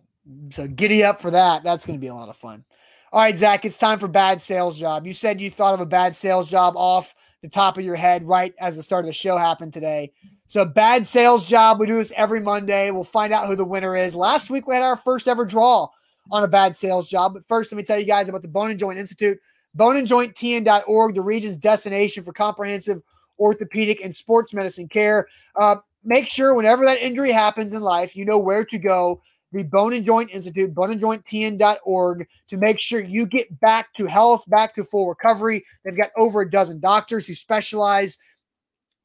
So 0.51 0.67
giddy 0.67 1.03
up 1.03 1.21
for 1.21 1.29
that. 1.31 1.63
That's 1.63 1.85
going 1.85 1.99
to 1.99 2.01
be 2.01 2.07
a 2.07 2.15
lot 2.15 2.29
of 2.29 2.35
fun. 2.35 2.65
All 3.13 3.21
right, 3.21 3.37
Zach, 3.37 3.63
it's 3.63 3.77
time 3.77 3.99
for 3.99 4.07
bad 4.07 4.41
sales 4.41 4.77
job. 4.77 5.05
You 5.05 5.13
said 5.13 5.39
you 5.39 5.51
thought 5.51 5.75
of 5.75 5.79
a 5.79 5.85
bad 5.85 6.15
sales 6.15 6.49
job 6.49 6.73
off 6.75 7.13
the 7.41 7.49
top 7.49 7.77
of 7.77 7.85
your 7.85 7.95
head 7.95 8.27
right 8.27 8.55
as 8.59 8.75
the 8.75 8.83
start 8.83 9.05
of 9.05 9.07
the 9.07 9.13
show 9.13 9.37
happened 9.37 9.71
today. 9.71 10.11
So 10.47 10.63
bad 10.63 11.07
sales 11.07 11.47
job. 11.47 11.79
We 11.79 11.87
do 11.87 11.95
this 11.95 12.13
every 12.15 12.39
Monday. 12.39 12.91
We'll 12.91 13.03
find 13.03 13.33
out 13.33 13.47
who 13.47 13.55
the 13.55 13.65
winner 13.65 13.95
is. 13.95 14.15
Last 14.15 14.49
week 14.49 14.67
we 14.67 14.75
had 14.75 14.83
our 14.83 14.97
first 14.97 15.27
ever 15.27 15.43
draw 15.43 15.87
on 16.31 16.43
a 16.43 16.47
bad 16.47 16.75
sales 16.75 17.09
job. 17.09 17.33
But 17.33 17.47
first, 17.47 17.71
let 17.71 17.77
me 17.77 17.83
tell 17.83 17.99
you 17.99 18.05
guys 18.05 18.29
about 18.29 18.41
the 18.41 18.47
Bone 18.47 18.69
and 18.69 18.79
Joint 18.79 18.99
Institute. 18.99 19.39
Boneandjointtn.org, 19.77 21.15
the 21.15 21.21
region's 21.21 21.57
destination 21.57 22.23
for 22.23 22.31
comprehensive 22.31 23.01
orthopedic 23.39 24.01
and 24.01 24.15
sports 24.15 24.53
medicine 24.53 24.87
care. 24.87 25.27
Uh, 25.55 25.77
make 26.03 26.29
sure 26.29 26.53
whenever 26.53 26.85
that 26.85 26.99
injury 26.99 27.31
happens 27.31 27.73
in 27.73 27.81
life, 27.81 28.15
you 28.15 28.23
know 28.23 28.37
where 28.37 28.63
to 28.65 28.77
go. 28.77 29.21
The 29.51 29.63
Bone 29.63 29.93
and 29.93 30.05
Joint 30.05 30.31
Institute, 30.31 30.73
boneandjointtn.org, 30.73 32.27
to 32.47 32.57
make 32.57 32.79
sure 32.79 32.99
you 33.01 33.25
get 33.25 33.59
back 33.59 33.93
to 33.95 34.05
health, 34.05 34.43
back 34.47 34.73
to 34.75 34.83
full 34.83 35.07
recovery. 35.07 35.65
They've 35.83 35.95
got 35.95 36.11
over 36.17 36.41
a 36.41 36.49
dozen 36.49 36.79
doctors 36.79 37.25
who 37.25 37.33
specialize 37.35 38.17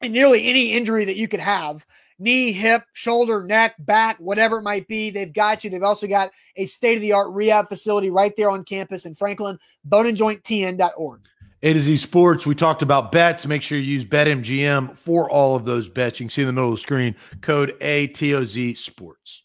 and 0.01 0.13
nearly 0.13 0.45
any 0.47 0.73
injury 0.73 1.05
that 1.05 1.15
you 1.15 1.27
could 1.27 1.39
have 1.39 1.85
knee, 2.21 2.51
hip, 2.51 2.83
shoulder, 2.93 3.41
neck, 3.41 3.73
back, 3.79 4.17
whatever 4.19 4.59
it 4.59 4.61
might 4.61 4.87
be. 4.87 5.09
They've 5.09 5.33
got 5.33 5.63
you. 5.63 5.69
They've 5.69 5.81
also 5.81 6.07
got 6.07 6.31
a 6.55 6.65
state 6.65 6.95
of 6.95 7.01
the 7.01 7.13
art 7.13 7.31
rehab 7.31 7.67
facility 7.67 8.11
right 8.11 8.33
there 8.37 8.51
on 8.51 8.63
campus 8.63 9.05
in 9.05 9.15
Franklin, 9.15 9.57
boneandjointtn.org. 9.89 11.21
A 11.63 11.73
to 11.73 11.79
Z 11.79 11.97
Sports. 11.97 12.47
We 12.47 12.55
talked 12.55 12.81
about 12.81 13.11
bets. 13.11 13.45
Make 13.45 13.61
sure 13.61 13.77
you 13.77 13.83
use 13.83 14.05
BetMGM 14.05 14.97
for 14.97 15.29
all 15.29 15.55
of 15.55 15.65
those 15.65 15.89
bets. 15.89 16.19
You 16.19 16.25
can 16.25 16.31
see 16.31 16.41
in 16.41 16.47
the 16.47 16.53
middle 16.53 16.69
of 16.69 16.75
the 16.75 16.81
screen 16.81 17.15
code 17.41 17.75
ATOZ 17.81 18.77
Sports. 18.77 19.43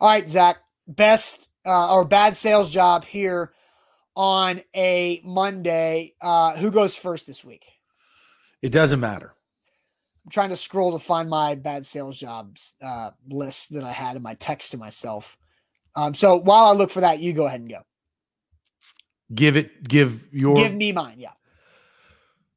All 0.00 0.08
right, 0.08 0.28
Zach. 0.28 0.58
Best 0.88 1.48
uh, 1.64 1.94
or 1.94 2.04
bad 2.04 2.36
sales 2.36 2.70
job 2.70 3.04
here 3.04 3.52
on 4.16 4.60
a 4.74 5.20
Monday. 5.24 6.14
Uh, 6.20 6.56
who 6.56 6.70
goes 6.72 6.96
first 6.96 7.28
this 7.28 7.44
week? 7.44 7.64
It 8.60 8.72
doesn't 8.72 8.98
matter. 9.00 9.34
I'm 10.24 10.30
trying 10.30 10.50
to 10.50 10.56
scroll 10.56 10.92
to 10.92 10.98
find 10.98 11.28
my 11.28 11.54
bad 11.54 11.84
sales 11.84 12.18
jobs 12.18 12.74
uh, 12.80 13.10
list 13.28 13.72
that 13.74 13.84
I 13.84 13.92
had 13.92 14.16
in 14.16 14.22
my 14.22 14.34
text 14.34 14.70
to 14.70 14.76
myself. 14.76 15.36
Um, 15.96 16.14
so 16.14 16.36
while 16.36 16.66
I 16.66 16.72
look 16.72 16.90
for 16.90 17.00
that, 17.00 17.18
you 17.20 17.32
go 17.32 17.46
ahead 17.46 17.60
and 17.60 17.70
go. 17.70 17.80
Give 19.34 19.56
it, 19.56 19.82
give 19.88 20.28
your, 20.32 20.56
give 20.56 20.74
me 20.74 20.92
mine. 20.92 21.16
Yeah. 21.18 21.32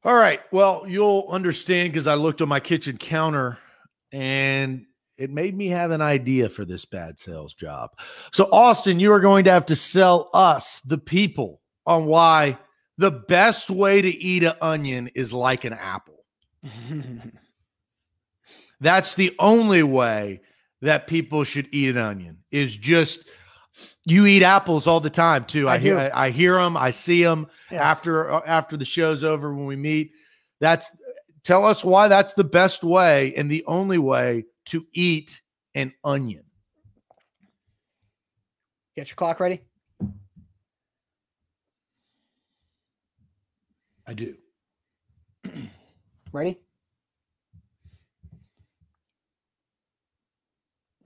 All 0.04 0.14
right. 0.14 0.40
Well, 0.52 0.84
you'll 0.86 1.26
understand 1.28 1.92
because 1.92 2.06
I 2.06 2.14
looked 2.14 2.40
on 2.40 2.48
my 2.48 2.60
kitchen 2.60 2.96
counter 2.96 3.58
and 4.12 4.86
it 5.18 5.30
made 5.30 5.56
me 5.56 5.68
have 5.68 5.90
an 5.90 6.02
idea 6.02 6.48
for 6.48 6.64
this 6.64 6.84
bad 6.84 7.18
sales 7.18 7.54
job. 7.54 7.90
So, 8.32 8.48
Austin, 8.52 9.00
you 9.00 9.10
are 9.12 9.20
going 9.20 9.44
to 9.44 9.50
have 9.50 9.66
to 9.66 9.76
sell 9.76 10.30
us, 10.32 10.80
the 10.80 10.98
people, 10.98 11.60
on 11.86 12.06
why 12.06 12.58
the 12.98 13.10
best 13.10 13.70
way 13.70 14.00
to 14.00 14.08
eat 14.08 14.44
an 14.44 14.54
onion 14.60 15.08
is 15.14 15.32
like 15.32 15.64
an 15.64 15.72
apple. 15.72 16.24
That's 18.80 19.14
the 19.14 19.34
only 19.38 19.82
way 19.82 20.40
that 20.82 21.06
people 21.06 21.44
should 21.44 21.68
eat 21.72 21.88
an 21.90 21.96
onion 21.98 22.38
is 22.50 22.76
just 22.76 23.28
you 24.04 24.26
eat 24.26 24.42
apples 24.42 24.86
all 24.86 25.00
the 25.00 25.10
time 25.10 25.44
too. 25.44 25.68
I, 25.68 25.74
I 25.74 25.78
hear. 25.78 25.98
I, 25.98 26.10
I 26.26 26.30
hear 26.30 26.54
them, 26.56 26.76
I 26.76 26.90
see 26.90 27.22
them 27.22 27.46
Yeah. 27.70 27.82
after 27.82 28.30
uh, 28.30 28.42
after 28.46 28.76
the 28.76 28.84
show's 28.84 29.24
over 29.24 29.54
when 29.54 29.66
we 29.66 29.76
meet. 29.76 30.12
That's 30.60 30.90
tell 31.44 31.64
us 31.64 31.84
why 31.84 32.08
that's 32.08 32.34
the 32.34 32.44
best 32.44 32.84
way 32.84 33.34
and 33.36 33.50
the 33.50 33.64
only 33.66 33.98
way 33.98 34.44
to 34.66 34.86
eat 34.92 35.40
an 35.74 35.92
onion. 36.04 36.44
Get 38.96 39.10
your 39.10 39.16
clock 39.16 39.40
ready. 39.40 39.60
I 44.06 44.14
do. 44.14 44.36
Ready? 46.32 46.58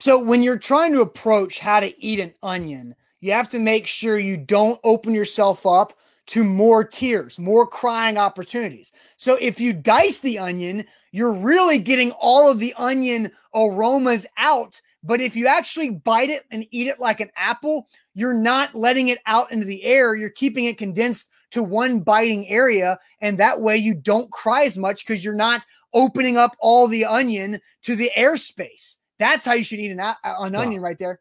So, 0.01 0.19
when 0.19 0.43
you're 0.43 0.59
trying 0.59 0.93
to 0.95 1.03
approach 1.03 1.59
how 1.59 1.79
to 1.81 2.03
eat 2.03 2.21
an 2.21 2.33
onion, 2.43 2.95
you 3.21 3.33
have 3.33 3.51
to 3.51 3.59
make 3.59 3.87
sure 3.87 4.19
you 4.19 4.39
don't 4.39 4.81
open 4.83 5.13
yourself 5.13 5.67
up 5.67 5.93
to 6.29 6.43
more 6.43 6.85
tears, 6.85 7.39
more 7.39 7.67
crying 7.67 8.17
opportunities. 8.17 8.93
So, 9.17 9.37
if 9.43 9.61
you 9.61 9.75
dice 9.75 10.21
the 10.21 10.39
onion, 10.39 10.87
you're 11.13 11.35
really 11.35 11.77
getting 11.77 12.13
all 12.13 12.51
of 12.51 12.61
the 12.61 12.73
onion 12.79 13.31
aromas 13.55 14.27
out. 14.39 14.81
But 15.03 15.21
if 15.21 15.37
you 15.37 15.47
actually 15.47 15.91
bite 15.91 16.31
it 16.31 16.47
and 16.51 16.67
eat 16.71 16.87
it 16.87 16.99
like 16.99 17.21
an 17.21 17.31
apple, 17.37 17.87
you're 18.15 18.33
not 18.33 18.75
letting 18.75 19.09
it 19.09 19.19
out 19.27 19.53
into 19.53 19.67
the 19.67 19.85
air. 19.85 20.15
You're 20.15 20.31
keeping 20.31 20.65
it 20.65 20.79
condensed 20.79 21.29
to 21.51 21.63
one 21.63 22.01
biting 22.01 22.49
area. 22.49 22.99
And 23.21 23.37
that 23.37 23.61
way 23.61 23.77
you 23.77 23.93
don't 23.93 24.31
cry 24.31 24.65
as 24.65 24.79
much 24.79 25.07
because 25.07 25.23
you're 25.23 25.35
not 25.35 25.67
opening 25.93 26.39
up 26.39 26.57
all 26.59 26.87
the 26.87 27.05
onion 27.05 27.61
to 27.83 27.97
the 27.97 28.11
airspace. 28.17 28.97
That's 29.21 29.45
how 29.45 29.53
you 29.53 29.63
should 29.63 29.79
eat 29.79 29.93
an, 29.93 30.01
an 30.01 30.15
Wow. 30.25 30.61
onion 30.61 30.81
right 30.81 30.99
there. 30.99 31.21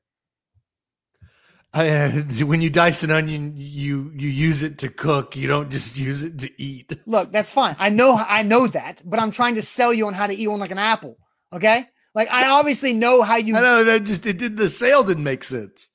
When 1.76 2.62
you 2.62 2.72
dice 2.72 3.04
an 3.04 3.12
onion, 3.12 3.54
you 3.56 4.12
you 4.16 4.30
use 4.30 4.64
it 4.64 4.80
to 4.80 4.90
cook. 4.90 5.36
You 5.36 5.48
don't 5.48 5.70
just 5.70 5.96
use 5.98 6.24
it 6.24 6.40
to 6.40 6.50
eat. 6.60 6.92
Look, 7.06 7.32
that's 7.32 7.52
fine. 7.52 7.76
I 7.78 7.90
know 7.90 8.16
I 8.28 8.42
know 8.42 8.66
that, 8.68 9.04
but 9.06 9.20
I'm 9.20 9.30
trying 9.30 9.54
to 9.56 9.62
sell 9.62 9.94
you 9.94 10.08
on 10.08 10.16
how 10.16 10.26
to 10.26 10.34
eat 10.34 10.48
one 10.48 10.60
like 10.60 10.72
an 10.72 10.80
apple. 10.80 11.18
Okay? 11.54 11.88
Like 12.16 12.30
I 12.32 12.50
obviously 12.50 12.94
know 12.94 13.22
how 13.22 13.36
you 13.36 13.56
I 13.56 13.62
know 13.62 13.84
that 13.84 14.06
just 14.06 14.26
it 14.26 14.38
did 14.40 14.58
the 14.58 14.70
sale 14.70 15.04
didn't 15.04 15.24
make 15.24 15.44
sense. 15.44 15.90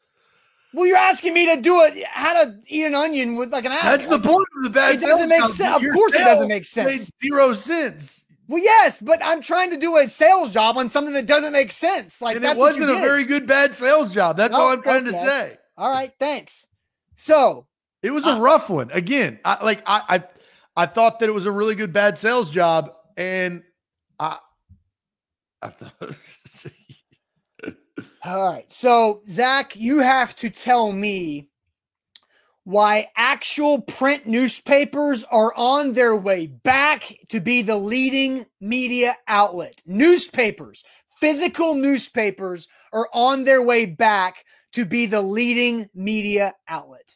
Well, 0.74 0.86
you're 0.86 0.96
asking 0.96 1.34
me 1.34 1.54
to 1.54 1.60
do 1.60 1.82
it 1.82 2.04
how 2.04 2.44
to 2.44 2.58
eat 2.68 2.84
an 2.84 2.94
onion 2.94 3.36
with 3.36 3.50
like 3.50 3.64
an 3.64 3.72
apple. 3.72 3.90
That's 3.90 4.06
the 4.08 4.18
point 4.18 4.46
of 4.58 4.64
the 4.64 4.70
bad. 4.70 4.94
It 4.96 5.00
doesn't 5.00 5.28
make 5.28 5.46
sense. 5.48 5.84
Of 5.84 5.90
course 5.92 6.12
it 6.12 6.18
doesn't 6.18 6.48
make 6.48 6.62
made 6.62 6.66
sense. 6.66 7.10
zero 7.22 7.54
sense. 7.54 8.23
Well, 8.48 8.62
yes, 8.62 9.00
but 9.00 9.20
I'm 9.24 9.40
trying 9.40 9.70
to 9.70 9.76
do 9.78 9.96
a 9.96 10.06
sales 10.08 10.52
job 10.52 10.76
on 10.76 10.88
something 10.88 11.14
that 11.14 11.26
doesn't 11.26 11.52
make 11.52 11.72
sense. 11.72 12.20
Like 12.20 12.36
and 12.36 12.44
that's 12.44 12.56
it 12.56 12.60
what 12.60 12.74
you 12.76 12.82
wasn't 12.82 12.98
a 12.98 13.00
did. 13.00 13.08
very 13.08 13.24
good 13.24 13.46
bad 13.46 13.74
sales 13.74 14.12
job. 14.12 14.36
That's 14.36 14.54
all 14.54 14.70
I'm 14.70 14.82
trying 14.82 15.04
to 15.06 15.12
say. 15.12 15.56
All 15.76 15.90
right, 15.90 16.12
thanks. 16.20 16.66
So, 17.14 17.66
It 18.02 18.10
was 18.10 18.26
a 18.26 18.30
Uh, 18.30 18.40
rough 18.40 18.68
one. 18.68 18.90
Again, 18.90 19.38
I 19.44 19.64
like 19.64 19.82
I, 19.86 20.02
I 20.16 20.24
I 20.82 20.86
thought 20.86 21.20
that 21.20 21.28
it 21.28 21.32
was 21.32 21.46
a 21.46 21.52
really 21.52 21.74
good 21.74 21.92
bad 21.92 22.18
sales 22.18 22.50
job, 22.50 22.92
and 23.16 23.62
I 24.20 24.38
I 25.62 25.68
thought 25.68 25.94
all 28.24 28.52
right. 28.52 28.70
So, 28.70 29.22
Zach, 29.28 29.74
you 29.76 30.00
have 30.00 30.36
to 30.36 30.50
tell 30.50 30.92
me 30.92 31.48
why 32.64 33.10
actual 33.16 33.80
print 33.80 34.26
newspapers 34.26 35.24
are 35.30 35.52
on 35.54 35.92
their 35.92 36.16
way 36.16 36.46
back 36.46 37.14
to 37.28 37.40
be 37.40 37.62
the 37.62 37.76
leading 37.76 38.44
media 38.60 39.16
outlet. 39.28 39.80
Newspapers, 39.86 40.82
physical 41.20 41.74
newspapers 41.74 42.66
are 42.92 43.08
on 43.12 43.44
their 43.44 43.62
way 43.62 43.86
back 43.86 44.44
to 44.72 44.84
be 44.84 45.06
the 45.06 45.22
leading 45.22 45.88
media 45.94 46.54
outlet. 46.68 47.13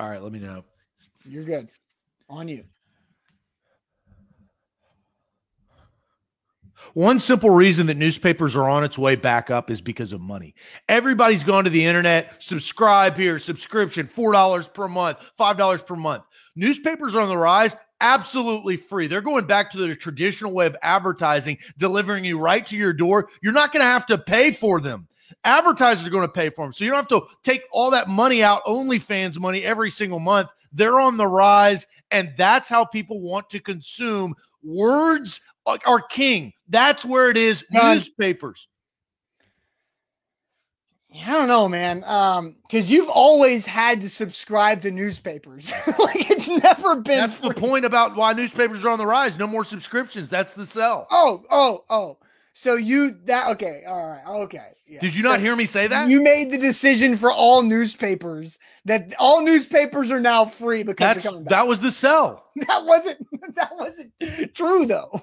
All 0.00 0.08
right. 0.08 0.22
Let 0.22 0.32
me 0.32 0.38
know. 0.38 0.64
You're 1.28 1.44
good. 1.44 1.68
On 2.30 2.48
you. 2.48 2.64
One 6.94 7.20
simple 7.20 7.50
reason 7.50 7.86
that 7.88 7.98
newspapers 7.98 8.56
are 8.56 8.68
on 8.68 8.82
its 8.82 8.96
way 8.96 9.14
back 9.14 9.50
up 9.50 9.70
is 9.70 9.82
because 9.82 10.14
of 10.14 10.22
money. 10.22 10.54
Everybody's 10.88 11.44
gone 11.44 11.64
to 11.64 11.70
the 11.70 11.84
internet, 11.84 12.42
subscribe 12.42 13.18
here, 13.18 13.38
subscription, 13.38 14.08
$4 14.08 14.72
per 14.72 14.88
month, 14.88 15.18
$5 15.38 15.86
per 15.86 15.96
month. 15.96 16.24
Newspapers 16.56 17.14
are 17.14 17.20
on 17.20 17.28
the 17.28 17.36
rise, 17.36 17.76
absolutely 18.00 18.78
free. 18.78 19.06
They're 19.06 19.20
going 19.20 19.44
back 19.44 19.70
to 19.72 19.78
the 19.78 19.94
traditional 19.94 20.52
way 20.52 20.64
of 20.64 20.76
advertising, 20.80 21.58
delivering 21.76 22.24
you 22.24 22.38
right 22.38 22.66
to 22.68 22.76
your 22.76 22.94
door. 22.94 23.28
You're 23.42 23.52
not 23.52 23.72
going 23.72 23.82
to 23.82 23.86
have 23.86 24.06
to 24.06 24.16
pay 24.16 24.50
for 24.50 24.80
them. 24.80 25.06
Advertisers 25.44 26.06
are 26.06 26.10
going 26.10 26.26
to 26.26 26.32
pay 26.32 26.50
for 26.50 26.64
them. 26.64 26.72
So 26.72 26.84
you 26.84 26.90
don't 26.90 26.98
have 26.98 27.08
to 27.08 27.26
take 27.42 27.62
all 27.72 27.90
that 27.90 28.08
money 28.08 28.42
out, 28.42 28.64
OnlyFans 28.64 29.38
money 29.38 29.62
every 29.62 29.90
single 29.90 30.20
month. 30.20 30.48
They're 30.72 31.00
on 31.00 31.16
the 31.16 31.26
rise, 31.26 31.86
and 32.10 32.32
that's 32.36 32.68
how 32.68 32.84
people 32.84 33.20
want 33.20 33.50
to 33.50 33.60
consume 33.60 34.34
words 34.62 35.40
are- 35.66 36.02
king. 36.10 36.52
That's 36.68 37.04
where 37.04 37.30
it 37.30 37.36
is. 37.36 37.64
Guys. 37.72 38.00
Newspapers. 38.00 38.68
I 41.12 41.32
don't 41.32 41.48
know, 41.48 41.68
man. 41.68 42.04
Um, 42.04 42.56
because 42.62 42.88
you've 42.88 43.08
always 43.08 43.66
had 43.66 44.00
to 44.02 44.08
subscribe 44.08 44.80
to 44.82 44.92
newspapers. 44.92 45.72
like 45.98 46.30
it's 46.30 46.46
never 46.46 46.96
been. 46.96 47.18
That's 47.18 47.40
the 47.40 47.52
point 47.52 47.84
about 47.84 48.14
why 48.14 48.32
newspapers 48.32 48.84
are 48.84 48.90
on 48.90 48.98
the 48.98 49.06
rise. 49.06 49.36
No 49.36 49.48
more 49.48 49.64
subscriptions. 49.64 50.30
That's 50.30 50.54
the 50.54 50.66
sell. 50.66 51.08
Oh, 51.10 51.42
oh, 51.50 51.84
oh. 51.90 52.18
So 52.60 52.74
you 52.74 53.12
that 53.24 53.48
okay? 53.52 53.84
All 53.88 54.06
right, 54.06 54.26
okay. 54.42 54.72
Yeah. 54.86 55.00
Did 55.00 55.16
you 55.16 55.22
not 55.22 55.36
So 55.36 55.44
hear 55.46 55.56
me 55.56 55.64
say 55.64 55.86
that? 55.86 56.10
You 56.10 56.20
made 56.22 56.50
the 56.50 56.58
decision 56.58 57.16
for 57.16 57.32
all 57.32 57.62
newspapers 57.62 58.58
that 58.84 59.14
all 59.18 59.40
newspapers 59.42 60.10
are 60.10 60.20
now 60.20 60.44
free 60.44 60.82
because 60.82 61.14
That's 61.14 61.26
coming 61.26 61.44
back. 61.44 61.50
that 61.52 61.66
was 61.66 61.80
the 61.80 61.90
sell. 61.90 62.44
That 62.68 62.84
wasn't 62.84 63.26
that 63.54 63.70
wasn't 63.74 64.12
true 64.54 64.84
though. 64.84 65.22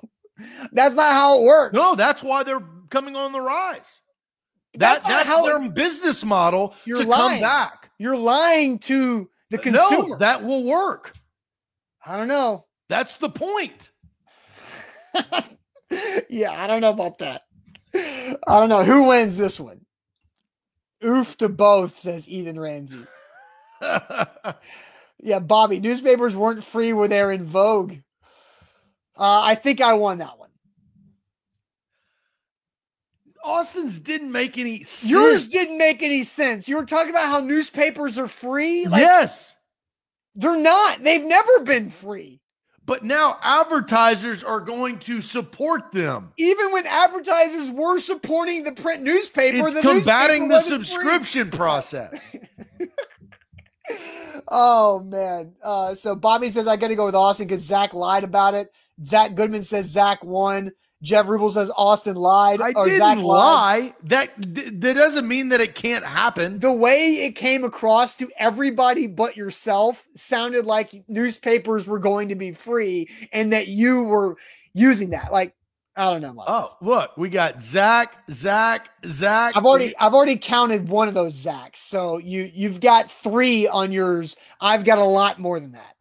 That's 0.71 0.95
not 0.95 1.11
how 1.13 1.39
it 1.39 1.45
works. 1.45 1.75
No, 1.75 1.93
that's 1.93 2.23
why 2.23 2.41
they're 2.41 2.63
coming 2.89 3.15
on 3.15 3.33
the 3.33 3.41
rise. 3.41 4.01
That's 4.73 5.03
That 5.03 5.07
not 5.09 5.17
that's 5.17 5.27
how 5.29 5.45
their 5.45 5.61
it- 5.61 5.75
business 5.75 6.25
model 6.25 6.73
You're 6.85 6.97
to 6.97 7.03
come 7.03 7.09
lying. 7.11 7.41
back. 7.41 7.91
you're 7.99 8.17
lying 8.17 8.79
to 8.79 9.29
the 9.51 9.59
uh, 9.59 9.61
consumer. 9.61 10.07
No, 10.09 10.15
that 10.15 10.43
will 10.43 10.63
work. 10.63 11.13
I 12.03 12.17
don't 12.17 12.27
know. 12.29 12.65
That's 12.89 13.17
the 13.17 13.29
point. 13.29 13.91
yeah, 16.29 16.51
I 16.51 16.67
don't 16.67 16.81
know 16.81 16.91
about 16.91 17.19
that. 17.19 17.43
I 17.93 18.35
don't 18.47 18.69
know 18.69 18.83
who 18.83 19.07
wins 19.07 19.37
this 19.37 19.59
one. 19.59 19.81
Oof 21.03 21.37
to 21.37 21.49
both, 21.49 21.97
says 21.97 22.27
Ethan 22.27 22.59
Ramsey. 22.59 23.05
Yeah, 25.19 25.39
Bobby, 25.39 25.79
newspapers 25.79 26.35
weren't 26.35 26.63
free 26.63 26.93
when 26.93 27.09
they 27.09 27.21
were 27.21 27.31
in 27.31 27.43
vogue. 27.43 27.95
Uh, 29.17 29.41
I 29.43 29.55
think 29.55 29.81
I 29.81 29.93
won 29.93 30.19
that 30.19 30.37
one. 30.37 30.49
Austin's 33.43 33.99
didn't 33.99 34.31
make 34.31 34.57
any 34.57 34.83
sense. 34.83 35.09
Yours 35.09 35.47
didn't 35.47 35.77
make 35.77 36.03
any 36.03 36.23
sense. 36.23 36.67
You 36.67 36.75
were 36.75 36.85
talking 36.85 37.09
about 37.09 37.27
how 37.27 37.39
newspapers 37.39 38.19
are 38.19 38.27
free. 38.27 38.87
Like 38.87 39.01
yes. 39.01 39.55
they're 40.35 40.57
not. 40.57 41.01
They've 41.01 41.23
never 41.23 41.61
been 41.61 41.89
free. 41.89 42.41
But 42.87 43.03
now 43.03 43.37
advertisers 43.43 44.43
are 44.43 44.61
going 44.61 44.97
to 44.99 45.21
support 45.21 45.91
them. 45.91 46.31
Even 46.37 46.71
when 46.71 46.87
advertisers 46.87 47.69
were 47.69 47.99
supporting 47.99 48.63
the 48.63 48.71
print 48.71 49.03
newspaper, 49.03 49.67
It's 49.67 49.73
the 49.75 49.81
combating 49.81 50.47
newspaper 50.47 50.47
the 50.47 50.77
wasn't 50.77 50.87
free. 50.87 50.95
subscription 50.95 51.51
process. 51.51 52.35
oh 54.47 54.99
man. 55.01 55.53
Uh, 55.61 55.95
so 55.95 56.15
Bobby 56.15 56.49
says 56.49 56.65
I 56.65 56.77
got 56.77 56.87
to 56.87 56.95
go 56.95 57.05
with 57.05 57.15
Austin 57.15 57.45
because 57.45 57.61
Zach 57.61 57.93
lied 57.93 58.23
about 58.23 58.53
it. 58.53 58.71
Zach 59.05 59.35
Goodman 59.35 59.63
says 59.63 59.87
Zach 59.87 60.23
won. 60.23 60.71
Jeff 61.03 61.27
Rubel 61.27 61.51
says 61.51 61.71
Austin 61.75 62.15
lied. 62.15 62.59
I 62.59 62.71
or 62.75 62.85
didn't 62.85 62.99
Zach 62.99 63.17
lied. 63.17 63.23
lie. 63.25 63.93
That 64.03 64.31
that 64.37 64.93
doesn't 64.95 65.27
mean 65.27 65.49
that 65.49 65.61
it 65.61 65.75
can't 65.75 66.03
happen. 66.05 66.57
The 66.57 66.73
way 66.73 67.25
it 67.25 67.33
came 67.33 67.63
across 67.63 68.15
to 68.17 68.29
everybody 68.37 69.07
but 69.07 69.37
yourself 69.37 70.07
sounded 70.15 70.65
like 70.65 71.03
newspapers 71.07 71.87
were 71.87 71.99
going 71.99 72.29
to 72.29 72.35
be 72.35 72.51
free 72.51 73.09
and 73.31 73.53
that 73.53 73.67
you 73.67 74.03
were 74.03 74.37
using 74.73 75.11
that. 75.11 75.31
Like, 75.31 75.53
I 75.95 76.09
don't 76.09 76.21
know. 76.21 76.43
Oh, 76.47 76.69
look, 76.81 77.15
we 77.17 77.29
got 77.29 77.61
Zach, 77.61 78.17
Zach, 78.31 78.89
Zach. 79.05 79.55
I've 79.55 79.65
already 79.65 79.95
I've 79.97 80.15
already 80.15 80.37
counted 80.37 80.89
one 80.89 81.07
of 81.07 81.13
those 81.13 81.35
Zachs. 81.35 81.77
So 81.77 82.17
you 82.17 82.49
you've 82.53 82.79
got 82.79 83.09
three 83.09 83.67
on 83.67 83.91
yours. 83.91 84.35
I've 84.61 84.83
got 84.83 84.97
a 84.97 85.03
lot 85.03 85.39
more 85.39 85.59
than 85.59 85.73
that. 85.73 85.96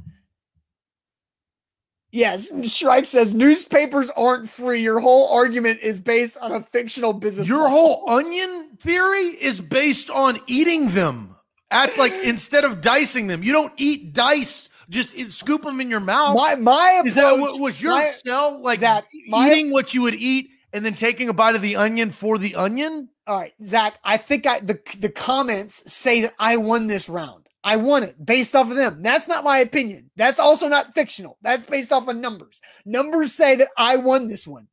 Yes, 2.16 2.50
Shrike 2.72 3.04
says 3.04 3.34
newspapers 3.34 4.08
aren't 4.16 4.48
free. 4.48 4.80
Your 4.80 5.00
whole 5.00 5.28
argument 5.34 5.80
is 5.82 6.00
based 6.00 6.38
on 6.38 6.50
a 6.50 6.62
fictional 6.62 7.12
business. 7.12 7.46
Your 7.46 7.68
model. 7.68 7.76
whole 7.76 8.10
onion 8.10 8.70
theory 8.80 9.26
is 9.38 9.60
based 9.60 10.08
on 10.08 10.40
eating 10.46 10.92
them 10.92 11.36
at 11.70 11.94
like 11.98 12.12
instead 12.24 12.64
of 12.64 12.80
dicing 12.80 13.26
them. 13.26 13.42
You 13.42 13.52
don't 13.52 13.72
eat 13.76 14.14
dice. 14.14 14.70
Just 14.88 15.10
scoop 15.30 15.60
them 15.60 15.78
in 15.78 15.90
your 15.90 16.00
mouth. 16.00 16.36
my 16.36 16.54
my 16.54 17.00
approach 17.00 17.08
is 17.08 17.14
that 17.16 17.38
what 17.38 17.60
was 17.60 17.82
your 17.82 17.92
my- 17.92 18.10
cell 18.24 18.62
like? 18.62 18.78
Zach, 18.78 19.04
my- 19.28 19.50
eating 19.50 19.70
what 19.70 19.92
you 19.92 20.00
would 20.00 20.14
eat 20.14 20.48
and 20.72 20.86
then 20.86 20.94
taking 20.94 21.28
a 21.28 21.34
bite 21.34 21.54
of 21.54 21.60
the 21.60 21.76
onion 21.76 22.12
for 22.12 22.38
the 22.38 22.54
onion. 22.54 23.10
All 23.26 23.38
right, 23.38 23.52
Zach. 23.62 23.98
I 24.04 24.16
think 24.16 24.46
I 24.46 24.60
the 24.60 24.80
the 24.98 25.10
comments 25.10 25.92
say 25.92 26.22
that 26.22 26.32
I 26.38 26.56
won 26.56 26.86
this 26.86 27.10
round. 27.10 27.45
I 27.66 27.74
won 27.74 28.04
it 28.04 28.24
based 28.24 28.54
off 28.54 28.70
of 28.70 28.76
them. 28.76 29.02
That's 29.02 29.26
not 29.26 29.42
my 29.42 29.58
opinion. 29.58 30.08
That's 30.14 30.38
also 30.38 30.68
not 30.68 30.94
fictional. 30.94 31.36
That's 31.42 31.64
based 31.64 31.90
off 31.90 32.06
of 32.06 32.14
numbers. 32.14 32.62
Numbers 32.84 33.32
say 33.32 33.56
that 33.56 33.66
I 33.76 33.96
won 33.96 34.28
this 34.28 34.46
one. 34.46 34.68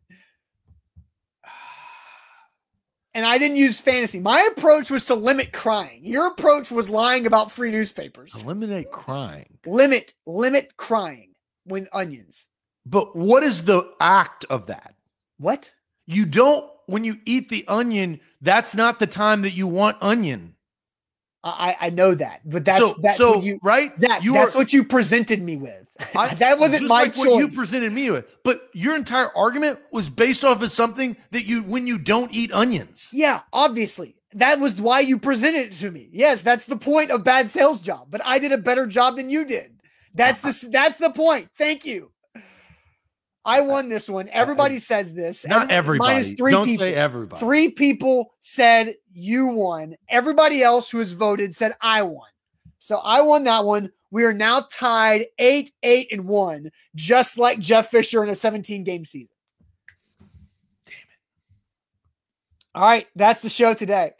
And 3.16 3.28
I 3.28 3.38
didn't 3.38 3.58
use 3.58 3.80
fantasy. 3.80 4.20
My 4.20 4.50
approach 4.52 4.90
was 4.90 5.06
to 5.06 5.14
limit 5.14 5.54
crying. 5.54 6.00
Your 6.02 6.30
approach 6.30 6.72
was 6.72 6.90
lying 6.90 7.28
about 7.28 7.52
free 7.52 7.70
newspapers. 7.70 8.42
Eliminate 8.42 8.90
crying. 8.90 9.60
Limit, 9.68 10.16
limit 10.26 10.76
crying 10.78 11.36
when 11.64 11.88
onions. 11.94 12.48
But 12.88 13.16
what 13.16 13.44
is 13.44 13.66
the 13.66 13.88
act 14.00 14.46
of 14.50 14.66
that? 14.66 14.96
What? 15.38 15.72
You 16.08 16.26
don't 16.26 16.72
when 16.88 17.04
you 17.04 17.18
eat 17.26 17.50
the 17.50 17.66
onion. 17.68 18.20
That's 18.42 18.76
not 18.76 18.98
the 18.98 19.06
time 19.06 19.44
that 19.44 19.54
you 19.54 19.68
want 19.68 19.98
onion. 20.02 20.56
I 21.44 21.76
I 21.80 21.90
know 21.90 22.16
that, 22.16 22.42
but 22.46 22.64
that's 22.66 22.80
so, 22.80 22.96
that's 23.02 23.18
so 23.18 23.36
what 23.38 23.44
you 23.44 23.60
right. 23.64 23.92
Zach, 24.00 24.24
you 24.24 24.34
that's 24.34 24.56
are- 24.56 24.60
what 24.60 24.74
you 24.74 24.84
presented 24.84 25.42
me 25.42 25.58
with. 25.58 25.86
I- 26.16 26.34
that 26.36 26.60
wasn't 26.60 26.82
just 26.82 26.90
my 26.90 27.04
like 27.04 27.14
choice. 27.14 27.28
What 27.28 27.40
you 27.40 27.48
presented 27.50 27.92
me 27.92 28.10
with, 28.12 28.26
but 28.44 28.70
your 28.74 28.96
entire 28.96 29.30
argument 29.36 29.80
was 29.92 30.10
based 30.10 30.44
off 30.46 30.62
of 30.62 30.72
something 30.72 31.18
that 31.32 31.46
you 31.46 31.64
when 31.64 31.86
you 31.88 31.98
don't 31.98 32.32
eat 32.34 32.52
onions. 32.54 33.10
Yeah, 33.12 33.42
obviously. 33.52 34.16
That 34.36 34.60
was 34.60 34.82
why 34.82 35.02
you 35.02 35.20
presented 35.20 35.68
it 35.68 35.74
to 35.74 35.92
me. 35.92 36.10
Yes, 36.12 36.42
that's 36.42 36.66
the 36.66 36.78
point 36.78 37.12
of 37.12 37.24
bad 37.24 37.50
sales 37.50 37.80
job, 37.80 38.08
but 38.10 38.22
I 38.26 38.40
did 38.40 38.52
a 38.52 38.58
better 38.58 38.88
job 38.88 39.18
than 39.18 39.30
you 39.30 39.46
did. 39.46 39.80
That's 40.16 40.42
the 40.42 40.70
that's 40.72 40.98
the 40.98 41.10
point. 41.12 41.50
Thank 41.58 41.86
you. 41.86 42.12
I 43.46 43.62
won 43.62 43.90
this 43.90 44.10
one. 44.10 44.28
Uh, 44.30 44.32
everybody 44.34 44.80
says 44.80 45.14
this. 45.14 45.46
Not 45.46 45.70
everybody. 45.70 46.14
minus 46.14 46.32
three 46.34 46.52
don't 46.52 46.66
people. 46.66 46.86
say 46.86 46.96
everybody. 46.96 47.40
Three 47.40 47.70
people 47.70 48.34
said 48.40 48.96
you 49.12 49.48
won. 49.48 49.96
Everybody 50.10 50.64
else 50.64 50.90
who 50.90 51.00
has 51.00 51.12
voted 51.12 51.56
said 51.56 51.76
I 51.82 52.04
won. 52.04 52.28
So 52.80 52.98
I 52.98 53.22
won 53.22 53.44
that 53.46 53.64
one. 53.66 53.92
We 54.12 54.24
are 54.26 54.34
now 54.34 54.68
tied 54.70 55.28
eight, 55.40 55.72
eight, 55.82 56.12
and 56.12 56.26
one, 56.26 56.70
just 56.96 57.38
like 57.38 57.60
Jeff 57.60 57.90
Fisher 57.90 58.24
in 58.24 58.30
a 58.30 58.36
17 58.36 58.84
game 58.84 59.06
season. 59.06 59.33
All 62.76 62.82
right, 62.82 63.08
that's 63.16 63.44
the 63.44 63.50
show 63.50 63.76
today. 63.76 64.14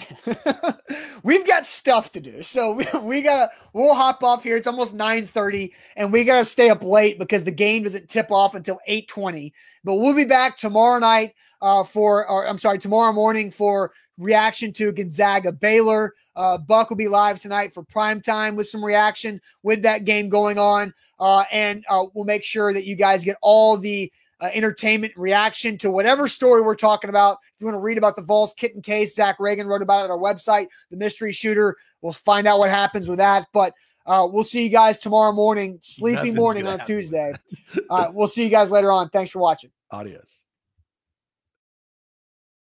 We've 1.24 1.46
got 1.46 1.66
stuff 1.66 2.12
to 2.12 2.20
do. 2.20 2.44
So 2.44 2.74
we, 2.76 2.86
we 3.02 3.22
gotta 3.24 3.52
we'll 3.74 3.96
hop 3.96 4.24
off 4.24 4.44
here. 4.44 4.58
It's 4.58 4.68
almost 4.68 4.96
9:30, 4.96 5.72
and 5.96 6.14
we 6.14 6.24
gotta 6.24 6.46
stay 6.46 6.70
up 6.70 6.84
late 6.84 7.18
because 7.18 7.44
the 7.44 7.52
game 7.52 7.84
doesn't 7.84 8.10
tip 8.10 8.32
off 8.32 8.54
until 8.54 8.80
8:20. 8.88 9.54
But 9.84 9.96
we'll 9.96 10.16
be 10.16 10.26
back 10.26 10.58
tomorrow 10.58 11.00
night 11.00 11.34
uh 11.64 11.84
for 11.84 12.30
or 12.30 12.48
I'm 12.48 12.60
sorry, 12.60 12.78
tomorrow 12.78 13.12
morning 13.12 13.50
for 13.50 13.92
reaction 14.20 14.72
to 14.74 14.92
Gonzaga 14.92 15.52
Baylor. 15.52 16.14
Uh 16.36 16.60
Buck 16.60 16.92
will 16.92 16.98
be 16.98 17.08
live 17.08 17.42
tonight 17.42 17.74
for 17.74 17.82
prime 17.82 18.22
time 18.22 18.56
with 18.56 18.68
some 18.68 18.86
reaction 18.86 19.42
with 19.64 19.82
that 19.82 20.06
game 20.06 20.30
going 20.30 20.60
on. 20.60 20.94
Uh 21.20 21.44
and 21.52 21.84
uh 21.90 22.06
we'll 22.14 22.26
make 22.26 22.44
sure 22.44 22.72
that 22.72 22.86
you 22.86 22.96
guys 22.96 23.24
get 23.24 23.38
all 23.42 23.78
the 23.80 24.12
uh, 24.44 24.50
entertainment 24.54 25.14
reaction 25.16 25.78
to 25.78 25.90
whatever 25.90 26.28
story 26.28 26.62
we're 26.62 26.76
talking 26.76 27.10
about. 27.10 27.38
If 27.56 27.62
you 27.62 27.68
want 27.68 27.76
to 27.76 27.82
read 27.82 27.98
about 27.98 28.18
the 28.18 28.22
Vols 28.22 28.54
kitten 28.54 28.82
case, 28.82 29.16
Zach 29.16 29.40
Reagan 29.40 29.68
wrote 29.68 29.82
about 29.82 30.02
it 30.02 30.06
at 30.06 30.12
our 30.12 30.18
website, 30.18 30.68
The 30.92 30.98
Mystery 30.98 31.32
Shooter. 31.32 31.78
We'll 32.02 32.12
find 32.12 32.46
out 32.46 32.60
what 32.60 32.70
happens 32.70 33.08
with 33.08 33.20
that. 33.20 33.48
But 33.54 33.74
uh, 34.06 34.28
we'll 34.30 34.44
see 34.44 34.64
you 34.64 34.70
guys 34.70 35.00
tomorrow 35.00 35.32
morning, 35.32 35.80
sleepy 35.82 36.16
Nothing's 36.16 36.36
morning 36.36 36.68
on 36.68 36.80
happen 36.80 36.96
Tuesday. 36.96 37.34
Uh, 37.90 38.08
we'll 38.12 38.28
see 38.28 38.44
you 38.44 38.50
guys 38.50 38.72
later 38.72 38.92
on. 38.92 39.10
Thanks 39.10 39.32
for 39.32 39.40
watching. 39.40 39.70
Adios. 39.92 40.43